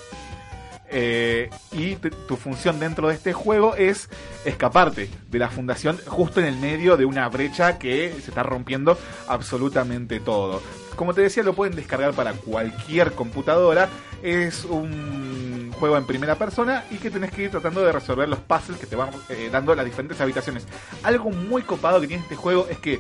Eh, 0.91 1.49
y 1.71 1.95
tu 1.95 2.35
función 2.35 2.79
dentro 2.79 3.07
de 3.07 3.13
este 3.13 3.33
juego 3.33 3.75
es 3.75 4.09
escaparte 4.43 5.09
de 5.29 5.39
la 5.39 5.49
fundación 5.49 5.99
justo 6.07 6.39
en 6.39 6.47
el 6.47 6.57
medio 6.57 6.97
de 6.97 7.05
una 7.05 7.29
brecha 7.29 7.77
que 7.77 8.11
se 8.21 8.29
está 8.31 8.43
rompiendo 8.43 8.97
absolutamente 9.27 10.19
todo. 10.19 10.61
Como 10.95 11.13
te 11.13 11.21
decía, 11.21 11.43
lo 11.43 11.53
pueden 11.53 11.75
descargar 11.75 12.13
para 12.13 12.33
cualquier 12.33 13.13
computadora. 13.13 13.87
Es 14.21 14.65
un 14.65 15.71
juego 15.79 15.97
en 15.97 16.05
primera 16.05 16.35
persona 16.35 16.83
y 16.91 16.97
que 16.97 17.09
tenés 17.09 17.31
que 17.31 17.43
ir 17.43 17.51
tratando 17.51 17.81
de 17.81 17.91
resolver 17.91 18.27
los 18.27 18.39
puzzles 18.39 18.79
que 18.79 18.85
te 18.85 18.97
van 18.97 19.09
eh, 19.29 19.49
dando 19.51 19.73
las 19.75 19.85
diferentes 19.85 20.19
habitaciones. 20.19 20.65
Algo 21.03 21.29
muy 21.29 21.61
copado 21.61 22.01
que 22.01 22.07
tiene 22.07 22.23
este 22.23 22.35
juego 22.35 22.67
es 22.69 22.79
que 22.79 22.99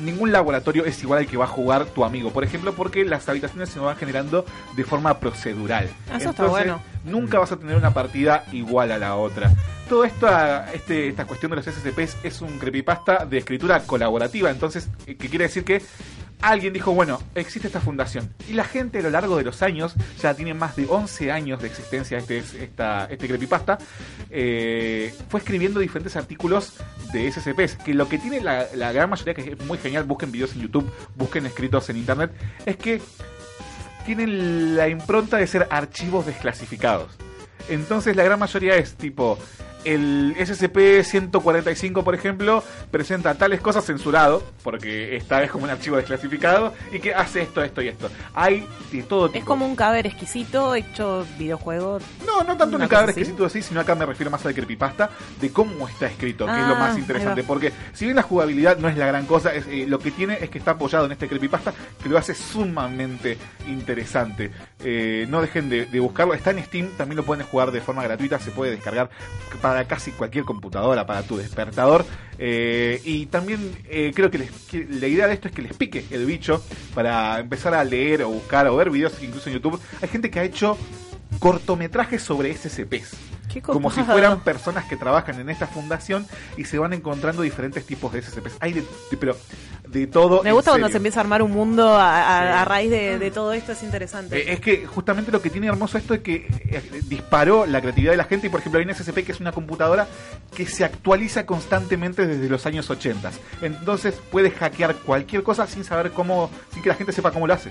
ningún 0.00 0.32
laboratorio 0.32 0.84
es 0.84 1.02
igual 1.02 1.20
al 1.20 1.26
que 1.26 1.36
va 1.36 1.44
a 1.44 1.48
jugar 1.48 1.86
tu 1.86 2.04
amigo. 2.04 2.30
Por 2.30 2.44
ejemplo, 2.44 2.74
porque 2.74 3.04
las 3.04 3.28
habitaciones 3.28 3.68
se 3.68 3.78
van 3.78 3.96
generando 3.96 4.44
de 4.76 4.84
forma 4.84 5.18
procedural. 5.20 5.88
Eso 6.16 6.30
está 6.30 6.46
bueno. 6.46 6.80
Nunca 7.04 7.38
vas 7.38 7.52
a 7.52 7.56
tener 7.56 7.76
una 7.76 7.92
partida 7.92 8.44
igual 8.52 8.92
a 8.92 8.98
la 8.98 9.16
otra. 9.16 9.52
Todo 9.88 10.04
esto, 10.04 10.26
este, 10.72 11.08
esta 11.08 11.26
cuestión 11.26 11.50
de 11.50 11.56
los 11.56 11.66
SCPs 11.66 12.16
es 12.22 12.40
un 12.40 12.58
creepypasta 12.58 13.26
de 13.26 13.38
escritura 13.38 13.80
colaborativa. 13.80 14.50
Entonces, 14.50 14.88
eh, 15.06 15.16
¿qué 15.16 15.28
quiere 15.28 15.44
decir 15.44 15.64
que 15.64 15.82
alguien 16.44 16.72
dijo, 16.72 16.92
bueno, 16.92 17.20
existe 17.34 17.68
esta 17.68 17.80
fundación. 17.80 18.32
Y 18.48 18.52
la 18.52 18.64
gente 18.64 18.98
a 18.98 19.02
lo 19.02 19.10
largo 19.10 19.36
de 19.36 19.44
los 19.44 19.62
años, 19.62 19.94
ya 20.20 20.34
tiene 20.34 20.54
más 20.54 20.76
de 20.76 20.86
11 20.88 21.32
años 21.32 21.60
de 21.60 21.68
existencia 21.68 22.18
este, 22.18 22.38
esta, 22.38 23.06
este 23.06 23.26
creepypasta, 23.26 23.78
eh, 24.30 25.14
fue 25.28 25.40
escribiendo 25.40 25.80
diferentes 25.80 26.16
artículos 26.16 26.74
de 27.12 27.30
SCPs. 27.30 27.76
Que 27.76 27.94
lo 27.94 28.08
que 28.08 28.18
tiene 28.18 28.40
la, 28.40 28.66
la 28.74 28.92
gran 28.92 29.10
mayoría, 29.10 29.34
que 29.34 29.52
es 29.52 29.64
muy 29.64 29.78
genial, 29.78 30.04
busquen 30.04 30.32
videos 30.32 30.54
en 30.54 30.62
YouTube, 30.62 30.90
busquen 31.16 31.46
escritos 31.46 31.88
en 31.88 31.96
Internet, 31.96 32.32
es 32.66 32.76
que 32.76 33.00
tienen 34.04 34.76
la 34.76 34.88
impronta 34.88 35.36
de 35.36 35.46
ser 35.46 35.66
archivos 35.70 36.26
desclasificados. 36.26 37.16
Entonces 37.68 38.16
la 38.16 38.24
gran 38.24 38.38
mayoría 38.38 38.76
es 38.76 38.94
tipo, 38.94 39.38
el 39.84 40.34
SCP-145, 40.38 42.02
por 42.02 42.14
ejemplo, 42.14 42.62
presenta 42.90 43.34
tales 43.34 43.60
cosas 43.60 43.84
censurado, 43.84 44.42
porque 44.62 45.16
esta 45.16 45.42
es 45.42 45.50
como 45.50 45.64
un 45.64 45.70
archivo 45.70 45.96
desclasificado, 45.96 46.72
y 46.92 47.00
que 47.00 47.14
hace 47.14 47.42
esto, 47.42 47.62
esto 47.62 47.82
y 47.82 47.88
esto. 47.88 48.10
Hay 48.34 48.66
de 48.92 49.02
todo 49.02 49.28
tipo. 49.28 49.38
Es 49.38 49.44
como 49.44 49.66
un 49.66 49.76
cadáver 49.76 50.06
exquisito 50.06 50.74
hecho 50.74 51.26
videojuego. 51.38 51.98
No, 52.26 52.42
no 52.44 52.56
tanto 52.56 52.76
un 52.76 52.86
cadáver 52.86 53.10
exquisito 53.10 53.44
así, 53.44 53.62
sino 53.62 53.80
acá 53.80 53.94
me 53.94 54.06
refiero 54.06 54.30
más 54.30 54.44
al 54.46 54.54
creepypasta, 54.54 55.10
de 55.40 55.50
cómo 55.50 55.88
está 55.88 56.06
escrito, 56.06 56.46
que 56.46 56.52
es 56.52 56.66
lo 56.66 56.74
Ah, 56.74 56.78
más 56.78 56.98
interesante. 56.98 57.44
Porque 57.44 57.72
si 57.92 58.04
bien 58.06 58.16
la 58.16 58.22
jugabilidad 58.22 58.78
no 58.78 58.88
es 58.88 58.96
la 58.96 59.06
gran 59.06 59.26
cosa, 59.26 59.54
es, 59.54 59.66
eh, 59.68 59.86
lo 59.88 59.98
que 59.98 60.10
tiene 60.10 60.38
es 60.40 60.50
que 60.50 60.58
está 60.58 60.72
apoyado 60.72 61.06
en 61.06 61.12
este 61.12 61.28
creepypasta, 61.28 61.72
que 62.02 62.08
lo 62.08 62.18
hace 62.18 62.34
sumamente 62.34 63.38
interesante. 63.68 64.50
Eh, 64.82 65.26
no 65.28 65.40
dejen 65.40 65.68
de, 65.68 65.86
de 65.86 66.00
buscarlo, 66.00 66.34
está 66.34 66.50
en 66.50 66.62
Steam, 66.64 66.88
también 66.96 67.16
lo 67.16 67.24
pueden 67.24 67.46
jugar 67.46 67.70
de 67.70 67.80
forma 67.80 68.02
gratuita, 68.02 68.38
se 68.38 68.50
puede 68.50 68.72
descargar 68.72 69.08
para 69.62 69.73
casi 69.82 70.12
cualquier 70.12 70.44
computadora, 70.44 71.04
para 71.06 71.24
tu 71.24 71.36
despertador. 71.36 72.06
Eh, 72.38 73.00
y 73.04 73.26
también 73.26 73.72
eh, 73.88 74.12
creo 74.14 74.30
que, 74.30 74.38
les- 74.38 74.50
que 74.70 74.86
la 74.88 75.08
idea 75.08 75.26
de 75.26 75.34
esto 75.34 75.48
es 75.48 75.54
que 75.54 75.62
les 75.62 75.76
pique 75.76 76.04
el 76.12 76.24
bicho 76.26 76.62
para 76.94 77.40
empezar 77.40 77.74
a 77.74 77.82
leer 77.82 78.22
o 78.22 78.28
buscar 78.28 78.68
o 78.68 78.76
ver 78.76 78.90
videos 78.90 79.14
incluso 79.22 79.48
en 79.50 79.54
YouTube. 79.56 79.80
Hay 80.00 80.08
gente 80.08 80.30
que 80.30 80.38
ha 80.38 80.44
hecho 80.44 80.78
cortometrajes 81.40 82.22
sobre 82.22 82.54
SCPs. 82.54 83.16
Qué 83.52 83.60
como 83.62 83.90
si 83.90 84.02
fueran 84.02 84.40
personas 84.40 84.84
que 84.86 84.96
trabajan 84.96 85.38
en 85.40 85.48
esta 85.50 85.66
fundación 85.66 86.26
y 86.56 86.64
se 86.64 86.78
van 86.78 86.92
encontrando 86.92 87.42
diferentes 87.42 87.86
tipos 87.86 88.12
de 88.12 88.22
SCPs. 88.22 88.56
Hay 88.60 88.72
de, 88.72 88.80
de- 88.82 89.16
pero 89.18 89.36
de 89.88 90.06
todo. 90.06 90.42
Me 90.42 90.50
gusta 90.52 90.70
cuando 90.72 90.88
se 90.88 90.96
empieza 90.96 91.20
a 91.20 91.22
armar 91.22 91.42
un 91.42 91.52
mundo 91.52 91.88
a, 91.96 92.38
a- 92.38 92.42
Sí. 92.42 92.48
a 92.58 92.64
raíz 92.64 92.90
de, 92.90 93.18
de 93.18 93.30
todo 93.30 93.52
esto, 93.52 93.72
es 93.72 93.82
interesante. 93.82 94.36
Eh, 94.38 94.52
Es 94.54 94.60
que 94.60 94.86
justamente 94.86 95.30
lo 95.30 95.40
que 95.40 95.50
tiene 95.50 95.66
hermoso 95.68 95.98
esto 95.98 96.14
es 96.14 96.20
que 96.20 96.46
eh, 96.68 97.00
disparó 97.06 97.66
la 97.66 97.80
creatividad 97.80 98.12
de 98.12 98.16
la 98.16 98.24
gente 98.24 98.46
y 98.48 98.50
por 98.50 98.60
ejemplo 98.60 98.80
hay 98.80 98.86
un 98.86 98.94
SCP 98.94 99.24
que 99.24 99.32
es 99.32 99.40
una 99.40 99.52
computadora 99.52 100.06
que 100.54 100.66
se 100.66 100.84
actualiza 100.84 101.46
constantemente 101.46 102.26
desde 102.26 102.48
los 102.48 102.64
años 102.66 102.88
80. 102.90 103.30
Entonces 103.62 104.14
puedes 104.30 104.54
hackear 104.54 104.94
cualquier 104.96 105.42
cosa 105.42 105.66
sin 105.66 105.84
saber 105.84 106.10
cómo, 106.12 106.50
sin 106.72 106.82
que 106.82 106.88
la 106.88 106.94
gente 106.94 107.12
sepa 107.12 107.30
cómo 107.30 107.46
lo 107.46 107.54
hace. 107.54 107.70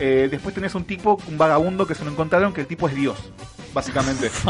Eh, 0.00 0.28
después 0.30 0.54
tenés 0.54 0.74
un 0.74 0.84
tipo, 0.84 1.20
un 1.28 1.36
vagabundo 1.36 1.86
que 1.86 1.94
se 1.94 2.04
lo 2.04 2.10
encontraron 2.10 2.52
que 2.54 2.62
el 2.62 2.66
tipo 2.66 2.88
es 2.88 2.94
Dios, 2.94 3.18
básicamente. 3.74 4.30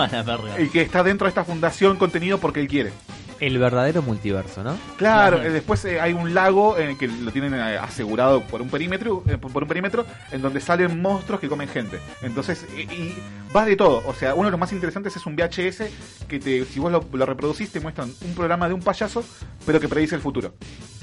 Y 0.59 0.69
que 0.69 0.83
está 0.83 1.03
dentro 1.03 1.27
de 1.27 1.31
esta 1.31 1.45
fundación 1.45 1.97
contenido 1.97 2.39
porque 2.39 2.61
él 2.61 2.69
quiere. 2.69 2.93
El 3.41 3.59
verdadero 3.59 4.03
multiverso, 4.03 4.63
¿no? 4.63 4.77
Claro, 4.97 5.43
eh, 5.43 5.51
después 5.51 5.83
eh, 5.87 6.01
hay 6.01 6.13
un 6.13 6.35
lago 6.35 6.79
en 6.79 6.91
el 6.91 6.99
que 6.99 7.09
lo 7.09 7.33
tienen 7.33 7.55
eh, 7.55 7.79
asegurado 7.79 8.43
por 8.43 8.61
un 8.61 8.69
perímetro, 8.69 9.25
eh, 9.27 9.39
por 9.39 9.51
por 9.51 9.63
un 9.63 9.69
perímetro 9.69 10.07
en 10.31 10.43
donde 10.43 10.61
salen 10.61 11.01
monstruos 11.01 11.41
que 11.41 11.49
comen 11.49 11.69
gente. 11.69 11.99
Entonces, 12.23 12.67
y, 12.77 12.81
y 12.83 13.17
va 13.55 13.65
de 13.65 13.77
todo. 13.77 14.03
O 14.07 14.15
sea, 14.15 14.35
uno 14.35 14.45
de 14.45 14.51
los 14.51 14.61
más 14.61 14.73
interesantes 14.73 15.17
es 15.17 15.27
un 15.27 15.37
VHS 15.37 15.85
que 16.29 16.39
te, 16.39 16.65
si 16.65 16.79
vos 16.81 16.93
lo, 16.93 17.05
lo 17.13 17.27
reproducís, 17.27 17.71
te 17.71 17.81
muestran 17.81 18.13
un 18.23 18.35
programa 18.35 18.69
de 18.69 18.75
un 18.75 18.81
payaso, 18.81 19.25
pero 19.67 19.81
que 19.81 19.89
predice 19.89 20.15
el 20.15 20.21
futuro. 20.21 20.55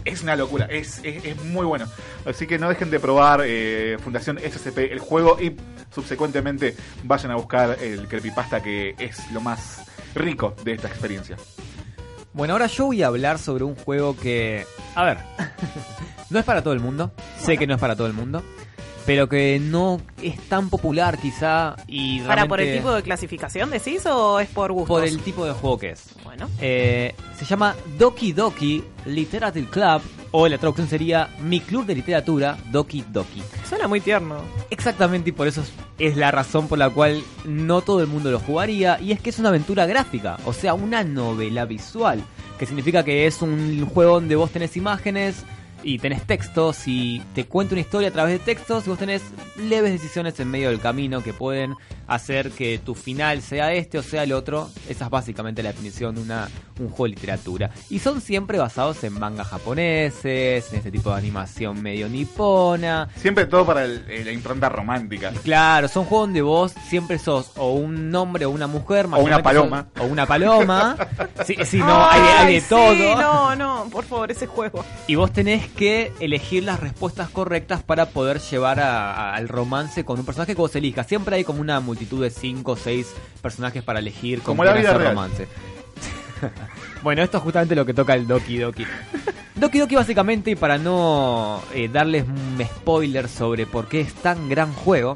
Es 0.05 0.21
una 0.21 0.35
locura, 0.35 0.65
es, 0.69 1.01
es, 1.03 1.25
es 1.25 1.43
muy 1.43 1.65
bueno. 1.65 1.87
Así 2.25 2.47
que 2.47 2.57
no 2.57 2.69
dejen 2.69 2.89
de 2.89 2.99
probar 2.99 3.41
eh, 3.45 3.97
Fundación 4.01 4.39
SCP, 4.39 4.91
el 4.91 4.99
juego, 4.99 5.37
y 5.41 5.55
subsecuentemente 5.93 6.75
vayan 7.03 7.31
a 7.31 7.35
buscar 7.35 7.77
el 7.81 8.07
creepypasta 8.07 8.61
que 8.61 8.95
es 8.99 9.31
lo 9.31 9.41
más 9.41 9.81
rico 10.15 10.55
de 10.63 10.73
esta 10.73 10.87
experiencia. 10.87 11.35
Bueno, 12.37 12.53
ahora 12.53 12.67
yo 12.67 12.85
voy 12.85 13.01
a 13.01 13.07
hablar 13.07 13.39
sobre 13.39 13.63
un 13.63 13.75
juego 13.75 14.15
que, 14.15 14.63
a 14.93 15.03
ver, 15.03 15.17
no 16.29 16.37
es 16.37 16.45
para 16.45 16.61
todo 16.61 16.71
el 16.75 16.79
mundo, 16.79 17.11
sé 17.39 17.57
que 17.57 17.65
no 17.65 17.73
es 17.73 17.81
para 17.81 17.95
todo 17.95 18.05
el 18.05 18.13
mundo, 18.13 18.43
pero 19.07 19.27
que 19.27 19.57
no 19.59 19.99
es 20.21 20.37
tan 20.49 20.69
popular 20.69 21.17
quizá 21.17 21.75
y 21.87 22.19
¿Para 22.19 22.45
por 22.45 22.61
el 22.61 22.77
tipo 22.77 22.91
de 22.93 23.01
clasificación 23.01 23.71
decís 23.71 24.05
o 24.05 24.39
es 24.39 24.49
por 24.49 24.71
gusto? 24.71 24.87
por 24.93 25.03
el 25.03 25.17
tipo 25.21 25.45
de 25.45 25.53
juego 25.53 25.79
que 25.79 25.89
es. 25.91 26.09
Bueno. 26.23 26.47
Eh, 26.61 27.15
se 27.39 27.45
llama 27.45 27.75
Doki 27.97 28.33
Doki 28.33 28.83
Literature 29.05 29.65
Club, 29.65 30.01
o 30.31 30.47
la 30.47 30.57
traducción 30.57 30.87
sería 30.89 31.29
Mi 31.41 31.61
Club 31.61 31.85
de 31.85 31.95
Literatura 31.95 32.57
Doki 32.69 33.03
Doki. 33.09 33.41
Suena 33.67 33.87
muy 33.87 34.01
tierno. 34.01 34.41
Exactamente, 34.69 35.29
y 35.29 35.33
por 35.33 35.47
eso 35.47 35.61
es- 35.61 35.71
es 35.97 36.17
la 36.17 36.29
razón 36.29 36.67
por 36.67 36.77
la 36.77 36.89
cual 36.89 37.23
no 37.45 37.81
todo 37.81 38.01
el 38.01 38.07
mundo 38.07 38.29
lo 38.29 38.39
jugaría, 38.39 38.99
y 39.01 39.13
es 39.13 39.21
que 39.21 39.29
es 39.29 39.39
una 39.39 39.49
aventura 39.49 39.85
gráfica, 39.85 40.37
o 40.45 40.51
sea, 40.51 40.73
una 40.73 41.03
novela 41.05 41.63
visual, 41.65 42.21
que 42.59 42.65
significa 42.65 43.03
que 43.03 43.25
es 43.25 43.41
un 43.41 43.85
juego 43.87 44.15
donde 44.15 44.35
vos 44.35 44.51
tenés 44.51 44.75
imágenes 44.75 45.43
y 45.83 45.99
tenés 45.99 46.23
textos 46.25 46.87
y 46.87 47.21
te 47.33 47.45
cuenta 47.45 47.75
una 47.75 47.81
historia 47.81 48.09
a 48.09 48.11
través 48.11 48.33
de 48.33 48.39
textos 48.39 48.85
y 48.85 48.89
vos 48.89 48.99
tenés 48.99 49.21
leves 49.57 49.91
decisiones 49.91 50.39
en 50.39 50.49
medio 50.49 50.69
del 50.69 50.79
camino 50.79 51.23
que 51.23 51.33
pueden 51.33 51.75
hacer 52.07 52.51
que 52.51 52.79
tu 52.79 52.95
final 52.95 53.41
sea 53.41 53.73
este 53.73 53.97
o 53.97 54.03
sea 54.03 54.23
el 54.23 54.33
otro. 54.33 54.69
Esa 54.89 55.05
es 55.05 55.09
básicamente 55.11 55.61
la 55.63 55.69
definición 55.71 56.15
de 56.15 56.21
una, 56.21 56.47
un 56.79 56.87
juego 56.89 57.03
de 57.05 57.09
literatura. 57.11 57.69
Y 57.89 57.99
son 57.99 58.21
siempre 58.21 58.57
basados 58.57 59.03
en 59.03 59.13
mangas 59.13 59.47
japoneses, 59.47 60.69
en 60.71 60.77
este 60.77 60.91
tipo 60.91 61.09
de 61.11 61.17
animación 61.17 61.81
medio 61.81 62.07
nipona. 62.09 63.09
Siempre 63.17 63.45
todo 63.45 63.65
para 63.65 63.85
el- 63.85 64.05
eh, 64.09 64.23
la 64.25 64.31
impronta 64.31 64.69
romántica. 64.69 65.31
Claro, 65.43 65.87
son 65.87 66.05
juegos 66.05 66.27
donde 66.27 66.41
vos 66.41 66.73
siempre 66.87 67.19
sos 67.19 67.51
o 67.57 67.73
un 67.73 68.13
hombre 68.15 68.45
o 68.45 68.49
una 68.49 68.67
mujer, 68.67 69.07
O 69.11 69.19
una 69.19 69.41
paloma. 69.43 69.87
sos- 69.95 70.03
o 70.03 70.07
una 70.07 70.25
paloma. 70.25 70.97
sí, 71.45 71.55
sí, 71.65 71.77
no, 71.79 72.05
hay, 72.09 72.21
de- 72.21 72.27
hay 72.27 72.47
de 72.47 72.55
Ay, 72.59 72.63
todo. 72.69 72.91
Sí, 72.93 73.15
no, 73.17 73.55
no, 73.55 73.89
por 73.89 74.05
favor, 74.05 74.31
ese 74.31 74.47
juego. 74.47 74.83
Y 75.07 75.15
vos 75.15 75.31
tenés 75.31 75.66
que 75.69 76.11
elegir 76.19 76.63
las 76.63 76.79
respuestas 76.79 77.29
correctas 77.29 77.83
para 77.83 78.07
poder 78.07 78.39
llevar 78.39 78.79
a- 78.79 79.13
a- 79.13 79.35
al 79.35 79.47
romance 79.47 80.03
con 80.05 80.19
un 80.19 80.25
personaje 80.25 80.53
que 80.55 80.61
vos 80.61 80.75
elijas. 80.75 81.07
Siempre 81.07 81.35
hay 81.35 81.43
como 81.43 81.61
una 81.61 81.79
multitud 81.79 82.21
de 82.23 82.29
5 82.29 82.73
o 82.73 82.75
6 82.77 83.07
personajes 83.41 83.83
para 83.83 83.99
elegir 83.99 84.39
con 84.39 84.55
Como 84.57 84.63
la 84.63 84.73
vida 84.73 84.93
real. 84.93 85.09
romance. 85.11 85.47
bueno, 87.03 87.21
esto 87.23 87.37
es 87.37 87.43
justamente 87.43 87.75
lo 87.75 87.85
que 87.85 87.93
toca 87.93 88.13
el 88.13 88.27
Doki 88.27 88.57
Doki. 88.57 88.85
Doki 89.55 89.79
Doki 89.79 89.95
básicamente, 89.95 90.51
y 90.51 90.55
para 90.55 90.77
no 90.77 91.61
eh, 91.73 91.89
darles 91.91 92.25
un 92.27 92.63
spoiler 92.63 93.27
sobre 93.27 93.65
por 93.65 93.87
qué 93.87 94.01
es 94.01 94.13
tan 94.13 94.49
gran 94.49 94.71
juego, 94.73 95.15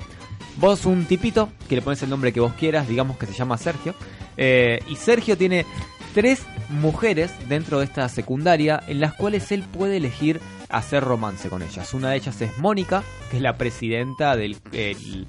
vos 0.58 0.86
un 0.86 1.06
tipito, 1.06 1.50
que 1.70 1.76
le 1.76 1.82
pones 1.82 2.02
el 2.04 2.10
nombre 2.10 2.34
que 2.34 2.40
vos 2.40 2.54
quieras, 2.54 2.88
digamos 2.88 3.18
que 3.18 3.28
se 3.28 3.34
llama 3.34 3.58
Sergio, 3.58 3.94
eh, 4.38 4.80
y 4.88 4.96
Sergio 4.96 5.38
tiene 5.38 5.66
tres 6.14 6.42
mujeres 6.70 7.32
dentro 7.48 7.80
de 7.80 7.86
esta 7.86 8.08
secundaria 8.10 8.82
en 8.88 9.00
las 9.00 9.14
cuales 9.14 9.52
él 9.52 9.64
puede 9.64 9.98
elegir 9.98 10.40
hacer 10.70 11.04
romance 11.04 11.50
con 11.50 11.62
ellas. 11.62 11.94
Una 11.94 12.10
de 12.12 12.18
ellas 12.18 12.42
es 12.42 12.58
Mónica, 12.58 13.04
que 13.30 13.38
es 13.38 13.44
la 13.44 13.58
presidenta 13.58 14.36
del 14.36 14.58
el- 14.72 15.28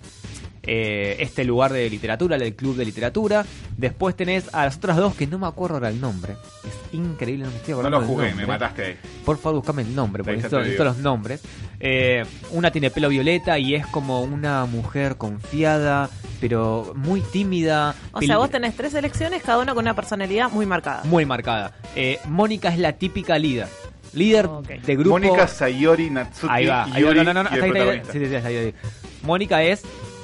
eh, 0.63 1.17
este 1.19 1.45
lugar 1.45 1.73
de 1.73 1.89
literatura, 1.91 2.39
del 2.39 2.55
club 2.55 2.77
de 2.77 2.85
literatura. 2.85 3.45
Después 3.77 4.17
tenés 4.17 4.53
a 4.55 4.65
las 4.65 4.77
otras 4.77 4.97
dos 4.97 5.15
que 5.15 5.27
no 5.27 5.39
me 5.39 5.47
acuerdo 5.47 5.77
ahora 5.77 5.89
el 5.89 6.01
nombre. 6.01 6.35
Es 6.65 6.95
increíble, 6.95 7.45
no 7.45 7.51
me 7.51 7.57
estoy 7.57 7.73
No 7.73 7.81
acordando 7.81 8.01
lo 8.01 8.07
del 8.07 8.15
jugué, 8.15 8.35
me 8.35 8.47
mataste 8.47 8.85
ahí. 8.85 8.97
Por 9.25 9.39
favor, 9.39 9.57
buscame 9.57 9.83
el 9.83 9.95
nombre, 9.95 10.23
porque 10.23 10.37
necesito, 10.37 10.59
necesito 10.59 10.85
los 10.85 10.99
nombres. 10.99 11.43
Eh, 11.81 12.25
una 12.53 12.71
tiene 12.71 12.91
pelo 12.91 13.09
violeta 13.09 13.59
y 13.59 13.75
es 13.75 13.87
como 13.89 14.23
una 14.23 14.67
mujer 14.67 15.17
confiada, 15.17 16.09
pero 16.41 16.93
muy 16.95 17.21
tímida. 17.21 17.95
O 18.13 18.21
sea, 18.21 18.39
vos 18.39 18.51
tenés 18.51 18.77
tres 18.77 18.95
elecciones, 18.95 19.43
cada 19.43 19.59
una 19.59 19.75
con 19.75 19.83
una 19.85 19.95
personalidad 19.95 20.51
muy 20.51 20.67
marcada. 20.67 21.03
Muy 21.05 21.27
marcada. 21.27 21.73
Eh, 21.97 22.21
Mónica 22.27 22.69
es 22.69 22.79
la 22.79 22.93
típica 22.93 23.39
líder. 23.39 23.67
Líder 24.13 24.49
de 24.85 24.95
grupo. 24.95 25.19
Mónica 25.19 25.49
Sayori 25.49 26.11
Natsuki 26.11 26.53
Ahí 26.53 26.67
va. 26.67 26.85
ahí 26.85 27.03
va. 27.03 27.15
No, 27.15 27.25
no, 27.25 27.35
no, 27.35 27.41
el 27.41 27.47
hasta 27.47 27.65
ahí, 27.65 27.73
ahí, 27.73 28.03
sí, 28.13 28.27
sí, 28.27 28.29
sí. 28.29 28.75
Mónica 29.23 29.63
es 29.63 29.83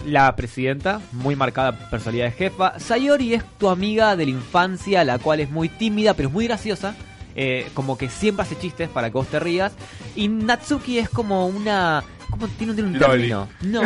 la 0.08 0.34
presidenta, 0.36 1.00
muy 1.12 1.36
marcada 1.36 1.72
personalidad 1.90 2.26
de 2.26 2.32
jefa. 2.32 2.78
Sayori 2.78 3.34
es 3.34 3.44
tu 3.58 3.68
amiga 3.68 4.16
de 4.16 4.24
la 4.24 4.30
infancia, 4.32 5.04
la 5.04 5.18
cual 5.18 5.40
es 5.40 5.50
muy 5.50 5.68
tímida, 5.68 6.14
pero 6.14 6.28
es 6.28 6.34
muy 6.34 6.46
graciosa. 6.46 6.94
eh, 7.40 7.68
como 7.72 7.96
que 7.96 8.08
siempre 8.08 8.42
hace 8.42 8.58
chistes 8.58 8.88
para 8.88 9.08
que 9.10 9.14
vos 9.14 9.28
te 9.28 9.38
rías. 9.38 9.72
Y 10.16 10.26
Natsuki 10.28 10.98
es 10.98 11.08
como 11.08 11.46
una. 11.46 12.02
¿Cómo 12.30 12.46
tiene, 12.48 12.74
tiene 12.74 12.90
un 12.90 12.98
término? 12.98 13.48
No, 13.62 13.80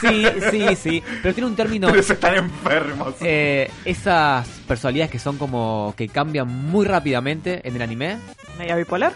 sí, 0.00 0.24
sí, 0.50 0.76
sí. 0.76 1.02
Pero 1.22 1.32
tiene 1.34 1.48
un 1.48 1.56
término. 1.56 1.86
Pero 1.88 2.00
están 2.00 2.34
enfermos. 2.34 3.14
Eh, 3.20 3.70
esas 3.84 4.46
personalidades 4.66 5.10
que 5.12 5.18
son 5.20 5.38
como 5.38 5.94
que 5.96 6.08
cambian 6.08 6.48
muy 6.48 6.84
rápidamente 6.84 7.66
en 7.66 7.76
el 7.76 7.82
anime. 7.82 8.18
¿Media 8.58 8.74
bipolar? 8.76 9.12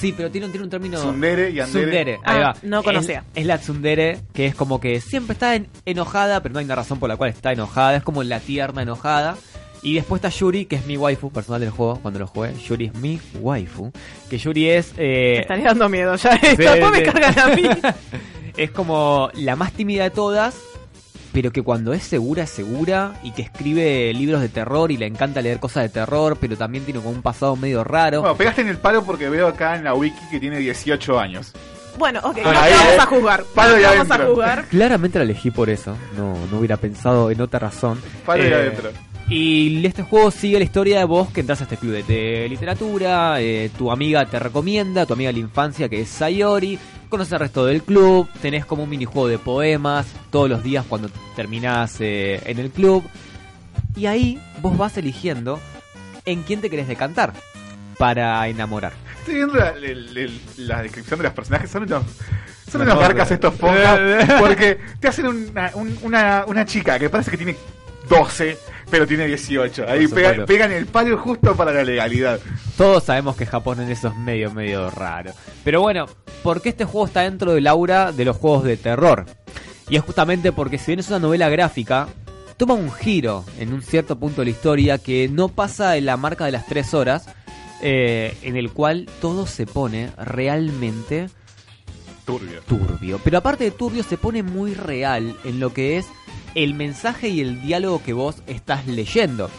Sí, 0.00 0.14
pero 0.16 0.30
tiene, 0.30 0.46
un- 0.46 0.52
tiene 0.52 0.64
un 0.64 0.70
término. 0.70 0.98
Tsundere 0.98 1.50
y 1.50 1.60
andere. 1.60 1.80
Tsundere, 1.82 2.12
ahí 2.24 2.38
Ah, 2.38 2.40
va. 2.40 2.56
no 2.62 2.82
conocía. 2.82 3.24
Es, 3.34 3.40
es 3.42 3.46
la 3.46 3.58
tsundere, 3.58 4.18
que 4.32 4.46
es 4.46 4.54
como 4.54 4.80
que 4.80 5.00
siempre 5.00 5.34
está 5.34 5.54
en- 5.56 5.68
enojada, 5.84 6.42
pero 6.42 6.52
no 6.54 6.58
hay 6.58 6.64
una 6.64 6.74
razón 6.76 6.98
por 6.98 7.08
la 7.08 7.16
cual 7.16 7.30
está 7.30 7.52
enojada. 7.52 7.96
Es 7.96 8.02
como 8.02 8.22
la 8.22 8.40
tierna 8.40 8.82
enojada. 8.82 9.36
Y 9.82 9.94
después 9.94 10.18
está 10.22 10.28
Yuri, 10.28 10.66
que 10.66 10.76
es 10.76 10.84
mi 10.86 10.96
waifu 10.98 11.30
personal 11.30 11.60
del 11.60 11.70
juego 11.70 11.98
cuando 12.02 12.18
lo 12.20 12.26
jugué. 12.26 12.52
Yuri 12.68 12.86
es 12.86 12.94
mi 12.96 13.18
waifu. 13.40 13.90
Que 14.28 14.36
Yuri 14.36 14.68
es. 14.68 14.92
Eh, 14.98 15.32
Me 15.36 15.40
estaría 15.40 15.64
dando 15.66 15.88
miedo 15.88 16.14
ya. 16.16 16.32
Sí, 16.40 16.46
esto. 16.48 16.62
Después 16.62 16.92
me 16.92 17.02
cargan 17.02 17.38
a 17.38 17.54
mí. 17.54 17.62
es 18.58 18.70
como 18.72 19.30
la 19.34 19.56
más 19.56 19.72
tímida 19.72 20.02
de 20.04 20.10
todas, 20.10 20.54
pero 21.32 21.50
que 21.52 21.62
cuando 21.62 21.92
es 21.92 22.02
segura, 22.02 22.44
es 22.44 22.50
segura, 22.50 23.14
y 23.22 23.32
que 23.32 23.42
escribe 23.42 24.12
libros 24.12 24.40
de 24.40 24.48
terror 24.48 24.90
y 24.90 24.96
le 24.96 25.06
encanta 25.06 25.40
leer 25.42 25.58
cosas 25.60 25.84
de 25.84 25.88
terror, 25.88 26.36
pero 26.40 26.56
también 26.56 26.84
tiene 26.84 27.00
como 27.00 27.10
un 27.10 27.22
pasado 27.22 27.56
medio 27.56 27.84
raro. 27.84 28.20
Bueno, 28.20 28.36
pegaste 28.36 28.62
en 28.62 28.68
el 28.68 28.78
palo 28.78 29.04
porque 29.04 29.28
veo 29.28 29.46
acá 29.46 29.76
en 29.76 29.84
la 29.84 29.94
wiki 29.94 30.20
que 30.30 30.40
tiene 30.40 30.58
18 30.58 31.18
años. 31.18 31.52
Bueno, 31.98 32.20
ok, 32.22 32.38
no 32.42 32.50
ahí, 32.50 32.72
vamos 32.72 32.92
eh, 32.94 32.98
a 33.00 33.06
jugar. 33.06 33.44
palo 33.54 33.76
no 33.76 33.82
vamos 33.82 34.10
a 34.10 34.14
adentro. 34.14 34.34
jugar. 34.34 34.64
Claramente 34.68 35.18
la 35.18 35.24
elegí 35.24 35.50
por 35.50 35.68
eso, 35.68 35.96
no, 36.16 36.34
no 36.50 36.58
hubiera 36.58 36.76
pensado 36.76 37.30
en 37.30 37.40
otra 37.40 37.58
razón. 37.58 37.98
Eh, 37.98 38.22
Palo 38.24 38.42
de 38.44 38.54
adentro. 38.54 38.90
Y 39.30 39.86
este 39.86 40.02
juego 40.02 40.32
sigue 40.32 40.58
la 40.58 40.64
historia 40.64 40.98
de 40.98 41.04
vos 41.04 41.30
que 41.30 41.40
entras 41.40 41.60
a 41.60 41.64
este 41.64 41.76
club 41.76 41.92
de, 41.92 42.02
de 42.02 42.48
literatura, 42.48 43.40
eh, 43.40 43.70
tu 43.78 43.92
amiga 43.92 44.26
te 44.26 44.40
recomienda, 44.40 45.06
tu 45.06 45.12
amiga 45.12 45.28
de 45.28 45.34
la 45.34 45.38
infancia 45.38 45.88
que 45.88 46.00
es 46.00 46.08
Sayori, 46.08 46.80
conoces 47.08 47.32
al 47.34 47.38
resto 47.40 47.64
del 47.64 47.84
club, 47.84 48.28
tenés 48.42 48.66
como 48.66 48.82
un 48.82 48.90
minijuego 48.90 49.28
de 49.28 49.38
poemas 49.38 50.08
todos 50.30 50.50
los 50.50 50.64
días 50.64 50.84
cuando 50.88 51.10
terminás 51.36 52.00
eh, 52.00 52.40
en 52.44 52.58
el 52.58 52.70
club. 52.70 53.04
Y 53.94 54.06
ahí 54.06 54.40
vos 54.62 54.76
vas 54.76 54.96
eligiendo 54.98 55.60
en 56.24 56.42
quién 56.42 56.60
te 56.60 56.68
querés 56.68 56.88
decantar 56.88 57.32
para 57.98 58.48
enamorar. 58.48 58.92
Estoy 59.20 59.34
viendo 59.36 59.54
la, 60.56 60.82
descripción 60.82 61.18
de 61.18 61.24
los 61.24 61.32
personajes. 61.34 61.70
Son 61.70 61.84
unos, 61.84 62.02
son 62.68 62.84
garcas 62.84 63.30
eh. 63.30 63.34
estos 63.34 63.54
pongas. 63.54 64.00
Porque 64.40 64.80
te 64.98 65.06
hacen 65.06 65.26
una, 65.26 65.70
un- 65.74 65.98
una, 66.02 66.44
una 66.48 66.64
chica 66.64 66.98
que 66.98 67.08
parece 67.08 67.30
que 67.30 67.36
tiene 67.36 67.56
12, 68.10 68.58
pero 68.90 69.06
tiene 69.06 69.26
18. 69.26 69.86
Ahí 69.88 70.06
pega- 70.08 70.44
pegan 70.46 70.72
el 70.72 70.86
palo 70.86 71.16
justo 71.18 71.54
para 71.56 71.72
la 71.72 71.82
legalidad. 71.84 72.40
Todos 72.76 73.04
sabemos 73.04 73.36
que 73.36 73.46
Japón 73.46 73.80
en 73.80 73.90
eso 73.90 74.08
es 74.08 74.16
medio, 74.16 74.50
medio 74.52 74.90
raro. 74.90 75.32
Pero 75.64 75.80
bueno, 75.80 76.06
¿por 76.42 76.60
qué 76.60 76.70
este 76.70 76.84
juego 76.84 77.06
está 77.06 77.22
dentro 77.22 77.52
del 77.54 77.66
aura 77.66 78.12
de 78.12 78.24
los 78.24 78.36
juegos 78.36 78.64
de 78.64 78.76
terror? 78.76 79.26
Y 79.88 79.96
es 79.96 80.02
justamente 80.02 80.52
porque 80.52 80.78
si 80.78 80.86
bien 80.88 81.00
es 81.00 81.08
una 81.08 81.18
novela 81.18 81.48
gráfica, 81.48 82.08
toma 82.56 82.74
un 82.74 82.92
giro 82.92 83.44
en 83.58 83.72
un 83.72 83.82
cierto 83.82 84.18
punto 84.18 84.40
de 84.42 84.46
la 84.46 84.50
historia 84.50 84.98
que 84.98 85.28
no 85.28 85.48
pasa 85.48 85.96
en 85.96 86.06
la 86.06 86.16
marca 86.16 86.44
de 86.44 86.52
las 86.52 86.66
tres 86.66 86.94
horas, 86.94 87.28
eh, 87.82 88.36
en 88.42 88.56
el 88.56 88.70
cual 88.72 89.08
todo 89.20 89.46
se 89.46 89.66
pone 89.66 90.10
realmente 90.18 91.28
Turbio. 92.26 92.60
turbio. 92.68 93.20
Pero 93.24 93.38
aparte 93.38 93.64
de 93.64 93.70
turbio, 93.72 94.02
se 94.04 94.16
pone 94.16 94.42
muy 94.42 94.74
real 94.74 95.34
en 95.44 95.58
lo 95.58 95.72
que 95.72 95.96
es 95.98 96.06
el 96.54 96.74
mensaje 96.74 97.28
y 97.28 97.40
el 97.40 97.62
diálogo 97.62 98.02
que 98.02 98.12
vos 98.12 98.42
estás 98.46 98.86
leyendo. 98.86 99.50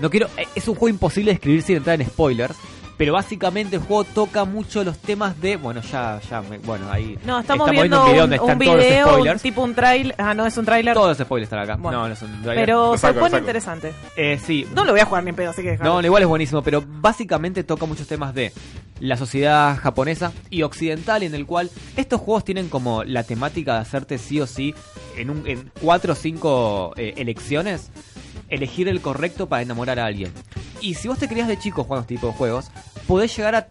No 0.00 0.10
quiero, 0.10 0.28
eh, 0.36 0.46
es 0.54 0.68
un 0.68 0.74
juego 0.74 0.88
imposible 0.88 1.30
de 1.30 1.34
escribir 1.36 1.62
sin 1.62 1.76
entrar 1.76 2.00
en 2.00 2.06
spoilers. 2.06 2.56
Pero 2.96 3.12
básicamente 3.12 3.76
el 3.76 3.82
juego 3.82 4.04
toca 4.04 4.44
mucho 4.46 4.82
los 4.82 4.96
temas 4.98 5.38
de. 5.40 5.56
Bueno, 5.56 5.82
ya, 5.82 6.18
ya, 6.30 6.40
me- 6.40 6.56
bueno, 6.58 6.90
ahí. 6.90 7.18
No, 7.26 7.40
estamos, 7.40 7.70
viendo 7.70 8.00
un 8.04 8.10
video 8.10 8.24
un, 8.24 8.30
donde 8.30 8.38
un 8.40 8.50
están 8.50 8.58
todos 8.58 8.76
los 8.76 8.84
video, 8.86 9.06
un 9.06 9.12
spoilers. 9.14 9.42
tipo 9.42 9.62
un 9.62 9.74
trailer. 9.74 10.14
Ah, 10.18 10.32
no, 10.32 10.46
es 10.46 10.56
un 10.56 10.64
trailer. 10.64 10.94
Todos 10.94 11.08
los 11.18 11.18
spoilers 11.26 11.46
están 11.46 11.58
acá. 11.58 11.76
Bueno. 11.76 11.98
No, 12.00 12.08
no 12.08 12.16
son 12.16 12.32
un 12.32 12.42
trailer. 12.42 12.64
Pero 12.64 12.86
Lo 12.92 12.92
se 12.94 12.98
saco, 13.06 13.20
pone 13.20 13.36
interesante. 13.38 13.92
Eh, 14.16 14.40
sí. 14.42 14.66
No 14.74 14.84
lo 14.86 14.92
voy 14.92 15.00
a 15.00 15.04
jugar 15.04 15.24
ni 15.24 15.30
en 15.30 15.36
pedo, 15.36 15.50
así 15.50 15.62
que 15.62 15.72
dejalo. 15.72 16.00
No, 16.00 16.06
igual 16.06 16.22
es 16.22 16.28
buenísimo, 16.28 16.62
pero 16.62 16.82
básicamente 16.86 17.64
toca 17.64 17.84
muchos 17.84 18.06
temas 18.06 18.34
de 18.34 18.50
la 19.00 19.18
sociedad 19.18 19.76
japonesa 19.76 20.32
y 20.48 20.62
occidental, 20.62 21.22
en 21.22 21.34
el 21.34 21.44
cual 21.44 21.70
estos 21.98 22.18
juegos 22.18 22.44
tienen 22.44 22.70
como 22.70 23.04
la 23.04 23.24
temática 23.24 23.74
de 23.74 23.80
hacerte 23.80 24.16
sí 24.16 24.40
o 24.40 24.46
sí 24.46 24.74
en, 25.18 25.28
un, 25.28 25.46
en 25.46 25.70
cuatro 25.82 26.14
o 26.14 26.16
cinco 26.16 26.94
eh, 26.96 27.12
elecciones, 27.18 27.90
elegir 28.48 28.88
el 28.88 29.00
correcto 29.00 29.48
para 29.48 29.62
enamorar 29.62 29.98
a 29.98 30.06
alguien. 30.06 30.32
Y 30.80 30.94
si 30.94 31.08
vos 31.08 31.18
te 31.18 31.28
creías 31.28 31.48
de 31.48 31.58
chico 31.58 31.84
jugando 31.84 32.02
este 32.02 32.14
tipo 32.14 32.28
de 32.28 32.32
juegos, 32.34 32.70
podés 33.06 33.36
llegar 33.36 33.54
a 33.54 33.68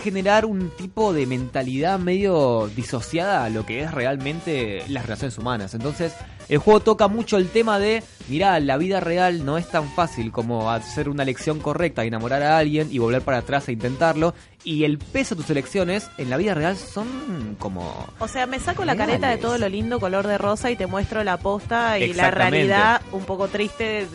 generar 0.00 0.44
un 0.44 0.70
tipo 0.70 1.12
de 1.12 1.26
mentalidad 1.26 1.98
medio 1.98 2.68
disociada 2.74 3.44
a 3.44 3.50
lo 3.50 3.64
que 3.66 3.82
es 3.82 3.92
realmente 3.92 4.82
las 4.88 5.04
relaciones 5.04 5.38
humanas. 5.38 5.74
Entonces, 5.74 6.14
el 6.48 6.58
juego 6.58 6.80
toca 6.80 7.06
mucho 7.06 7.36
el 7.36 7.48
tema 7.48 7.78
de, 7.78 8.02
mirá, 8.28 8.58
la 8.58 8.76
vida 8.76 8.98
real 8.98 9.44
no 9.44 9.56
es 9.56 9.68
tan 9.68 9.88
fácil 9.88 10.32
como 10.32 10.70
hacer 10.70 11.08
una 11.08 11.22
elección 11.22 11.60
correcta, 11.60 12.04
enamorar 12.04 12.42
a 12.42 12.58
alguien 12.58 12.88
y 12.90 12.98
volver 12.98 13.22
para 13.22 13.38
atrás 13.38 13.68
e 13.68 13.72
intentarlo. 13.72 14.34
Y 14.64 14.82
el 14.82 14.98
peso 14.98 15.34
de 15.34 15.42
tus 15.42 15.50
elecciones 15.50 16.10
en 16.18 16.28
la 16.28 16.36
vida 16.36 16.54
real 16.54 16.76
son 16.76 17.56
como... 17.58 18.06
O 18.18 18.26
sea, 18.26 18.46
me 18.46 18.58
saco 18.58 18.84
la 18.84 18.96
careta 18.96 19.28
de 19.28 19.36
Reales. 19.36 19.40
todo 19.40 19.58
lo 19.58 19.68
lindo 19.68 20.00
color 20.00 20.26
de 20.26 20.38
rosa 20.38 20.70
y 20.72 20.76
te 20.76 20.86
muestro 20.86 21.22
la 21.22 21.36
posta 21.36 21.98
y 22.00 22.12
la 22.12 22.32
realidad 22.32 23.00
un 23.12 23.24
poco 23.24 23.46
triste, 23.46 24.08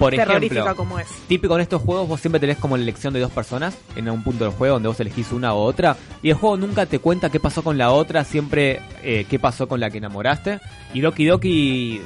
Por 0.00 0.14
ejemplo, 0.14 0.76
como 0.76 0.98
es. 0.98 1.06
Típico 1.28 1.54
en 1.54 1.60
estos 1.60 1.82
juegos, 1.82 2.08
vos 2.08 2.20
siempre 2.20 2.40
tenés 2.40 2.56
como 2.58 2.76
la 2.76 2.82
elección 2.82 3.12
de 3.14 3.20
dos 3.20 3.30
personas 3.30 3.76
en 3.96 4.08
un 4.10 4.22
punto 4.24 4.44
del 4.44 4.52
juego 4.54 4.74
donde 4.74 4.88
vos 4.88 4.98
elegís 4.98 5.30
una 5.30 5.54
u 5.54 5.58
otra. 5.58 5.96
Y 6.22 6.30
el 6.30 6.34
juego 6.36 6.56
nunca 6.56 6.86
te 6.86 6.98
cuenta 6.98 7.30
qué 7.30 7.38
pasó 7.38 7.62
con 7.62 7.76
la 7.78 7.90
otra, 7.92 8.24
siempre 8.24 8.80
eh, 9.02 9.26
qué 9.28 9.38
pasó 9.38 9.68
con 9.68 9.78
la 9.78 9.90
que 9.90 9.98
enamoraste. 9.98 10.58
Y 10.94 11.00
Doki 11.00 11.26
Doki, 11.26 12.00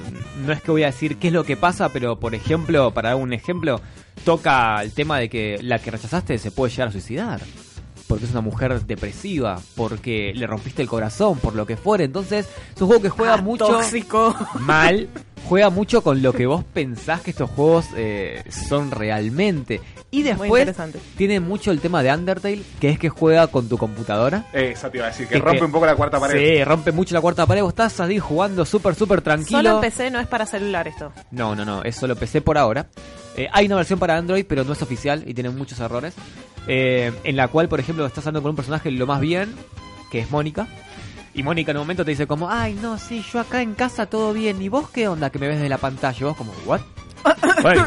no 0.45 0.53
es 0.53 0.61
que 0.61 0.71
voy 0.71 0.83
a 0.83 0.87
decir 0.87 1.16
qué 1.19 1.29
es 1.29 1.33
lo 1.33 1.45
que 1.45 1.57
pasa, 1.57 1.89
pero 1.91 2.19
por 2.19 2.35
ejemplo, 2.35 2.91
para 2.93 3.11
dar 3.11 3.19
un 3.19 3.33
ejemplo, 3.33 3.81
toca 4.25 4.83
el 4.83 4.93
tema 4.93 5.19
de 5.19 5.29
que 5.29 5.59
la 5.62 5.79
que 5.79 5.91
rechazaste 5.91 6.37
se 6.39 6.51
puede 6.51 6.73
llegar 6.73 6.89
a 6.89 6.93
suicidar. 6.93 7.41
Porque 8.07 8.27
es 8.27 8.33
una 8.33 8.43
mujer 8.43 8.85
depresiva, 8.85 9.59
porque 9.77 10.33
le 10.35 10.47
rompiste 10.47 10.83
el 10.83 10.89
corazón, 10.89 11.39
por 11.39 11.55
lo 11.55 11.65
que 11.65 11.77
fuera. 11.79 12.05
Entonces, 12.05 12.47
es 12.75 12.83
un 12.83 12.89
juego 12.89 13.03
que 13.03 13.09
juega 13.09 13.35
Ah, 13.35 13.39
mucho 13.39 13.66
tóxico. 13.66 14.37
mal, 14.61 15.09
juega 15.49 15.71
mucho 15.71 16.03
con 16.03 16.23
lo 16.23 16.33
que 16.33 16.47
vos 16.47 16.65
pensás 16.73 17.21
que 17.21 17.31
estos 17.31 17.51
juegos 17.51 17.87
eh, 17.97 18.43
son 18.51 18.91
realmente. 18.91 19.81
Y 20.11 20.23
después 20.23 20.51
interesante. 20.51 21.01
tiene 21.16 21.41
mucho 21.41 21.71
el 21.73 21.81
tema 21.81 22.03
de 22.03 22.12
Undertale, 22.12 22.62
que 22.81 22.91
es 22.91 22.99
que 22.99 23.09
juega 23.09 23.49
con 23.49 23.69
tu 23.69 23.77
computadora. 23.77 24.47
Eh, 24.53 24.71
Eso 24.75 24.89
te 24.91 24.99
iba 24.99 25.07
a 25.07 25.11
decir, 25.11 25.27
que 25.27 25.39
rompe 25.39 25.65
un 25.65 25.73
poco 25.73 25.87
la 25.87 25.97
cuarta 25.97 26.21
pared. 26.21 26.39
Sí, 26.39 26.65
rompe 26.65 26.93
mucho 26.93 27.15
la 27.15 27.21
cuarta 27.21 27.47
pared. 27.47 27.62
Vos 27.62 27.73
estás 27.73 27.99
ahí 28.01 28.19
jugando 28.19 28.65
súper, 28.65 28.95
súper 28.95 29.23
tranquilo. 29.23 29.59
Solo 29.59 29.75
en 29.77 29.81
PC, 29.81 30.11
no 30.11 30.21
es 30.21 30.27
para 30.29 30.47
celular 30.47 30.87
esto. 30.87 31.12
No, 31.33 31.55
no, 31.57 31.65
no, 31.65 31.83
es 31.83 31.97
solo 31.97 32.15
PC 32.16 32.41
por 32.43 32.57
ahora. 32.59 32.87
Eh, 33.37 33.49
hay 33.53 33.66
una 33.66 33.77
versión 33.77 33.99
para 33.99 34.16
Android, 34.16 34.45
pero 34.49 34.62
no 34.65 34.73
es 34.73 34.83
oficial 34.83 35.25
y 35.27 35.35
tiene 35.35 35.51
muchos 35.51 35.81
errores. 35.81 36.15
Eh, 36.69 37.12
en 37.25 37.37
la 37.37 37.49
cual, 37.49 37.69
por 37.69 37.81
ejemplo, 37.81 38.07
estás 38.07 38.25
hablando 38.27 38.43
con 38.43 38.51
un 38.51 38.57
personaje 38.57 38.91
lo 38.93 39.07
más 39.07 39.21
bien, 39.21 39.53
que 40.11 40.21
es 40.21 40.31
Mónica. 40.31 40.69
Y 41.35 41.43
Mónica 41.43 41.73
en 41.73 41.78
un 41.78 41.82
momento 41.82 42.05
te 42.05 42.12
dice 42.12 42.27
como, 42.27 42.48
ay, 42.48 42.78
no, 42.81 42.97
sí, 42.97 43.24
yo 43.32 43.40
acá 43.40 43.61
en 43.61 43.74
casa 43.74 44.06
todo 44.06 44.32
bien. 44.32 44.62
¿Y 44.62 44.69
vos 44.69 44.89
qué 44.90 45.09
onda 45.09 45.31
que 45.31 45.39
me 45.39 45.48
ves 45.48 45.61
de 45.61 45.69
la 45.69 45.78
pantalla? 45.78 46.16
Y 46.20 46.24
vos 46.24 46.36
como, 46.36 46.52
what? 46.65 46.81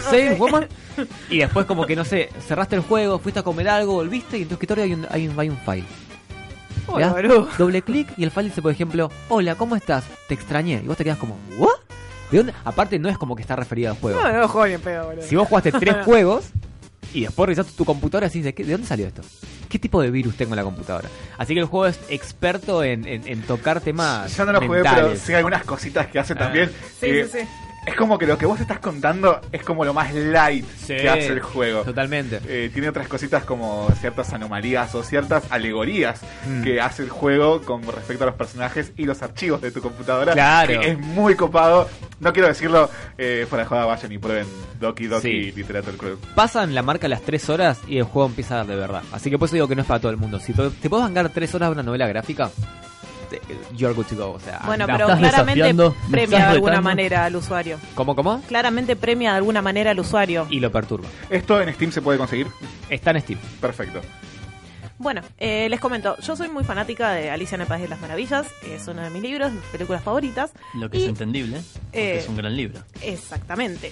Saying, 0.10 0.38
woman? 0.40 0.68
Y 1.30 1.38
después 1.40 1.66
como 1.66 1.86
que, 1.86 1.96
no 1.96 2.04
sé, 2.04 2.30
cerraste 2.46 2.76
el 2.76 2.82
juego, 2.82 3.20
fuiste 3.20 3.40
a 3.40 3.44
comer 3.44 3.70
algo, 3.70 3.94
volviste 3.94 4.38
y 4.38 4.42
en 4.42 4.48
tu 4.48 4.56
escritorio 4.56 4.84
hay 4.84 4.94
un, 4.94 5.06
hay 5.10 5.28
un, 5.28 5.40
hay 5.40 5.50
un 5.50 5.58
file. 5.58 5.84
Hola. 6.88 7.10
Doble 7.58 7.82
clic 7.82 8.08
y 8.18 8.24
el 8.24 8.32
file 8.32 8.46
dice, 8.50 8.62
por 8.62 8.72
ejemplo, 8.72 9.12
hola, 9.30 9.56
¿cómo 9.56 9.76
estás? 9.76 10.06
Te 10.28 10.34
extrañé. 10.34 10.82
Y 10.84 10.88
vos 10.88 10.98
te 10.98 11.04
quedas 11.04 11.18
como, 11.18 11.38
¿what? 11.58 11.70
¿De 12.32 12.38
dónde? 12.40 12.54
Aparte 12.66 12.98
no 13.00 13.08
es 13.08 13.18
como 13.18 13.36
que 13.36 13.42
está 13.44 13.56
referido 13.56 13.92
al 13.92 13.98
juego. 14.00 14.22
No, 14.22 14.32
no 14.42 14.48
juego 14.48 14.68
ni 14.68 14.74
en 14.74 14.82
pedo, 14.82 15.06
boludo. 15.06 15.24
Si 15.26 15.36
vos 15.36 15.48
jugaste 15.48 15.72
tres 15.72 15.96
juegos 16.06 16.46
y 17.14 17.22
después 17.22 17.48
revisaste 17.48 17.72
tu 17.74 17.86
computadora 17.86 18.26
y 18.28 18.30
decís, 18.30 18.44
¿de, 18.44 18.54
qué- 18.54 18.64
¿de 18.66 18.72
dónde 18.74 18.88
salió 18.88 19.08
esto? 19.08 19.22
¿Qué 19.70 19.80
tipo 19.80 20.02
de 20.02 20.10
virus 20.12 20.36
tengo 20.38 20.54
en 20.54 20.58
la 20.58 20.64
computadora? 20.64 21.10
Así 21.38 21.54
que 21.54 21.60
el 21.60 21.66
juego 21.66 21.88
es 21.88 22.00
experto 22.10 22.84
en, 22.84 23.06
en- 23.08 23.28
en 23.28 23.42
tocar 23.42 23.82
temas 23.82 24.36
Yo 24.36 24.46
no 24.46 24.54
lo 24.54 24.62
jugué, 24.62 24.82
pero 24.82 24.94
mentales. 24.96 25.20
sí 25.22 25.32
hay 25.34 25.38
algunas 25.38 25.64
cositas 25.64 26.08
que 26.08 26.20
hace 26.20 26.34
Ah. 26.34 26.38
también. 26.38 26.72
Sí, 27.00 27.08
que 27.08 27.26
sí, 27.26 27.40
sí. 27.42 27.48
Es 27.88 27.96
como 27.96 28.18
que 28.18 28.28
lo 28.28 28.38
que 28.38 28.46
vos 28.46 28.60
estás 28.60 28.80
contando 28.80 29.40
es 29.52 29.64
como 29.64 29.86
lo 29.86 29.94
más 29.94 30.14
light 30.14 30.66
que 30.86 31.08
hace 31.10 31.28
el 31.28 31.40
juego. 31.40 31.84
Totalmente. 31.84 32.42
Eh, 32.46 32.70
tiene 32.74 32.90
otras 32.90 33.08
cositas 33.08 33.46
como 33.46 33.88
ciertas 34.02 34.34
anomalías 34.34 34.94
o 34.94 35.04
ciertas 35.04 35.46
alegorías 35.50 36.20
Mm. 36.46 36.64
que 36.64 36.82
hace 36.82 37.04
el 37.04 37.10
juego 37.10 37.62
con 37.62 37.82
respecto 37.84 38.26
a 38.26 38.28
los 38.28 38.36
personajes 38.36 38.92
y 38.98 39.06
los 39.06 39.22
archivos 39.22 39.62
de 39.62 39.72
tu 39.72 39.82
computadora. 39.82 40.34
Claro. 40.34 40.82
Que 40.82 40.90
es 40.92 41.00
muy 41.00 41.36
copado. 41.36 41.88
No 42.20 42.34
quiero 42.34 42.50
decirlo 42.50 42.90
eh, 43.18 43.46
fuera 43.50 43.64
de 43.64 43.70
joda, 43.70 43.86
vayan 43.86 44.12
y 44.12 44.18
prueben 44.18 44.48
Doki 44.82 45.08
Doki 45.08 45.22
Sí. 45.22 45.52
Literature 45.56 45.96
Club. 45.98 46.20
Pasan 46.36 46.76
la 46.76 46.82
marca 46.84 47.08
las 47.08 47.22
tres 47.22 47.50
horas 47.50 47.80
y 47.88 48.00
el 48.00 48.04
juego 48.04 48.28
empieza 48.28 48.56
a 48.56 48.58
dar 48.58 48.68
de 48.68 48.76
verdad. 48.76 49.04
Así 49.14 49.30
que 49.30 49.38
por 49.40 49.46
eso 49.48 49.56
digo 49.56 49.68
que 49.70 49.76
no 49.76 49.82
es 49.84 49.88
para 49.88 50.02
todo 50.02 50.12
el 50.12 50.18
mundo. 50.18 50.40
Si 50.42 50.52
te, 50.52 50.70
te 50.72 50.90
puedes 50.90 51.06
bancar 51.06 51.30
tres 51.30 51.56
horas 51.56 51.70
de 51.70 51.74
una 51.74 51.84
novela 51.84 52.06
gráfica, 52.08 52.50
you're 53.76 53.94
good 53.94 54.06
to 54.08 54.16
go. 54.16 54.32
O 54.34 54.40
sea, 54.40 54.62
Bueno, 54.66 54.86
pero 54.86 55.00
estás 55.06 55.20
claramente 55.20 55.62
premia 56.10 56.24
estás 56.24 56.30
de 56.50 56.56
alguna 56.56 56.82
manera 56.82 57.26
al 57.26 57.36
usuario. 57.36 57.80
¿Cómo, 57.96 58.16
cómo? 58.16 58.42
Claramente 58.48 58.96
premia 58.96 59.32
de 59.32 59.38
alguna 59.38 59.62
manera 59.62 59.92
al 59.92 60.00
usuario. 60.00 60.48
Y 60.50 60.60
lo 60.60 60.72
perturba. 60.72 61.08
¿Esto 61.30 61.62
en 61.62 61.74
Steam 61.74 61.92
se 61.92 62.02
puede 62.02 62.18
conseguir? 62.18 62.48
Está 62.90 63.12
en 63.12 63.22
Steam. 63.22 63.40
Perfecto. 63.62 64.02
Bueno, 65.00 65.22
eh, 65.38 65.68
les 65.70 65.80
comento, 65.80 66.18
yo 66.22 66.36
soy 66.36 66.50
muy 66.50 66.64
fanática 66.64 67.12
de 67.12 67.30
Alicia 67.30 67.54
en 67.54 67.62
el 67.62 67.68
País 67.68 67.84
de 67.84 67.88
las 67.88 68.02
Maravillas, 68.02 68.48
es 68.68 68.88
uno 68.88 69.04
de 69.04 69.12
mis 69.12 69.22
libros, 69.22 69.52
mis 69.52 69.62
películas 69.66 70.02
favoritas. 70.04 70.52
Lo 70.74 70.90
que 70.90 70.98
Y- 70.98 71.04
es 71.04 71.10
entendible, 71.10 71.62
porque 71.84 72.16
eh, 72.16 72.18
es 72.18 72.28
un 72.28 72.36
gran 72.38 72.56
libro. 72.58 72.80
Exactamente. 73.04 73.92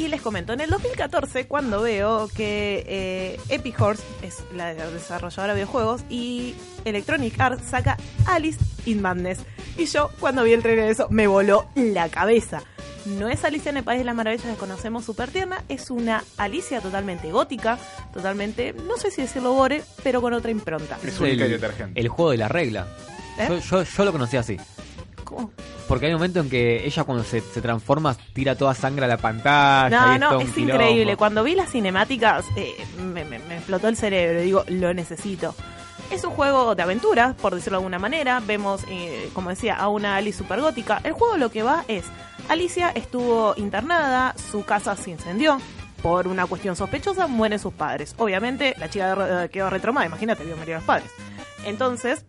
Y 0.00 0.08
les 0.08 0.22
comento, 0.22 0.54
en 0.54 0.62
el 0.62 0.70
2014, 0.70 1.46
cuando 1.46 1.82
veo 1.82 2.28
que 2.28 2.86
eh, 2.88 3.40
Epic 3.50 3.78
Horse 3.78 4.02
es 4.22 4.42
la 4.56 4.72
desarrolladora 4.72 5.52
de 5.52 5.60
videojuegos 5.60 6.04
y 6.08 6.54
Electronic 6.86 7.38
Arts 7.38 7.66
saca 7.68 7.98
Alice 8.24 8.58
in 8.86 9.02
Madness. 9.02 9.40
Y 9.76 9.84
yo, 9.84 10.10
cuando 10.18 10.42
vi 10.42 10.54
el 10.54 10.62
trailer 10.62 10.86
de 10.86 10.92
eso, 10.92 11.06
me 11.10 11.26
voló 11.26 11.68
la 11.74 12.08
cabeza. 12.08 12.62
No 13.04 13.28
es 13.28 13.44
Alicia 13.44 13.68
en 13.68 13.76
el 13.76 13.84
País 13.84 13.98
de 13.98 14.06
las 14.06 14.14
Maravillas 14.14 14.46
que 14.46 14.54
conocemos 14.54 15.04
súper 15.04 15.28
tierna, 15.28 15.62
es 15.68 15.90
una 15.90 16.24
Alicia 16.38 16.80
totalmente 16.80 17.30
gótica, 17.30 17.78
totalmente, 18.14 18.72
no 18.72 18.96
sé 18.96 19.10
si 19.10 19.20
decirlo 19.20 19.52
gore, 19.52 19.82
pero 20.02 20.22
con 20.22 20.32
otra 20.32 20.50
impronta. 20.50 20.96
Es 21.04 21.20
única 21.20 21.42
y 21.42 21.52
el, 21.52 21.60
detergente. 21.60 22.00
el 22.00 22.08
juego 22.08 22.30
de 22.30 22.38
la 22.38 22.48
regla. 22.48 22.88
¿Eh? 23.38 23.48
Yo, 23.50 23.58
yo, 23.58 23.82
yo 23.82 24.04
lo 24.06 24.12
conocí 24.12 24.38
así. 24.38 24.56
¿Cómo? 25.30 25.52
Porque 25.88 26.06
hay 26.06 26.12
un 26.12 26.18
momento 26.18 26.40
en 26.40 26.50
que 26.50 26.84
ella 26.84 27.04
cuando 27.04 27.22
se, 27.24 27.40
se 27.40 27.62
transforma 27.62 28.16
tira 28.32 28.56
toda 28.56 28.74
sangre 28.74 29.04
a 29.04 29.08
la 29.08 29.16
pantalla. 29.16 29.88
No, 30.06 30.12
es 30.14 30.20
no, 30.20 30.40
es 30.40 30.50
quilombo. 30.52 30.74
increíble. 30.74 31.16
Cuando 31.16 31.44
vi 31.44 31.54
las 31.54 31.70
cinemáticas, 31.70 32.44
eh, 32.56 32.74
me, 32.98 33.24
me- 33.24 33.38
me 33.38 33.56
explotó 33.58 33.88
el 33.88 33.96
cerebro. 33.96 34.40
Digo, 34.42 34.64
lo 34.68 34.92
necesito. 34.92 35.54
Es 36.10 36.24
un 36.24 36.32
juego 36.32 36.74
de 36.74 36.82
aventura, 36.82 37.36
por 37.40 37.54
decirlo 37.54 37.78
de 37.78 37.82
alguna 37.82 38.00
manera. 38.00 38.40
Vemos, 38.44 38.82
eh, 38.88 39.30
como 39.32 39.50
decía, 39.50 39.76
a 39.76 39.86
una 39.88 40.16
Alice 40.16 40.38
super 40.38 40.60
gótica. 40.60 41.00
El 41.04 41.12
juego 41.12 41.36
lo 41.36 41.50
que 41.52 41.62
va 41.62 41.84
es, 41.86 42.04
Alicia 42.48 42.90
estuvo 42.90 43.54
internada, 43.56 44.34
su 44.50 44.64
casa 44.64 44.96
se 44.96 45.10
incendió. 45.12 45.60
Por 46.02 46.26
una 46.26 46.46
cuestión 46.46 46.74
sospechosa, 46.76 47.26
mueren 47.28 47.58
sus 47.58 47.74
padres. 47.74 48.14
Obviamente, 48.18 48.74
la 48.78 48.88
chica 48.90 49.14
de- 49.14 49.48
quedó 49.50 49.70
retraumada. 49.70 50.06
Imagínate, 50.06 50.44
vio 50.44 50.56
morir 50.56 50.74
a 50.74 50.78
los 50.78 50.84
padres. 50.86 51.10
Entonces, 51.64 52.24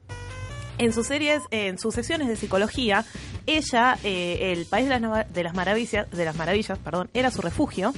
en 0.82 0.94
sus 0.94 1.06
series, 1.06 1.44
en 1.52 1.78
sus 1.78 1.94
secciones 1.94 2.28
de 2.28 2.36
psicología, 2.36 3.06
ella, 3.46 4.00
eh, 4.04 4.52
el 4.52 4.66
país 4.66 4.90
de 4.90 5.00
las, 5.00 5.32
de 5.32 5.44
las 5.44 5.54
maravillas, 5.54 6.10
de 6.10 6.26
las 6.26 6.36
maravillas, 6.36 6.80
perdón, 6.80 7.08
era 7.14 7.30
su 7.30 7.42
refugio 7.44 7.94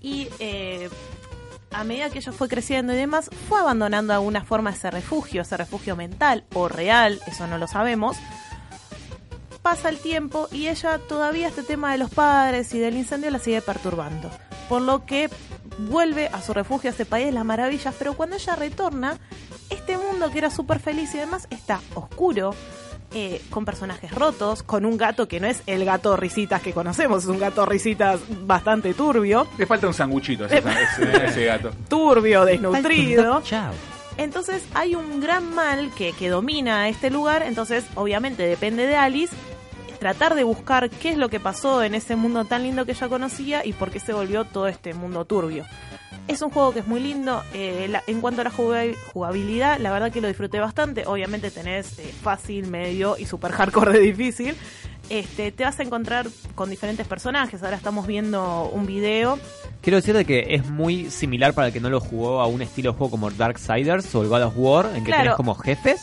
y 0.00 0.28
eh, 0.40 0.88
a 1.70 1.84
medida 1.84 2.10
que 2.10 2.18
ella 2.18 2.32
fue 2.32 2.48
creciendo 2.48 2.92
y 2.92 2.96
demás, 2.96 3.30
fue 3.48 3.60
abandonando 3.60 4.12
de 4.12 4.16
alguna 4.16 4.42
forma 4.42 4.70
ese 4.70 4.90
refugio, 4.90 5.42
ese 5.42 5.56
refugio 5.56 5.94
mental 5.94 6.42
o 6.54 6.66
real, 6.66 7.20
eso 7.28 7.46
no 7.46 7.56
lo 7.56 7.68
sabemos. 7.68 8.16
Pasa 9.68 9.90
el 9.90 9.98
tiempo 9.98 10.48
y 10.50 10.68
ella 10.68 10.98
todavía 10.98 11.48
este 11.48 11.62
tema 11.62 11.92
de 11.92 11.98
los 11.98 12.08
padres 12.08 12.72
y 12.72 12.78
del 12.78 12.96
incendio 12.96 13.30
la 13.30 13.38
sigue 13.38 13.60
perturbando. 13.60 14.30
Por 14.66 14.80
lo 14.80 15.04
que 15.04 15.28
vuelve 15.76 16.28
a 16.28 16.40
su 16.40 16.54
refugio, 16.54 16.88
a 16.88 16.92
este 16.92 17.04
país 17.04 17.26
de 17.26 17.32
las 17.32 17.44
maravillas, 17.44 17.94
pero 17.98 18.14
cuando 18.14 18.36
ella 18.36 18.56
retorna, 18.56 19.18
este 19.68 19.98
mundo 19.98 20.30
que 20.30 20.38
era 20.38 20.48
súper 20.48 20.78
feliz 20.80 21.14
y 21.14 21.18
demás 21.18 21.46
está 21.50 21.82
oscuro, 21.94 22.54
eh, 23.12 23.42
con 23.50 23.66
personajes 23.66 24.10
rotos, 24.10 24.62
con 24.62 24.86
un 24.86 24.96
gato 24.96 25.28
que 25.28 25.38
no 25.38 25.46
es 25.46 25.60
el 25.66 25.84
gato 25.84 26.16
risitas 26.16 26.62
que 26.62 26.72
conocemos, 26.72 27.24
es 27.24 27.28
un 27.28 27.38
gato 27.38 27.66
risitas 27.66 28.20
bastante 28.46 28.94
turbio. 28.94 29.46
Le 29.58 29.66
falta 29.66 29.86
un 29.86 29.92
sanguchito 29.92 30.46
ese, 30.46 30.58
ese- 30.60 31.26
ese 31.26 31.44
gato. 31.44 31.72
turbio, 31.90 32.46
desnutrido. 32.46 33.42
Chao. 33.42 33.72
Entonces 34.16 34.64
hay 34.74 34.94
un 34.94 35.20
gran 35.20 35.54
mal 35.54 35.90
que, 35.94 36.12
que 36.14 36.30
domina 36.30 36.88
este 36.88 37.10
lugar, 37.10 37.42
entonces 37.42 37.84
obviamente 37.96 38.44
depende 38.44 38.86
de 38.86 38.96
Alice 38.96 39.32
tratar 39.98 40.34
de 40.34 40.44
buscar 40.44 40.88
qué 40.90 41.10
es 41.10 41.16
lo 41.16 41.28
que 41.28 41.40
pasó 41.40 41.82
en 41.82 41.94
ese 41.94 42.16
mundo 42.16 42.44
tan 42.44 42.62
lindo 42.62 42.84
que 42.86 42.92
ella 42.92 43.08
conocía 43.08 43.64
y 43.64 43.72
por 43.72 43.90
qué 43.90 44.00
se 44.00 44.12
volvió 44.12 44.44
todo 44.44 44.68
este 44.68 44.94
mundo 44.94 45.24
turbio. 45.24 45.64
Es 46.28 46.42
un 46.42 46.50
juego 46.50 46.72
que 46.72 46.80
es 46.80 46.86
muy 46.86 47.00
lindo. 47.00 47.42
eh, 47.54 47.86
la- 47.88 48.02
en 48.06 48.20
cuanto 48.20 48.42
a 48.42 48.44
la 48.44 48.50
juga- 48.50 48.84
jugabilidad, 49.12 49.78
la 49.80 49.90
verdad 49.90 50.12
que 50.12 50.20
lo 50.20 50.28
disfruté 50.28 50.60
bastante. 50.60 51.04
Obviamente 51.06 51.50
tenés 51.50 51.98
eh, 51.98 52.12
fácil, 52.22 52.66
medio 52.68 53.16
y 53.18 53.24
super 53.26 53.50
hardcore 53.52 53.92
de 53.94 54.00
difícil. 54.00 54.54
Este, 55.08 55.52
te 55.52 55.64
vas 55.64 55.80
a 55.80 55.82
encontrar 55.82 56.26
con 56.54 56.68
diferentes 56.68 57.06
personajes. 57.06 57.62
Ahora 57.62 57.76
estamos 57.76 58.06
viendo 58.06 58.68
un 58.70 58.84
video 58.86 59.38
Quiero 59.80 59.96
decir 59.96 60.14
de 60.14 60.24
que 60.26 60.54
es 60.54 60.68
muy 60.68 61.08
similar 61.10 61.54
para 61.54 61.68
el 61.68 61.72
que 61.72 61.80
no 61.80 61.88
lo 61.88 61.98
jugó 62.00 62.40
a 62.42 62.46
un 62.46 62.60
estilo 62.60 62.92
de 62.92 62.98
juego 62.98 63.10
como 63.12 63.30
Darksiders 63.30 64.12
o 64.14 64.22
el 64.22 64.28
God 64.28 64.42
of 64.42 64.54
War, 64.56 64.86
en 64.94 65.04
que 65.04 65.10
Claro. 65.12 65.22
tenés 65.22 65.36
como 65.36 65.54
jefes. 65.54 66.02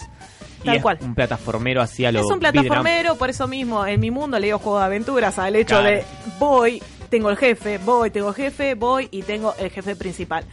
Y 0.66 0.68
Tal 0.68 0.76
es 0.78 0.82
cual. 0.82 0.98
un 1.02 1.16
plataformero 1.16 1.82
así 1.82 2.06
a 2.06 2.12
lo 2.12 2.20
Es 2.22 2.26
un 2.26 2.40
plataformero, 2.40 3.16
por 3.16 3.30
eso 3.30 3.48
mismo, 3.48 3.86
en 3.86 4.00
mi 4.00 4.12
mundo 4.12 4.40
le 4.40 4.48
digo 4.48 4.60
juego 4.60 4.80
de 4.80 4.86
aventuras 4.86 5.38
al 5.40 5.56
hecho 5.56 5.80
Claro. 5.80 5.90
de 5.98 6.04
voy, 6.40 6.82
tengo 7.10 7.30
el 7.30 7.38
jefe, 7.38 7.78
voy, 7.78 8.10
tengo 8.10 8.34
jefe, 8.34 8.76
voy 8.76 9.08
y 9.12 9.22
tengo 9.22 9.54
el 9.60 9.70
jefe 9.70 9.96
principal. 9.96 10.44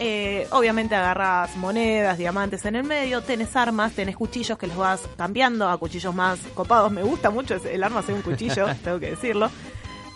Eh, 0.00 0.46
obviamente 0.52 0.94
agarras 0.94 1.56
monedas, 1.56 2.18
diamantes 2.18 2.64
en 2.64 2.76
el 2.76 2.84
medio, 2.84 3.20
tenés 3.22 3.56
armas, 3.56 3.92
tenés 3.92 4.16
cuchillos 4.16 4.56
que 4.56 4.68
los 4.68 4.76
vas 4.76 5.00
cambiando 5.16 5.68
a 5.68 5.76
cuchillos 5.76 6.14
más 6.14 6.38
copados. 6.54 6.90
Me 6.92 7.02
gusta 7.02 7.30
mucho 7.30 7.56
el 7.56 7.82
arma 7.84 8.02
ser 8.02 8.14
un 8.14 8.22
cuchillo, 8.22 8.66
tengo 8.84 9.00
que 9.00 9.10
decirlo. 9.10 9.50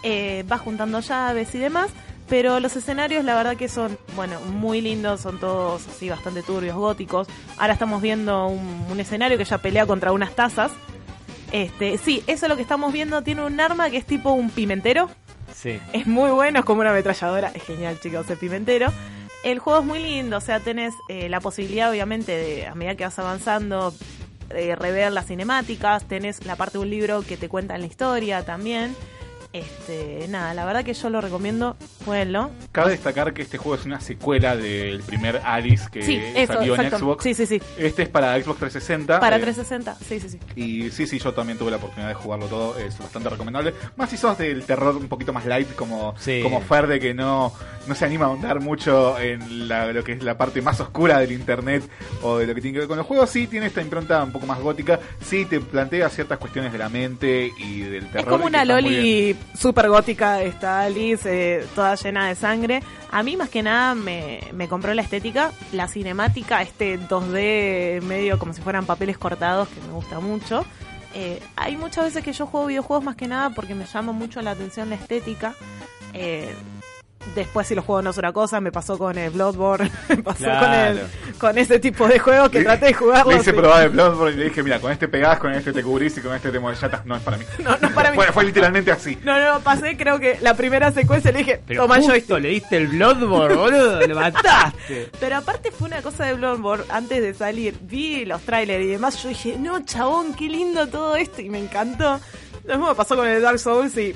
Eh, 0.04 0.44
vas 0.48 0.60
juntando 0.60 1.00
llaves 1.00 1.54
y 1.54 1.58
demás. 1.58 1.90
Pero 2.32 2.60
los 2.60 2.74
escenarios, 2.76 3.26
la 3.26 3.34
verdad 3.34 3.58
que 3.58 3.68
son, 3.68 3.98
bueno, 4.16 4.40
muy 4.40 4.80
lindos, 4.80 5.20
son 5.20 5.38
todos 5.38 5.86
así 5.86 6.08
bastante 6.08 6.42
turbios, 6.42 6.74
góticos. 6.74 7.28
Ahora 7.58 7.74
estamos 7.74 8.00
viendo 8.00 8.46
un, 8.46 8.86
un 8.90 9.00
escenario 9.00 9.36
que 9.36 9.44
ya 9.44 9.58
pelea 9.58 9.84
contra 9.84 10.12
unas 10.12 10.34
tazas. 10.34 10.72
Este, 11.52 11.98
sí, 11.98 12.24
eso 12.26 12.46
es 12.46 12.48
lo 12.48 12.56
que 12.56 12.62
estamos 12.62 12.90
viendo. 12.90 13.20
Tiene 13.20 13.44
un 13.44 13.60
arma 13.60 13.90
que 13.90 13.98
es 13.98 14.06
tipo 14.06 14.32
un 14.32 14.48
pimentero. 14.48 15.10
Sí. 15.54 15.78
Es 15.92 16.06
muy 16.06 16.30
bueno, 16.30 16.60
es 16.60 16.64
como 16.64 16.80
una 16.80 16.88
ametralladora. 16.88 17.52
Es 17.54 17.64
genial, 17.64 18.00
chicos, 18.00 18.30
el 18.30 18.38
pimentero. 18.38 18.90
El 19.44 19.58
juego 19.58 19.80
es 19.80 19.84
muy 19.84 19.98
lindo, 19.98 20.38
o 20.38 20.40
sea, 20.40 20.58
tenés 20.58 20.94
eh, 21.10 21.28
la 21.28 21.40
posibilidad, 21.40 21.90
obviamente, 21.90 22.32
de 22.34 22.66
a 22.66 22.74
medida 22.74 22.94
que 22.94 23.04
vas 23.04 23.18
avanzando, 23.18 23.92
eh, 24.48 24.74
rever 24.74 25.12
las 25.12 25.26
cinemáticas. 25.26 26.08
Tenés 26.08 26.46
la 26.46 26.56
parte 26.56 26.78
de 26.78 26.84
un 26.84 26.88
libro 26.88 27.20
que 27.20 27.36
te 27.36 27.50
cuenta 27.50 27.76
la 27.76 27.84
historia 27.84 28.42
también. 28.42 28.96
Este, 29.52 30.26
nada, 30.28 30.54
la 30.54 30.64
verdad 30.64 30.82
que 30.84 30.94
yo 30.94 31.10
lo 31.10 31.20
recomiendo. 31.20 31.76
Jueguenlo. 32.06 32.50
Cabe 32.72 32.92
destacar 32.92 33.34
que 33.34 33.42
este 33.42 33.58
juego 33.58 33.78
es 33.78 33.84
una 33.84 34.00
secuela 34.00 34.56
del 34.56 35.00
primer 35.02 35.42
Alice 35.44 35.88
que 35.92 36.02
Sí, 36.02 36.20
eso, 36.34 36.54
salió 36.54 36.74
en. 36.80 36.90
Xbox. 36.90 37.22
Sí, 37.22 37.34
sí, 37.34 37.46
sí. 37.46 37.60
Este 37.76 38.02
es 38.04 38.08
para 38.08 38.34
Xbox 38.40 38.58
360. 38.60 39.20
Para 39.20 39.36
eh, 39.36 39.40
360, 39.40 39.94
sí, 40.06 40.20
sí, 40.20 40.28
sí. 40.30 40.38
Y 40.56 40.90
sí, 40.90 41.06
sí, 41.06 41.18
yo 41.18 41.32
también 41.34 41.58
tuve 41.58 41.70
la 41.70 41.76
oportunidad 41.76 42.08
de 42.08 42.14
jugarlo 42.14 42.46
todo, 42.46 42.78
es 42.78 42.98
bastante 42.98 43.28
recomendable. 43.28 43.74
Más 43.96 44.08
si 44.10 44.16
sos 44.16 44.38
del 44.38 44.64
terror 44.64 44.96
un 44.96 45.08
poquito 45.08 45.32
más 45.34 45.44
light, 45.44 45.74
como, 45.74 46.14
Sí. 46.18 46.40
como 46.42 46.60
Fer, 46.62 46.86
de 46.86 46.98
que 46.98 47.12
no, 47.12 47.52
no 47.86 47.94
se 47.94 48.04
anima 48.06 48.24
a 48.24 48.28
ahondar 48.28 48.60
mucho 48.60 49.18
en 49.20 49.68
la- 49.68 49.92
lo 49.92 50.02
que 50.02 50.12
es 50.12 50.22
la 50.22 50.38
parte 50.38 50.62
más 50.62 50.80
oscura 50.80 51.18
del 51.18 51.30
internet 51.32 51.82
o 52.22 52.38
de 52.38 52.46
lo 52.46 52.54
que 52.54 52.62
tiene 52.62 52.72
que 52.74 52.78
ver 52.80 52.88
con 52.88 52.96
los 52.98 53.06
juegos. 53.06 53.28
Sí, 53.28 53.46
tiene 53.46 53.66
esta 53.66 53.82
impronta 53.82 54.22
un 54.24 54.32
poco 54.32 54.46
más 54.46 54.60
gótica, 54.60 54.98
sí 55.24 55.44
te 55.44 55.60
plantea 55.60 56.08
ciertas 56.08 56.38
cuestiones 56.38 56.72
de 56.72 56.78
la 56.78 56.88
mente 56.88 57.50
y 57.58 57.80
del 57.80 58.06
terror. 58.06 58.20
Es 58.20 58.24
como 58.26 58.46
una. 58.46 58.64
Loli 58.64 59.36
super 59.54 59.88
gótica, 59.88 60.42
está 60.42 60.82
Alice, 60.82 61.28
eh, 61.28 61.66
toda 61.74 61.94
llena 61.94 62.28
de 62.28 62.34
sangre. 62.34 62.82
A 63.10 63.22
mí 63.22 63.36
más 63.36 63.48
que 63.48 63.62
nada 63.62 63.94
me, 63.94 64.40
me 64.52 64.68
compró 64.68 64.94
la 64.94 65.02
estética, 65.02 65.52
la 65.72 65.88
cinemática, 65.88 66.62
este 66.62 66.98
2D 66.98 68.02
medio 68.02 68.38
como 68.38 68.52
si 68.52 68.62
fueran 68.62 68.86
papeles 68.86 69.18
cortados, 69.18 69.68
que 69.68 69.80
me 69.80 69.92
gusta 69.92 70.20
mucho. 70.20 70.64
Eh, 71.14 71.40
hay 71.56 71.76
muchas 71.76 72.04
veces 72.04 72.24
que 72.24 72.32
yo 72.32 72.46
juego 72.46 72.66
videojuegos 72.66 73.04
más 73.04 73.16
que 73.16 73.28
nada 73.28 73.50
porque 73.50 73.74
me 73.74 73.84
llama 73.84 74.12
mucho 74.12 74.40
la 74.40 74.52
atención 74.52 74.88
la 74.88 74.96
estética. 74.96 75.54
Eh, 76.14 76.54
después 77.34 77.66
si 77.66 77.74
los 77.74 77.84
juegos 77.84 78.04
no 78.04 78.10
es 78.10 78.18
una 78.18 78.32
cosa, 78.32 78.60
me 78.60 78.70
pasó 78.72 78.98
con 78.98 79.16
el 79.18 79.30
Bloodborne, 79.30 79.90
me 80.08 80.16
pasó 80.18 80.44
con, 80.44 80.72
el, 80.74 81.00
con 81.38 81.58
ese 81.58 81.78
tipo 81.78 82.06
de 82.08 82.18
juegos 82.18 82.50
que 82.50 82.58
Le- 82.58 82.64
traté 82.64 82.86
de 82.86 82.94
jugarlo. 82.94 83.30
Le 83.32 83.36
hice 83.38 83.50
sí. 83.52 83.56
probar 83.56 83.84
el 83.84 83.88
Bloodborne 83.90 84.34
y 84.34 84.38
le 84.38 84.44
dije, 84.44 84.62
mira, 84.62 84.80
con 84.80 84.92
este 84.92 85.08
pegás, 85.08 85.38
con 85.38 85.52
este 85.52 85.72
te 85.72 85.82
cubrís 85.82 86.16
y 86.18 86.20
con 86.20 86.34
este 86.34 86.50
te 86.50 86.58
molestas. 86.58 87.04
No 87.06 87.16
es 87.16 87.22
para 87.22 87.36
mí. 87.38 87.44
No, 87.58 87.70
no 87.80 87.88
es 87.88 87.92
para 87.94 88.10
mí. 88.10 88.16
Fue, 88.16 88.26
fue 88.32 88.44
literalmente 88.44 88.90
así. 88.92 89.18
No, 89.24 89.38
no, 89.38 89.60
pasé 89.60 89.96
creo 89.96 90.18
que 90.20 90.38
la 90.40 90.54
primera 90.54 90.90
secuencia 90.92 91.32
le 91.32 91.38
dije, 91.38 91.60
Pero 91.66 91.82
toma 91.82 91.96
justo 91.96 92.10
joystick. 92.12 92.38
le 92.40 92.48
diste 92.48 92.76
el 92.76 92.88
Bloodborne, 92.88 93.54
boludo, 93.56 94.06
lo 94.06 94.14
mataste. 94.14 95.10
Pero 95.20 95.36
aparte 95.36 95.70
fue 95.70 95.88
una 95.88 96.02
cosa 96.02 96.24
de 96.26 96.34
Bloodborne, 96.34 96.84
antes 96.90 97.22
de 97.22 97.34
salir, 97.34 97.74
vi 97.82 98.24
los 98.24 98.42
trailers 98.42 98.84
y 98.84 98.88
demás, 98.88 99.22
yo 99.22 99.28
dije, 99.28 99.56
no, 99.58 99.84
chabón, 99.84 100.34
qué 100.34 100.48
lindo 100.48 100.86
todo 100.88 101.16
esto, 101.16 101.40
y 101.40 101.48
me 101.50 101.58
encantó. 101.58 102.20
Lo 102.64 102.74
mismo 102.74 102.88
me 102.90 102.94
pasó 102.94 103.16
con 103.16 103.26
el 103.26 103.42
Dark 103.42 103.58
Souls 103.58 103.96
y 103.96 104.14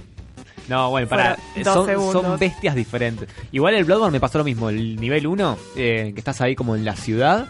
No, 0.68 0.90
bueno, 0.90 1.09
para, 1.09 1.36
son, 1.62 1.86
segundos. 1.86 2.22
son 2.22 2.38
bestias 2.38 2.74
diferentes. 2.74 3.28
Igual 3.52 3.74
el 3.74 3.84
Bloodborne 3.84 4.12
me 4.12 4.20
pasó 4.20 4.38
lo 4.38 4.44
mismo, 4.44 4.68
el 4.68 4.97
nivel 4.97 5.26
1, 5.26 5.59
eh, 5.76 6.12
que 6.14 6.20
estás 6.20 6.40
ahí 6.40 6.56
como 6.56 6.74
en 6.74 6.84
la 6.84 6.97
ciudad, 6.97 7.48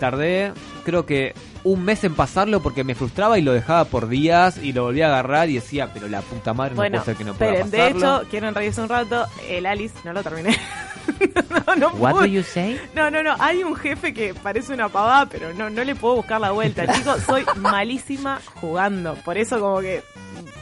tardé 0.00 0.52
creo 0.84 1.06
que 1.06 1.34
un 1.64 1.82
mes 1.84 2.04
en 2.04 2.14
pasarlo 2.14 2.60
porque 2.60 2.84
me 2.84 2.94
frustraba 2.94 3.38
y 3.38 3.42
lo 3.42 3.52
dejaba 3.52 3.86
por 3.86 4.08
días 4.08 4.58
y 4.62 4.72
lo 4.72 4.84
volví 4.84 5.00
a 5.02 5.06
agarrar 5.06 5.48
y 5.48 5.54
decía, 5.54 5.90
pero 5.92 6.08
la 6.08 6.20
puta 6.20 6.52
madre 6.52 6.74
bueno, 6.74 6.98
no 6.98 7.04
puede 7.04 7.16
ser 7.16 7.16
que 7.16 7.24
no 7.24 7.34
pueda 7.34 7.52
esperen, 7.52 7.70
de 7.70 7.78
pasarlo. 7.78 8.20
hecho, 8.20 8.30
quieren 8.30 8.54
reírse 8.54 8.80
un 8.82 8.88
rato, 8.88 9.26
el 9.48 9.66
Alice, 9.66 9.94
no 10.04 10.12
lo 10.12 10.22
terminé. 10.22 10.56
no, 11.66 11.76
no 11.76 11.88
What 11.96 12.20
do 12.20 12.26
you 12.26 12.42
say? 12.42 12.78
No, 12.94 13.10
no, 13.10 13.22
no. 13.22 13.34
Hay 13.38 13.62
un 13.62 13.74
jefe 13.74 14.12
que 14.12 14.34
parece 14.34 14.74
una 14.74 14.88
pavada, 14.88 15.26
pero 15.26 15.52
no, 15.54 15.70
no 15.70 15.84
le 15.84 15.94
puedo 15.94 16.16
buscar 16.16 16.40
la 16.40 16.50
vuelta. 16.50 16.86
Chicos, 16.94 17.22
soy 17.22 17.44
malísima 17.56 18.40
jugando. 18.60 19.14
Por 19.24 19.38
eso 19.38 19.58
como 19.58 19.80
que 19.80 20.02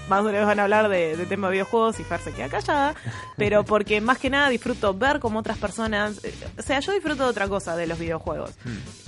más 0.09 0.21
o 0.21 0.25
menos 0.25 0.47
van 0.47 0.61
a 0.61 0.65
hablar 0.65 0.89
de, 0.89 1.17
de 1.17 1.27
tema 1.27 1.49
de 1.49 1.53
videojuegos 1.53 1.99
y 2.01 2.05
Fer 2.05 2.21
se 2.21 2.33
queda 2.33 2.49
callada. 2.49 2.95
Pero 3.37 3.65
porque 3.67 4.01
más 4.01 4.19
que 4.19 4.31
nada 4.31 4.49
disfruto 4.49 4.95
ver 4.95 5.21
como 5.21 5.39
otras 5.39 5.59
personas... 5.59 6.23
eh, 6.25 6.35
O 6.59 6.63
sea, 6.63 6.81
yo 6.81 6.93
disfruto 6.93 7.25
de 7.25 7.31
otra 7.31 7.49
cosa 7.49 7.77
de 7.77 7.87
los 7.87 7.99
videojuegos. 7.99 8.51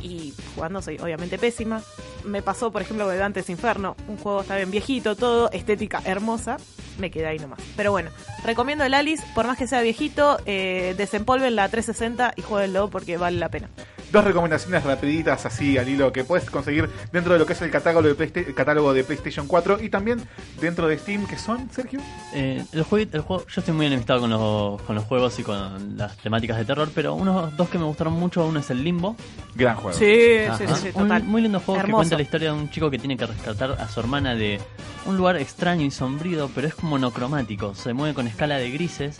Y 0.02 0.34
jugando 0.54 0.82
soy 0.82 0.98
obviamente 0.98 1.38
pésima. 1.38 1.82
Me 2.24 2.42
pasó, 2.42 2.70
por 2.70 2.82
ejemplo, 2.82 3.08
de 3.08 3.16
Dante's 3.18 3.48
Inferno. 3.50 3.96
Un 4.08 4.16
juego 4.18 4.40
está 4.42 4.56
bien 4.56 4.70
viejito, 4.70 5.16
todo, 5.16 5.50
estética 5.52 6.00
hermosa. 6.04 6.56
Me 6.98 7.10
quedé 7.10 7.26
ahí 7.26 7.38
nomás. 7.38 7.58
Pero 7.76 7.90
bueno, 7.90 8.10
recomiendo 8.44 8.84
el 8.84 8.94
Alice, 8.94 9.24
por 9.34 9.46
más 9.46 9.58
que 9.58 9.66
sea 9.66 9.80
viejito, 9.82 10.38
eh, 10.46 10.94
desempolven 10.96 11.56
la 11.56 11.68
360 11.68 12.34
y 12.36 12.42
jueguenlo 12.42 12.88
porque 12.88 13.16
vale 13.16 13.38
la 13.38 13.48
pena. 13.48 13.68
Dos 14.14 14.22
recomendaciones 14.22 14.84
rapiditas 14.84 15.44
así 15.44 15.76
al 15.76 15.88
hilo 15.88 16.12
que 16.12 16.22
puedes 16.22 16.48
conseguir 16.48 16.88
dentro 17.12 17.32
de 17.32 17.40
lo 17.40 17.46
que 17.46 17.52
es 17.54 17.62
el 17.62 17.70
catálogo 17.72 18.06
de, 18.06 18.14
Playsta- 18.14 18.46
el 18.46 18.54
catálogo 18.54 18.94
de 18.94 19.02
PlayStation 19.02 19.48
4 19.48 19.78
y 19.82 19.88
también 19.88 20.20
dentro 20.60 20.86
de 20.86 20.96
Steam, 20.96 21.26
que 21.26 21.36
son, 21.36 21.68
Sergio. 21.72 21.98
Eh, 22.32 22.64
el 22.72 22.84
juego, 22.84 23.10
el 23.12 23.20
juego, 23.22 23.44
yo 23.48 23.60
estoy 23.60 23.74
muy 23.74 23.86
enemistado 23.86 24.20
con 24.20 24.30
los, 24.30 24.80
con 24.82 24.94
los 24.94 25.04
juegos 25.04 25.36
y 25.40 25.42
con 25.42 25.98
las 25.98 26.16
temáticas 26.18 26.58
de 26.58 26.64
terror, 26.64 26.88
pero 26.94 27.14
unos 27.14 27.56
dos 27.56 27.68
que 27.68 27.76
me 27.76 27.84
gustaron 27.86 28.12
mucho, 28.12 28.46
uno 28.46 28.60
es 28.60 28.70
el 28.70 28.84
Limbo. 28.84 29.16
Gran 29.56 29.74
juego. 29.74 29.98
Sí, 29.98 30.04
sí, 30.06 30.44
Ajá. 30.48 30.58
sí, 30.76 30.82
sí, 30.82 30.88
Un 30.94 31.02
total. 31.08 31.24
muy 31.24 31.42
lindo 31.42 31.58
juego 31.58 31.80
que 31.80 31.86
Hermoso. 31.86 31.96
cuenta 31.98 32.16
la 32.16 32.22
historia 32.22 32.52
de 32.52 32.58
un 32.60 32.70
chico 32.70 32.88
que 32.92 33.00
tiene 33.00 33.16
que 33.16 33.26
rescatar 33.26 33.72
a 33.72 33.88
su 33.88 33.98
hermana 33.98 34.36
de 34.36 34.60
un 35.06 35.16
lugar 35.16 35.36
extraño 35.38 35.84
y 35.84 35.90
sombrío, 35.90 36.48
pero 36.54 36.68
es 36.68 36.74
como 36.76 36.90
monocromático, 36.90 37.74
se 37.74 37.92
mueve 37.92 38.14
con 38.14 38.28
escala 38.28 38.58
de 38.58 38.70
grises. 38.70 39.18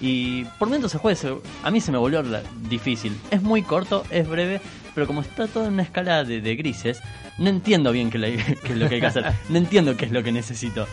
Y 0.00 0.44
por 0.58 0.68
momentos 0.68 0.92
se 0.92 0.98
juega, 0.98 1.14
se- 1.16 1.34
a 1.62 1.70
mí 1.70 1.80
se 1.80 1.92
me 1.92 1.98
volvió 1.98 2.22
difícil. 2.68 3.16
Es 3.30 3.42
muy 3.42 3.62
corto, 3.62 4.04
es 4.10 4.26
breve, 4.28 4.60
pero 4.94 5.06
como 5.06 5.20
está 5.20 5.46
todo 5.46 5.66
en 5.66 5.74
una 5.74 5.82
escala 5.82 6.24
de, 6.24 6.40
de 6.40 6.56
grises, 6.56 7.00
no 7.38 7.50
entiendo 7.50 7.92
bien 7.92 8.10
qué, 8.10 8.16
es 8.62 8.70
lo 8.76 8.88
que 8.88 8.94
hay 8.96 9.00
que 9.00 9.06
hacer. 9.06 9.26
No 9.48 9.58
entiendo 9.58 9.96
qué 9.96 10.06
es 10.06 10.12
lo 10.12 10.22
que 10.22 10.32
necesito. 10.32 10.86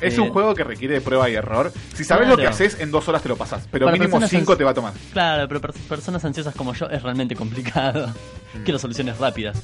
Es 0.00 0.16
Eh, 0.16 0.20
un 0.20 0.28
juego 0.30 0.54
que 0.54 0.62
requiere 0.62 0.94
de 0.94 1.00
prueba 1.00 1.28
y 1.28 1.34
error. 1.34 1.72
Si 1.92 2.04
sabes 2.04 2.26
Claro. 2.26 2.36
lo 2.36 2.36
que 2.36 2.46
haces, 2.46 2.78
en 2.78 2.92
dos 2.92 3.08
horas 3.08 3.20
te 3.20 3.28
lo 3.28 3.36
pasas. 3.36 3.66
Pero 3.68 3.90
mínimo 3.90 4.20
cinco 4.28 4.56
te 4.56 4.62
va 4.62 4.70
a 4.70 4.74
tomar. 4.74 4.92
Claro, 5.12 5.48
pero 5.48 5.60
per- 5.60 5.72
personas 5.72 6.24
ansiosas 6.24 6.54
como 6.54 6.72
yo 6.74 6.86
es 6.86 7.02
realmente 7.02 7.34
complicado. 7.34 8.06
Mm. 8.54 8.62
Quiero 8.62 8.78
soluciones 8.78 9.18
rápidas. 9.18 9.60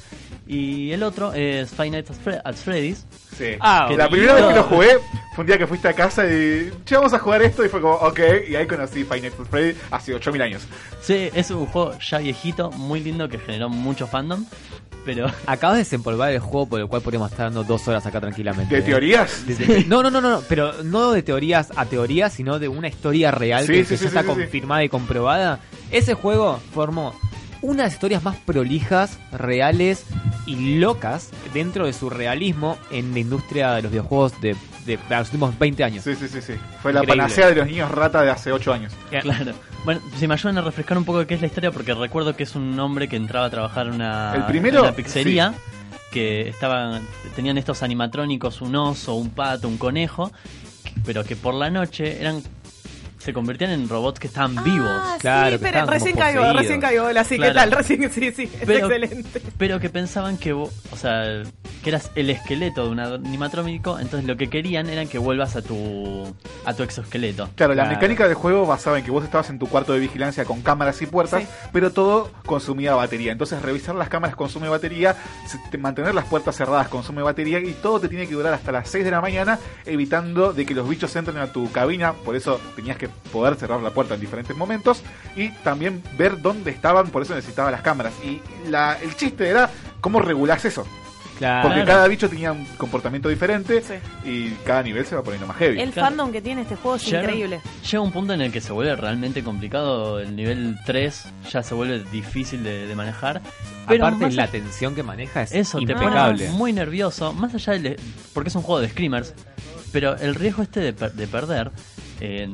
Y 0.47 0.91
el 0.91 1.01
otro 1.03 1.33
es 1.33 1.71
Five 1.71 1.89
Nights 1.89 2.11
at, 2.11 2.15
Fre- 2.23 2.41
at 2.43 2.53
Freddy's. 2.55 3.05
Sí. 3.35 3.55
Ah, 3.59 3.89
la 3.97 4.07
primera 4.09 4.33
vez 4.35 4.45
que 4.45 4.53
lo 4.53 4.63
jugué 4.63 4.89
fue 5.33 5.41
un 5.41 5.47
día 5.47 5.57
que 5.57 5.65
fuiste 5.67 5.87
a 5.87 5.93
casa 5.93 6.25
y. 6.25 6.71
Che, 6.85 6.95
vamos 6.95 7.13
a 7.13 7.19
jugar 7.19 7.41
esto. 7.41 7.65
Y 7.65 7.69
fue 7.69 7.81
como, 7.81 7.95
ok. 7.95 8.19
Y 8.49 8.55
ahí 8.55 8.67
conocí 8.67 9.03
Five 9.03 9.21
Nights 9.21 9.39
at 9.39 9.45
Freddy 9.47 9.75
hace 9.91 10.13
8000 10.13 10.41
años. 10.43 10.61
Sí, 11.01 11.29
es 11.33 11.49
un 11.51 11.65
juego 11.65 11.97
ya 11.99 12.19
viejito, 12.19 12.71
muy 12.71 12.99
lindo, 13.01 13.27
que 13.27 13.39
generó 13.39 13.69
mucho 13.69 14.05
fandom. 14.07 14.45
Pero 15.03 15.27
Acabas 15.47 15.77
de 15.77 15.83
desempolvar 15.83 16.31
el 16.31 16.39
juego 16.39 16.67
por 16.67 16.79
el 16.79 16.87
cual 16.87 17.01
podríamos 17.01 17.31
estar 17.31 17.47
dando 17.47 17.63
dos 17.63 17.87
horas 17.87 18.05
acá 18.05 18.21
tranquilamente. 18.21 18.73
¿De 18.75 18.81
¿eh? 18.81 18.83
teorías? 18.83 19.45
De- 19.47 19.55
de- 19.55 19.83
no, 19.85 20.01
no, 20.03 20.09
no, 20.11 20.21
no, 20.21 20.29
no, 20.29 20.41
pero 20.47 20.83
no 20.83 21.11
de 21.11 21.23
teorías 21.23 21.69
a 21.75 21.85
teorías, 21.85 22.33
sino 22.33 22.59
de 22.59 22.67
una 22.67 22.87
historia 22.87 23.31
real 23.31 23.65
Sí, 23.65 23.73
que, 23.73 23.83
sí, 23.83 23.89
que 23.89 23.97
sí, 23.97 24.03
ya 24.03 24.07
está 24.09 24.21
sí, 24.21 24.27
sí. 24.27 24.33
confirmada 24.35 24.83
y 24.83 24.89
comprobada. 24.89 25.59
Ese 25.91 26.13
juego 26.15 26.59
formó 26.73 27.13
una 27.65 27.83
de 27.83 27.87
las 27.87 27.93
historias 27.93 28.23
más 28.23 28.37
prolijas, 28.37 29.19
reales 29.31 30.05
y 30.45 30.77
locas 30.77 31.31
dentro 31.53 31.85
de 31.85 31.93
su 31.93 32.09
realismo 32.09 32.77
en 32.91 33.13
la 33.13 33.19
industria 33.19 33.73
de 33.73 33.81
los 33.81 33.91
videojuegos 33.91 34.39
de, 34.39 34.55
de, 34.85 34.97
de 34.97 35.15
los 35.17 35.27
últimos 35.27 35.57
20 35.57 35.83
años. 35.83 36.03
Sí, 36.03 36.15
sí, 36.15 36.27
sí, 36.27 36.41
sí. 36.41 36.53
Fue 36.81 36.93
la 36.93 37.03
panacea 37.03 37.47
de 37.47 37.55
los 37.55 37.67
niños 37.67 37.89
rata 37.91 38.21
de 38.21 38.29
hace 38.29 38.51
8 38.51 38.73
años. 38.73 38.93
Claro. 39.09 39.53
Bueno, 39.83 40.01
si 40.17 40.27
me 40.27 40.33
ayudan 40.33 40.57
a 40.57 40.61
refrescar 40.61 40.97
un 40.97 41.05
poco 41.05 41.19
de 41.19 41.27
qué 41.27 41.35
es 41.35 41.41
la 41.41 41.47
historia, 41.47 41.71
porque 41.71 41.93
recuerdo 41.93 42.35
que 42.35 42.43
es 42.43 42.55
un 42.55 42.79
hombre 42.79 43.07
que 43.07 43.15
entraba 43.15 43.47
a 43.47 43.49
trabajar 43.49 43.87
en 43.87 43.93
una, 43.93 44.33
El 44.35 44.45
primero, 44.45 44.79
en 44.79 44.83
una 44.85 44.95
pizzería, 44.95 45.53
que 46.11 46.49
estaban, 46.49 47.01
tenían 47.35 47.57
estos 47.57 47.83
animatrónicos, 47.83 48.61
un 48.61 48.75
oso, 48.75 49.15
un 49.15 49.29
pato, 49.29 49.67
un 49.67 49.77
conejo, 49.77 50.31
pero 51.05 51.23
que 51.23 51.35
por 51.35 51.53
la 51.53 51.69
noche 51.69 52.21
eran 52.21 52.41
se 53.25 53.33
convertían 53.33 53.71
en 53.71 53.89
robots 53.89 54.19
que 54.19 54.27
estaban 54.27 54.55
vivos. 54.63 54.87
Ah, 55.25 55.49
sí, 55.49 55.57
pero 55.59 55.85
recién 55.87 56.15
caigo, 56.15 56.53
recién 56.53 56.79
caigo. 56.79 57.09
Sí, 57.23 57.29
¿qué 57.29 57.37
Claro. 57.37 57.53
tal? 57.55 57.71
Recién, 57.71 58.11
sí, 58.11 58.31
sí, 58.31 58.43
es 58.43 58.65
Pero- 58.65 58.85
excelente. 58.87 59.41
Pero 59.57 59.79
que 59.79 59.89
pensaban 59.89 60.37
que, 60.37 60.53
vos- 60.53 60.71
o 60.91 60.95
sea, 60.95 61.41
que 61.83 61.89
eras 61.89 62.11
el 62.15 62.29
esqueleto 62.29 62.83
de 62.85 62.89
un 62.91 62.99
animatrónico, 62.99 63.99
entonces 63.99 64.27
lo 64.27 64.37
que 64.37 64.47
querían 64.49 64.89
era 64.89 65.05
que 65.05 65.17
vuelvas 65.17 65.55
a 65.55 65.61
tu 65.63 66.33
a 66.65 66.73
tu 66.73 66.83
exoesqueleto. 66.83 67.49
Claro, 67.55 67.73
la 67.75 67.85
mecánica 67.85 68.25
del 68.27 68.33
juego 68.35 68.65
basaba 68.65 68.97
en 68.99 69.05
que 69.05 69.11
vos 69.11 69.23
estabas 69.23 69.49
en 69.49 69.59
tu 69.59 69.67
cuarto 69.67 69.93
de 69.93 69.99
vigilancia 69.99 70.45
con 70.45 70.61
cámaras 70.61 71.01
y 71.01 71.05
puertas, 71.07 71.43
Sí. 71.43 71.49
pero 71.71 71.91
todo 71.91 72.31
consumía 72.45 72.93
batería. 72.95 73.31
Entonces 73.31 73.61
revisar 73.61 73.95
las 73.95 74.09
cámaras 74.09 74.35
consume 74.35 74.67
batería, 74.69 75.15
se- 75.47 75.59
te- 75.71 75.77
mantener 75.77 76.13
las 76.15 76.25
puertas 76.25 76.55
cerradas 76.55 76.87
consume 76.89 77.21
batería 77.21 77.59
y 77.59 77.73
todo 77.73 77.99
te 77.99 78.09
tiene 78.09 78.27
que 78.27 78.33
durar 78.33 78.53
hasta 78.53 78.71
las 78.71 78.89
6 78.89 79.03
de 79.05 79.11
la 79.11 79.21
mañana, 79.21 79.59
evitando 79.85 80.53
de 80.53 80.65
que 80.65 80.73
los 80.73 80.87
bichos 80.89 81.15
entren 81.15 81.37
a 81.37 81.47
tu 81.47 81.71
cabina. 81.71 82.13
Por 82.13 82.35
eso 82.35 82.59
tenías 82.75 82.97
que 82.97 83.09
poder 83.31 83.55
cerrar 83.55 83.81
la 83.81 83.89
puerta 83.91 84.15
en 84.15 84.21
diferentes 84.21 84.55
momentos 84.55 85.01
y 85.35 85.49
también 85.49 86.01
ver 86.17 86.41
dónde 86.41 86.71
estaban, 86.71 87.07
por 87.07 87.21
eso 87.21 87.35
necesitaba 87.35 87.71
las 87.71 87.81
cámaras. 87.81 88.13
Y 88.23 88.41
la- 88.69 88.97
el 89.01 89.15
chiste 89.15 89.47
era 89.49 89.69
cómo 90.01 90.19
regulás 90.21 90.63
eso. 90.65 90.85
Claro. 91.37 91.67
Porque 91.67 91.83
cada 91.83 92.07
bicho 92.07 92.29
tenía 92.29 92.53
un 92.53 92.63
comportamiento 92.77 93.27
diferente 93.27 93.83
y 94.23 94.51
cada 94.65 94.81
nivel 94.83 95.05
se 95.05 95.15
va 95.17 95.21
poniendo 95.21 95.45
más 95.45 95.57
heavy. 95.57 95.81
El 95.81 95.91
fandom 95.91 96.31
que 96.31 96.41
tiene 96.41 96.61
este 96.61 96.77
juego 96.77 96.95
es 96.95 97.05
Llega- 97.05 97.23
increíble. 97.23 97.59
Llega 97.91 98.01
un 98.01 98.13
punto 98.13 98.31
en 98.31 98.39
el 98.39 98.53
que 98.53 98.61
se 98.61 98.71
vuelve 98.71 98.95
realmente 98.95 99.43
complicado. 99.43 100.21
El 100.21 100.33
nivel 100.37 100.77
3 100.85 101.25
ya 101.51 101.61
se 101.61 101.75
vuelve 101.75 102.05
difícil 102.09 102.63
de, 102.63 102.87
de 102.87 102.95
manejar. 102.95 103.41
Pero 103.85 104.07
Aparte, 104.07 104.31
la 104.31 104.47
tensión 104.47 104.95
que 104.95 105.03
maneja 105.03 105.41
es 105.41 105.51
Eso, 105.51 105.77
te 105.79 105.91
impecable. 105.91 106.45
pone 106.45 106.57
muy 106.57 106.71
nervioso. 106.71 107.33
Más 107.33 107.53
allá 107.53 107.73
de. 107.79 107.99
Porque 108.33 108.47
es 108.47 108.55
un 108.55 108.61
juego 108.61 108.79
de 108.79 108.87
screamers. 108.87 109.33
Pero 109.95 110.17
el 110.17 110.35
riesgo 110.35 110.61
este 110.61 110.81
de, 110.81 110.91
per- 110.93 111.13
de 111.13 111.25
perder. 111.25 111.71
eh, 112.19 112.53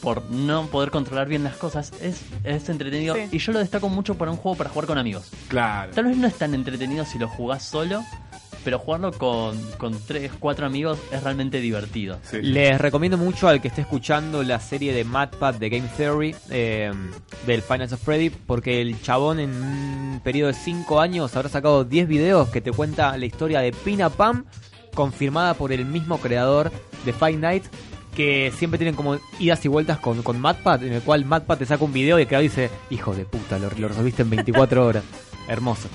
por 0.00 0.28
no 0.30 0.66
poder 0.66 0.90
controlar 0.90 1.28
bien 1.28 1.44
las 1.44 1.56
cosas 1.56 1.92
es, 2.00 2.20
es 2.44 2.68
entretenido 2.68 3.14
Sí. 3.14 3.22
y 3.32 3.38
yo 3.38 3.52
lo 3.52 3.58
destaco 3.60 3.88
mucho 3.88 4.16
para 4.16 4.30
un 4.30 4.36
juego 4.36 4.56
para 4.58 4.70
jugar 4.70 4.86
con 4.86 4.98
amigos 4.98 5.30
Claro. 5.48 5.92
tal 5.92 6.04
vez 6.06 6.16
no 6.16 6.26
es 6.28 6.34
tan 6.36 6.54
entretenido 6.54 7.04
si 7.04 7.18
lo 7.18 7.26
jugás 7.28 7.64
solo 7.64 8.02
pero 8.64 8.78
jugarlo 8.78 9.10
con, 9.12 9.58
con 9.78 9.98
3, 10.06 10.30
4 10.38 10.66
amigos 10.66 10.98
es 11.10 11.22
realmente 11.24 11.60
divertido 11.60 12.18
Les 12.42 12.78
recomiendo 12.80 13.16
mucho 13.18 13.48
al 13.48 13.60
que 13.60 13.68
esté 13.68 13.80
escuchando 13.80 14.42
la 14.44 14.60
serie 14.60 14.92
de 14.92 15.02
MadPad 15.04 15.54
de 15.56 15.68
Game 15.70 15.88
Theory 15.96 16.34
eh, 16.50 16.92
del 17.46 17.62
Finals 17.62 17.92
of 17.92 18.02
Freddy, 18.02 18.30
porque 18.30 18.80
el 18.82 19.00
chabón 19.02 19.40
en 19.40 19.50
un 19.50 20.20
periodo 20.22 20.48
de 20.52 20.54
5 20.58 21.00
años 21.00 21.34
habrá 21.36 21.48
sacado 21.48 21.84
10 21.84 22.06
videos 22.06 22.48
que 22.50 22.60
te 22.60 22.70
cuenta 22.70 23.16
la 23.16 23.24
historia 23.26 23.60
de 23.60 23.72
Pina 23.72 24.10
Pam, 24.10 24.44
confirmada 24.94 25.54
por 25.54 25.72
el 25.72 25.84
mismo 25.84 26.18
creador 26.18 26.70
de 27.04 27.12
Five 27.12 27.36
Nights, 27.36 27.70
que 28.14 28.52
siempre 28.56 28.78
tienen 28.78 28.94
como 28.94 29.18
idas 29.38 29.64
y 29.64 29.68
vueltas 29.68 29.98
con, 29.98 30.22
con 30.22 30.40
MadPad, 30.40 30.84
en 30.84 30.92
el 30.94 31.02
cual 31.02 31.24
MadPad 31.24 31.58
te 31.58 31.66
saca 31.66 31.84
un 31.84 31.92
video 31.92 32.18
y 32.18 32.22
el 32.22 32.28
creador 32.28 32.42
dice, 32.42 32.70
hijo 32.90 33.14
de 33.14 33.24
puta, 33.24 33.58
lo, 33.58 33.70
lo 33.70 33.88
resolviste 33.88 34.22
en 34.22 34.30
24 34.30 34.86
horas. 34.86 35.04
Hermoso. 35.48 35.88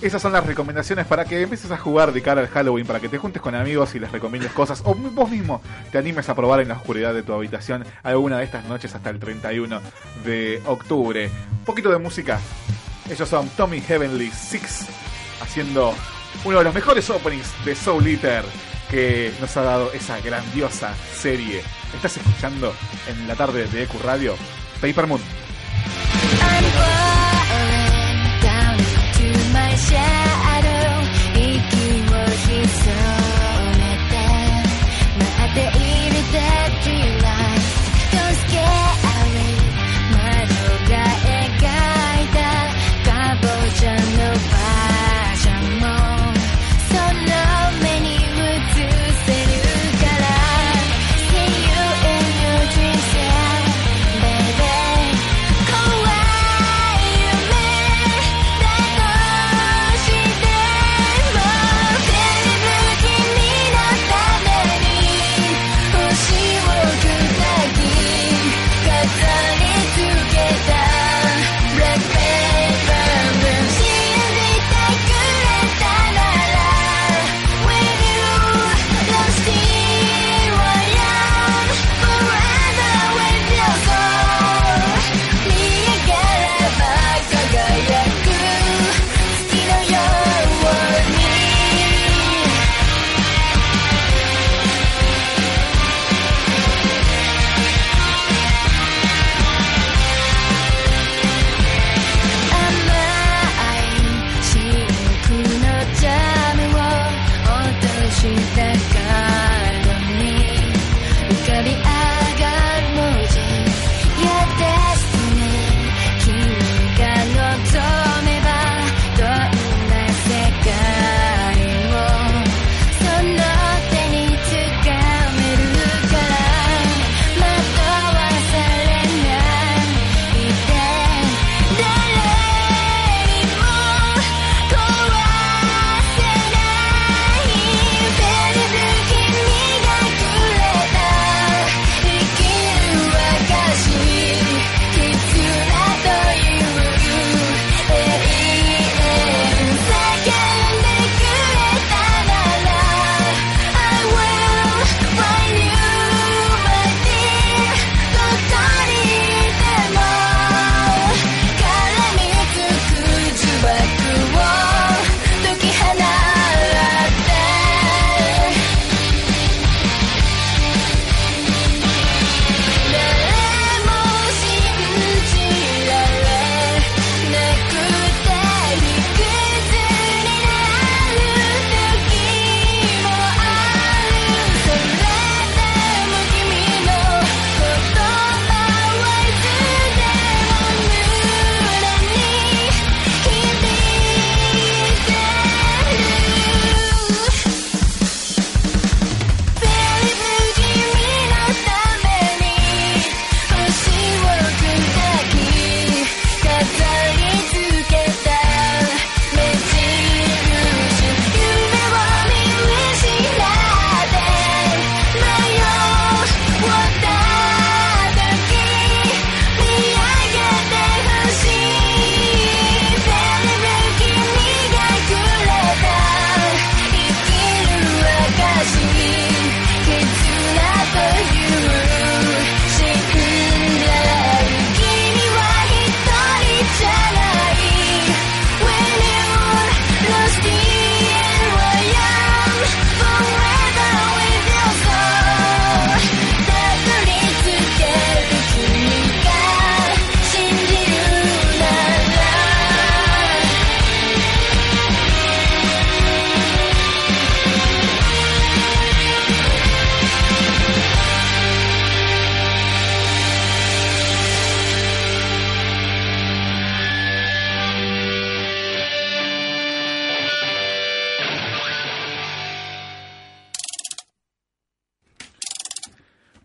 Esas 0.00 0.20
son 0.20 0.32
las 0.32 0.44
recomendaciones 0.44 1.06
para 1.06 1.24
que 1.24 1.40
empieces 1.42 1.70
a 1.70 1.76
jugar 1.76 2.12
de 2.12 2.22
cara 2.22 2.40
al 2.40 2.48
Halloween, 2.48 2.86
para 2.86 2.98
que 2.98 3.08
te 3.08 3.18
juntes 3.18 3.40
con 3.40 3.54
amigos 3.54 3.94
y 3.94 4.00
les 4.00 4.10
recomiendes 4.10 4.52
cosas, 4.52 4.82
o 4.84 4.94
vos 4.94 5.30
mismo 5.30 5.62
te 5.90 5.98
animes 5.98 6.28
a 6.28 6.34
probar 6.34 6.60
en 6.60 6.68
la 6.68 6.74
oscuridad 6.74 7.14
de 7.14 7.22
tu 7.22 7.32
habitación 7.32 7.84
alguna 8.02 8.38
de 8.38 8.44
estas 8.44 8.64
noches 8.64 8.94
hasta 8.94 9.10
el 9.10 9.20
31 9.20 9.80
de 10.24 10.60
octubre. 10.66 11.30
Un 11.52 11.64
poquito 11.64 11.90
de 11.90 11.98
música. 11.98 12.40
Ellos 13.08 13.28
son 13.28 13.48
Tommy 13.50 13.80
Heavenly 13.80 14.30
Six, 14.30 14.86
haciendo 15.40 15.94
uno 16.44 16.58
de 16.58 16.64
los 16.64 16.74
mejores 16.74 17.08
openings 17.10 17.52
de 17.64 17.74
Soul 17.74 18.06
Eater 18.06 18.44
que 18.90 19.32
nos 19.40 19.56
ha 19.56 19.62
dado 19.62 19.92
esa 19.92 20.20
grandiosa 20.20 20.94
serie. 21.14 21.62
Estás 21.94 22.16
escuchando 22.18 22.74
en 23.08 23.26
la 23.26 23.34
tarde 23.34 23.66
de 23.66 23.84
EQ 23.84 24.00
Radio, 24.02 24.36
Paper 24.80 25.06
Moon. 25.06 25.20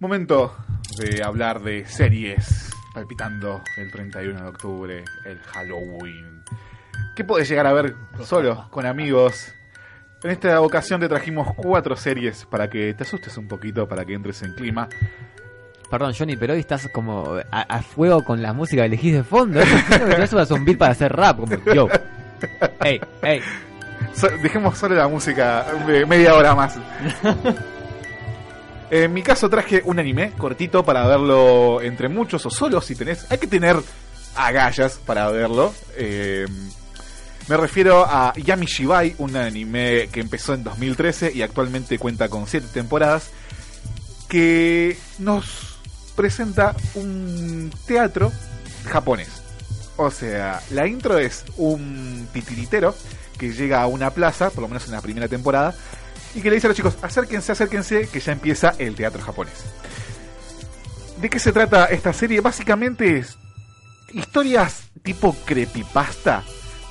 Momento 0.07 0.55
de 0.99 1.21
hablar 1.21 1.61
de 1.61 1.85
series 1.85 2.71
palpitando 2.93 3.61
el 3.75 3.91
31 3.91 4.41
de 4.41 4.47
octubre, 4.47 5.03
el 5.25 5.37
Halloween. 5.39 6.43
¿Qué 7.13 7.25
podés 7.25 7.49
llegar 7.49 7.67
a 7.67 7.73
ver 7.73 7.93
solo, 8.23 8.69
con 8.71 8.85
amigos? 8.85 9.51
En 10.23 10.31
esta 10.31 10.61
ocasión 10.61 11.01
te 11.01 11.09
trajimos 11.09 11.53
cuatro 11.57 11.97
series 11.97 12.45
para 12.45 12.69
que 12.69 12.93
te 12.93 13.03
asustes 13.03 13.35
un 13.35 13.49
poquito, 13.49 13.85
para 13.85 14.05
que 14.05 14.13
entres 14.13 14.41
en 14.43 14.53
clima. 14.53 14.87
Perdón, 15.91 16.13
Johnny, 16.17 16.37
pero 16.37 16.53
hoy 16.53 16.61
estás 16.61 16.87
como 16.93 17.35
a, 17.51 17.61
a 17.63 17.81
fuego 17.81 18.23
con 18.23 18.41
la 18.41 18.53
música 18.53 18.83
que 18.83 18.85
elegís 18.85 19.13
de 19.13 19.23
fondo. 19.25 19.59
Es 19.59 20.51
un 20.51 20.63
beat 20.63 20.77
para 20.77 20.93
hacer 20.93 21.11
rap, 21.11 21.37
como 21.37 21.57
yo. 21.73 21.89
Ey, 22.81 23.01
ey. 23.23 23.41
So- 24.13 24.29
dejemos 24.41 24.77
solo 24.77 24.95
la 24.95 25.09
música 25.09 25.65
de 25.85 26.05
media 26.05 26.33
hora 26.33 26.55
más. 26.55 26.79
En 28.89 29.13
mi 29.13 29.21
caso 29.21 29.49
traje 29.49 29.81
un 29.83 29.99
anime 29.99 30.31
cortito 30.37 30.83
para 30.85 31.05
verlo 31.05 31.81
entre 31.81 32.07
muchos 32.07 32.45
o 32.45 32.49
solo 32.49 32.81
si 32.81 32.95
tenés. 32.95 33.29
Hay 33.29 33.37
que 33.37 33.47
tener 33.47 33.77
agallas 34.35 34.99
para 35.05 35.29
verlo. 35.29 35.73
Eh, 35.95 36.45
me 37.49 37.57
refiero 37.57 38.05
a 38.05 38.33
Yami 38.35 38.65
Shibai, 38.65 39.15
un 39.17 39.35
anime 39.35 40.07
que 40.11 40.21
empezó 40.21 40.53
en 40.53 40.63
2013 40.63 41.33
y 41.33 41.41
actualmente 41.41 41.99
cuenta 41.99 42.29
con 42.29 42.47
7 42.47 42.67
temporadas. 42.73 43.29
Que 44.29 44.97
nos 45.19 45.79
presenta 46.15 46.75
un 46.95 47.71
teatro 47.85 48.31
japonés. 48.85 49.29
O 49.97 50.11
sea, 50.11 50.61
la 50.71 50.87
intro 50.87 51.17
es 51.17 51.43
un 51.57 52.27
titiritero 52.31 52.95
que 53.37 53.51
llega 53.51 53.81
a 53.81 53.87
una 53.87 54.11
plaza, 54.11 54.49
por 54.49 54.61
lo 54.61 54.67
menos 54.67 54.85
en 54.85 54.91
la 54.91 55.01
primera 55.01 55.27
temporada, 55.27 55.75
y 56.37 56.41
que 56.41 56.51
le 56.51 56.57
dice 56.57 56.67
a 56.67 56.69
los 56.69 56.77
chicos, 56.77 56.97
acérquense, 57.01 57.51
acérquense, 57.51 58.07
que 58.09 58.19
ya 58.19 58.31
empieza 58.31 58.75
el 58.77 58.93
teatro 58.93 59.23
japonés. 59.23 59.55
¿De 61.19 61.31
qué 61.31 61.39
se 61.39 61.51
trata 61.51 61.85
esta 61.85 62.13
serie? 62.13 62.41
Básicamente 62.41 63.17
es 63.17 63.39
historias 64.13 64.83
tipo 65.01 65.35
creepypasta, 65.45 66.43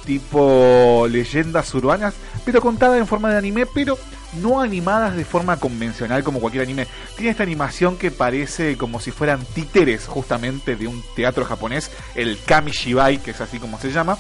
tipo 0.05 1.07
leyendas 1.09 1.73
urbanas, 1.75 2.15
pero 2.45 2.61
contadas 2.61 2.99
en 2.99 3.07
forma 3.07 3.31
de 3.31 3.39
anime, 3.39 3.67
pero 3.67 3.97
no 4.43 4.61
animadas 4.61 5.15
de 5.15 5.25
forma 5.25 5.59
convencional 5.59 6.25
como 6.25 6.41
cualquier 6.41 6.65
anime. 6.65 6.89
Tiene 7.15 7.31
esta 7.31 7.45
animación 7.45 7.97
que 7.99 8.11
parece 8.11 8.77
como 8.77 8.99
si 8.99 9.13
fueran 9.13 9.45
títeres 9.55 10.07
justamente 10.09 10.75
de 10.75 10.89
un 10.89 11.05
teatro 11.15 11.45
japonés, 11.45 11.93
el 12.17 12.37
Kamishibai, 12.45 13.19
que 13.19 13.31
es 13.31 13.41
así 13.41 13.61
como 13.61 13.79
se 13.79 13.93
llama. 13.93 14.19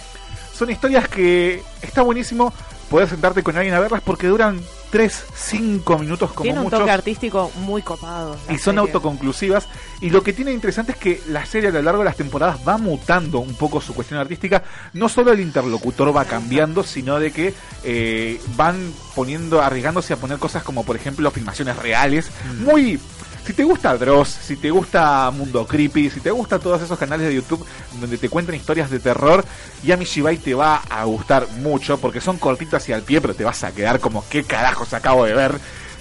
Son 0.55 0.71
historias 0.71 1.09
que 1.09 1.65
está 1.83 2.03
buenísimo 2.03 2.55
poder 2.89 3.09
sentarte 3.09 3.43
con 3.43 3.57
alguien 3.57 3.75
a 3.75 3.81
verlas 3.81 4.03
porque 4.03 4.29
duran 4.29 4.61
3, 4.97 5.25
5 5.35 5.99
minutos 5.99 6.33
como 6.33 6.45
Tiene 6.45 6.59
un 6.59 6.65
mucho 6.65 6.79
toque 6.79 6.91
artístico 6.91 7.53
muy 7.57 7.83
copado. 7.83 8.35
y 8.49 8.53
son 8.53 8.77
serie. 8.77 8.81
autoconclusivas. 8.81 9.69
Y 10.01 10.09
lo 10.09 10.23
que 10.23 10.33
tiene 10.33 10.53
interesante 10.53 10.93
es 10.93 10.99
que 10.99 11.21
la 11.29 11.45
serie 11.45 11.69
a 11.69 11.73
lo 11.73 11.83
largo 11.83 11.99
de 11.99 12.07
las 12.07 12.17
temporadas 12.17 12.61
va 12.67 12.79
mutando 12.79 13.41
un 13.41 13.55
poco 13.57 13.83
su 13.83 13.93
cuestión 13.93 14.19
artística. 14.21 14.63
No 14.95 15.11
solo 15.11 15.33
el 15.33 15.41
interlocutor 15.41 16.17
va 16.17 16.25
cambiando, 16.25 16.83
sino 16.83 17.19
de 17.19 17.31
que 17.31 17.53
eh, 17.85 18.41
van 18.57 18.91
poniendo, 19.15 19.61
arriesgándose 19.61 20.15
a 20.15 20.17
poner 20.17 20.39
cosas 20.39 20.63
como, 20.63 20.83
por 20.83 20.97
ejemplo, 20.97 21.31
filmaciones 21.31 21.77
reales. 21.77 22.31
Muy. 22.61 22.99
Si 23.47 23.53
te 23.53 23.63
gusta 23.63 23.97
Dross, 23.97 24.29
si 24.29 24.57
te 24.57 24.73
gusta 24.73 25.31
Mundo 25.31 25.69
Creepy, 25.69 26.11
si 26.11 26.19
te 26.19 26.33
gusta 26.33 26.59
todos 26.59 26.83
esos 26.83 26.99
canales 26.99 27.29
de 27.29 27.35
YouTube 27.37 27.65
donde 28.01 28.19
te 28.19 28.29
cuentan 28.29 28.57
historias 28.57 28.91
de 28.91 28.99
terror, 28.99 29.45
Yami 29.85 30.05
Shibai 30.05 30.37
te 30.39 30.53
va 30.53 30.83
a 30.91 31.05
gustar 31.05 31.47
mucho 31.59 31.97
porque 31.99 32.21
son 32.21 32.39
cortitas 32.39 32.89
y 32.89 32.93
al 32.93 33.03
pie, 33.03 33.21
pero 33.21 33.35
te 33.35 33.45
vas 33.45 33.63
a 33.63 33.71
quedar 33.71 34.01
como 34.01 34.25
qué 34.29 34.43
carajos 34.43 34.93
acabo 34.95 35.25
de 35.27 35.35
ver. 35.35 35.61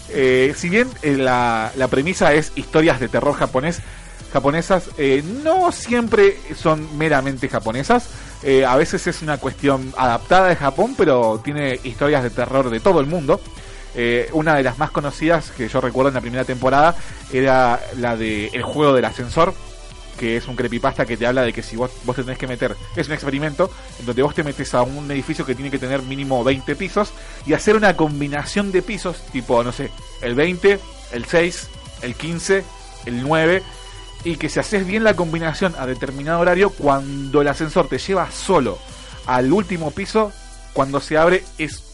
Eh, 0.10 0.56
si 0.58 0.70
bien 0.70 0.90
eh, 1.04 1.18
la, 1.18 1.72
premisa 1.92 2.34
es 2.34 2.52
historias 2.56 3.00
de 3.00 3.10
terror 3.10 3.36
japonés, 3.36 3.80
japonesas, 4.34 4.90
eh, 4.98 5.24
no 5.44 5.72
siempre 5.72 6.40
son 6.56 6.98
meramente 6.98 7.48
japonesas. 7.48 8.10
A 8.68 8.76
veces 8.76 9.06
es 9.08 9.24
una 9.24 9.38
cuestión 9.38 9.94
adaptada 9.98 10.50
de 10.50 10.56
Japón, 10.56 10.94
pero 10.98 11.42
tiene 11.44 11.80
historias 11.84 12.22
de 12.22 12.30
terror 12.32 12.70
de 12.70 12.80
todo 12.80 13.00
el 13.00 13.08
mundo. 13.08 13.40
Eh, 13.96 14.30
una 14.34 14.56
de 14.56 14.64
las 14.64 14.78
más 14.78 14.92
conocidas 14.92 15.52
que 15.52 15.70
yo 15.70 15.80
recuerdo 15.80 16.10
en 16.10 16.16
la 16.16 16.22
primera 16.22 16.44
temporada 16.44 16.96
era 17.32 17.80
la 17.98 18.18
de 18.18 18.48
El 18.48 18.64
juego 18.64 18.94
del 18.94 19.06
ascensor, 19.06 19.54
que 20.18 20.38
es 20.38 20.48
un 20.48 20.56
creepypasta 20.56 21.06
que 21.06 21.18
te 21.18 21.26
habla 21.26 21.44
de 21.44 21.54
que 21.54 21.64
si 21.64 21.76
vos, 21.76 21.92
vos 22.04 22.16
te 22.16 22.24
tenés 22.24 22.38
que 22.38 22.48
meter, 22.48 22.76
es 22.96 23.08
un 23.08 23.14
experimento 23.14 23.70
en 24.00 24.06
donde 24.06 24.22
vos 24.22 24.36
te 24.36 24.44
metes 24.44 24.74
a 24.74 24.82
un 24.82 25.10
edificio 25.12 25.46
que 25.46 25.56
tiene 25.56 25.72
que 25.72 25.80
tener 25.80 26.02
mínimo 26.02 26.44
20 26.44 26.76
pisos 26.76 27.12
y 27.46 27.54
hacer 27.54 27.76
una 27.76 27.96
combinación 27.96 28.72
de 28.72 28.82
pisos, 28.82 29.18
tipo, 29.32 29.64
no 29.64 29.72
sé, 29.72 29.92
el 30.22 30.36
20, 30.36 30.80
el 31.12 31.26
6, 31.26 31.70
el 32.02 32.16
15, 32.16 32.64
el 33.06 33.24
9, 33.24 33.64
y 34.24 34.38
que 34.38 34.50
si 34.50 34.60
haces 34.60 34.86
bien 34.86 35.04
la 35.04 35.16
combinación 35.16 35.76
a 35.78 35.86
determinado 35.86 36.40
horario, 36.40 36.70
cuando 36.72 37.42
el 37.42 37.48
ascensor 37.48 37.88
te 37.88 38.00
lleva 38.00 38.32
solo 38.32 38.78
al 39.26 39.52
último 39.52 39.92
piso, 39.92 40.32
cuando 40.74 41.00
se 41.00 41.18
abre 41.18 41.44
es 41.58 41.85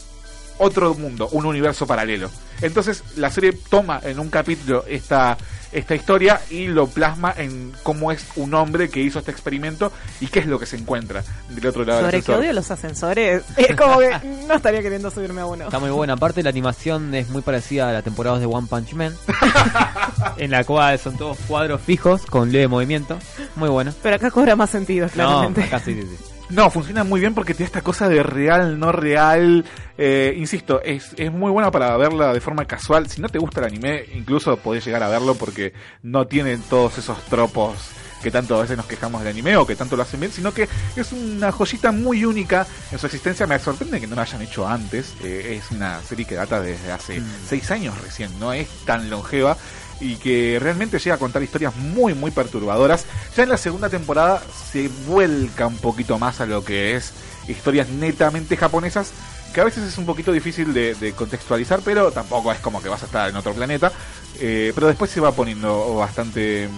otro 0.62 0.94
mundo, 0.94 1.28
un 1.32 1.44
universo 1.44 1.86
paralelo. 1.86 2.30
Entonces 2.60 3.02
la 3.16 3.30
serie 3.30 3.52
toma 3.52 4.00
en 4.04 4.20
un 4.20 4.30
capítulo 4.30 4.84
esta, 4.86 5.36
esta 5.72 5.94
historia 5.94 6.40
y 6.50 6.68
lo 6.68 6.86
plasma 6.86 7.34
en 7.36 7.72
cómo 7.82 8.12
es 8.12 8.24
un 8.36 8.54
hombre 8.54 8.88
que 8.88 9.00
hizo 9.00 9.18
este 9.18 9.32
experimento 9.32 9.90
y 10.20 10.28
qué 10.28 10.38
es 10.38 10.46
lo 10.46 10.60
que 10.60 10.66
se 10.66 10.76
encuentra 10.76 11.24
del 11.48 11.66
otro 11.66 11.84
lado 11.84 11.98
del 11.98 12.06
Sobre 12.06 12.12
que 12.12 12.18
ascensor. 12.18 12.40
odio 12.40 12.52
los 12.52 12.70
ascensores. 12.70 13.42
Es 13.56 13.76
como 13.76 13.98
que 13.98 14.10
no 14.46 14.54
estaría 14.54 14.82
queriendo 14.82 15.10
subirme 15.10 15.40
a 15.40 15.46
uno. 15.46 15.64
Está 15.64 15.80
muy 15.80 15.90
buena. 15.90 16.12
Aparte, 16.12 16.42
la 16.42 16.50
animación 16.50 17.12
es 17.14 17.28
muy 17.30 17.42
parecida 17.42 17.88
a 17.88 17.92
la 17.92 18.02
temporada 18.02 18.38
de 18.38 18.46
One 18.46 18.68
Punch 18.68 18.92
Man. 18.94 19.14
en 20.36 20.50
la 20.50 20.62
cual 20.64 20.98
son 20.98 21.16
todos 21.16 21.38
cuadros 21.48 21.80
fijos 21.80 22.24
con 22.26 22.52
leve 22.52 22.68
movimiento. 22.68 23.18
Muy 23.56 23.68
bueno. 23.68 23.92
Pero 24.02 24.16
acá 24.16 24.30
cobra 24.30 24.54
más 24.54 24.70
sentido, 24.70 25.08
claramente. 25.08 25.60
No, 25.60 25.66
acá 25.66 25.80
sí, 25.80 25.94
sí, 25.94 26.02
sí. 26.02 26.31
No, 26.52 26.68
funciona 26.68 27.02
muy 27.02 27.18
bien 27.18 27.34
porque 27.34 27.54
tiene 27.54 27.68
esta 27.68 27.80
cosa 27.80 28.10
de 28.10 28.22
real, 28.22 28.78
no 28.78 28.92
real. 28.92 29.64
Eh, 29.96 30.34
insisto, 30.36 30.82
es, 30.82 31.14
es 31.16 31.32
muy 31.32 31.50
buena 31.50 31.70
para 31.70 31.96
verla 31.96 32.34
de 32.34 32.42
forma 32.42 32.66
casual. 32.66 33.08
Si 33.08 33.22
no 33.22 33.30
te 33.30 33.38
gusta 33.38 33.60
el 33.60 33.68
anime, 33.68 34.04
incluso 34.14 34.58
podés 34.58 34.84
llegar 34.84 35.02
a 35.02 35.08
verlo 35.08 35.34
porque 35.34 35.72
no 36.02 36.26
tiene 36.26 36.58
todos 36.58 36.98
esos 36.98 37.18
tropos 37.24 37.92
que 38.22 38.30
tanto 38.30 38.56
a 38.56 38.62
veces 38.62 38.76
nos 38.76 38.86
quejamos 38.86 39.22
del 39.22 39.32
anime 39.32 39.56
o 39.56 39.66
que 39.66 39.74
tanto 39.74 39.96
lo 39.96 40.02
hacen 40.02 40.20
bien, 40.20 40.30
sino 40.30 40.52
que 40.52 40.68
es 40.94 41.12
una 41.12 41.50
joyita 41.50 41.90
muy 41.90 42.24
única 42.24 42.66
en 42.90 42.98
su 42.98 43.06
existencia. 43.06 43.46
Me 43.46 43.58
sorprende 43.58 43.98
que 43.98 44.06
no 44.06 44.14
lo 44.14 44.20
hayan 44.20 44.42
hecho 44.42 44.68
antes. 44.68 45.14
Eh, 45.24 45.58
es 45.58 45.70
una 45.70 46.02
serie 46.02 46.26
que 46.26 46.34
data 46.34 46.60
desde 46.60 46.92
hace 46.92 47.22
seis 47.46 47.70
años 47.70 47.98
recién, 48.02 48.30
no 48.38 48.52
es 48.52 48.68
tan 48.84 49.08
longeva 49.08 49.56
y 50.02 50.16
que 50.16 50.58
realmente 50.60 50.98
llega 50.98 51.14
a 51.14 51.18
contar 51.18 51.42
historias 51.42 51.76
muy 51.76 52.14
muy 52.14 52.32
perturbadoras. 52.32 53.06
Ya 53.36 53.44
en 53.44 53.48
la 53.50 53.56
segunda 53.56 53.88
temporada 53.88 54.42
se 54.70 54.88
vuelca 55.06 55.68
un 55.68 55.78
poquito 55.78 56.18
más 56.18 56.40
a 56.40 56.46
lo 56.46 56.64
que 56.64 56.96
es 56.96 57.12
historias 57.46 57.88
netamente 57.88 58.56
japonesas, 58.56 59.12
que 59.54 59.60
a 59.60 59.64
veces 59.64 59.84
es 59.84 59.98
un 59.98 60.06
poquito 60.06 60.32
difícil 60.32 60.74
de, 60.74 61.14
contextualizar, 61.16 61.80
pero 61.84 62.10
tampoco 62.10 62.50
es 62.50 62.58
como 62.58 62.82
que 62.82 62.88
vas 62.88 63.02
a 63.02 63.06
estar 63.06 63.30
en 63.30 63.36
otro 63.36 63.52
planeta. 63.52 63.92
Eh, 64.40 64.72
pero 64.74 64.88
después 64.88 65.10
se 65.10 65.20
va 65.20 65.30
poniendo 65.32 65.94
bastante 65.94 66.68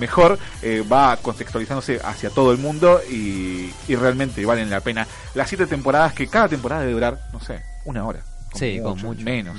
mejor, 0.00 0.38
eh, 0.62 0.82
va 0.90 1.16
contextualizándose 1.18 2.00
hacia 2.02 2.30
todo 2.30 2.50
el 2.50 2.58
mundo 2.58 3.00
y, 3.08 3.70
y 3.86 3.94
realmente 3.94 4.44
valen 4.44 4.70
la 4.70 4.80
pena. 4.80 5.06
Las 5.34 5.48
siete 5.48 5.66
temporadas, 5.66 6.14
que 6.14 6.26
cada 6.26 6.48
temporada 6.48 6.80
debe 6.80 6.94
durar, 6.94 7.20
no 7.32 7.40
sé, 7.40 7.62
una 7.84 8.04
hora. 8.04 8.31
Sí, 8.54 8.80
con 8.82 9.00
mucho. 9.00 9.22
Menos. 9.22 9.56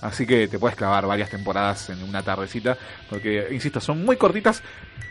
Así 0.00 0.26
que 0.26 0.46
te 0.46 0.58
puedes 0.58 0.76
clavar 0.76 1.06
varias 1.06 1.30
temporadas 1.30 1.90
en 1.90 2.02
una 2.02 2.22
tardecita. 2.22 2.76
Porque, 3.10 3.48
insisto, 3.50 3.80
son 3.80 4.04
muy 4.04 4.16
cortitas. 4.16 4.62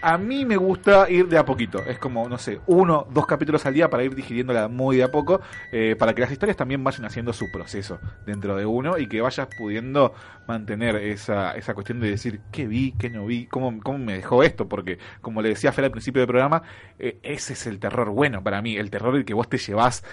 A 0.01 0.17
mí 0.17 0.45
me 0.45 0.55
gusta 0.55 1.09
ir 1.09 1.27
de 1.27 1.37
a 1.37 1.43
poquito. 1.43 1.79
Es 1.79 1.97
como, 1.97 2.29
no 2.29 2.37
sé, 2.37 2.59
uno, 2.67 3.07
dos 3.11 3.25
capítulos 3.25 3.65
al 3.65 3.73
día 3.73 3.89
para 3.89 4.03
ir 4.03 4.15
digiriéndola 4.15 4.67
muy 4.67 4.97
de 4.97 5.03
a 5.03 5.11
poco. 5.11 5.41
eh, 5.71 5.95
para 5.97 6.13
que 6.13 6.21
las 6.21 6.31
historias 6.31 6.55
también 6.55 6.83
vayan 6.83 7.05
haciendo 7.05 7.33
su 7.33 7.51
proceso 7.51 7.99
dentro 8.25 8.55
de 8.55 8.65
uno. 8.65 8.97
Y 8.97 9.07
que 9.07 9.19
vayas 9.21 9.47
pudiendo 9.57 10.13
mantener 10.47 10.95
esa, 10.95 11.51
esa 11.53 11.73
cuestión 11.73 11.99
de 11.99 12.11
decir 12.11 12.39
qué 12.51 12.67
vi, 12.67 12.93
qué 12.93 13.09
no 13.09 13.25
vi, 13.25 13.47
cómo, 13.47 13.79
cómo 13.81 13.97
me 13.97 14.13
dejó 14.13 14.43
esto. 14.43 14.69
Porque, 14.69 14.99
como 15.21 15.41
le 15.41 15.49
decía 15.49 15.71
Fer 15.73 15.85
al 15.85 15.91
principio 15.91 16.21
del 16.21 16.27
programa, 16.27 16.61
eh, 16.99 17.17
ese 17.23 17.53
es 17.53 17.67
el 17.67 17.79
terror 17.79 18.11
bueno 18.11 18.43
para 18.43 18.61
mí. 18.61 18.77
El 18.77 18.89
terror 18.89 19.15
el 19.15 19.25
que 19.25 19.33
vos 19.33 19.49
te 19.49 19.57
llevas 19.57 20.03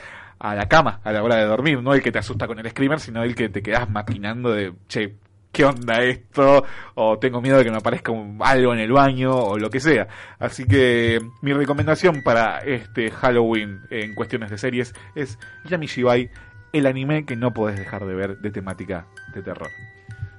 a 0.42 0.56
la 0.56 0.66
cama 0.66 1.00
a 1.04 1.12
la 1.12 1.22
hora 1.22 1.36
de 1.36 1.44
dormir, 1.44 1.80
no 1.80 1.94
el 1.94 2.02
que 2.02 2.10
te 2.10 2.18
asusta 2.18 2.48
con 2.48 2.58
el 2.58 2.68
screamer, 2.68 2.98
sino 2.98 3.22
el 3.22 3.36
que 3.36 3.48
te 3.48 3.62
quedas 3.62 3.88
maquinando 3.88 4.50
de, 4.50 4.74
che, 4.88 5.14
¿qué 5.52 5.64
onda 5.64 6.02
esto? 6.02 6.64
O 6.96 7.16
tengo 7.18 7.40
miedo 7.40 7.58
de 7.58 7.64
que 7.64 7.70
me 7.70 7.76
aparezca 7.76 8.12
algo 8.40 8.72
en 8.72 8.80
el 8.80 8.90
baño 8.90 9.36
o 9.36 9.56
lo 9.56 9.70
que 9.70 9.78
sea. 9.78 10.08
Así 10.40 10.64
que 10.66 11.20
mi 11.42 11.52
recomendación 11.52 12.22
para 12.24 12.58
este 12.58 13.12
Halloween 13.12 13.82
en 13.90 14.16
cuestiones 14.16 14.50
de 14.50 14.58
series 14.58 14.94
es 15.14 15.38
Yami 15.66 15.86
Shibai, 15.86 16.28
el 16.72 16.86
anime 16.86 17.24
que 17.24 17.36
no 17.36 17.54
podés 17.54 17.78
dejar 17.78 18.04
de 18.04 18.14
ver 18.14 18.38
de 18.38 18.50
temática 18.50 19.06
de 19.32 19.42
terror. 19.42 19.70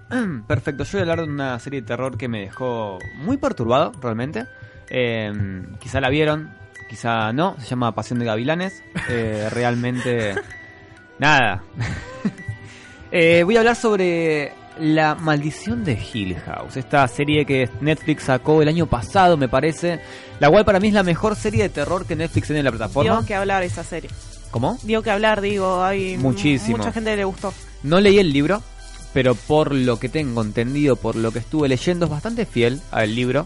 Perfecto, 0.47 0.83
yo 0.83 0.91
voy 0.91 0.99
a 0.99 1.11
hablar 1.11 1.25
de 1.25 1.31
una 1.31 1.57
serie 1.59 1.79
de 1.79 1.87
terror 1.87 2.17
que 2.17 2.27
me 2.27 2.41
dejó 2.41 2.99
muy 3.15 3.37
perturbado, 3.37 3.93
realmente. 4.01 4.47
Eh, 4.89 5.31
quizá 5.79 6.01
la 6.01 6.09
vieron, 6.09 6.51
quizá 6.93 7.33
no, 7.33 7.55
se 7.59 7.65
llama 7.65 7.95
Pasión 7.95 8.19
de 8.19 8.25
Gavilanes. 8.25 8.83
Eh, 9.09 9.49
realmente... 9.51 10.35
Nada. 11.17 11.63
Eh, 13.15 13.43
voy 13.43 13.55
a 13.55 13.59
hablar 13.59 13.75
sobre 13.75 14.53
La 14.79 15.13
Maldición 15.13 15.83
de 15.83 15.93
Hill 15.93 16.35
House, 16.47 16.77
esta 16.77 17.07
serie 17.07 17.45
que 17.45 17.69
Netflix 17.79 18.23
sacó 18.23 18.63
el 18.63 18.67
año 18.67 18.87
pasado, 18.87 19.37
me 19.37 19.47
parece, 19.47 19.99
la 20.39 20.49
cual 20.49 20.65
para 20.65 20.79
mí 20.79 20.87
es 20.87 20.95
la 20.95 21.03
mejor 21.03 21.35
serie 21.35 21.61
de 21.61 21.69
terror 21.69 22.07
que 22.07 22.15
Netflix 22.15 22.47
tiene 22.47 22.61
en 22.61 22.65
la 22.65 22.71
plataforma. 22.71 23.19
Dio 23.19 23.27
que 23.27 23.35
hablar 23.35 23.61
esa 23.61 23.83
serie. 23.83 24.09
¿Cómo? 24.49 24.79
Dio 24.81 25.03
que 25.03 25.11
hablar, 25.11 25.41
digo, 25.41 25.83
hay 25.83 26.17
Muchísimo. 26.17 26.77
mucha 26.77 26.91
gente 26.91 27.11
que 27.11 27.17
le 27.17 27.25
gustó. 27.25 27.53
No 27.83 28.01
leí 28.01 28.17
el 28.17 28.33
libro, 28.33 28.63
pero 29.13 29.35
por 29.35 29.75
lo 29.75 29.99
que 29.99 30.09
tengo 30.09 30.41
entendido, 30.41 30.95
por 30.95 31.15
lo 31.15 31.31
que 31.31 31.37
estuve 31.37 31.67
leyendo, 31.67 32.05
es 32.05 32.11
bastante 32.11 32.47
fiel 32.47 32.81
al 32.89 33.13
libro. 33.13 33.45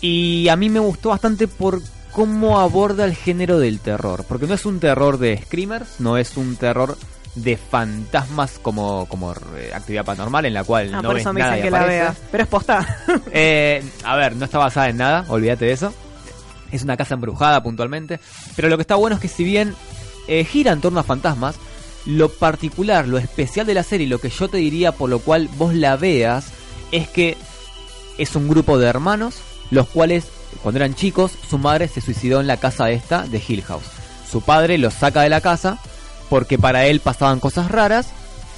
Y 0.00 0.46
a 0.50 0.54
mí 0.54 0.68
me 0.70 0.78
gustó 0.78 1.08
bastante 1.08 1.48
por 1.48 1.82
cómo 2.14 2.60
aborda 2.60 3.04
el 3.04 3.14
género 3.14 3.58
del 3.58 3.80
terror. 3.80 4.24
Porque 4.26 4.46
no 4.46 4.54
es 4.54 4.64
un 4.64 4.80
terror 4.80 5.18
de 5.18 5.42
screamers, 5.44 6.00
no 6.00 6.16
es 6.16 6.36
un 6.36 6.56
terror 6.56 6.96
de 7.34 7.56
fantasmas 7.56 8.60
como, 8.62 9.06
como 9.06 9.32
eh, 9.56 9.72
actividad 9.74 10.04
paranormal 10.04 10.46
en 10.46 10.54
la 10.54 10.62
cual 10.62 10.94
Ah, 10.94 11.02
no 11.02 11.08
por 11.08 11.14
ves 11.14 11.22
eso 11.22 11.32
me 11.32 11.40
nada 11.40 11.56
dicen 11.56 11.64
que 11.66 11.70
la 11.72 11.84
vea. 11.84 12.14
Pero 12.30 12.44
es 12.44 12.48
posta. 12.48 12.98
Eh, 13.32 13.82
a 14.04 14.16
ver, 14.16 14.36
no 14.36 14.44
está 14.44 14.58
basada 14.58 14.88
en 14.88 14.98
nada, 14.98 15.24
olvídate 15.28 15.64
de 15.64 15.72
eso. 15.72 15.92
Es 16.70 16.82
una 16.82 16.96
casa 16.96 17.14
embrujada 17.14 17.62
puntualmente. 17.62 18.20
Pero 18.54 18.68
lo 18.68 18.76
que 18.76 18.82
está 18.82 18.94
bueno 18.94 19.16
es 19.16 19.22
que 19.22 19.28
si 19.28 19.42
bien 19.42 19.74
eh, 20.28 20.44
gira 20.44 20.70
en 20.70 20.80
torno 20.80 21.00
a 21.00 21.02
fantasmas, 21.02 21.56
lo 22.06 22.28
particular, 22.28 23.08
lo 23.08 23.18
especial 23.18 23.66
de 23.66 23.74
la 23.74 23.82
serie, 23.82 24.06
lo 24.06 24.20
que 24.20 24.30
yo 24.30 24.48
te 24.48 24.58
diría 24.58 24.92
por 24.92 25.10
lo 25.10 25.18
cual 25.18 25.48
vos 25.56 25.74
la 25.74 25.96
veas, 25.96 26.46
es 26.92 27.08
que 27.08 27.36
es 28.18 28.36
un 28.36 28.48
grupo 28.48 28.78
de 28.78 28.86
hermanos, 28.86 29.40
los 29.70 29.88
cuales 29.88 30.28
cuando 30.62 30.78
eran 30.78 30.94
chicos, 30.94 31.32
su 31.48 31.58
madre 31.58 31.88
se 31.88 32.00
suicidó 32.00 32.40
en 32.40 32.46
la 32.46 32.56
casa 32.56 32.90
esta 32.90 33.22
de 33.22 33.42
Hill 33.46 33.62
House. 33.62 33.84
Su 34.30 34.40
padre 34.40 34.78
los 34.78 34.94
saca 34.94 35.22
de 35.22 35.28
la 35.28 35.40
casa 35.40 35.78
porque 36.30 36.58
para 36.58 36.86
él 36.86 37.00
pasaban 37.00 37.40
cosas 37.40 37.70
raras. 37.70 38.08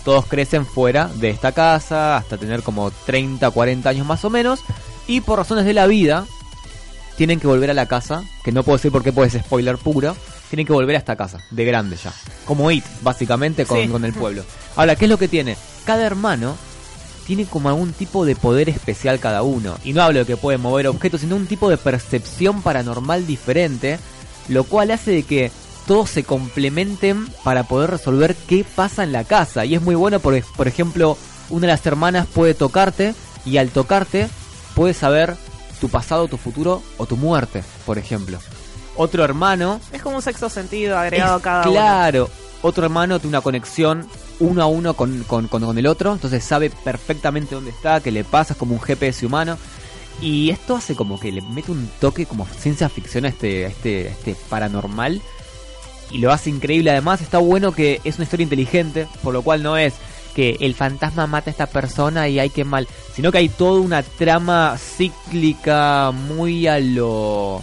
Todos 0.05 0.27
crecen 0.27 0.65
fuera 0.65 1.09
de 1.17 1.31
esta 1.31 1.53
casa 1.53 2.17
hasta 2.17 2.39
tener 2.39 2.63
como 2.63 2.91
30, 2.91 3.51
40 3.51 3.89
años 3.89 4.07
más 4.07 4.25
o 4.25 4.31
menos. 4.31 4.61
Y 5.09 5.21
por 5.21 5.39
razones 5.39 5.65
de 5.65 5.75
la 5.75 5.87
vida, 5.87 6.25
tienen 7.17 7.41
que 7.41 7.47
volver 7.49 7.71
a 7.71 7.75
la 7.75 7.87
casa. 7.87 8.23
Que 8.45 8.53
no 8.53 8.63
puedo 8.63 8.77
decir 8.79 8.93
por 8.93 9.03
qué 9.03 9.13
puede 9.13 9.31
ser 9.31 9.43
spoiler 9.43 9.79
puro. 9.79 10.17
Tienen 10.49 10.65
que 10.65 10.73
volver 10.73 10.95
a 10.95 11.01
esta 11.01 11.17
casa, 11.17 11.39
de 11.51 11.65
grande 11.65 11.97
ya. 11.97 12.13
Como 12.45 12.71
It, 12.71 12.85
básicamente, 13.03 13.67
con, 13.67 13.83
Sí. 13.83 13.89
con 13.89 14.05
el 14.05 14.13
pueblo. 14.13 14.45
Ahora, 14.77 14.95
¿qué 14.95 15.07
es 15.07 15.11
lo 15.11 15.19
que 15.19 15.27
tiene? 15.27 15.57
Cada 15.85 16.07
hermano 16.07 16.57
tiene 17.27 17.45
como 17.45 17.69
algún 17.69 17.93
tipo 17.93 18.25
de 18.25 18.37
poder 18.37 18.69
especial 18.69 19.19
cada 19.19 19.43
uno. 19.43 19.77
Y 19.85 19.93
no 19.93 20.03
hablo 20.03 20.21
de 20.21 20.27
que 20.27 20.37
puede 20.37 20.59
mover 20.59 20.87
objetos, 20.87 21.23
sino 21.23 21.37
un 21.37 21.47
tipo 21.47 21.69
de 21.69 21.77
percepción 21.77 22.63
paranormal 22.63 23.27
diferente, 23.27 23.99
lo 24.49 24.65
cual 24.65 24.93
hace 24.93 25.11
de 25.11 25.23
que 25.25 25.51
todos 25.87 26.09
se 26.11 26.25
complementen 26.25 27.27
para 27.43 27.65
poder 27.65 27.91
resolver 27.91 28.35
qué 28.35 28.65
pasa 28.65 29.03
en 29.03 29.13
la 29.13 29.25
casa. 29.25 29.65
Y 29.65 29.75
es 29.75 29.83
muy 29.83 29.95
bueno 29.95 30.21
porque, 30.21 30.45
por 30.57 30.69
ejemplo, 30.69 31.19
una 31.51 31.67
de 31.67 31.73
las 31.73 31.85
hermanas 31.85 32.27
puede 32.33 32.55
tocarte 32.55 33.15
y 33.45 33.57
al 33.59 33.71
tocarte 33.71 34.29
puede 34.75 34.95
saber 34.95 35.37
tu 35.81 35.89
pasado, 35.89 36.29
tu 36.29 36.37
futuro 36.37 36.83
o 36.97 37.07
tu 37.07 37.17
muerte, 37.17 37.63
por 37.85 37.99
ejemplo. 37.99 38.39
Otro 38.97 39.25
hermano 39.25 39.79
Es 39.93 40.01
como 40.01 40.17
un 40.17 40.23
sexto 40.23 40.49
sentido 40.49 40.97
agregado 40.97 41.37
a 41.37 41.43
cada 41.43 41.63
uno. 41.63 41.73
Claro, 41.73 42.31
otro 42.63 42.85
hermano 42.85 43.19
tiene 43.19 43.37
una 43.37 43.43
conexión 43.43 44.09
uno 44.41 44.63
a 44.63 44.67
uno 44.67 44.95
con, 44.95 45.23
con- 45.25 45.49
con- 45.49 45.79
el 45.79 45.87
otro, 45.87 46.13
entonces 46.13 46.45
sabe 46.45 46.71
perfectamente 46.71 47.55
dónde 47.55 47.71
está, 47.71 48.01
qué 48.01 48.11
le 48.11 48.25
pasa, 48.25 48.53
es 48.55 48.59
como 48.59 48.75
un 48.75 48.81
GPS 48.81 49.25
humano. 49.27 49.59
Y 50.21 50.51
esto 50.51 50.77
hace 50.77 50.95
como 50.95 51.21
que 51.21 51.31
le 51.31 51.43
mete 51.43 51.71
un 51.73 51.91
toque 52.01 52.25
como 52.25 52.47
ciencia 52.47 52.89
ficción 52.89 53.27
a 53.27 53.29
este, 53.29 53.67
a 53.67 53.69
este, 53.69 54.09
este 54.09 54.35
paranormal. 54.49 55.21
Y 56.11 56.19
lo 56.19 56.33
hace 56.33 56.49
increíble. 56.51 56.91
Además, 56.91 57.21
está 57.21 57.39
bueno 57.39 57.73
que 57.73 58.01
es 58.05 58.15
una 58.17 58.25
historia 58.25 58.45
inteligente, 58.45 59.09
por 59.23 59.35
lo 59.35 59.43
cual 59.43 59.63
no 59.63 59.77
es 59.77 59.93
que 60.35 60.57
el 60.61 60.75
fantasma 60.75 61.27
mata 61.27 61.51
a 61.51 61.53
esta 61.53 61.67
persona 61.67 62.29
y 62.29 62.39
hay 62.39 62.51
que 62.51 62.65
mal, 62.65 62.87
sino 63.15 63.33
que 63.33 63.39
hay 63.39 63.49
toda 63.49 63.81
una 63.81 64.03
trama 64.03 64.77
cíclica 64.79 66.13
muy 66.13 66.67
a 66.67 66.79
lo. 66.79 67.63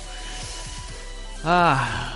Ah. 1.43 2.12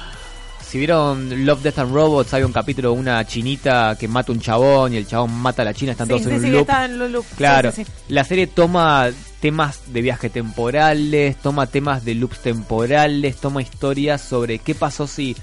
Si 0.69 0.77
vieron 0.77 1.45
Love, 1.45 1.61
Death 1.63 1.79
and 1.79 1.93
Robots, 1.93 2.33
hay 2.33 2.43
un 2.43 2.51
capítulo 2.51 2.91
de 2.91 2.99
una 2.99 3.25
chinita 3.25 3.95
que 3.97 4.07
mata 4.09 4.31
a 4.31 4.35
un 4.35 4.41
chabón 4.41 4.93
y 4.93 4.97
el 4.97 5.07
chabón 5.07 5.31
mata 5.33 5.61
a 5.61 5.65
la 5.65 5.73
china, 5.73 5.93
están 5.93 6.07
Sí, 6.07 6.09
todos 6.11 6.23
sí, 6.23 6.29
en 6.29 6.35
un 6.35 6.41
sí, 6.41 6.49
loop. 6.49 6.69
en 6.69 7.01
un 7.01 7.11
loop. 7.13 7.25
Claro, 7.37 7.71
la 8.09 8.23
serie 8.25 8.47
toma 8.47 9.07
temas 9.39 9.93
de 9.93 10.01
viaje 10.01 10.29
temporales, 10.29 11.37
toma 11.37 11.67
temas 11.67 12.03
de 12.03 12.15
loops 12.15 12.39
temporales, 12.39 13.37
toma 13.37 13.61
historias 13.61 14.21
sobre 14.21 14.59
qué 14.59 14.75
pasó 14.75 15.07
si 15.07 15.37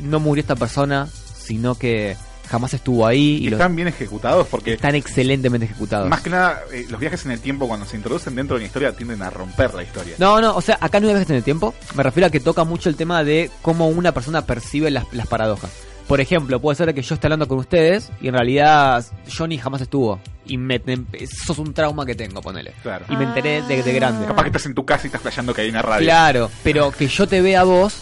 no 0.00 0.20
murió 0.20 0.42
esta 0.42 0.54
persona, 0.56 1.08
sino 1.36 1.74
que 1.74 2.16
jamás 2.50 2.74
estuvo 2.74 3.06
ahí 3.06 3.36
y 3.42 3.44
los- 3.50 3.60
están 3.60 3.76
bien 3.76 3.86
ejecutados 3.88 4.46
porque 4.50 4.72
están 4.74 4.94
excelentemente 4.96 5.66
ejecutados. 5.66 6.08
más 6.08 6.20
que 6.20 6.30
nada 6.30 6.60
eh, 6.72 6.84
los 6.90 6.98
viajes 6.98 7.24
en 7.24 7.30
el 7.30 7.40
tiempo 7.40 7.68
cuando 7.68 7.86
se 7.86 7.96
introducen 7.96 8.34
dentro 8.34 8.56
de 8.56 8.60
una 8.62 8.66
historia 8.66 8.92
tienden 8.92 9.22
a 9.22 9.30
romper 9.30 9.72
la 9.74 9.82
historia. 9.84 10.16
No, 10.18 10.40
no, 10.40 10.56
o 10.56 10.60
sea, 10.60 10.76
acá 10.80 10.98
no 11.00 11.06
hay 11.06 11.14
viajes 11.14 11.30
en 11.30 11.36
el 11.36 11.44
tiempo. 11.44 11.74
Me 11.94 12.02
refiero 12.02 12.26
a 12.26 12.30
que 12.30 12.40
toca 12.40 12.64
mucho 12.64 12.88
el 12.88 12.96
tema 12.96 13.22
de 13.24 13.50
cómo 13.62 13.88
una 13.88 14.12
persona 14.12 14.44
percibe 14.44 14.90
las, 14.90 15.04
las 15.12 15.26
paradojas. 15.28 15.70
Por 16.08 16.20
ejemplo, 16.20 16.58
puede 16.60 16.74
ser 16.74 16.92
que 16.92 17.02
yo 17.02 17.14
esté 17.14 17.28
hablando 17.28 17.46
con 17.46 17.58
ustedes 17.58 18.10
y 18.20 18.26
en 18.26 18.34
realidad 18.34 19.06
Johnny 19.32 19.58
jamás 19.58 19.80
estuvo. 19.82 20.18
Y 20.44 20.56
me- 20.58 20.82
eso 21.12 21.52
es 21.52 21.58
un 21.60 21.72
trauma 21.72 22.04
que 22.04 22.16
tengo, 22.16 22.42
ponele. 22.42 22.74
Claro. 22.82 23.04
Y 23.08 23.16
me 23.16 23.22
enteré 23.24 23.62
de, 23.62 23.80
de 23.84 23.92
grande. 23.92 24.26
Capaz 24.26 24.42
que 24.42 24.48
estás 24.48 24.66
en 24.66 24.74
tu 24.74 24.84
casa 24.84 25.04
y 25.04 25.06
estás 25.06 25.20
flasheando 25.22 25.54
que 25.54 25.60
hay 25.60 25.68
una 25.70 25.82
radio. 25.82 26.04
Claro, 26.04 26.50
pero 26.64 26.90
que 26.90 27.06
yo 27.06 27.28
te 27.28 27.40
vea 27.40 27.60
a 27.60 27.64
vos, 27.64 27.94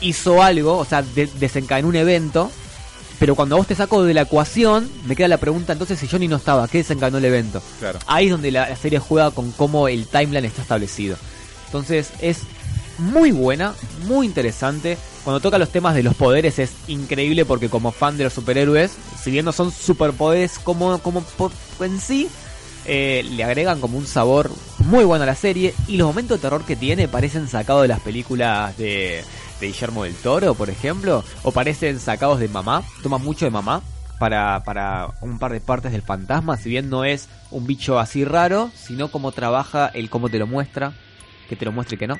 hizo 0.00 0.42
algo, 0.42 0.78
o 0.78 0.84
sea, 0.86 1.02
de- 1.02 1.28
desencadenó 1.38 1.88
un 1.88 1.96
evento, 1.96 2.50
pero 3.18 3.34
cuando 3.34 3.56
a 3.56 3.58
vos 3.58 3.66
te 3.66 3.74
saco 3.74 4.04
de 4.04 4.14
la 4.14 4.22
ecuación, 4.22 4.90
me 5.06 5.16
queda 5.16 5.28
la 5.28 5.38
pregunta 5.38 5.72
entonces 5.72 5.98
si 5.98 6.06
Johnny 6.06 6.28
no 6.28 6.36
estaba, 6.36 6.68
¿qué 6.68 6.78
desencadenó 6.78 7.18
el 7.18 7.24
evento? 7.24 7.62
Claro. 7.78 7.98
Ahí 8.06 8.26
es 8.26 8.32
donde 8.32 8.50
la, 8.50 8.68
la 8.68 8.76
serie 8.76 8.98
juega 8.98 9.30
con 9.30 9.52
cómo 9.52 9.88
el 9.88 10.06
timeline 10.06 10.44
está 10.44 10.62
establecido. 10.62 11.16
Entonces 11.66 12.10
es 12.20 12.40
muy 12.98 13.32
buena, 13.32 13.74
muy 14.06 14.26
interesante. 14.26 14.98
Cuando 15.24 15.40
toca 15.40 15.58
los 15.58 15.70
temas 15.70 15.94
de 15.94 16.02
los 16.02 16.14
poderes 16.14 16.58
es 16.58 16.72
increíble 16.86 17.44
porque 17.44 17.68
como 17.68 17.92
fan 17.92 18.16
de 18.16 18.24
los 18.24 18.32
superhéroes, 18.32 18.92
si 19.22 19.30
bien 19.30 19.44
no 19.44 19.52
son 19.52 19.72
superpoderes 19.72 20.58
como, 20.58 20.98
como 20.98 21.24
en 21.80 22.00
sí, 22.00 22.28
eh, 22.84 23.24
le 23.32 23.42
agregan 23.42 23.80
como 23.80 23.98
un 23.98 24.06
sabor 24.06 24.50
muy 24.78 25.04
bueno 25.04 25.24
a 25.24 25.26
la 25.26 25.34
serie 25.34 25.74
y 25.88 25.96
los 25.96 26.06
momentos 26.06 26.38
de 26.38 26.42
terror 26.42 26.64
que 26.64 26.76
tiene 26.76 27.08
parecen 27.08 27.48
sacados 27.48 27.82
de 27.82 27.88
las 27.88 28.00
películas 28.00 28.76
de, 28.78 29.24
de 29.60 29.66
Guillermo 29.68 30.04
del 30.04 30.14
Toro, 30.14 30.54
por 30.54 30.70
ejemplo, 30.70 31.24
o 31.42 31.52
parecen 31.52 31.98
sacados 31.98 32.40
de 32.40 32.48
Mamá, 32.48 32.82
toma 33.02 33.18
mucho 33.18 33.44
de 33.44 33.50
Mamá 33.50 33.82
para, 34.18 34.62
para 34.64 35.08
un 35.20 35.38
par 35.38 35.52
de 35.52 35.60
partes 35.60 35.92
del 35.92 36.02
fantasma, 36.02 36.56
si 36.56 36.70
bien 36.70 36.90
no 36.90 37.04
es 37.04 37.28
un 37.50 37.66
bicho 37.66 37.98
así 37.98 38.24
raro, 38.24 38.70
sino 38.74 39.08
cómo 39.10 39.32
trabaja 39.32 39.88
el 39.88 40.10
cómo 40.10 40.28
te 40.28 40.38
lo 40.38 40.46
muestra, 40.46 40.92
que 41.48 41.56
te 41.56 41.64
lo 41.64 41.72
muestre 41.72 41.96
y 41.96 41.98
que 41.98 42.06
no. 42.06 42.18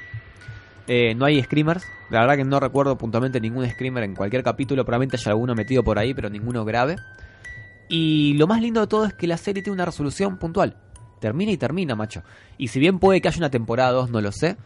Eh, 0.89 1.15
no 1.15 1.25
hay 1.25 1.43
screamers, 1.43 1.85
la 2.11 2.21
verdad 2.21 2.37
que 2.37 2.45
no 2.45 2.61
recuerdo 2.61 2.97
puntualmente 2.97 3.41
ningún 3.41 3.69
screamer 3.69 4.05
en 4.05 4.15
cualquier 4.15 4.43
capítulo, 4.43 4.85
probablemente 4.85 5.17
haya 5.17 5.33
alguno 5.33 5.55
metido 5.55 5.83
por 5.83 5.99
ahí, 5.99 6.15
pero 6.15 6.31
ninguno 6.31 6.65
grave. 6.65 6.97
Y 7.89 8.35
lo 8.35 8.47
más 8.47 8.61
lindo 8.61 8.81
de 8.81 8.87
todo 8.87 9.05
es 9.05 9.15
que 9.15 9.27
la 9.27 9.37
serie 9.37 9.63
tiene 9.63 9.75
una 9.75 9.85
resolución 9.85 10.39
puntual. 10.39 10.77
Termina 11.21 11.53
y 11.53 11.57
termina, 11.57 11.95
macho. 11.95 12.23
Y 12.59 12.69
si 12.69 12.79
bien 12.79 12.99
puede 12.99 13.21
que 13.21 13.29
haya 13.29 13.39
una 13.39 13.51
temporada 13.51 13.93
2, 13.93 14.11
no 14.11 14.21
lo 14.21 14.33
sé. 14.33 14.57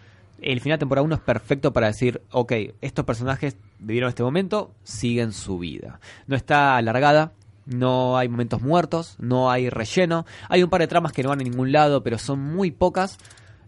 El 0.40 0.60
final 0.60 0.78
de 0.78 0.80
temporada 0.80 1.04
1 1.04 1.14
es 1.14 1.20
perfecto 1.20 1.72
para 1.72 1.88
decir, 1.88 2.22
ok, 2.30 2.52
estos 2.80 3.04
personajes 3.04 3.56
vivieron 3.78 4.08
este 4.08 4.22
momento, 4.22 4.72
siguen 4.82 5.32
su 5.32 5.58
vida. 5.58 6.00
No 6.26 6.36
está 6.36 6.76
alargada, 6.76 7.32
no 7.66 8.16
hay 8.16 8.28
momentos 8.28 8.62
muertos, 8.62 9.16
no 9.18 9.50
hay 9.50 9.70
relleno. 9.70 10.26
Hay 10.48 10.62
un 10.62 10.70
par 10.70 10.80
de 10.80 10.88
tramas 10.88 11.12
que 11.12 11.22
no 11.22 11.28
van 11.28 11.40
a 11.40 11.44
ningún 11.44 11.72
lado, 11.72 12.02
pero 12.02 12.18
son 12.18 12.40
muy 12.40 12.70
pocas. 12.70 13.18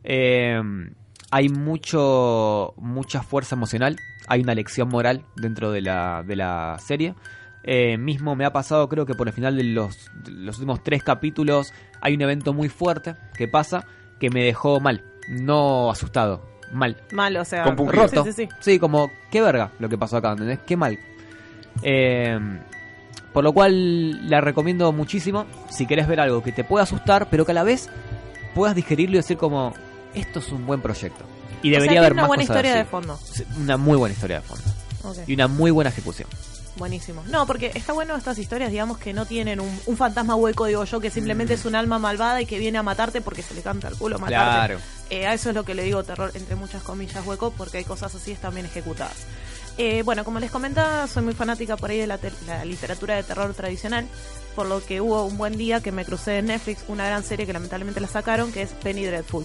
Eh, 0.04 0.60
hay 1.30 1.48
mucho 1.48 2.74
mucha 2.76 3.22
fuerza 3.22 3.54
emocional, 3.54 3.96
hay 4.28 4.42
una 4.42 4.54
lección 4.54 4.88
moral 4.88 5.24
dentro 5.36 5.72
de 5.72 5.80
la, 5.80 6.22
de 6.22 6.36
la 6.36 6.76
serie. 6.78 7.14
Eh, 7.64 7.96
mismo 7.96 8.34
me 8.34 8.44
ha 8.44 8.52
pasado, 8.52 8.88
creo 8.88 9.06
que 9.06 9.14
por 9.14 9.28
el 9.28 9.32
final 9.32 9.56
de 9.56 9.64
los, 9.64 10.10
de 10.24 10.32
los 10.32 10.58
últimos 10.58 10.82
tres 10.82 11.02
capítulos 11.02 11.72
hay 12.00 12.14
un 12.14 12.22
evento 12.22 12.52
muy 12.52 12.68
fuerte 12.68 13.14
que 13.36 13.48
pasa 13.48 13.86
que 14.18 14.30
me 14.30 14.42
dejó 14.44 14.80
mal, 14.80 15.04
no 15.28 15.90
asustado, 15.90 16.42
mal. 16.72 16.96
Mal, 17.12 17.36
o 17.36 17.44
sea, 17.44 17.64
roto. 17.64 18.24
Sí, 18.24 18.32
sí, 18.32 18.48
sí. 18.60 18.78
como, 18.78 19.10
qué 19.30 19.40
verga 19.40 19.70
lo 19.78 19.88
que 19.88 19.96
pasó 19.98 20.16
acá, 20.16 20.32
¿entendés? 20.32 20.58
Qué 20.66 20.76
mal. 20.76 20.98
Eh, 21.82 22.38
por 23.32 23.44
lo 23.44 23.52
cual 23.52 24.28
la 24.28 24.40
recomiendo 24.40 24.92
muchísimo 24.92 25.46
si 25.70 25.86
querés 25.86 26.06
ver 26.06 26.20
algo 26.20 26.42
que 26.42 26.52
te 26.52 26.64
pueda 26.64 26.82
asustar, 26.84 27.28
pero 27.30 27.44
que 27.46 27.52
a 27.52 27.54
la 27.54 27.62
vez 27.62 27.88
puedas 28.54 28.74
digerirlo 28.74 29.14
y 29.14 29.18
decir 29.18 29.36
como, 29.38 29.72
esto 30.14 30.40
es 30.40 30.50
un 30.52 30.66
buen 30.66 30.80
proyecto. 30.82 31.24
Y 31.62 31.68
O 31.68 31.70
sea, 31.70 31.80
debería 31.80 32.00
haber 32.00 32.12
una 32.12 32.22
más 32.22 32.28
buena 32.28 32.42
cosas 32.42 32.56
historia 32.56 32.72
así. 32.72 32.78
de 32.78 32.84
fondo. 32.84 33.18
Una 33.60 33.76
muy 33.76 33.96
buena 33.96 34.12
historia 34.14 34.36
de 34.40 34.42
fondo. 34.42 34.64
Y 35.26 35.34
una 35.34 35.48
muy 35.48 35.70
buena 35.70 35.90
ejecución. 35.90 36.28
Buenísimo. 36.76 37.22
No, 37.28 37.46
porque 37.46 37.70
está 37.74 37.92
bueno 37.92 38.16
estas 38.16 38.38
historias, 38.38 38.70
digamos, 38.70 38.98
que 38.98 39.12
no 39.12 39.26
tienen 39.26 39.60
un, 39.60 39.70
un 39.86 39.96
fantasma 39.96 40.34
hueco, 40.34 40.66
digo 40.66 40.84
yo, 40.84 41.00
que 41.00 41.10
simplemente 41.10 41.54
es 41.54 41.64
un 41.64 41.74
alma 41.74 41.98
malvada 41.98 42.40
y 42.40 42.46
que 42.46 42.58
viene 42.58 42.78
a 42.78 42.82
matarte 42.82 43.20
porque 43.20 43.42
se 43.42 43.54
le 43.54 43.62
canta 43.62 43.88
al 43.88 43.96
culo 43.96 44.18
matarte. 44.18 44.34
Claro. 44.34 44.78
Eh, 45.14 45.26
a 45.26 45.34
eso 45.34 45.50
es 45.50 45.54
lo 45.54 45.64
que 45.64 45.74
le 45.74 45.82
digo 45.82 46.02
terror, 46.04 46.30
entre 46.34 46.54
muchas 46.56 46.82
comillas, 46.82 47.26
hueco, 47.26 47.50
porque 47.52 47.76
hay 47.78 47.84
cosas 47.84 48.14
así 48.14 48.32
están 48.32 48.54
bien 48.54 48.64
ejecutadas. 48.64 49.14
Eh, 49.76 50.02
bueno, 50.04 50.24
como 50.24 50.38
les 50.40 50.50
comentaba, 50.50 51.06
soy 51.06 51.22
muy 51.22 51.34
fanática 51.34 51.76
por 51.76 51.90
ahí 51.90 51.98
de 51.98 52.06
la, 52.06 52.16
te- 52.16 52.32
la 52.46 52.64
literatura 52.64 53.14
de 53.16 53.22
terror 53.22 53.52
tradicional, 53.52 54.06
por 54.56 54.66
lo 54.66 54.82
que 54.84 55.00
hubo 55.02 55.24
un 55.24 55.36
buen 55.36 55.58
día 55.58 55.82
que 55.82 55.92
me 55.92 56.04
crucé 56.06 56.38
en 56.38 56.46
Netflix 56.46 56.84
una 56.88 57.04
gran 57.06 57.24
serie 57.24 57.44
que 57.46 57.52
lamentablemente 57.52 58.00
la 58.00 58.08
sacaron, 58.08 58.52
que 58.52 58.62
es 58.62 58.70
Penny 58.70 59.04
Dreadful. 59.04 59.44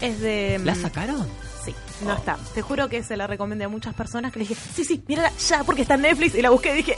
Es 0.00 0.20
de... 0.20 0.60
¿La 0.64 0.74
mm, 0.74 0.82
sacaron? 0.82 1.26
Sí, 1.64 1.74
no 2.04 2.14
está. 2.16 2.36
Te 2.54 2.62
juro 2.62 2.88
que 2.88 3.02
se 3.04 3.16
la 3.16 3.26
recomendé 3.28 3.64
a 3.64 3.68
muchas 3.68 3.94
personas 3.94 4.32
que 4.32 4.40
le 4.40 4.46
dije, 4.46 4.60
sí, 4.74 4.84
sí, 4.84 5.02
mírala 5.06 5.30
ya, 5.48 5.62
porque 5.62 5.82
está 5.82 5.94
en 5.94 6.02
Netflix, 6.02 6.34
y 6.34 6.42
la 6.42 6.50
busqué 6.50 6.72
y 6.72 6.76
dije, 6.78 6.96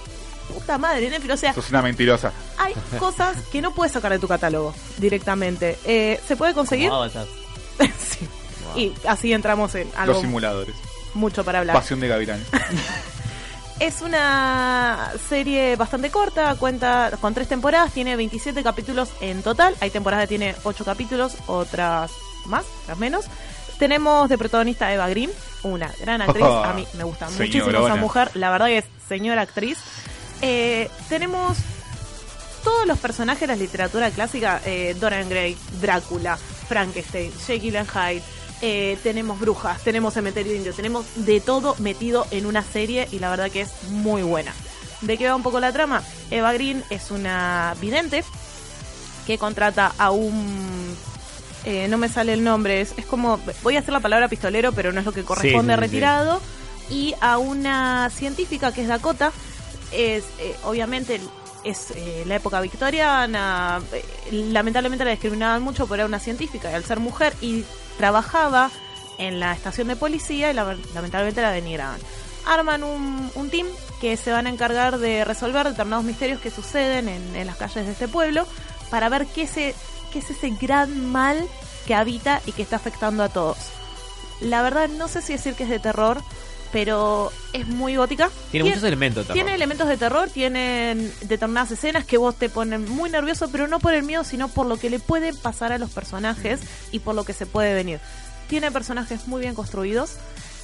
puta 0.53 0.79
madre, 0.79 1.11
Netflix, 1.11 1.35
o 1.35 1.37
sea, 1.37 1.53
Sos 1.53 1.69
una 1.71 1.83
mentirosa. 1.83 2.33
hay 2.57 2.73
cosas 2.99 3.37
que 3.51 3.61
no 3.61 3.75
puedes 3.75 3.93
sacar 3.93 4.13
de 4.13 4.19
tu 4.19 4.29
catálogo 4.29 4.75
directamente. 4.99 5.77
Eh, 5.85 6.21
¿Se 6.27 6.37
puede 6.37 6.55
conseguir? 6.55 6.89
Como 6.91 7.03
Y 8.77 8.93
así 9.07 9.33
entramos 9.35 9.75
en 9.75 9.87
algo 9.97 10.15
Los 10.15 10.23
simuladores. 10.23 10.75
mucho 11.15 11.45
para 11.45 11.59
hablar. 11.59 11.77
Pasión 11.77 12.01
de 12.01 12.09
Gavilán. 12.09 12.43
Es 13.81 14.01
una 14.01 15.11
serie 15.29 15.75
bastante 15.75 16.09
corta, 16.11 16.55
cuenta 16.55 17.11
con 17.21 17.35
tres 17.35 17.49
temporadas, 17.49 17.93
tiene 17.93 18.15
27 18.15 18.63
capítulos 18.63 19.09
en 19.21 19.43
total. 19.43 19.75
Hay 19.81 19.91
temporadas 19.91 20.25
que 20.25 20.29
tiene 20.29 20.55
8 20.63 20.85
capítulos, 20.85 21.35
otras 21.49 22.13
más, 22.47 22.65
otras 22.85 22.99
menos. 22.99 23.25
Tenemos 23.81 24.29
de 24.29 24.39
protagonista 24.39 24.93
Eva 24.93 25.09
Green, 25.09 25.31
una 25.65 25.91
gran 26.01 26.23
actriz. 26.23 26.45
A 26.45 26.73
mí 26.75 26.87
me 26.97 27.03
gusta 27.03 27.29
muchísimo 27.31 27.71
esa 27.71 27.97
mujer. 27.97 28.31
La 28.35 28.51
verdad 28.51 28.67
que 28.67 28.79
es 28.79 28.85
señora 29.09 29.43
actriz. 29.43 29.79
Eh, 30.43 30.89
tenemos 31.09 31.59
todos 32.63 32.87
los 32.87 32.99
personajes 33.01 33.41
de 33.41 33.47
la 33.49 33.57
literatura 33.57 34.11
clásica, 34.11 34.61
eh, 34.65 34.95
Dorian 35.01 35.29
Gray, 35.29 35.57
Drácula, 35.81 36.39
Frankenstein, 36.73 37.31
Jekyll 37.47 37.77
and 37.77 37.89
Hyde, 37.91 38.23
eh, 38.63 38.97
tenemos 39.03 39.39
brujas, 39.39 39.83
tenemos 39.83 40.15
cementerio 40.15 40.55
indio, 40.55 40.73
tenemos 40.73 41.05
de 41.17 41.41
todo 41.41 41.77
metido 41.81 42.27
en 42.31 42.47
una 42.47 42.63
serie 42.63 43.09
y 43.13 43.19
la 43.19 43.29
verdad 43.29 43.51
que 43.51 43.61
es 43.61 43.71
muy 43.91 44.23
buena. 44.23 44.55
¿De 45.03 45.19
qué 45.19 45.29
va 45.29 45.37
un 45.37 45.43
poco 45.43 45.61
la 45.61 45.71
trama? 45.71 46.03
Eva 46.31 46.55
Green 46.55 46.83
es 46.89 47.11
una 47.11 47.75
vidente 47.79 48.25
que 49.27 49.37
contrata 49.37 49.93
a 49.99 50.13
un... 50.13 50.97
eh, 51.67 51.89
no 51.89 51.99
me 51.99 52.09
sale 52.09 52.33
el 52.33 52.43
nombre, 52.43 52.81
es, 52.81 52.95
es 52.97 53.05
como... 53.05 53.39
Voy 53.63 53.77
a 53.77 53.81
hacer 53.81 53.93
la 53.93 54.01
palabra 54.01 54.29
pistolero, 54.29 54.73
pero 54.73 54.93
no 54.93 55.01
es 55.01 55.05
lo 55.05 55.13
que 55.13 55.25
corresponde 55.25 55.75
sí, 55.75 55.77
sí. 55.77 55.81
retirado. 55.81 56.41
Y 56.89 57.15
a 57.21 57.37
una 57.37 58.09
científica 58.09 58.73
que 58.73 58.81
es 58.81 58.89
Dakota, 58.89 59.31
es 59.93 60.25
eh, 60.39 60.57
obviamente 60.65 61.21
es 61.65 61.93
eh, 61.93 62.25
la 62.27 62.37
época 62.37 62.61
victoriana, 62.61 63.81
eh, 63.93 64.05
lamentablemente 64.33 65.05
la 65.05 65.11
discriminaban 65.13 65.63
mucho, 65.63 65.85
pero 65.87 65.95
era 66.03 66.07
una 66.07 66.19
científica 66.19 66.71
y 66.71 66.75
al 66.75 66.85
ser 66.85 67.01
mujer 67.01 67.35
y 67.41 67.65
trabajaba 67.99 68.71
en 69.19 69.39
la 69.41 69.53
estación 69.53 69.89
de 69.89 69.97
policía 69.97 70.51
y 70.51 70.55
la- 70.55 70.77
lamentablemente 70.95 71.41
la 71.43 71.51
denigraban. 71.53 72.01
Arman 72.47 72.83
un, 72.83 73.31
un 73.37 73.51
team 73.51 73.67
que 74.01 74.17
se 74.17 74.33
van 74.33 74.47
a 74.47 74.51
encargar 74.51 74.99
de 74.99 75.25
resolver 75.25 75.69
determinados 75.69 76.05
misterios 76.05 76.41
que 76.41 76.51
suceden 76.51 77.09
en, 77.09 77.37
en 77.37 77.47
las 77.47 77.57
calles 77.57 77.87
de 77.87 77.93
este 77.93 78.09
pueblo 78.09 78.47
para 78.91 79.09
ver 79.09 79.27
qué, 79.27 79.47
se, 79.47 79.75
qué 80.13 80.19
es 80.19 80.31
ese 80.31 80.51
gran 80.61 81.07
mal 81.13 81.47
que 81.87 81.95
habita 81.95 82.41
y 82.47 82.53
que 82.53 82.63
está 82.63 82.77
afectando 82.77 83.23
a 83.23 83.29
todos. 83.29 83.59
La 84.41 84.63
verdad 84.63 84.89
no 84.89 85.07
sé 85.07 85.23
si 85.23 85.35
decir 85.35 85.55
que 85.55 85.63
es 85.65 85.71
de 85.71 85.79
terror, 85.79 86.21
pero 86.73 87.31
es 87.53 87.69
muy 87.69 87.97
gótica. 87.97 88.31
Tiene 88.51 88.69
muchos 88.69 88.83
elementos 88.85 89.25
de 89.25 89.27
terror. 89.29 89.35
Tiene 89.35 89.55
elementos 89.55 89.89
de 89.89 89.97
terror, 89.99 90.31
tienen 90.31 91.13
determinadas 91.23 91.71
escenas 91.71 92.05
que 92.05 92.17
vos 92.17 92.35
te 92.37 92.49
ponen 92.49 92.89
muy 92.91 93.11
nervioso, 93.11 93.49
pero 93.53 93.69
no 93.69 93.79
por 93.79 93.93
el 93.95 94.03
miedo, 94.05 94.25
sino 94.25 94.49
por 94.49 94.67
lo 94.67 94.79
que 94.79 94.89
le 94.91 94.99
puede 94.99 95.35
pasar 95.35 95.73
a 95.73 95.79
los 95.79 95.91
personajes 95.91 96.61
y 96.91 97.01
por 97.01 97.15
lo 97.15 97.25
que 97.25 97.33
se 97.35 97.47
puede 97.47 97.75
venir. 97.75 98.01
Tiene 98.49 98.71
personajes 98.71 99.29
muy 99.29 99.41
bien 99.43 99.55
construidos. 99.55 100.13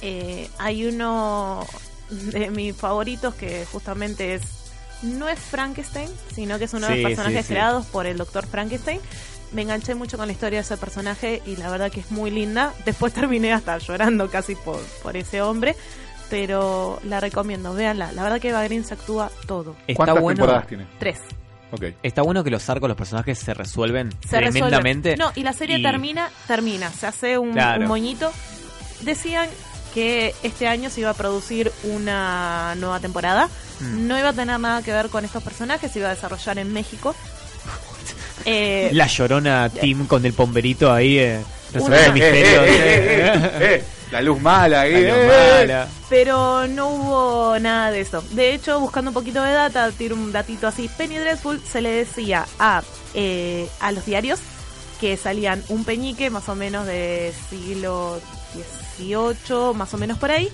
Eh, 0.01 0.49
hay 0.57 0.85
uno 0.85 1.65
de 2.09 2.49
mis 2.49 2.75
favoritos 2.75 3.35
que 3.35 3.65
justamente 3.71 4.33
es 4.35 4.41
no 5.01 5.29
es 5.29 5.39
Frankenstein, 5.39 6.09
sino 6.35 6.57
que 6.57 6.65
es 6.65 6.73
uno 6.73 6.87
de 6.87 6.95
Sí, 6.95 7.01
los 7.01 7.09
personajes 7.11 7.41
sí, 7.45 7.47
sí. 7.47 7.53
creados 7.53 7.85
por 7.85 8.05
el 8.05 8.17
doctor 8.17 8.45
Frankenstein. 8.45 8.99
Me 9.51 9.63
enganché 9.63 9.95
mucho 9.95 10.17
con 10.17 10.27
la 10.27 10.33
historia 10.33 10.59
de 10.59 10.63
ese 10.63 10.77
personaje 10.77 11.41
y 11.45 11.55
la 11.55 11.69
verdad 11.69 11.91
que 11.91 12.01
es 12.01 12.11
muy 12.11 12.29
linda. 12.31 12.73
Después 12.85 13.13
terminé 13.13 13.51
hasta 13.53 13.77
llorando 13.79 14.29
casi 14.29 14.55
por, 14.55 14.79
por 15.01 15.17
ese 15.17 15.41
hombre, 15.41 15.75
pero 16.29 16.99
la 17.03 17.19
recomiendo, 17.19 17.73
véanla. 17.73 18.11
La 18.11 18.23
verdad 18.23 18.39
que 18.39 18.49
Eva 18.49 18.63
Green 18.63 18.85
se 18.85 18.93
actúa 18.93 19.31
todo. 19.47 19.75
Está 19.87 19.95
¿Cuántas 19.95 20.21
bueno. 20.21 20.37
temporadas 20.37 20.67
tiene? 20.67 20.87
Tres. 20.99 21.19
Está 22.01 22.23
bueno 22.23 22.43
que 22.43 22.49
los 22.49 22.67
arcos, 22.67 22.87
los 22.89 22.97
personajes 22.97 23.37
se 23.37 23.53
resuelven 23.53 24.11
Se 24.27 24.37
tremendamente. 24.37 25.15
No, 25.17 25.31
y 25.35 25.43
la 25.43 25.53
serie 25.53 25.77
Y- 25.77 25.83
termina, 25.83 26.29
termina. 26.47 26.89
Se 26.91 27.05
hace 27.05 27.37
un, 27.37 27.51
Claro. 27.51 27.81
un 27.83 27.87
moñito. 27.87 28.31
Decían 29.01 29.47
que 29.93 30.33
este 30.41 30.67
año 30.67 30.89
se 30.89 31.01
iba 31.01 31.11
a 31.11 31.13
producir 31.13 31.71
una 31.83 32.73
nueva 32.75 32.99
temporada. 32.99 33.49
Mm. 33.81 34.07
No 34.07 34.17
iba 34.17 34.29
a 34.29 34.33
tener 34.33 34.59
nada 34.59 34.81
que 34.81 34.91
ver 34.93 35.09
con 35.09 35.25
estos 35.25 35.43
personajes, 35.43 35.91
se 35.91 35.99
iba 35.99 36.07
a 36.09 36.15
desarrollar 36.15 36.57
en 36.57 36.73
México. 36.73 37.15
Eh, 38.45 38.89
La 38.93 39.07
llorona 39.07 39.69
team 39.69 40.07
con 40.07 40.25
el 40.25 40.33
pomberito 40.33 40.91
ahí 40.91 41.17
eh, 41.19 41.39
resolviendo 41.73 42.15
Eh, 42.25 42.33
eh, 42.35 43.71
misterios. 43.73 43.83
La 44.11 44.21
luz 44.21 44.41
mala 44.41 44.81
ahí. 44.81 45.03
La 45.03 45.15
luz 45.17 45.27
mala. 45.27 45.87
pero 46.09 46.67
no 46.67 46.87
hubo 46.89 47.59
nada 47.59 47.91
de 47.91 48.01
eso. 48.01 48.23
De 48.31 48.53
hecho, 48.53 48.79
buscando 48.79 49.11
un 49.11 49.13
poquito 49.13 49.43
de 49.43 49.51
data, 49.51 49.91
tiro 49.91 50.15
un 50.15 50.31
datito 50.31 50.67
así. 50.67 50.89
Penny 50.97 51.17
Dreadful 51.17 51.61
se 51.63 51.81
le 51.81 51.89
decía 51.91 52.45
a, 52.57 52.81
eh, 53.13 53.67
a 53.79 53.91
los 53.91 54.05
diarios 54.05 54.39
que 54.99 55.15
salían 55.15 55.63
un 55.69 55.85
peñique 55.85 56.29
más 56.31 56.49
o 56.49 56.55
menos 56.55 56.85
de 56.87 57.31
siglo 57.49 58.19
XVIII, 58.97 59.73
más 59.75 59.93
o 59.93 59.97
menos 59.97 60.17
por 60.17 60.31
ahí, 60.31 60.49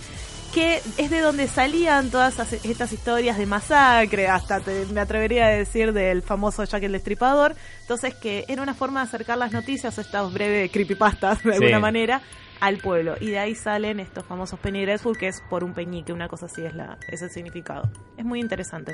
que 0.56 0.78
es 0.98 1.10
de 1.10 1.20
donde 1.20 1.48
salían 1.50 2.10
todas 2.10 2.40
as- 2.40 2.54
estas 2.66 2.94
historias 2.94 3.38
de 3.38 3.46
masacre, 3.46 4.28
hasta 4.30 4.62
te- 4.62 4.86
me 4.88 5.02
atrevería 5.02 5.48
a 5.48 5.50
decir 5.50 5.92
del 5.94 6.22
famoso 6.22 6.64
Jack 6.64 6.82
el 6.84 6.94
Destripador. 6.94 7.56
Entonces, 7.82 8.16
que 8.16 8.46
era 8.48 8.64
una 8.64 8.74
forma 8.74 9.02
de 9.02 9.08
acercar 9.10 9.38
las 9.38 9.52
noticias, 9.52 9.98
estas 9.98 10.34
breves 10.34 10.72
creepypastas 10.72 11.44
de 11.44 11.52
Sí. 11.52 11.58
alguna 11.58 11.80
manera, 11.80 12.22
al 12.62 12.78
pueblo. 12.78 13.16
Y 13.20 13.28
de 13.32 13.38
ahí 13.40 13.54
salen 13.54 14.00
estos 14.00 14.24
famosos 14.26 14.58
Penny 14.60 14.84
Dreadful, 14.86 15.18
que 15.18 15.28
es 15.28 15.42
por 15.50 15.64
un 15.66 15.74
peñique, 15.74 16.14
una 16.14 16.30
cosa 16.30 16.46
así 16.46 16.64
es, 16.66 16.74
la, 16.74 16.98
es 17.12 17.22
el 17.22 17.30
significado. 17.30 17.92
Es 18.18 18.24
muy 18.24 18.40
interesante. 18.40 18.94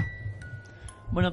Bueno, 1.12 1.32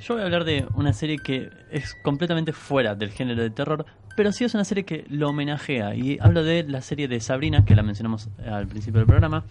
yo 0.00 0.14
voy 0.14 0.22
a 0.22 0.24
hablar 0.24 0.44
de 0.44 0.66
una 0.74 0.92
serie 0.94 1.18
que 1.18 1.50
es 1.70 1.94
completamente 2.02 2.52
fuera 2.54 2.94
del 2.94 3.10
género 3.10 3.42
de 3.42 3.50
terror, 3.50 3.84
pero 4.16 4.32
sí 4.32 4.44
es 4.44 4.54
una 4.54 4.64
serie 4.64 4.84
que 4.84 5.04
lo 5.08 5.30
homenajea. 5.30 5.94
Y 5.94 6.18
hablo 6.20 6.44
de 6.44 6.64
la 6.64 6.80
serie 6.80 7.08
de 7.08 7.20
Sabrina, 7.20 7.64
que 7.64 7.74
la 7.74 7.82
mencionamos 7.82 8.28
al 8.46 8.66
principio 8.66 8.98
del 8.98 9.06
programa. 9.06 9.44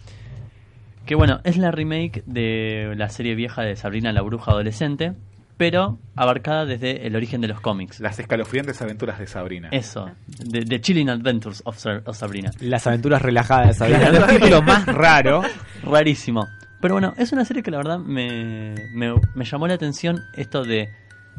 Que 1.05 1.15
bueno, 1.15 1.41
es 1.43 1.57
la 1.57 1.71
remake 1.71 2.23
de 2.25 2.93
la 2.95 3.09
serie 3.09 3.35
vieja 3.35 3.61
de 3.61 3.75
Sabrina 3.75 4.13
la 4.13 4.21
bruja 4.21 4.51
adolescente, 4.51 5.13
pero 5.57 5.99
abarcada 6.15 6.65
desde 6.65 7.05
el 7.05 7.15
origen 7.15 7.41
de 7.41 7.49
los 7.49 7.59
cómics. 7.59 7.99
Las 7.99 8.19
escalofriantes 8.19 8.81
aventuras 8.81 9.19
de 9.19 9.27
Sabrina. 9.27 9.67
Eso, 9.71 10.09
de 10.27 10.63
The 10.63 10.79
Chilling 10.79 11.09
Adventures 11.09 11.61
of, 11.65 11.77
Sabrina. 12.13 12.51
Las 12.61 12.87
aventuras 12.87 13.21
relajadas 13.21 13.67
de 13.67 13.73
Sabrina. 13.73 14.07
El 14.07 14.27
título 14.27 14.61
más 14.61 14.85
raro. 14.85 15.43
Rarísimo. 15.83 16.47
Pero 16.79 16.95
bueno, 16.95 17.13
es 17.17 17.31
una 17.31 17.45
serie 17.45 17.63
que 17.63 17.71
la 17.71 17.77
verdad 17.77 17.99
me, 17.99 18.75
me, 18.93 19.13
me 19.35 19.45
llamó 19.45 19.67
la 19.67 19.73
atención 19.73 20.21
esto 20.35 20.63
de, 20.63 20.89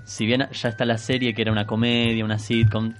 si 0.04 0.26
bien 0.26 0.46
ya 0.52 0.68
está 0.68 0.84
la 0.84 0.98
serie 0.98 1.34
que 1.34 1.42
era 1.42 1.52
una 1.52 1.66
comedia, 1.66 2.24
una 2.24 2.38
sitcom, 2.38 2.94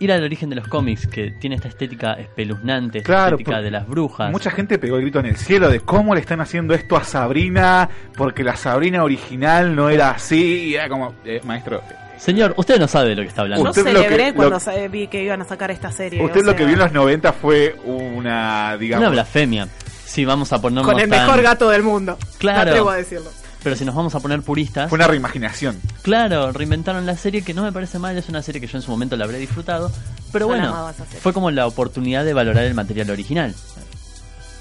ir 0.00 0.12
al 0.12 0.22
origen 0.22 0.48
de 0.50 0.56
los 0.56 0.68
cómics, 0.68 1.06
que 1.06 1.30
tiene 1.32 1.56
esta 1.56 1.68
estética 1.68 2.12
espeluznante, 2.14 2.98
esta 2.98 3.06
Claro, 3.06 3.36
estética 3.36 3.60
de 3.60 3.70
las 3.70 3.86
brujas. 3.88 4.30
Mucha 4.30 4.50
gente 4.50 4.78
pegó 4.78 4.96
el 4.96 5.02
grito 5.02 5.18
en 5.20 5.26
el 5.26 5.36
cielo 5.36 5.68
de 5.70 5.80
cómo 5.80 6.14
le 6.14 6.20
están 6.20 6.40
haciendo 6.40 6.74
esto 6.74 6.96
a 6.96 7.04
Sabrina, 7.04 7.88
porque 8.16 8.44
la 8.44 8.56
Sabrina 8.56 9.02
original 9.04 9.74
no 9.74 9.90
era 9.90 10.10
así, 10.10 10.68
y 10.68 10.74
era 10.74 10.88
como, 10.88 11.14
eh, 11.24 11.40
maestro, 11.44 11.82
Señor, 12.16 12.52
usted 12.56 12.80
no 12.80 12.88
sabe 12.88 13.10
de 13.10 13.14
lo 13.16 13.22
que 13.22 13.28
está 13.28 13.42
hablando. 13.42 13.64
Yo 13.64 13.70
Usted 13.70 13.92
lo 13.92 14.02
celebré 14.02 14.24
que- 14.26 14.34
cuando 14.34 14.54
lo- 14.56 14.60
sa- 14.60 14.74
vi 14.88 15.06
que 15.06 15.22
iban 15.22 15.40
a 15.40 15.44
sacar 15.44 15.70
esta 15.70 15.92
serie. 15.92 16.20
usted 16.24 16.40
o 16.40 16.42
lo 16.44 16.56
que 16.56 16.64
vio 16.64 16.74
en 16.74 16.80
los 16.80 16.92
90 16.92 17.32
fue 17.32 17.76
una, 17.84 18.76
digamos... 18.76 19.02
Una 19.02 19.10
blasfemia. 19.10 19.68
Sí, 20.04 20.24
vamos 20.24 20.52
a 20.52 20.60
ponernos 20.60 20.84
Con 20.90 20.98
el 21.00 21.08
tan- 21.08 21.26
mejor 21.26 21.42
gato 21.42 21.68
del 21.70 21.82
mundo. 21.84 22.18
Claro. 22.38 22.64
Me 22.64 22.70
atrevo 22.70 22.90
a 22.90 22.96
decirlo. 22.96 23.30
Pero 23.62 23.76
si 23.76 23.84
nos 23.84 23.94
vamos 23.94 24.14
a 24.14 24.20
poner 24.20 24.42
puristas... 24.42 24.88
Fue 24.88 24.96
una 24.96 25.06
reimaginación. 25.06 25.80
Claro, 26.02 26.52
reinventaron 26.52 27.06
la 27.06 27.16
serie 27.16 27.42
que 27.42 27.54
no 27.54 27.62
me 27.62 27.72
parece 27.72 27.98
mal, 27.98 28.16
es 28.16 28.28
una 28.28 28.42
serie 28.42 28.60
que 28.60 28.66
yo 28.66 28.78
en 28.78 28.82
su 28.82 28.90
momento 28.90 29.16
la 29.16 29.24
habré 29.24 29.38
disfrutado, 29.38 29.90
pero 30.32 30.46
bueno, 30.46 30.92
fue 31.20 31.32
como 31.32 31.50
la 31.50 31.66
oportunidad 31.66 32.24
de 32.24 32.34
valorar 32.34 32.64
el 32.64 32.74
material 32.74 33.10
original. 33.10 33.54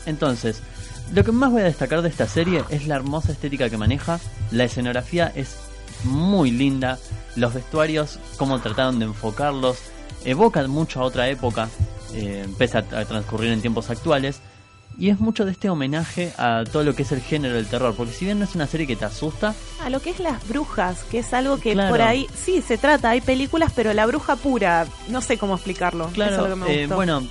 Entonces, 0.06 0.62
lo 1.14 1.24
que 1.24 1.32
más 1.32 1.52
voy 1.52 1.62
a 1.62 1.66
destacar 1.66 2.02
de 2.02 2.10
esta 2.10 2.28
serie 2.28 2.64
es 2.70 2.88
la 2.88 2.96
hermosa 2.96 3.32
estética 3.32 3.70
que 3.70 3.78
maneja, 3.78 4.20
la 4.52 4.64
escenografía 4.64 5.32
es 5.36 5.58
muy 6.04 6.52
linda, 6.52 6.98
los 7.36 7.54
vestuarios, 7.54 8.20
cómo 8.38 8.60
trataron 8.60 9.00
de 9.00 9.06
enfocarlos, 9.06 9.78
evocan 10.26 10.70
mucho 10.70 11.02
a 11.02 11.04
otra 11.04 11.30
época, 11.30 11.70
eh, 12.14 12.48
pese 12.58 12.78
a, 12.80 12.80
a 12.80 13.06
transcurrir 13.06 13.52
en 13.52 13.62
tiempos 13.62 13.90
actuales. 13.90 14.42
Y 15.00 15.10
es 15.12 15.20
mucho 15.20 15.46
de 15.46 15.52
este 15.52 15.70
homenaje 15.70 16.34
a 16.40 16.64
todo 16.72 16.84
lo 16.84 16.96
que 16.96 17.04
es 17.04 17.12
el 17.12 17.22
género 17.22 17.54
del 17.56 17.68
terror, 17.68 17.94
porque 17.96 18.14
si 18.14 18.26
bien 18.26 18.40
no 18.40 18.46
es 18.46 18.56
una 18.56 18.66
serie 18.66 18.88
que 18.88 18.96
te 18.96 19.06
asusta, 19.06 19.54
A 19.84 19.90
lo 19.92 20.00
que 20.02 20.10
es 20.10 20.20
las 20.20 20.48
brujas, 20.48 21.04
que 21.04 21.20
es 21.20 21.34
algo 21.36 21.60
que 21.60 21.74
Claro. 21.74 21.90
por 21.92 22.02
ahí, 22.02 22.28
sí, 22.36 22.62
se 22.62 22.80
trata, 22.80 23.12
hay 23.12 23.22
películas, 23.22 23.72
pero 23.76 23.94
la 23.94 24.08
bruja 24.08 24.36
pura, 24.38 24.88
no 25.10 25.22
sé 25.22 25.38
cómo 25.38 25.54
explicarlo. 25.54 26.06
Eso 26.06 26.14
Claro, 26.16 26.32
es 26.36 26.42
lo 26.42 26.48
que 26.50 26.56
me 26.56 26.74
eh, 26.74 26.80
gustó. 26.82 26.96
bueno, 26.96 27.28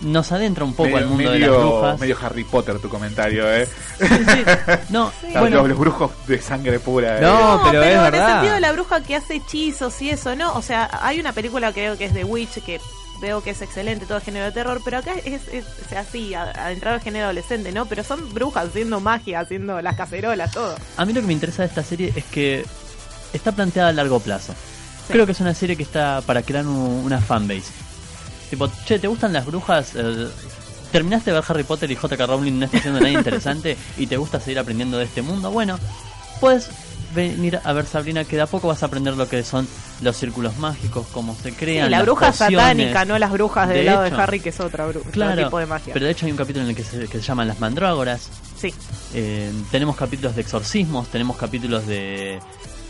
nos 0.00 0.32
adentra 0.32 0.64
un 0.64 0.72
poco 0.72 0.84
medio, 0.84 0.96
al 0.98 1.06
mundo 1.08 1.30
medio- 1.30 1.32
de 1.32 1.40
las 1.58 1.66
brujas. 1.66 2.00
Medio 2.00 2.16
Harry 2.22 2.44
Potter 2.44 2.78
tu 2.78 2.88
comentario, 2.88 3.52
¿eh? 3.52 3.68
No, 4.88 5.12
Los- 5.22 5.32
bueno. 5.40 5.66
los, 5.66 5.78
brujos 5.78 6.10
de 6.26 6.40
sangre 6.40 6.80
pura. 6.80 7.18
¿eh? 7.18 7.20
No, 7.20 7.60
pero, 7.64 7.82
en 7.82 8.14
el 8.14 8.26
sentido 8.26 8.54
de 8.54 8.60
la 8.60 8.72
bruja 8.72 9.02
que 9.02 9.16
hace 9.16 9.34
hechizos 9.34 10.00
y 10.00 10.08
eso, 10.08 10.34
¿no? 10.36 10.54
O 10.54 10.62
sea, 10.62 10.88
hay 11.02 11.20
una 11.20 11.32
película 11.32 11.68
que 11.74 11.80
creo 11.82 11.98
que 11.98 12.06
es 12.06 12.14
The 12.14 12.24
Witch 12.24 12.62
que 12.64 12.80
veo 13.20 13.42
que 13.42 13.50
es 13.50 13.62
excelente 13.62 14.06
todo 14.06 14.18
el 14.18 14.24
género 14.24 14.46
de 14.46 14.52
terror, 14.52 14.80
pero 14.84 14.98
acá 14.98 15.12
es, 15.24 15.46
es 15.48 15.64
o 15.84 15.88
sea, 15.88 16.04
sí, 16.04 16.34
a- 16.34 16.50
adentrar 16.50 16.94
al 16.94 17.00
género 17.00 17.26
adolescente, 17.26 17.72
¿no? 17.72 17.86
Pero 17.86 18.02
son 18.04 18.32
brujas 18.32 18.68
haciendo 18.68 19.00
magia, 19.00 19.40
haciendo 19.40 19.80
las 19.82 19.96
cacerolas, 19.96 20.50
todo. 20.52 20.76
A 20.96 21.04
mí 21.04 21.12
lo 21.12 21.20
que 21.20 21.26
me 21.26 21.32
interesa 21.32 21.62
de 21.62 21.68
esta 21.68 21.82
serie 21.82 22.12
es 22.16 22.24
que 22.24 22.64
está 23.32 23.52
planteada 23.52 23.90
a 23.90 23.92
largo 23.92 24.20
plazo. 24.20 24.54
Creo 25.08 25.26
que 25.26 25.32
es 25.32 25.40
una 25.40 25.54
serie 25.54 25.76
que 25.76 25.82
está 25.82 26.20
para 26.22 26.42
crear 26.42 26.66
un- 26.66 27.02
una 27.04 27.20
fanbase. 27.20 27.72
Tipo, 28.48 28.68
che, 28.84 28.98
¿te 28.98 29.08
gustan 29.08 29.32
las 29.32 29.44
brujas? 29.46 29.92
Eh, 29.94 30.28
¿Terminaste 30.92 31.30
de 31.30 31.34
ver 31.34 31.44
Harry 31.48 31.62
Potter 31.62 31.88
y 31.90 31.94
J.K. 31.96 32.26
Rowling 32.26 32.58
no 32.58 32.64
está 32.64 32.78
haciendo 32.78 32.98
nada 33.00 33.12
interesante 33.18 33.76
y 33.96 34.06
te 34.06 34.16
gusta 34.16 34.40
seguir 34.40 34.58
aprendiendo 34.58 34.98
de 34.98 35.04
este 35.04 35.22
mundo? 35.22 35.50
Bueno, 35.52 35.78
puedes 36.40 36.68
venir 37.14 37.60
a 37.62 37.72
ver 37.72 37.86
Sabrina 37.86 38.24
que 38.24 38.36
de 38.36 38.42
a 38.42 38.46
poco 38.46 38.68
vas 38.68 38.82
a 38.82 38.86
aprender 38.86 39.14
lo 39.16 39.28
que 39.28 39.42
son 39.42 39.66
los 40.00 40.16
círculos 40.16 40.56
mágicos, 40.58 41.06
cómo 41.12 41.34
se 41.34 41.50
Sí, 41.50 41.56
crean. 41.56 41.90
la 41.90 41.98
las 41.98 42.06
bruja 42.06 42.26
pociones. 42.28 42.56
satánica, 42.58 43.04
no 43.04 43.18
las 43.18 43.30
brujas 43.32 43.68
del 43.68 43.78
De 43.78 43.84
lado 43.84 44.04
hecho, 44.06 44.16
de 44.16 44.22
Harry, 44.22 44.40
que 44.40 44.48
es 44.50 44.60
otra 44.60 44.84
bruja, 44.86 45.00
otro 45.00 45.12
Claro, 45.12 45.44
tipo 45.44 45.58
de 45.58 45.66
magia. 45.66 45.92
pero 45.92 46.06
de 46.06 46.12
hecho 46.12 46.26
hay 46.26 46.32
un 46.32 46.38
capítulo 46.38 46.64
en 46.64 46.70
el 46.70 46.76
que 46.76 46.84
se, 46.84 46.98
que 47.08 47.18
se 47.18 47.22
llaman 47.22 47.48
las 47.48 47.60
mandrágoras. 47.60 48.28
Sí. 48.58 48.72
Eh, 49.14 49.50
tenemos 49.70 49.96
capítulos 49.96 50.34
de 50.36 50.42
exorcismos, 50.42 51.08
tenemos 51.08 51.36
capítulos 51.36 51.86
de... 51.86 52.38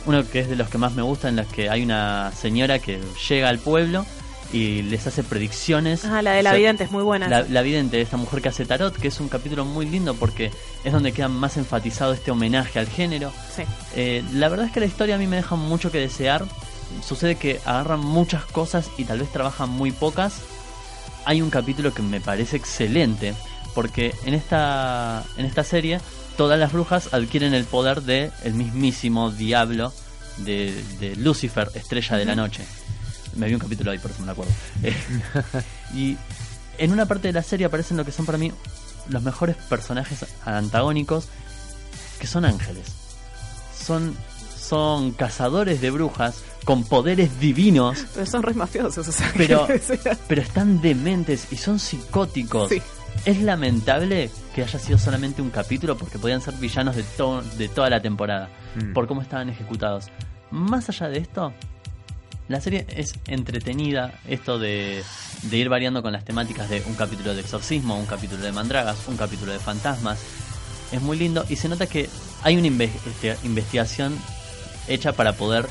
Uno 0.07 0.27
que 0.29 0.41
es 0.41 0.49
de 0.49 0.57
los 0.57 0.69
que 0.71 0.79
más 0.79 0.95
me 0.95 1.03
gusta, 1.03 1.29
en 1.29 1.37
los 1.37 1.47
que 1.47 1.69
hay 1.69 1.83
una 1.83 2.33
señora 2.33 2.79
que 2.79 3.01
llega 3.29 3.49
al 3.51 3.59
pueblo 3.59 4.07
y 4.53 4.83
les 4.83 5.07
hace 5.07 5.23
predicciones. 5.23 6.05
Ah, 6.05 6.23
la 6.23 6.33
de 6.33 6.43
la 6.43 6.51
O 6.51 6.53
sea, 6.53 6.59
vidente 6.59 6.85
es 6.85 6.91
muy 6.91 7.03
buena. 7.03 7.29
La, 7.29 7.43
la 7.43 7.63
vidente, 7.63 8.01
esta 8.01 8.17
mujer 8.17 8.43
que 8.43 8.49
hace 8.49 8.65
tarot, 8.65 8.97
que 8.97 9.09
es 9.09 9.21
un 9.21 9.29
capítulo 9.29 9.65
muy 9.65 9.87
lindo 9.87 10.15
porque 10.15 10.51
es 10.85 10.93
donde 10.93 11.13
queda 11.13 11.29
más 11.29 11.57
enfatizado 11.57 12.13
este 12.13 12.31
homenaje 12.31 12.79
al 12.79 12.89
género. 12.89 13.33
Sí. 13.55 13.63
Eh, 13.95 14.25
la 14.33 14.49
verdad 14.49 14.67
es 14.67 14.73
que 14.73 14.81
la 14.81 14.87
historia 14.87 15.15
a 15.15 15.19
mí 15.19 15.27
me 15.27 15.37
deja 15.37 15.57
mucho 15.57 15.93
que 15.93 15.99
desear. 15.99 16.45
Sucede 17.07 17.37
que 17.37 17.61
agarran 17.65 18.01
muchas 18.01 18.45
cosas 18.47 18.91
y 18.99 19.05
tal 19.05 19.21
vez 19.21 19.31
trabajan 19.31 19.71
muy 19.71 19.93
pocas. 19.93 20.41
Hay 21.25 21.43
un 21.43 21.51
capítulo 21.51 21.95
que 21.95 22.03
me 22.03 22.21
parece 22.21 22.57
excelente 22.57 23.35
porque 23.75 24.13
en 24.25 24.35
esta 24.35 25.23
en 25.37 25.47
esta 25.47 25.63
serie 25.63 26.01
todas 26.37 26.59
las 26.59 26.73
brujas 26.73 27.15
adquieren 27.15 27.55
el 27.55 27.65
poder 27.65 28.03
de 28.03 28.33
el 28.43 28.55
mismísimo 28.55 29.31
diablo 29.31 29.93
de, 30.39 30.75
de 30.99 31.15
Lucifer, 31.15 31.69
estrella 31.75 32.17
de 32.17 32.25
la 32.25 32.35
noche. 32.35 32.65
Me 33.37 33.47
vi 33.49 33.55
un 33.55 33.61
capítulo 33.61 33.91
ahí, 33.91 33.99
por 33.99 34.11
eso 34.11 34.23
me 34.23 34.33
acuerdo. 34.33 34.53
Eh, 34.83 34.95
y 35.95 36.17
en 36.79 36.93
una 36.93 37.07
parte 37.07 37.29
de 37.29 37.33
la 37.33 37.43
serie 37.43 37.67
aparecen 37.67 37.97
lo 37.97 38.05
que 38.05 38.13
son 38.13 38.27
para 38.27 38.39
mí 38.39 38.53
los 39.09 39.23
mejores 39.23 39.57
personajes 39.57 40.25
antagónicos, 40.45 41.29
que 42.19 42.27
son 42.27 42.45
ángeles. 42.45 42.87
Son, 43.77 44.15
son 44.59 45.13
cazadores 45.13 45.81
de 45.81 45.91
brujas 45.91 46.43
con 46.65 46.85
poderes 46.85 47.41
divinos, 47.41 48.05
Pero 48.15 48.27
son 48.27 48.43
re 48.43 48.55
mafiosos, 48.55 49.09
o 49.09 49.13
sea, 49.13 49.33
pero, 49.37 49.67
pero 50.29 50.43
están 50.43 50.81
dementes 50.81 51.49
y 51.51 51.57
son 51.57 51.79
psicóticos. 51.79 52.69
Sí. 52.69 52.83
Es 53.25 53.41
lamentable 53.43 54.31
que 54.55 54.63
haya 54.63 54.79
sido 54.79 54.97
solamente 54.99 55.43
un 55.43 55.51
capítulo 55.51 55.97
porque 55.99 56.19
podían 56.19 56.41
ser 56.41 56.55
villanos 56.55 56.95
de, 56.97 57.03
to- 57.03 57.43
de 57.59 57.69
toda 57.69 57.91
la 57.91 58.01
temporada, 58.01 58.49
Mm. 58.77 58.93
por 58.93 59.09
cómo 59.09 59.21
estaban 59.21 59.49
ejecutados. 59.49 60.07
Más 60.53 60.89
allá 60.89 61.09
de 61.09 61.19
esto, 61.19 61.53
la 62.51 62.61
serie 62.61 62.85
es 62.97 63.15
entretenida, 63.29 64.13
esto 64.27 64.59
de, 64.59 65.05
de 65.43 65.57
ir 65.57 65.69
variando 65.69 66.03
con 66.03 66.13
las 66.13 66.25
temáticas 66.25 66.69
de 66.69 66.83
un 66.85 66.95
capítulo 66.95 67.33
de 67.33 67.41
exorcismo, 67.43 67.97
un 67.97 68.07
capítulo 68.07 68.43
de 68.43 68.51
mandragas, 68.51 68.99
un 69.07 69.17
capítulo 69.17 69.53
de 69.53 69.61
fantasmas. 69.61 70.19
Es 70.91 71.01
muy 71.01 71.17
lindo 71.17 71.45
y 71.49 71.55
se 71.55 71.69
nota 71.69 71.87
que 71.87 72.11
hay 72.43 72.57
una 72.57 72.67
investi- 72.67 73.37
investigación 73.45 74.19
hecha 74.89 75.13
para 75.13 75.35
poder 75.35 75.69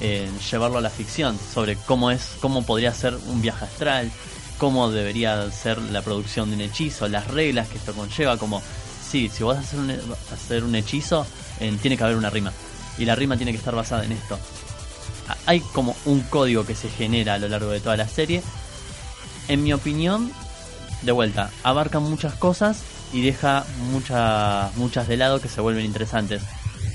eh, 0.00 0.30
llevarlo 0.52 0.78
a 0.78 0.80
la 0.80 0.90
ficción 0.90 1.36
sobre 1.52 1.74
cómo 1.74 2.12
es, 2.12 2.36
cómo 2.40 2.64
podría 2.64 2.94
ser 2.94 3.16
un 3.26 3.42
viaje 3.42 3.64
astral, 3.64 4.12
cómo 4.58 4.92
debería 4.92 5.50
ser 5.50 5.78
la 5.78 6.02
producción 6.02 6.48
de 6.48 6.54
un 6.54 6.62
hechizo, 6.62 7.08
las 7.08 7.26
reglas 7.26 7.68
que 7.68 7.78
esto 7.78 7.92
conlleva, 7.92 8.36
como 8.36 8.62
sí, 9.10 9.28
si 9.28 9.42
vas 9.42 9.56
a 9.56 9.60
hacer 9.62 9.80
un, 9.80 9.90
hacer 10.32 10.62
un 10.62 10.76
hechizo, 10.76 11.26
eh, 11.58 11.76
tiene 11.82 11.96
que 11.96 12.04
haber 12.04 12.16
una 12.16 12.30
rima. 12.30 12.52
Y 12.98 13.04
la 13.04 13.16
rima 13.16 13.36
tiene 13.36 13.50
que 13.50 13.58
estar 13.58 13.74
basada 13.74 14.04
en 14.04 14.12
esto. 14.12 14.38
Hay 15.46 15.60
como 15.60 15.96
un 16.04 16.20
código 16.20 16.64
que 16.66 16.74
se 16.74 16.88
genera 16.88 17.34
a 17.34 17.38
lo 17.38 17.48
largo 17.48 17.70
de 17.70 17.80
toda 17.80 17.96
la 17.96 18.08
serie. 18.08 18.42
En 19.48 19.62
mi 19.62 19.72
opinión, 19.72 20.32
de 21.02 21.12
vuelta, 21.12 21.50
abarca 21.62 22.00
muchas 22.00 22.34
cosas 22.34 22.82
y 23.12 23.22
deja 23.22 23.64
muchas 23.90 24.74
muchas 24.76 25.06
de 25.06 25.16
lado 25.16 25.40
que 25.40 25.48
se 25.48 25.60
vuelven 25.60 25.84
interesantes. 25.84 26.42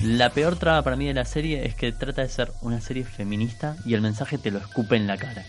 La 0.01 0.31
peor 0.31 0.55
traba 0.55 0.81
para 0.81 0.95
mí 0.95 1.07
de 1.07 1.13
la 1.13 1.25
serie 1.25 1.65
es 1.65 1.75
que 1.75 1.91
trata 1.91 2.21
de 2.21 2.29
ser 2.29 2.51
una 2.61 2.81
serie 2.81 3.03
feminista 3.03 3.75
y 3.85 3.93
el 3.93 4.01
mensaje 4.01 4.37
te 4.37 4.51
lo 4.51 4.59
escupe 4.59 4.95
en 4.95 5.07
la 5.07 5.17
cara. 5.17 5.45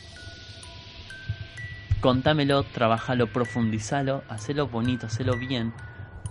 Contámelo, 2.00 2.62
trabajalo, 2.64 3.26
profundizalo, 3.32 4.24
hacelo 4.28 4.68
bonito, 4.68 5.06
hacelo 5.06 5.36
bien. 5.36 5.72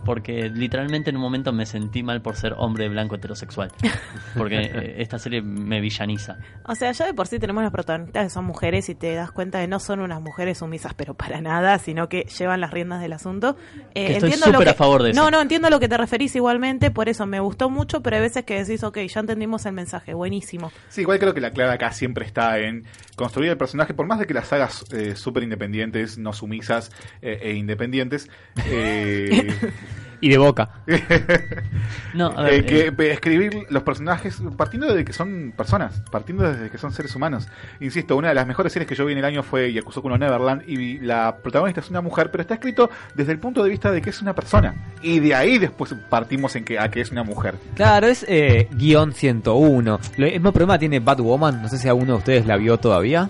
Porque 0.05 0.49
literalmente 0.49 1.09
en 1.09 1.17
un 1.17 1.21
momento 1.21 1.51
me 1.51 1.65
sentí 1.65 2.03
mal 2.03 2.21
por 2.21 2.35
ser 2.35 2.53
hombre 2.57 2.89
blanco 2.89 3.15
heterosexual. 3.15 3.71
Porque 4.35 4.57
eh, 4.73 4.95
esta 4.99 5.19
serie 5.19 5.41
me 5.41 5.81
villaniza. 5.81 6.38
O 6.65 6.76
sea, 6.76 6.91
ya 6.91 7.05
de 7.05 7.13
por 7.13 7.27
sí 7.27 7.39
tenemos 7.39 7.63
las 7.63 7.71
protagonistas 7.71 8.26
que 8.26 8.30
son 8.30 8.45
mujeres 8.45 8.89
y 8.89 8.95
te 8.95 9.13
das 9.13 9.31
cuenta 9.31 9.59
de 9.59 9.67
no 9.67 9.80
son 9.80 9.99
unas 9.99 10.21
mujeres 10.21 10.59
sumisas, 10.59 10.93
pero 10.93 11.13
para 11.13 11.41
nada, 11.41 11.77
sino 11.80 12.09
que 12.09 12.23
llevan 12.38 12.61
las 12.61 12.71
riendas 12.71 13.01
del 13.01 13.13
asunto. 13.13 13.57
Eh, 13.93 14.07
Que 14.07 14.13
estoy 14.13 14.31
súper 14.34 14.69
a 14.69 14.73
favor 14.73 15.03
de 15.03 15.11
eso. 15.11 15.21
No, 15.21 15.31
no, 15.31 15.41
entiendo 15.41 15.67
a 15.67 15.71
lo 15.71 15.80
que 15.80 15.88
te 15.88 15.97
referís 15.97 16.35
igualmente, 16.35 16.91
por 16.91 17.09
eso 17.09 17.26
me 17.26 17.39
gustó 17.39 17.69
mucho, 17.69 18.01
pero 18.01 18.15
hay 18.17 18.21
veces 18.21 18.45
que 18.45 18.63
decís, 18.63 18.84
ok, 18.84 18.97
ya 18.99 19.19
entendimos 19.19 19.65
el 19.65 19.73
mensaje, 19.73 20.13
buenísimo. 20.13 20.71
Sí, 20.89 21.01
igual 21.01 21.19
creo 21.19 21.34
que 21.34 21.41
la 21.41 21.51
clave 21.51 21.73
acá 21.73 21.91
siempre 21.91 22.26
está 22.26 22.59
en 22.59 22.85
construir 23.15 23.49
el 23.49 23.57
personaje, 23.57 23.93
por 23.93 24.05
más 24.05 24.19
de 24.19 24.27
que 24.27 24.34
las 24.34 24.51
hagas 24.53 24.85
eh, 24.91 25.15
súper 25.15 25.43
independientes, 25.43 26.17
no 26.17 26.34
sumisas 26.34 26.91
eh, 27.21 27.39
e 27.41 27.53
independientes. 27.53 28.30
Y 30.22 30.30
de 30.30 30.38
boca. 30.38 30.70
No, 32.14 32.28
a 32.36 32.41
ver, 32.44 32.54
eh, 32.54 32.66
que 32.66 32.88
eh. 32.88 33.12
escribir 33.12 33.68
los 33.70 33.84
personajes 33.84 34.41
partiendo 34.58 34.91
de 34.94 35.06
que 35.06 35.14
son 35.14 35.54
personas, 35.56 36.02
partiendo 36.12 36.52
desde 36.52 36.70
que 36.72 36.78
son 36.80 36.91
seres 36.91 37.16
humanos. 37.16 37.48
Insisto, 37.80 38.18
una 38.18 38.30
de 38.30 38.34
las 38.34 38.48
mejores 38.48 38.74
series 38.74 38.88
que 38.90 38.96
yo 38.96 39.06
vi 39.06 39.14
en 39.14 39.20
el 39.20 39.26
año 39.26 39.44
fue 39.44 39.72
Yakusoku 39.74 40.10
no 40.10 40.18
Neverland 40.18 40.64
y 40.68 40.98
la 41.00 41.38
protagonista 41.38 41.82
es 41.82 41.90
una 41.91 42.02
mujer, 42.02 42.32
pero 42.32 42.41
está 42.41 42.56
escrito 42.56 42.90
desde 43.14 43.32
el 43.32 43.40
punto 43.40 43.64
de 43.64 43.70
vista 43.70 43.91
de 43.91 44.02
que 44.02 44.10
es 44.10 44.22
una 44.24 44.34
persona. 44.34 44.74
Y 45.04 45.20
de 45.20 45.36
ahí 45.36 45.60
después 45.60 45.94
partimos 46.10 46.56
en 46.56 46.66
que 46.66 46.80
a 46.80 46.90
que 46.90 47.02
es 47.02 47.12
una 47.12 47.24
mujer. 47.24 47.56
Claro, 47.76 48.08
es 48.08 48.26
eh, 48.28 48.68
guion 48.72 49.14
101. 49.14 50.00
Lo- 50.18 50.26
El 50.26 50.34
mismo 50.34 50.52
problema 50.52 50.80
tiene 50.80 51.00
Batwoman. 51.00 51.62
No 51.62 51.70
sé 51.70 51.78
si 51.78 51.88
alguno 51.88 52.14
de 52.14 52.18
ustedes 52.20 52.46
la 52.48 52.58
vio 52.58 52.78
todavía. 52.78 53.30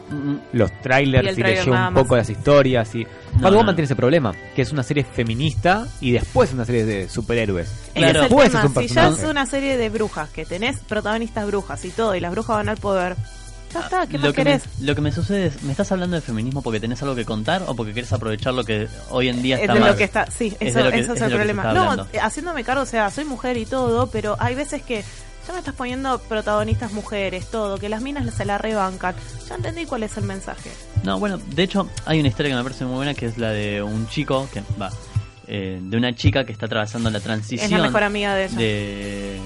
Los 0.54 0.72
trailers 0.82 1.38
y 1.38 1.44
leyó 1.44 1.74
un 1.74 1.94
poco 1.94 2.16
las 2.16 2.30
historias. 2.30 2.96
y 2.96 3.04
No, 3.36 3.42
Batwoman 3.42 3.66
no. 3.68 3.76
tiene 3.76 3.86
ese 3.86 3.96
problema, 3.96 4.34
que 4.56 4.62
es 4.62 4.72
una 4.72 4.84
serie 4.84 5.04
feminista 5.04 5.86
y 6.00 6.12
después 6.12 6.54
una 6.54 6.64
serie 6.66 6.79
de 6.86 7.10
superhéroes. 7.10 7.68
Y 7.96 8.04
es 8.04 8.08
el 8.08 8.14
después 8.22 8.50
tema, 8.52 8.64
es 8.64 8.70
un 8.76 8.76
si 8.84 8.88
ya 8.94 9.08
es 9.10 9.24
una 9.24 9.46
serie 9.46 9.78
de 9.78 9.90
brujas, 9.90 10.30
que 10.30 10.46
tenés 10.46 10.78
protagonistas 10.80 11.46
brujas 11.48 11.84
y 11.86 11.90
todo, 11.90 12.16
y 12.16 12.20
las 12.20 12.32
brujas 12.32 12.58
van 12.58 12.70
al 12.70 12.78
poder, 12.78 13.16
ya 13.74 13.82
está, 13.82 14.08
¿qué 14.08 14.18
más 14.18 14.28
lo 14.28 14.34
que, 14.34 14.44
me, 14.44 14.60
lo 14.82 14.96
que 14.96 15.02
me 15.02 15.12
sucede 15.12 15.46
es, 15.48 15.62
¿me 15.62 15.72
estás 15.72 15.92
hablando 15.92 16.16
de 16.16 16.22
feminismo 16.22 16.62
porque 16.64 16.80
tenés 16.80 17.02
algo 17.04 17.14
que 17.16 17.24
contar 17.26 17.64
o 17.68 17.76
porque 17.76 17.94
querés 17.94 18.12
aprovechar 18.14 18.54
lo 18.54 18.64
que 18.64 18.88
hoy 19.12 19.28
en 19.30 19.42
día 19.44 19.58
Es 19.58 19.62
está 19.62 19.74
de 19.76 19.80
mal? 19.80 19.92
lo 19.92 19.96
que 19.98 20.04
está, 20.06 20.26
sí, 20.32 20.56
Es 20.60 20.70
eso, 20.70 20.80
de 20.80 20.84
lo 20.86 20.92
que- 20.92 21.00
eso 21.00 21.14
es, 21.14 21.20
de 21.20 21.26
el 21.28 21.32
problema. 21.34 21.74
No, 21.74 22.08
haciéndome 22.22 22.64
cargo, 22.64 22.82
o 22.82 22.86
sea, 22.88 23.12
soy 23.12 23.26
mujer 23.26 23.58
y 23.58 23.66
todo, 23.68 24.08
pero 24.08 24.36
hay 24.40 24.56
veces 24.56 24.82
que 24.82 25.04
ya 25.48 25.54
me 25.54 25.60
estás 25.60 25.74
poniendo 25.76 26.20
protagonistas 26.20 26.92
mujeres, 26.94 27.46
todo, 27.52 27.78
que 27.78 27.90
las 27.90 28.02
minas 28.02 28.32
se 28.34 28.46
la 28.46 28.58
rebancan. 28.58 29.16
Ya 29.48 29.56
entendí 29.56 29.86
cuál 29.86 30.04
es 30.04 30.16
el 30.18 30.24
mensaje. 30.24 30.72
No, 31.04 31.20
bueno, 31.20 31.38
de 31.38 31.64
hecho 31.64 31.88
hay 32.06 32.20
una 32.20 32.28
historia 32.30 32.52
que 32.52 32.58
me 32.58 32.64
parece 32.64 32.86
muy 32.86 32.96
buena 32.96 33.14
que 33.14 33.26
es 33.28 33.38
la 33.38 33.50
de 33.50 33.82
un 33.84 34.08
chico 34.10 34.48
que 34.54 34.62
va 34.82 34.92
eh, 35.50 35.80
de 35.82 35.98
una 35.98 36.16
chica 36.16 36.46
que 36.46 36.52
está 36.54 36.68
atravesando 36.68 37.10
la 37.10 37.20
transición 37.20 37.66
Es 37.66 37.72
la 37.72 37.80
mejor 37.86 38.04
amiga 38.04 38.36
de 38.36 38.46
ella. 38.46 38.56
de, 38.58 39.40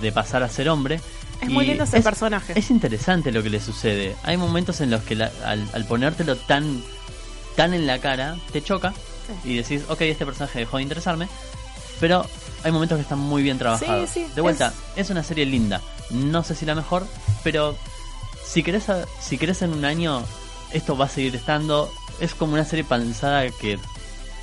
de 0.00 0.12
pasar 0.12 0.42
a 0.42 0.48
ser 0.48 0.68
hombre. 0.68 1.00
Es 1.40 1.48
Y 1.50 1.52
muy 1.52 1.66
lindo 1.66 1.84
ese 1.84 2.00
personaje. 2.00 2.52
Es 2.58 2.70
interesante 2.70 3.30
lo 3.32 3.42
que 3.42 3.50
le 3.50 3.60
sucede. 3.60 4.16
Hay 4.24 4.36
momentos 4.36 4.80
en 4.80 4.90
los 4.90 5.02
que 5.02 5.14
la- 5.16 5.30
al, 5.44 5.68
al 5.72 5.84
ponértelo 5.84 6.36
tan 6.36 6.82
tan 7.56 7.74
en 7.74 7.86
la 7.88 7.98
cara 7.98 8.36
te 8.52 8.62
choca 8.62 8.94
y 9.44 9.56
decís, 9.56 9.82
ok, 9.88 10.00
este 10.02 10.24
personaje 10.24 10.60
dejó 10.60 10.76
de 10.76 10.84
interesarme, 10.84 11.28
pero 12.00 12.24
hay 12.62 12.70
momentos 12.70 12.96
que 12.96 13.02
están 13.02 13.18
muy 13.18 13.42
bien 13.42 13.58
trabajados. 13.58 14.08
Sí, 14.10 14.24
sí, 14.26 14.32
de 14.34 14.40
vuelta, 14.40 14.72
es... 14.96 15.10
una 15.10 15.22
serie 15.24 15.44
linda. 15.44 15.80
No 16.10 16.44
sé 16.44 16.54
si 16.54 16.64
la 16.66 16.74
mejor, 16.76 17.04
pero 17.42 17.76
si 18.46 18.62
querés, 18.62 18.84
si 19.20 19.38
querés 19.38 19.60
en 19.62 19.72
un 19.72 19.84
año, 19.84 20.22
esto 20.72 20.96
va 20.96 21.06
a 21.06 21.08
seguir 21.08 21.34
estando. 21.34 21.92
Es 22.20 22.34
como 22.34 22.54
una 22.54 22.64
serie 22.64 22.84
pensada 22.84 23.48
que 23.50 23.78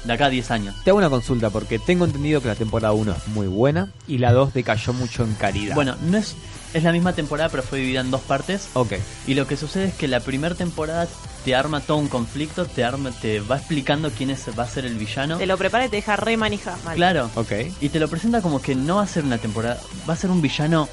de 0.06 0.14
acá 0.14 0.26
a 0.26 0.30
10 0.30 0.52
años. 0.52 0.76
Te 0.84 0.90
hago 0.92 1.00
una 1.00 1.10
consulta 1.10 1.50
porque 1.50 1.80
tengo 1.80 2.06
entendido 2.06 2.42
que 2.42 2.48
la 2.48 2.56
temporada 2.56 2.94
1 2.94 3.12
es 3.12 3.28
muy 3.30 3.48
buena 3.48 3.92
y 4.08 4.18
la 4.20 4.32
2 4.34 4.54
decayó 4.54 4.94
mucho 4.94 5.24
en 5.24 5.34
calidad. 5.34 5.76
Bueno, 5.76 5.96
no 6.04 6.18
es, 6.18 6.36
es 6.74 6.84
la 6.84 6.92
misma 6.92 7.14
temporada, 7.14 7.50
pero 7.50 7.64
fue 7.64 7.80
dividida 7.80 8.02
en 8.02 8.12
dos 8.12 8.22
partes. 8.22 8.70
Ok. 8.74 8.94
Y 9.28 9.34
lo 9.34 9.48
que 9.48 9.58
sucede 9.58 9.86
es 9.86 9.94
que 9.96 10.08
la 10.08 10.20
primera 10.20 10.56
temporada 10.56 11.08
te 11.44 11.56
arma 11.56 11.80
todo 11.80 11.98
un 11.98 12.08
conflicto, 12.08 12.66
te 12.66 12.84
arma, 12.84 13.12
te 13.12 13.40
va 13.40 13.58
explicando 13.58 14.10
quién 14.12 14.30
es, 14.32 14.44
va 14.58 14.64
a 14.64 14.68
ser 14.70 14.86
el 14.86 14.96
villano. 14.96 15.38
Te 15.38 15.46
lo 15.46 15.58
prepara 15.58 15.86
y 15.86 15.90
te 15.90 15.98
deja 15.98 16.16
re 16.16 16.38
manija. 16.38 16.76
mal. 16.84 16.96
Claro. 16.96 17.30
Ok. 17.36 17.52
Y 17.82 17.90
te 17.90 18.00
lo 18.00 18.08
presenta 18.08 18.42
como 18.42 18.62
que 18.62 18.76
no 18.76 18.98
va 18.98 19.04
a 19.04 19.08
ser 19.08 19.24
una 19.24 19.38
temporada, 19.38 19.80
va 20.10 20.14
a 20.14 20.18
ser 20.18 20.30
un 20.32 20.42
villano 20.42 20.88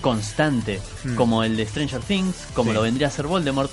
constante, 0.00 0.80
Hmm. 1.04 1.14
como 1.14 1.44
el 1.44 1.56
de 1.56 1.66
Stranger 1.66 2.00
Things, 2.00 2.34
como 2.54 2.70
Sí. 2.70 2.74
lo 2.74 2.82
vendría 2.82 3.08
a 3.08 3.10
ser 3.10 3.26
Voldemort. 3.26 3.70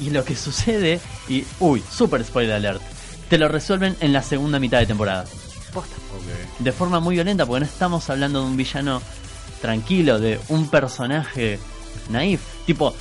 Y 0.00 0.10
lo 0.10 0.24
que 0.24 0.36
sucede, 0.36 1.00
y 1.28 1.44
uy, 1.60 1.82
super 1.92 2.24
spoiler 2.24 2.54
alert, 2.54 2.80
te 3.28 3.38
lo 3.38 3.48
resuelven 3.48 3.96
en 4.00 4.12
la 4.12 4.22
segunda 4.22 4.58
mitad 4.58 4.78
de 4.78 4.86
temporada. 4.86 5.24
Posta. 5.72 5.96
De 6.58 6.72
forma 6.72 6.98
muy 7.00 7.14
violenta, 7.14 7.44
porque 7.46 7.60
no 7.60 7.66
estamos 7.66 8.08
hablando 8.10 8.40
de 8.40 8.46
un 8.46 8.56
villano 8.56 9.02
tranquilo, 9.60 10.18
de 10.18 10.40
un 10.48 10.68
personaje 10.68 11.58
naif. 12.08 12.40
Tipo, 12.66 12.94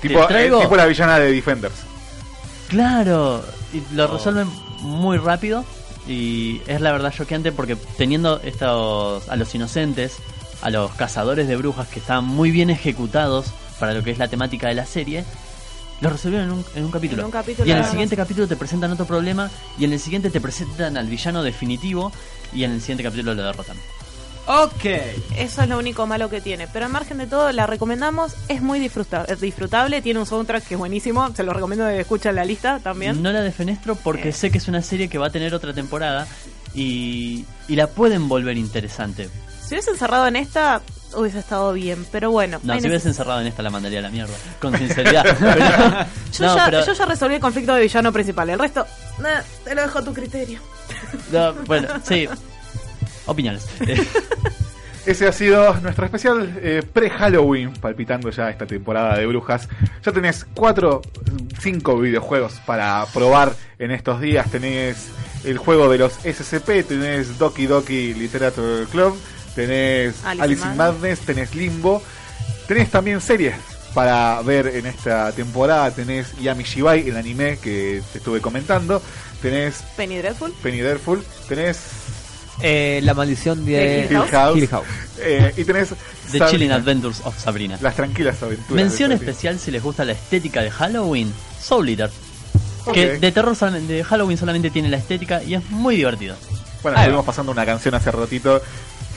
Tipo, 0.00 0.22
eh, 0.22 0.26
traigo- 0.28 0.60
tipo 0.60 0.76
la 0.76 0.86
villana 0.86 1.18
de 1.18 1.32
Defenders. 1.32 1.74
Claro, 2.68 3.44
y 3.72 3.82
lo 3.94 4.04
Oh. 4.04 4.16
resuelven 4.16 4.48
muy 4.80 5.16
rápido 5.18 5.64
y 6.06 6.60
es 6.66 6.80
la 6.80 6.92
verdad 6.92 7.12
choqueante 7.12 7.52
porque 7.52 7.76
teniendo 7.96 8.40
estos 8.44 9.28
a 9.28 9.36
los 9.36 9.54
inocentes, 9.54 10.16
a 10.62 10.70
los 10.70 10.90
cazadores 10.92 11.48
de 11.48 11.56
brujas 11.56 11.88
que 11.88 11.98
estaban 12.00 12.24
muy 12.24 12.50
bien 12.50 12.70
ejecutados 12.70 13.46
para 13.80 13.92
lo 13.94 14.02
que 14.02 14.10
es 14.10 14.18
la 14.18 14.28
temática 14.28 14.68
de 14.68 14.74
la 14.74 14.86
serie, 14.86 15.24
lo 16.00 16.10
resolvieron 16.10 16.48
en 16.48 16.54
un, 16.58 16.64
en 16.74 16.84
un 16.84 16.90
capítulo. 16.90 17.22
En 17.22 17.26
un 17.26 17.30
capítulo 17.32 17.66
y 17.68 17.72
en 17.72 17.78
el 17.78 17.84
siguiente 17.84 18.16
capítulo 18.16 18.46
te 18.46 18.56
presentan 18.56 18.92
otro 18.92 19.04
problema 19.06 19.50
y 19.78 19.84
en 19.84 19.92
el 19.92 20.00
siguiente 20.00 20.30
te 20.30 20.40
presentan 20.40 20.96
al 20.96 21.06
villano 21.06 21.42
definitivo 21.42 22.12
y 22.52 22.64
en 22.64 22.72
el 22.72 22.80
siguiente 22.80 23.02
capítulo 23.04 23.34
lo 23.34 23.42
derrotan. 23.42 23.76
Ok. 24.46 24.84
Eso 25.36 25.62
es 25.62 25.68
lo 25.68 25.76
único 25.78 26.06
malo 26.06 26.30
que 26.30 26.40
tiene. 26.40 26.66
Pero 26.68 26.86
al 26.86 26.92
margen 26.92 27.18
de 27.18 27.26
todo, 27.26 27.52
la 27.52 27.66
recomendamos. 27.66 28.32
Es 28.48 28.62
muy 28.62 28.78
disfruta- 28.80 29.24
es 29.28 29.40
disfrutable. 29.42 30.00
Tiene 30.00 30.20
un 30.20 30.24
soundtrack 30.26 30.64
que 30.66 30.74
es 30.74 30.78
buenísimo. 30.78 31.28
Se 31.34 31.42
lo 31.42 31.52
recomiendo 31.52 31.86
que 31.86 32.00
escuchen 32.00 32.34
la 32.34 32.46
lista 32.46 32.78
también. 32.78 33.22
No 33.22 33.30
la 33.30 33.42
defenestro 33.42 33.92
Eh. 33.92 33.98
porque 34.02 34.32
sé 34.32 34.50
que 34.50 34.56
es 34.56 34.66
una 34.68 34.80
serie 34.80 35.08
que 35.10 35.18
va 35.18 35.26
a 35.26 35.30
tener 35.30 35.54
otra 35.54 35.74
temporada 35.74 36.26
y, 36.74 37.44
y 37.68 37.76
la 37.76 37.88
pueden 37.88 38.26
volver 38.28 38.56
interesante. 38.56 39.28
Si 39.66 39.74
hubiese 39.74 39.90
encerrado 39.90 40.26
en 40.26 40.36
esta, 40.36 40.80
hubiese 41.14 41.38
estado 41.38 41.72
bien. 41.72 42.06
Pero 42.12 42.30
bueno. 42.30 42.58
No, 42.62 42.78
si 42.80 42.86
hubiese 42.88 43.08
encerrado 43.08 43.40
en 43.40 43.46
esta 43.46 43.62
la 43.62 43.70
mandaría 43.70 43.98
a 44.00 44.02
la 44.02 44.10
mierda. 44.10 44.34
Con 44.60 44.76
sinceridad. 44.76 45.24
Pero- 45.38 46.06
yo, 46.32 46.46
no, 46.46 46.56
ya, 46.56 46.64
pero- 46.66 46.86
yo 46.86 46.92
ya 46.92 47.06
resolví 47.06 47.34
el 47.36 47.40
conflicto 47.40 47.74
de 47.74 47.82
villano 47.82 48.12
principal. 48.12 48.50
El 48.50 48.58
resto, 48.58 48.86
nah, 49.18 49.40
te 49.64 49.74
lo 49.74 49.82
dejo 49.82 49.98
a 49.98 50.04
tu 50.04 50.12
criterio. 50.14 50.60
no, 51.32 51.52
bueno, 51.66 51.88
sí. 52.04 52.28
Opiniones. 53.26 53.66
Ese 55.06 55.26
ha 55.26 55.32
sido 55.32 55.74
nuestro 55.80 56.04
especial 56.04 56.58
eh, 56.60 56.82
pre-Halloween, 56.92 57.72
palpitando 57.72 58.28
ya 58.30 58.50
esta 58.50 58.66
temporada 58.66 59.16
de 59.16 59.26
brujas. 59.26 59.66
Ya 60.04 60.12
tenés 60.12 60.44
cuatro, 60.54 61.00
cinco 61.60 61.98
videojuegos 61.98 62.60
para 62.66 63.06
probar 63.14 63.54
en 63.78 63.90
estos 63.90 64.20
días. 64.20 64.50
Tenés 64.50 65.08
el 65.44 65.56
juego 65.56 65.88
de 65.88 65.96
los 65.96 66.12
SCP, 66.12 66.86
tenés 66.86 67.38
Doki 67.38 67.64
Doki 67.66 68.12
Literature 68.12 68.84
Club, 68.90 69.18
tenés 69.58 70.14
Alice 70.24 70.42
Alice, 70.44 70.62
in 70.62 70.76
Madness, 70.76 71.20
tenés 71.20 71.54
Limbo. 71.56 72.00
Tenés 72.68 72.90
también 72.90 73.20
series 73.20 73.56
para 73.92 74.40
ver 74.42 74.68
en 74.68 74.86
esta 74.86 75.32
temporada. 75.32 75.90
Tenés 75.90 76.36
Yami 76.38 76.62
Shibai, 76.62 77.08
el 77.08 77.16
anime 77.16 77.58
que 77.58 78.00
te 78.12 78.18
estuve 78.18 78.40
comentando. 78.40 79.02
Tenés 79.42 79.82
Penny 79.96 80.18
Dreadful. 80.18 80.52
Penny 80.62 80.78
Dreadful. 80.78 81.24
Tenés 81.48 81.78
Eh, 82.60 83.00
la 83.02 83.14
maldición 83.14 83.64
de, 83.64 84.06
Hill 84.08 84.18
House. 84.30 84.56
Hill 84.58 84.68
House. 84.68 84.86
Eh, 85.18 85.52
y 85.56 85.64
tenés 85.64 85.88
The 85.88 86.38
Sabrina. 86.38 86.50
Chilling 86.50 86.72
Adventures 86.72 87.20
of 87.24 87.36
Sabrina. 87.36 87.78
Las 87.80 87.96
tranquilas 87.96 88.40
aventuras. 88.42 88.84
Mención 88.84 89.10
especial 89.10 89.58
si 89.58 89.72
les 89.72 89.82
gusta 89.82 90.04
la 90.04 90.12
estética 90.12 90.62
de 90.62 90.70
Halloween, 90.70 91.32
Soul 91.60 91.88
Eater. 91.88 92.10
Que 92.92 93.18
de 93.18 93.32
terror 93.32 93.56
de 93.56 94.04
Halloween 94.04 94.38
solamente 94.38 94.70
tiene 94.70 94.88
la 94.88 94.96
estética 94.98 95.42
y 95.42 95.54
es 95.54 95.68
muy 95.70 95.96
divertido. 95.96 96.36
Bueno, 96.82 96.96
estuvimos 96.98 97.24
pasando 97.26 97.52
una 97.52 97.66
canción 97.66 97.94
hace 97.94 98.10
ratito 98.10 98.62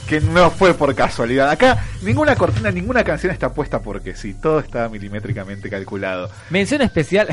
que 0.08 0.22
no 0.22 0.50
fue 0.52 0.74
por 0.74 0.94
casualidad. 0.96 1.50
Acá 1.50 1.84
ninguna 2.02 2.36
cortina, 2.36 2.72
ninguna 2.72 3.04
canción 3.04 3.32
está 3.32 3.54
puesta 3.54 3.82
porque 3.82 4.16
sí, 4.16 4.34
todo 4.34 4.60
está 4.60 4.90
milimétricamente 4.90 5.70
calculado. 5.70 6.30
Mención 6.50 6.82
especial 6.82 7.28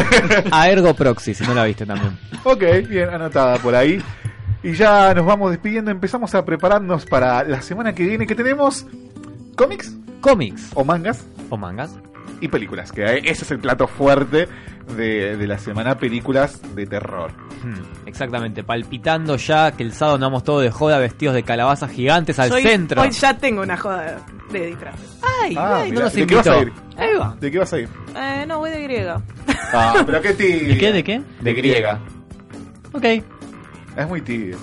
a 0.50 0.68
Ergo 0.68 0.94
Proxy, 0.94 1.34
si 1.34 1.44
no 1.44 1.54
la 1.54 1.64
viste 1.64 1.86
también. 1.86 2.18
Ok, 2.44 2.62
bien 2.88 3.08
anotada 3.10 3.58
por 3.58 3.74
ahí. 3.74 4.02
Y 4.62 4.72
ya 4.72 5.12
nos 5.12 5.26
vamos 5.26 5.50
despidiendo, 5.50 5.90
empezamos 5.90 6.34
a 6.34 6.44
prepararnos 6.44 7.04
para 7.04 7.44
la 7.44 7.60
semana 7.60 7.94
que 7.94 8.04
viene 8.04 8.26
que 8.26 8.34
tenemos 8.34 8.86
cómics 9.56 9.92
Cómics 10.24 10.70
o 10.74 10.84
mangas 10.84 11.22
o 11.50 11.58
mangas. 11.58 11.98
Y 12.44 12.48
películas, 12.48 12.92
que 12.92 13.04
ese 13.24 13.44
es 13.44 13.50
el 13.50 13.58
plato 13.58 13.86
fuerte 13.86 14.48
de, 14.96 15.36
de 15.36 15.46
la 15.46 15.58
semana, 15.58 15.96
películas 15.98 16.60
de 16.74 16.86
terror. 16.86 17.32
Hmm, 17.62 18.06
exactamente, 18.06 18.62
palpitando 18.62 19.36
ya 19.36 19.72
que 19.72 19.82
el 19.82 19.92
sábado 19.92 20.18
nos 20.18 20.26
vamos 20.30 20.44
todos 20.44 20.62
de 20.62 20.70
joda 20.70 20.98
vestidos 20.98 21.34
de 21.34 21.42
calabazas 21.42 21.90
gigantes 21.90 22.38
al 22.38 22.52
hoy- 22.52 22.62
centro. 22.62 23.00
Hoy 23.02 23.10
ya 23.10 23.36
tengo 23.38 23.62
una 23.62 23.76
joda 23.76 24.18
de 24.52 24.66
disfraces. 24.66 25.18
Ay, 25.42 25.54
Ah, 25.58 25.80
ay, 25.82 25.90
no 25.92 26.00
nos 26.00 26.12
¿De 26.12 26.26
qué 26.26 26.34
vas 26.36 26.46
a 26.46 26.58
ir? 26.62 26.72
Ahí 26.96 27.14
va. 27.18 27.36
¿De 27.40 27.50
qué 27.50 27.58
vas 27.58 27.72
a 27.72 27.78
ir? 27.80 27.88
Eh, 28.16 28.44
no, 28.46 28.58
voy 28.58 28.70
de 28.70 28.82
griega. 28.82 29.20
Ah, 29.72 30.02
pero 30.06 30.20
qué 30.20 30.34
tibia. 30.34 30.68
¿De 30.68 30.78
qué? 30.78 30.92
¿De 30.92 31.02
qué? 31.04 31.22
De 31.40 31.54
griega. 31.54 31.98
Ok. 32.92 33.04
Es 33.96 34.08
muy 34.08 34.20
tibio. 34.20 34.56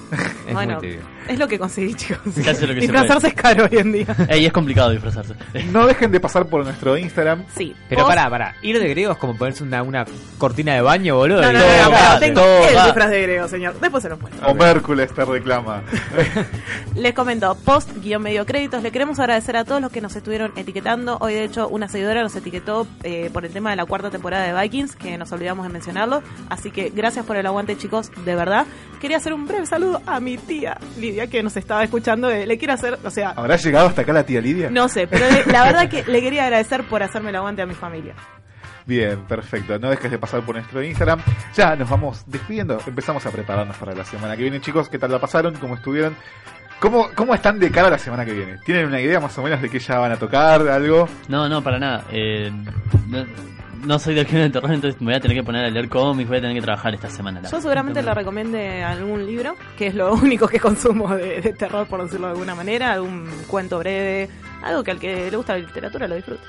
Es 0.48 0.54
bueno, 0.54 0.74
muy 0.74 0.82
tibio. 0.82 1.02
Es 1.32 1.40
lo 1.40 1.48
que 1.48 1.58
conseguí, 1.60 1.94
chicos. 1.94 2.20
Casi 2.46 2.62
lo 2.68 2.74
que 2.74 2.82
se 2.82 2.88
Disfrazarse 2.88 3.28
es 3.30 3.34
caro 3.34 3.68
hoy 3.72 3.78
en 3.78 3.92
día. 3.92 4.06
Ey, 4.30 4.46
es 4.46 4.54
complicado 4.54 4.92
disfrazarse. 4.92 5.34
No 5.72 5.86
dejen 5.88 6.12
de 6.12 6.20
pasar 6.20 6.46
por 6.46 6.64
nuestro 6.64 6.98
Instagram. 6.98 7.44
Sí. 7.58 7.76
Pero 7.90 8.02
Vos- 8.02 8.10
pará, 8.10 8.30
pará. 8.30 8.56
Ir 8.62 8.80
de 8.80 8.88
griego 8.90 9.12
es 9.14 9.18
como 9.18 9.36
ponerse 9.38 9.64
una, 9.64 9.82
una 9.84 10.06
cortina 10.38 10.74
de 10.76 10.82
baño, 10.82 11.16
boludo. 11.16 11.42
No, 11.42 11.52
no, 11.52 11.60
no, 11.60 11.84
no, 11.86 11.92
va, 11.92 12.20
tengo 12.20 12.42
todo 12.42 12.68
el 12.70 12.76
va. 12.78 12.86
disfraz 12.86 13.10
de 13.10 13.22
griego, 13.22 13.48
señor. 13.48 13.80
Después 13.80 14.04
se 14.04 14.10
lo 14.10 14.18
muestro. 14.18 14.48
O 14.50 14.54
Mércules 14.54 15.12
te 15.14 15.26
reclama. 15.26 15.82
Les 16.96 17.14
comento, 17.14 17.56
post 17.64 17.90
guion 18.02 18.22
medio 18.22 18.46
créditos, 18.46 18.84
le 18.84 18.92
queremos 18.92 19.20
agradecer 19.20 19.56
a 19.58 19.64
todos 19.64 19.82
los 19.82 19.92
que 19.92 20.02
nos 20.02 20.16
estuvieron 20.16 20.52
etiquetando. 20.56 21.18
Hoy 21.22 21.34
de 21.34 21.44
hecho 21.46 21.68
una 21.70 21.88
seguidora 21.88 22.22
nos 22.22 22.36
etiquetó 22.36 22.86
eh, 23.04 23.30
por 23.32 23.46
el 23.46 23.52
tema 23.54 23.70
de 23.70 23.76
la 23.78 23.86
cuarta 23.86 24.10
temporada 24.10 24.46
de 24.46 24.62
Vikings, 24.62 24.96
que 24.96 25.18
nos 25.18 25.32
olvidamos 25.32 25.66
de 25.66 25.72
mencionarlo. 25.74 26.22
Así 26.50 26.72
que 26.72 26.90
gracias 26.94 27.26
por 27.26 27.38
el 27.38 27.46
aguante 27.46 27.78
chicos, 27.78 28.12
de 28.26 28.36
verdad. 28.36 28.66
Quería 29.00 29.18
hacer 29.18 29.34
un 29.34 29.48
breve 29.48 29.66
saludo 29.66 30.02
a 30.06 30.20
mi 30.20 30.38
tía 30.38 30.78
Lidia, 31.00 31.21
que 31.28 31.44
nos 31.44 31.56
estaba 31.58 31.84
escuchando. 31.84 32.30
eh, 32.30 32.46
le 32.46 32.58
quiero 32.58 32.74
hacer, 32.74 32.98
o 33.04 33.10
sea, 33.10 33.30
¿Habrá 33.32 33.56
llegado 33.58 33.88
hasta 33.88 34.02
acá 34.02 34.14
la 34.14 34.24
tía 34.26 34.42
Lidia? 34.42 34.70
no 34.70 34.88
sé, 34.90 35.08
pero 35.08 35.26
le- 35.30 35.46
la 35.52 35.64
verdad 35.64 35.90
que 35.90 36.04
le 36.04 36.22
quería 36.22 36.44
agradecer 36.46 36.84
por 36.84 37.04
hacerme 37.04 37.30
el 37.30 37.36
aguante 37.38 37.62
a 37.62 37.66
mi 37.66 37.74
familia. 37.76 38.14
Bien, 38.86 39.22
perfecto. 39.28 39.78
No 39.78 39.90
dejes 39.92 40.10
de 40.10 40.18
pasar 40.18 40.42
por 40.42 40.56
nuestro 40.56 40.82
Instagram. 40.84 41.22
Ya 41.56 41.76
nos 41.76 41.88
vamos 41.90 42.24
despidiendo. 42.26 42.80
Empezamos 42.88 43.24
a 43.26 43.30
prepararnos 43.32 43.78
para 43.78 43.94
la 43.94 44.04
semana 44.04 44.36
que 44.36 44.42
viene, 44.42 44.60
chicos. 44.60 44.90
¿Qué 44.90 44.98
tal 44.98 45.12
la 45.12 45.20
pasaron? 45.20 45.54
¿Cómo 45.56 45.76
estuvieron? 45.76 46.16
¿Cómo, 46.80 47.10
¿Cómo 47.14 47.36
están 47.36 47.60
de 47.60 47.70
cara 47.70 47.88
a 47.88 47.92
la 47.92 48.00
semana 48.00 48.26
que 48.26 48.34
viene? 48.34 48.58
¿Tienen 48.66 48.88
una 48.88 49.00
idea 49.00 49.20
más 49.20 49.38
o 49.38 49.44
menos 49.44 49.62
de 49.62 49.70
qué 49.70 49.78
ya 49.78 50.00
van 50.00 50.12
a 50.14 50.18
tocar? 50.18 50.68
¿Algo? 50.68 51.08
No, 51.28 51.48
no, 51.48 51.62
para 51.64 51.78
nada. 51.78 52.06
Eh, 52.12 52.52
no, 53.08 53.24
no 53.84 54.00
soy 54.00 54.16
del 54.16 54.26
género 54.26 54.46
de 54.46 54.50
terror, 54.52 54.72
entonces 54.74 55.00
me 55.02 55.08
voy 55.08 55.16
a 55.16 55.20
tener 55.20 55.38
que 55.38 55.44
poner 55.44 55.66
a 55.66 55.70
leer 55.70 55.90
cómics, 55.90 56.28
voy 56.30 56.38
a 56.38 56.42
tener 56.42 56.56
que 56.56 56.62
trabajar 56.62 56.94
esta 56.94 57.10
semana. 57.10 57.42
la 57.42 57.50
Yo 57.50 57.60
seguramente 57.62 58.02
le 58.02 58.14
recomiende 58.14 58.84
algún 58.84 59.26
libro, 59.26 59.56
que 59.78 59.88
es 59.88 59.96
lo 59.96 60.14
único 60.16 60.48
que 60.48 60.60
consumo 60.60 61.16
de, 61.16 61.42
de 61.42 61.54
terror, 61.54 61.88
por 61.88 62.04
decirlo 62.04 62.28
de 62.28 62.34
alguna 62.34 62.56
manera, 62.56 62.92
algún 62.94 63.30
cuento 63.48 63.80
breve, 63.80 64.30
algo 64.64 64.84
que 64.84 64.92
al 64.92 65.00
que 65.00 65.30
le 65.32 65.38
gusta 65.38 65.54
la 65.54 65.60
literatura 65.60 66.08
lo 66.08 66.16
disfrute. 66.16 66.42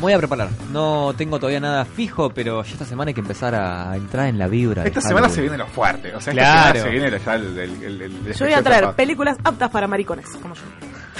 Voy 0.00 0.14
a 0.14 0.18
preparar. 0.18 0.48
No 0.72 1.12
tengo 1.14 1.38
todavía 1.38 1.60
nada 1.60 1.84
fijo, 1.84 2.30
pero 2.30 2.62
ya 2.62 2.72
esta 2.72 2.86
semana 2.86 3.10
hay 3.10 3.14
que 3.14 3.20
empezar 3.20 3.54
a 3.54 3.94
entrar 3.96 4.28
en 4.28 4.38
la 4.38 4.48
vibra. 4.48 4.82
de 4.82 4.88
Esta 4.88 5.02
semana 5.02 5.26
Halloween. 5.28 5.34
se 5.34 5.40
viene 5.42 5.58
lo 5.58 5.66
fuerte. 5.66 6.14
O 6.14 6.20
sea, 6.22 6.32
esta 6.32 6.42
Claro. 6.42 6.66
semana 6.78 6.82
se 6.84 6.90
viene 6.90 7.18
ya 7.22 7.34
el, 7.34 7.58
el, 7.58 7.58
el- 7.84 8.02
el- 8.02 8.26
el 8.26 8.32
Yo 8.34 8.44
voy 8.46 8.54
a 8.54 8.62
traer 8.62 8.92
películas 8.94 9.36
aptas 9.44 9.68
para 9.68 9.86
maricones, 9.86 10.26
como 10.40 10.54
yo. 10.54 10.62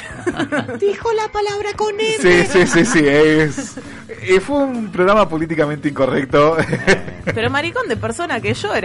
Dijo 0.80 1.12
la 1.12 1.28
palabra 1.28 1.72
con 1.76 1.98
él. 2.00 2.16
Sí, 2.20 2.44
sí, 2.46 2.66
sí, 2.66 2.84
sí. 2.84 3.00
Es, 3.04 3.76
eh, 4.08 4.40
fue 4.40 4.58
un 4.58 4.90
programa 4.90 5.28
políticamente 5.28 5.88
incorrecto. 5.88 6.56
Pero 7.24 7.50
maricón 7.50 7.88
de 7.88 7.96
persona 7.96 8.40
que. 8.40 8.54
Güey, 8.54 8.82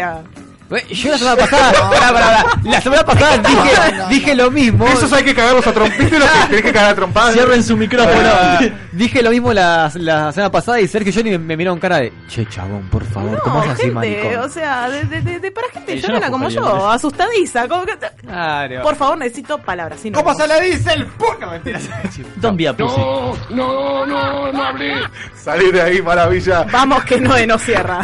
Yo 0.90 1.12
la 1.12 1.18
semana 1.18 1.36
pasada, 1.38 1.90
pará, 1.92 2.12
pará, 2.14 2.46
la 2.64 2.82
semana 2.82 3.06
pasada 3.06 3.38
dije, 3.38 3.94
dije 4.10 4.36
lo 4.36 4.50
mismo. 4.50 4.88
Esos 4.88 5.14
hay 5.14 5.24
que 5.24 5.36
cagarlos 5.36 5.66
a 5.68 5.72
trompadas. 5.72 6.00
¿Viste 6.00 6.18
los 6.20 6.28
que 6.30 6.40
tenés 6.48 6.62
que 6.64 6.74
cagar 6.74 6.92
a 6.92 6.96
trompadas? 6.96 7.34
Cierren 7.34 7.64
su 7.64 7.78
micrófono. 7.78 8.30
Ah, 8.32 8.60
dije 8.92 9.22
lo 9.22 9.30
mismo 9.30 9.54
la, 9.54 9.92
la 9.96 10.32
semana 10.32 10.52
pasada 10.52 10.80
y 10.82 10.88
Sergio 10.88 11.12
y 11.12 11.16
Johnny 11.16 11.30
me, 11.32 11.38
me 11.38 11.58
miraron 11.58 11.80
cara 11.80 11.98
de 11.98 12.12
Che, 12.28 12.48
chabón, 12.48 12.90
por 12.90 13.06
favor, 13.06 13.40
¿cómo 13.44 13.64
es 13.64 13.70
así, 13.70 13.82
gente, 13.84 13.96
maricón? 13.96 14.36
o 14.38 14.50
sea, 14.50 14.90
de, 14.90 15.04
de- 15.04 15.22
de- 15.22 15.40
de- 15.40 15.52
para 15.52 15.68
gente 15.70 15.94
Eh, 15.94 16.02
llorona 16.02 16.26
no 16.28 16.32
como 16.32 16.50
yo, 16.50 16.90
asustadiza. 16.90 17.68
como 17.68 17.86
que-. 17.86 18.80
Por 18.82 18.96
favor, 18.96 19.18
necesito 19.20 19.60
palabras. 19.60 20.00
si 20.00 20.10
no- 20.10 20.18
¿Cómo 20.22 20.34
se 20.34 20.48
le 20.48 20.62
dice 20.62 20.94
el 20.94 21.06
puto? 21.06 21.46
Mentira. 21.52 21.80
Don't 22.38 22.58
be 22.58 22.68
a 22.68 22.74
pussy. 22.76 23.00
No, 23.00 23.36
no, 23.52 24.06
no, 24.06 24.52
no 24.52 24.64
hablé. 24.64 24.96
Salir 25.36 25.72
de 25.74 25.82
ahí, 25.82 26.02
maravilla. 26.02 26.64
Vamos 26.72 27.04
que 27.04 27.20
no, 27.22 27.36
no 27.46 27.58
cierra. 27.60 28.02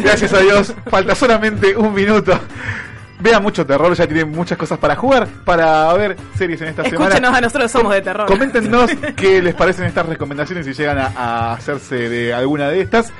Gracias 0.00 0.32
a 0.32 0.38
Dios. 0.38 0.72
Falta 0.88 1.14
solamente 1.16 1.76
un 1.76 1.92
minuto. 1.92 2.04
Vean 3.20 3.42
mucho 3.42 3.64
terror, 3.64 3.94
ya 3.94 4.06
tienen 4.06 4.30
muchas 4.30 4.58
cosas 4.58 4.76
para 4.78 4.96
jugar, 4.96 5.26
para 5.44 5.92
ver 5.94 6.16
series 6.36 6.60
en 6.60 6.68
esta 6.68 6.82
Escúchenos 6.82 7.14
semana. 7.14 7.38
a 7.38 7.40
nosotros 7.40 7.70
somos 7.70 7.94
de 7.94 8.02
terror. 8.02 8.26
Coméntenos 8.26 8.90
qué 9.16 9.40
les 9.40 9.54
parecen 9.54 9.84
estas 9.86 10.06
recomendaciones 10.06 10.66
si 10.66 10.74
llegan 10.74 10.98
a, 10.98 11.06
a 11.16 11.52
hacerse 11.54 12.08
de 12.08 12.34
alguna 12.34 12.68
de 12.68 12.80
estas. 12.80 13.12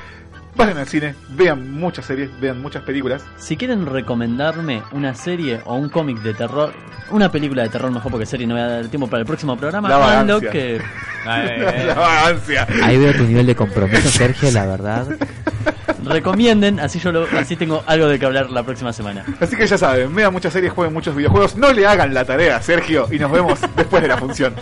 Vayan 0.57 0.79
al 0.79 0.87
cine, 0.87 1.15
vean 1.31 1.73
muchas 1.73 2.07
series, 2.07 2.31
vean 2.41 2.63
muchas 2.63 2.83
películas. 2.83 3.25
Si 3.37 3.57
quieren 3.57 3.87
recomendarme 3.87 4.83
una 4.93 5.15
serie 5.15 5.61
o 5.65 5.75
un 5.75 5.89
cómic 5.89 6.19
de 6.23 6.33
terror, 6.33 6.73
una 7.11 7.31
película 7.31 7.63
de 7.63 7.71
terror 7.71 7.91
mejor 7.91 8.13
porque 8.13 8.27
serie 8.27 8.47
no 8.47 8.55
voy 8.55 8.63
a 8.63 8.69
dar 8.69 8.87
tiempo 8.87 9.09
para 9.09 9.21
el 9.21 9.27
próximo 9.27 9.57
programa, 9.57 9.89
La 9.89 10.41
que... 10.51 10.81
La 11.25 11.95
vagancia. 11.95 12.67
Ahí 12.83 12.99
veo 12.99 13.13
tu 13.15 13.25
nivel 13.25 13.47
de 13.47 13.57
compromiso, 13.57 14.09
Sergio, 14.11 14.51
la 14.51 14.67
verdad. 14.67 15.07
recomienden, 16.05 16.81
así 16.81 16.99
yo 16.99 17.13
lo, 17.13 17.27
así 17.37 17.57
tengo 17.57 17.83
algo 17.87 18.09
de 18.09 18.19
que 18.19 18.27
hablar 18.27 18.51
la 18.51 18.63
próxima 18.63 18.93
semana. 18.93 19.25
Así 19.41 19.57
que 19.57 19.67
ya 19.67 19.79
saben, 19.79 20.15
vean 20.15 20.33
muchas 20.33 20.53
series, 20.53 20.73
jueguen 20.73 20.93
muchos 20.93 21.17
videojuegos. 21.17 21.57
No 21.57 21.73
le 21.73 21.87
hagan 21.87 22.13
la 22.15 22.25
tarea, 22.25 22.61
Sergio, 22.61 23.09
y 23.11 23.19
nos 23.19 23.33
vemos 23.33 23.59
después 23.77 24.03
de 24.03 24.09
la 24.09 24.19
función. 24.19 24.55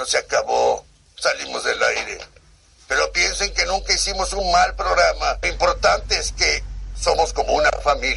Bueno, 0.00 0.12
se 0.12 0.16
acabó. 0.16 0.86
Salimos 1.18 1.62
del 1.62 1.82
aire. 1.82 2.18
Pero 2.88 3.12
piensen 3.12 3.52
que 3.52 3.66
nunca 3.66 3.92
hicimos 3.92 4.32
un 4.32 4.50
mal 4.50 4.74
programa. 4.74 5.38
Lo 5.42 5.48
importante 5.48 6.16
es 6.16 6.32
que 6.32 6.64
somos 6.98 7.34
como 7.34 7.52
una 7.52 7.70
familia. 7.84 8.08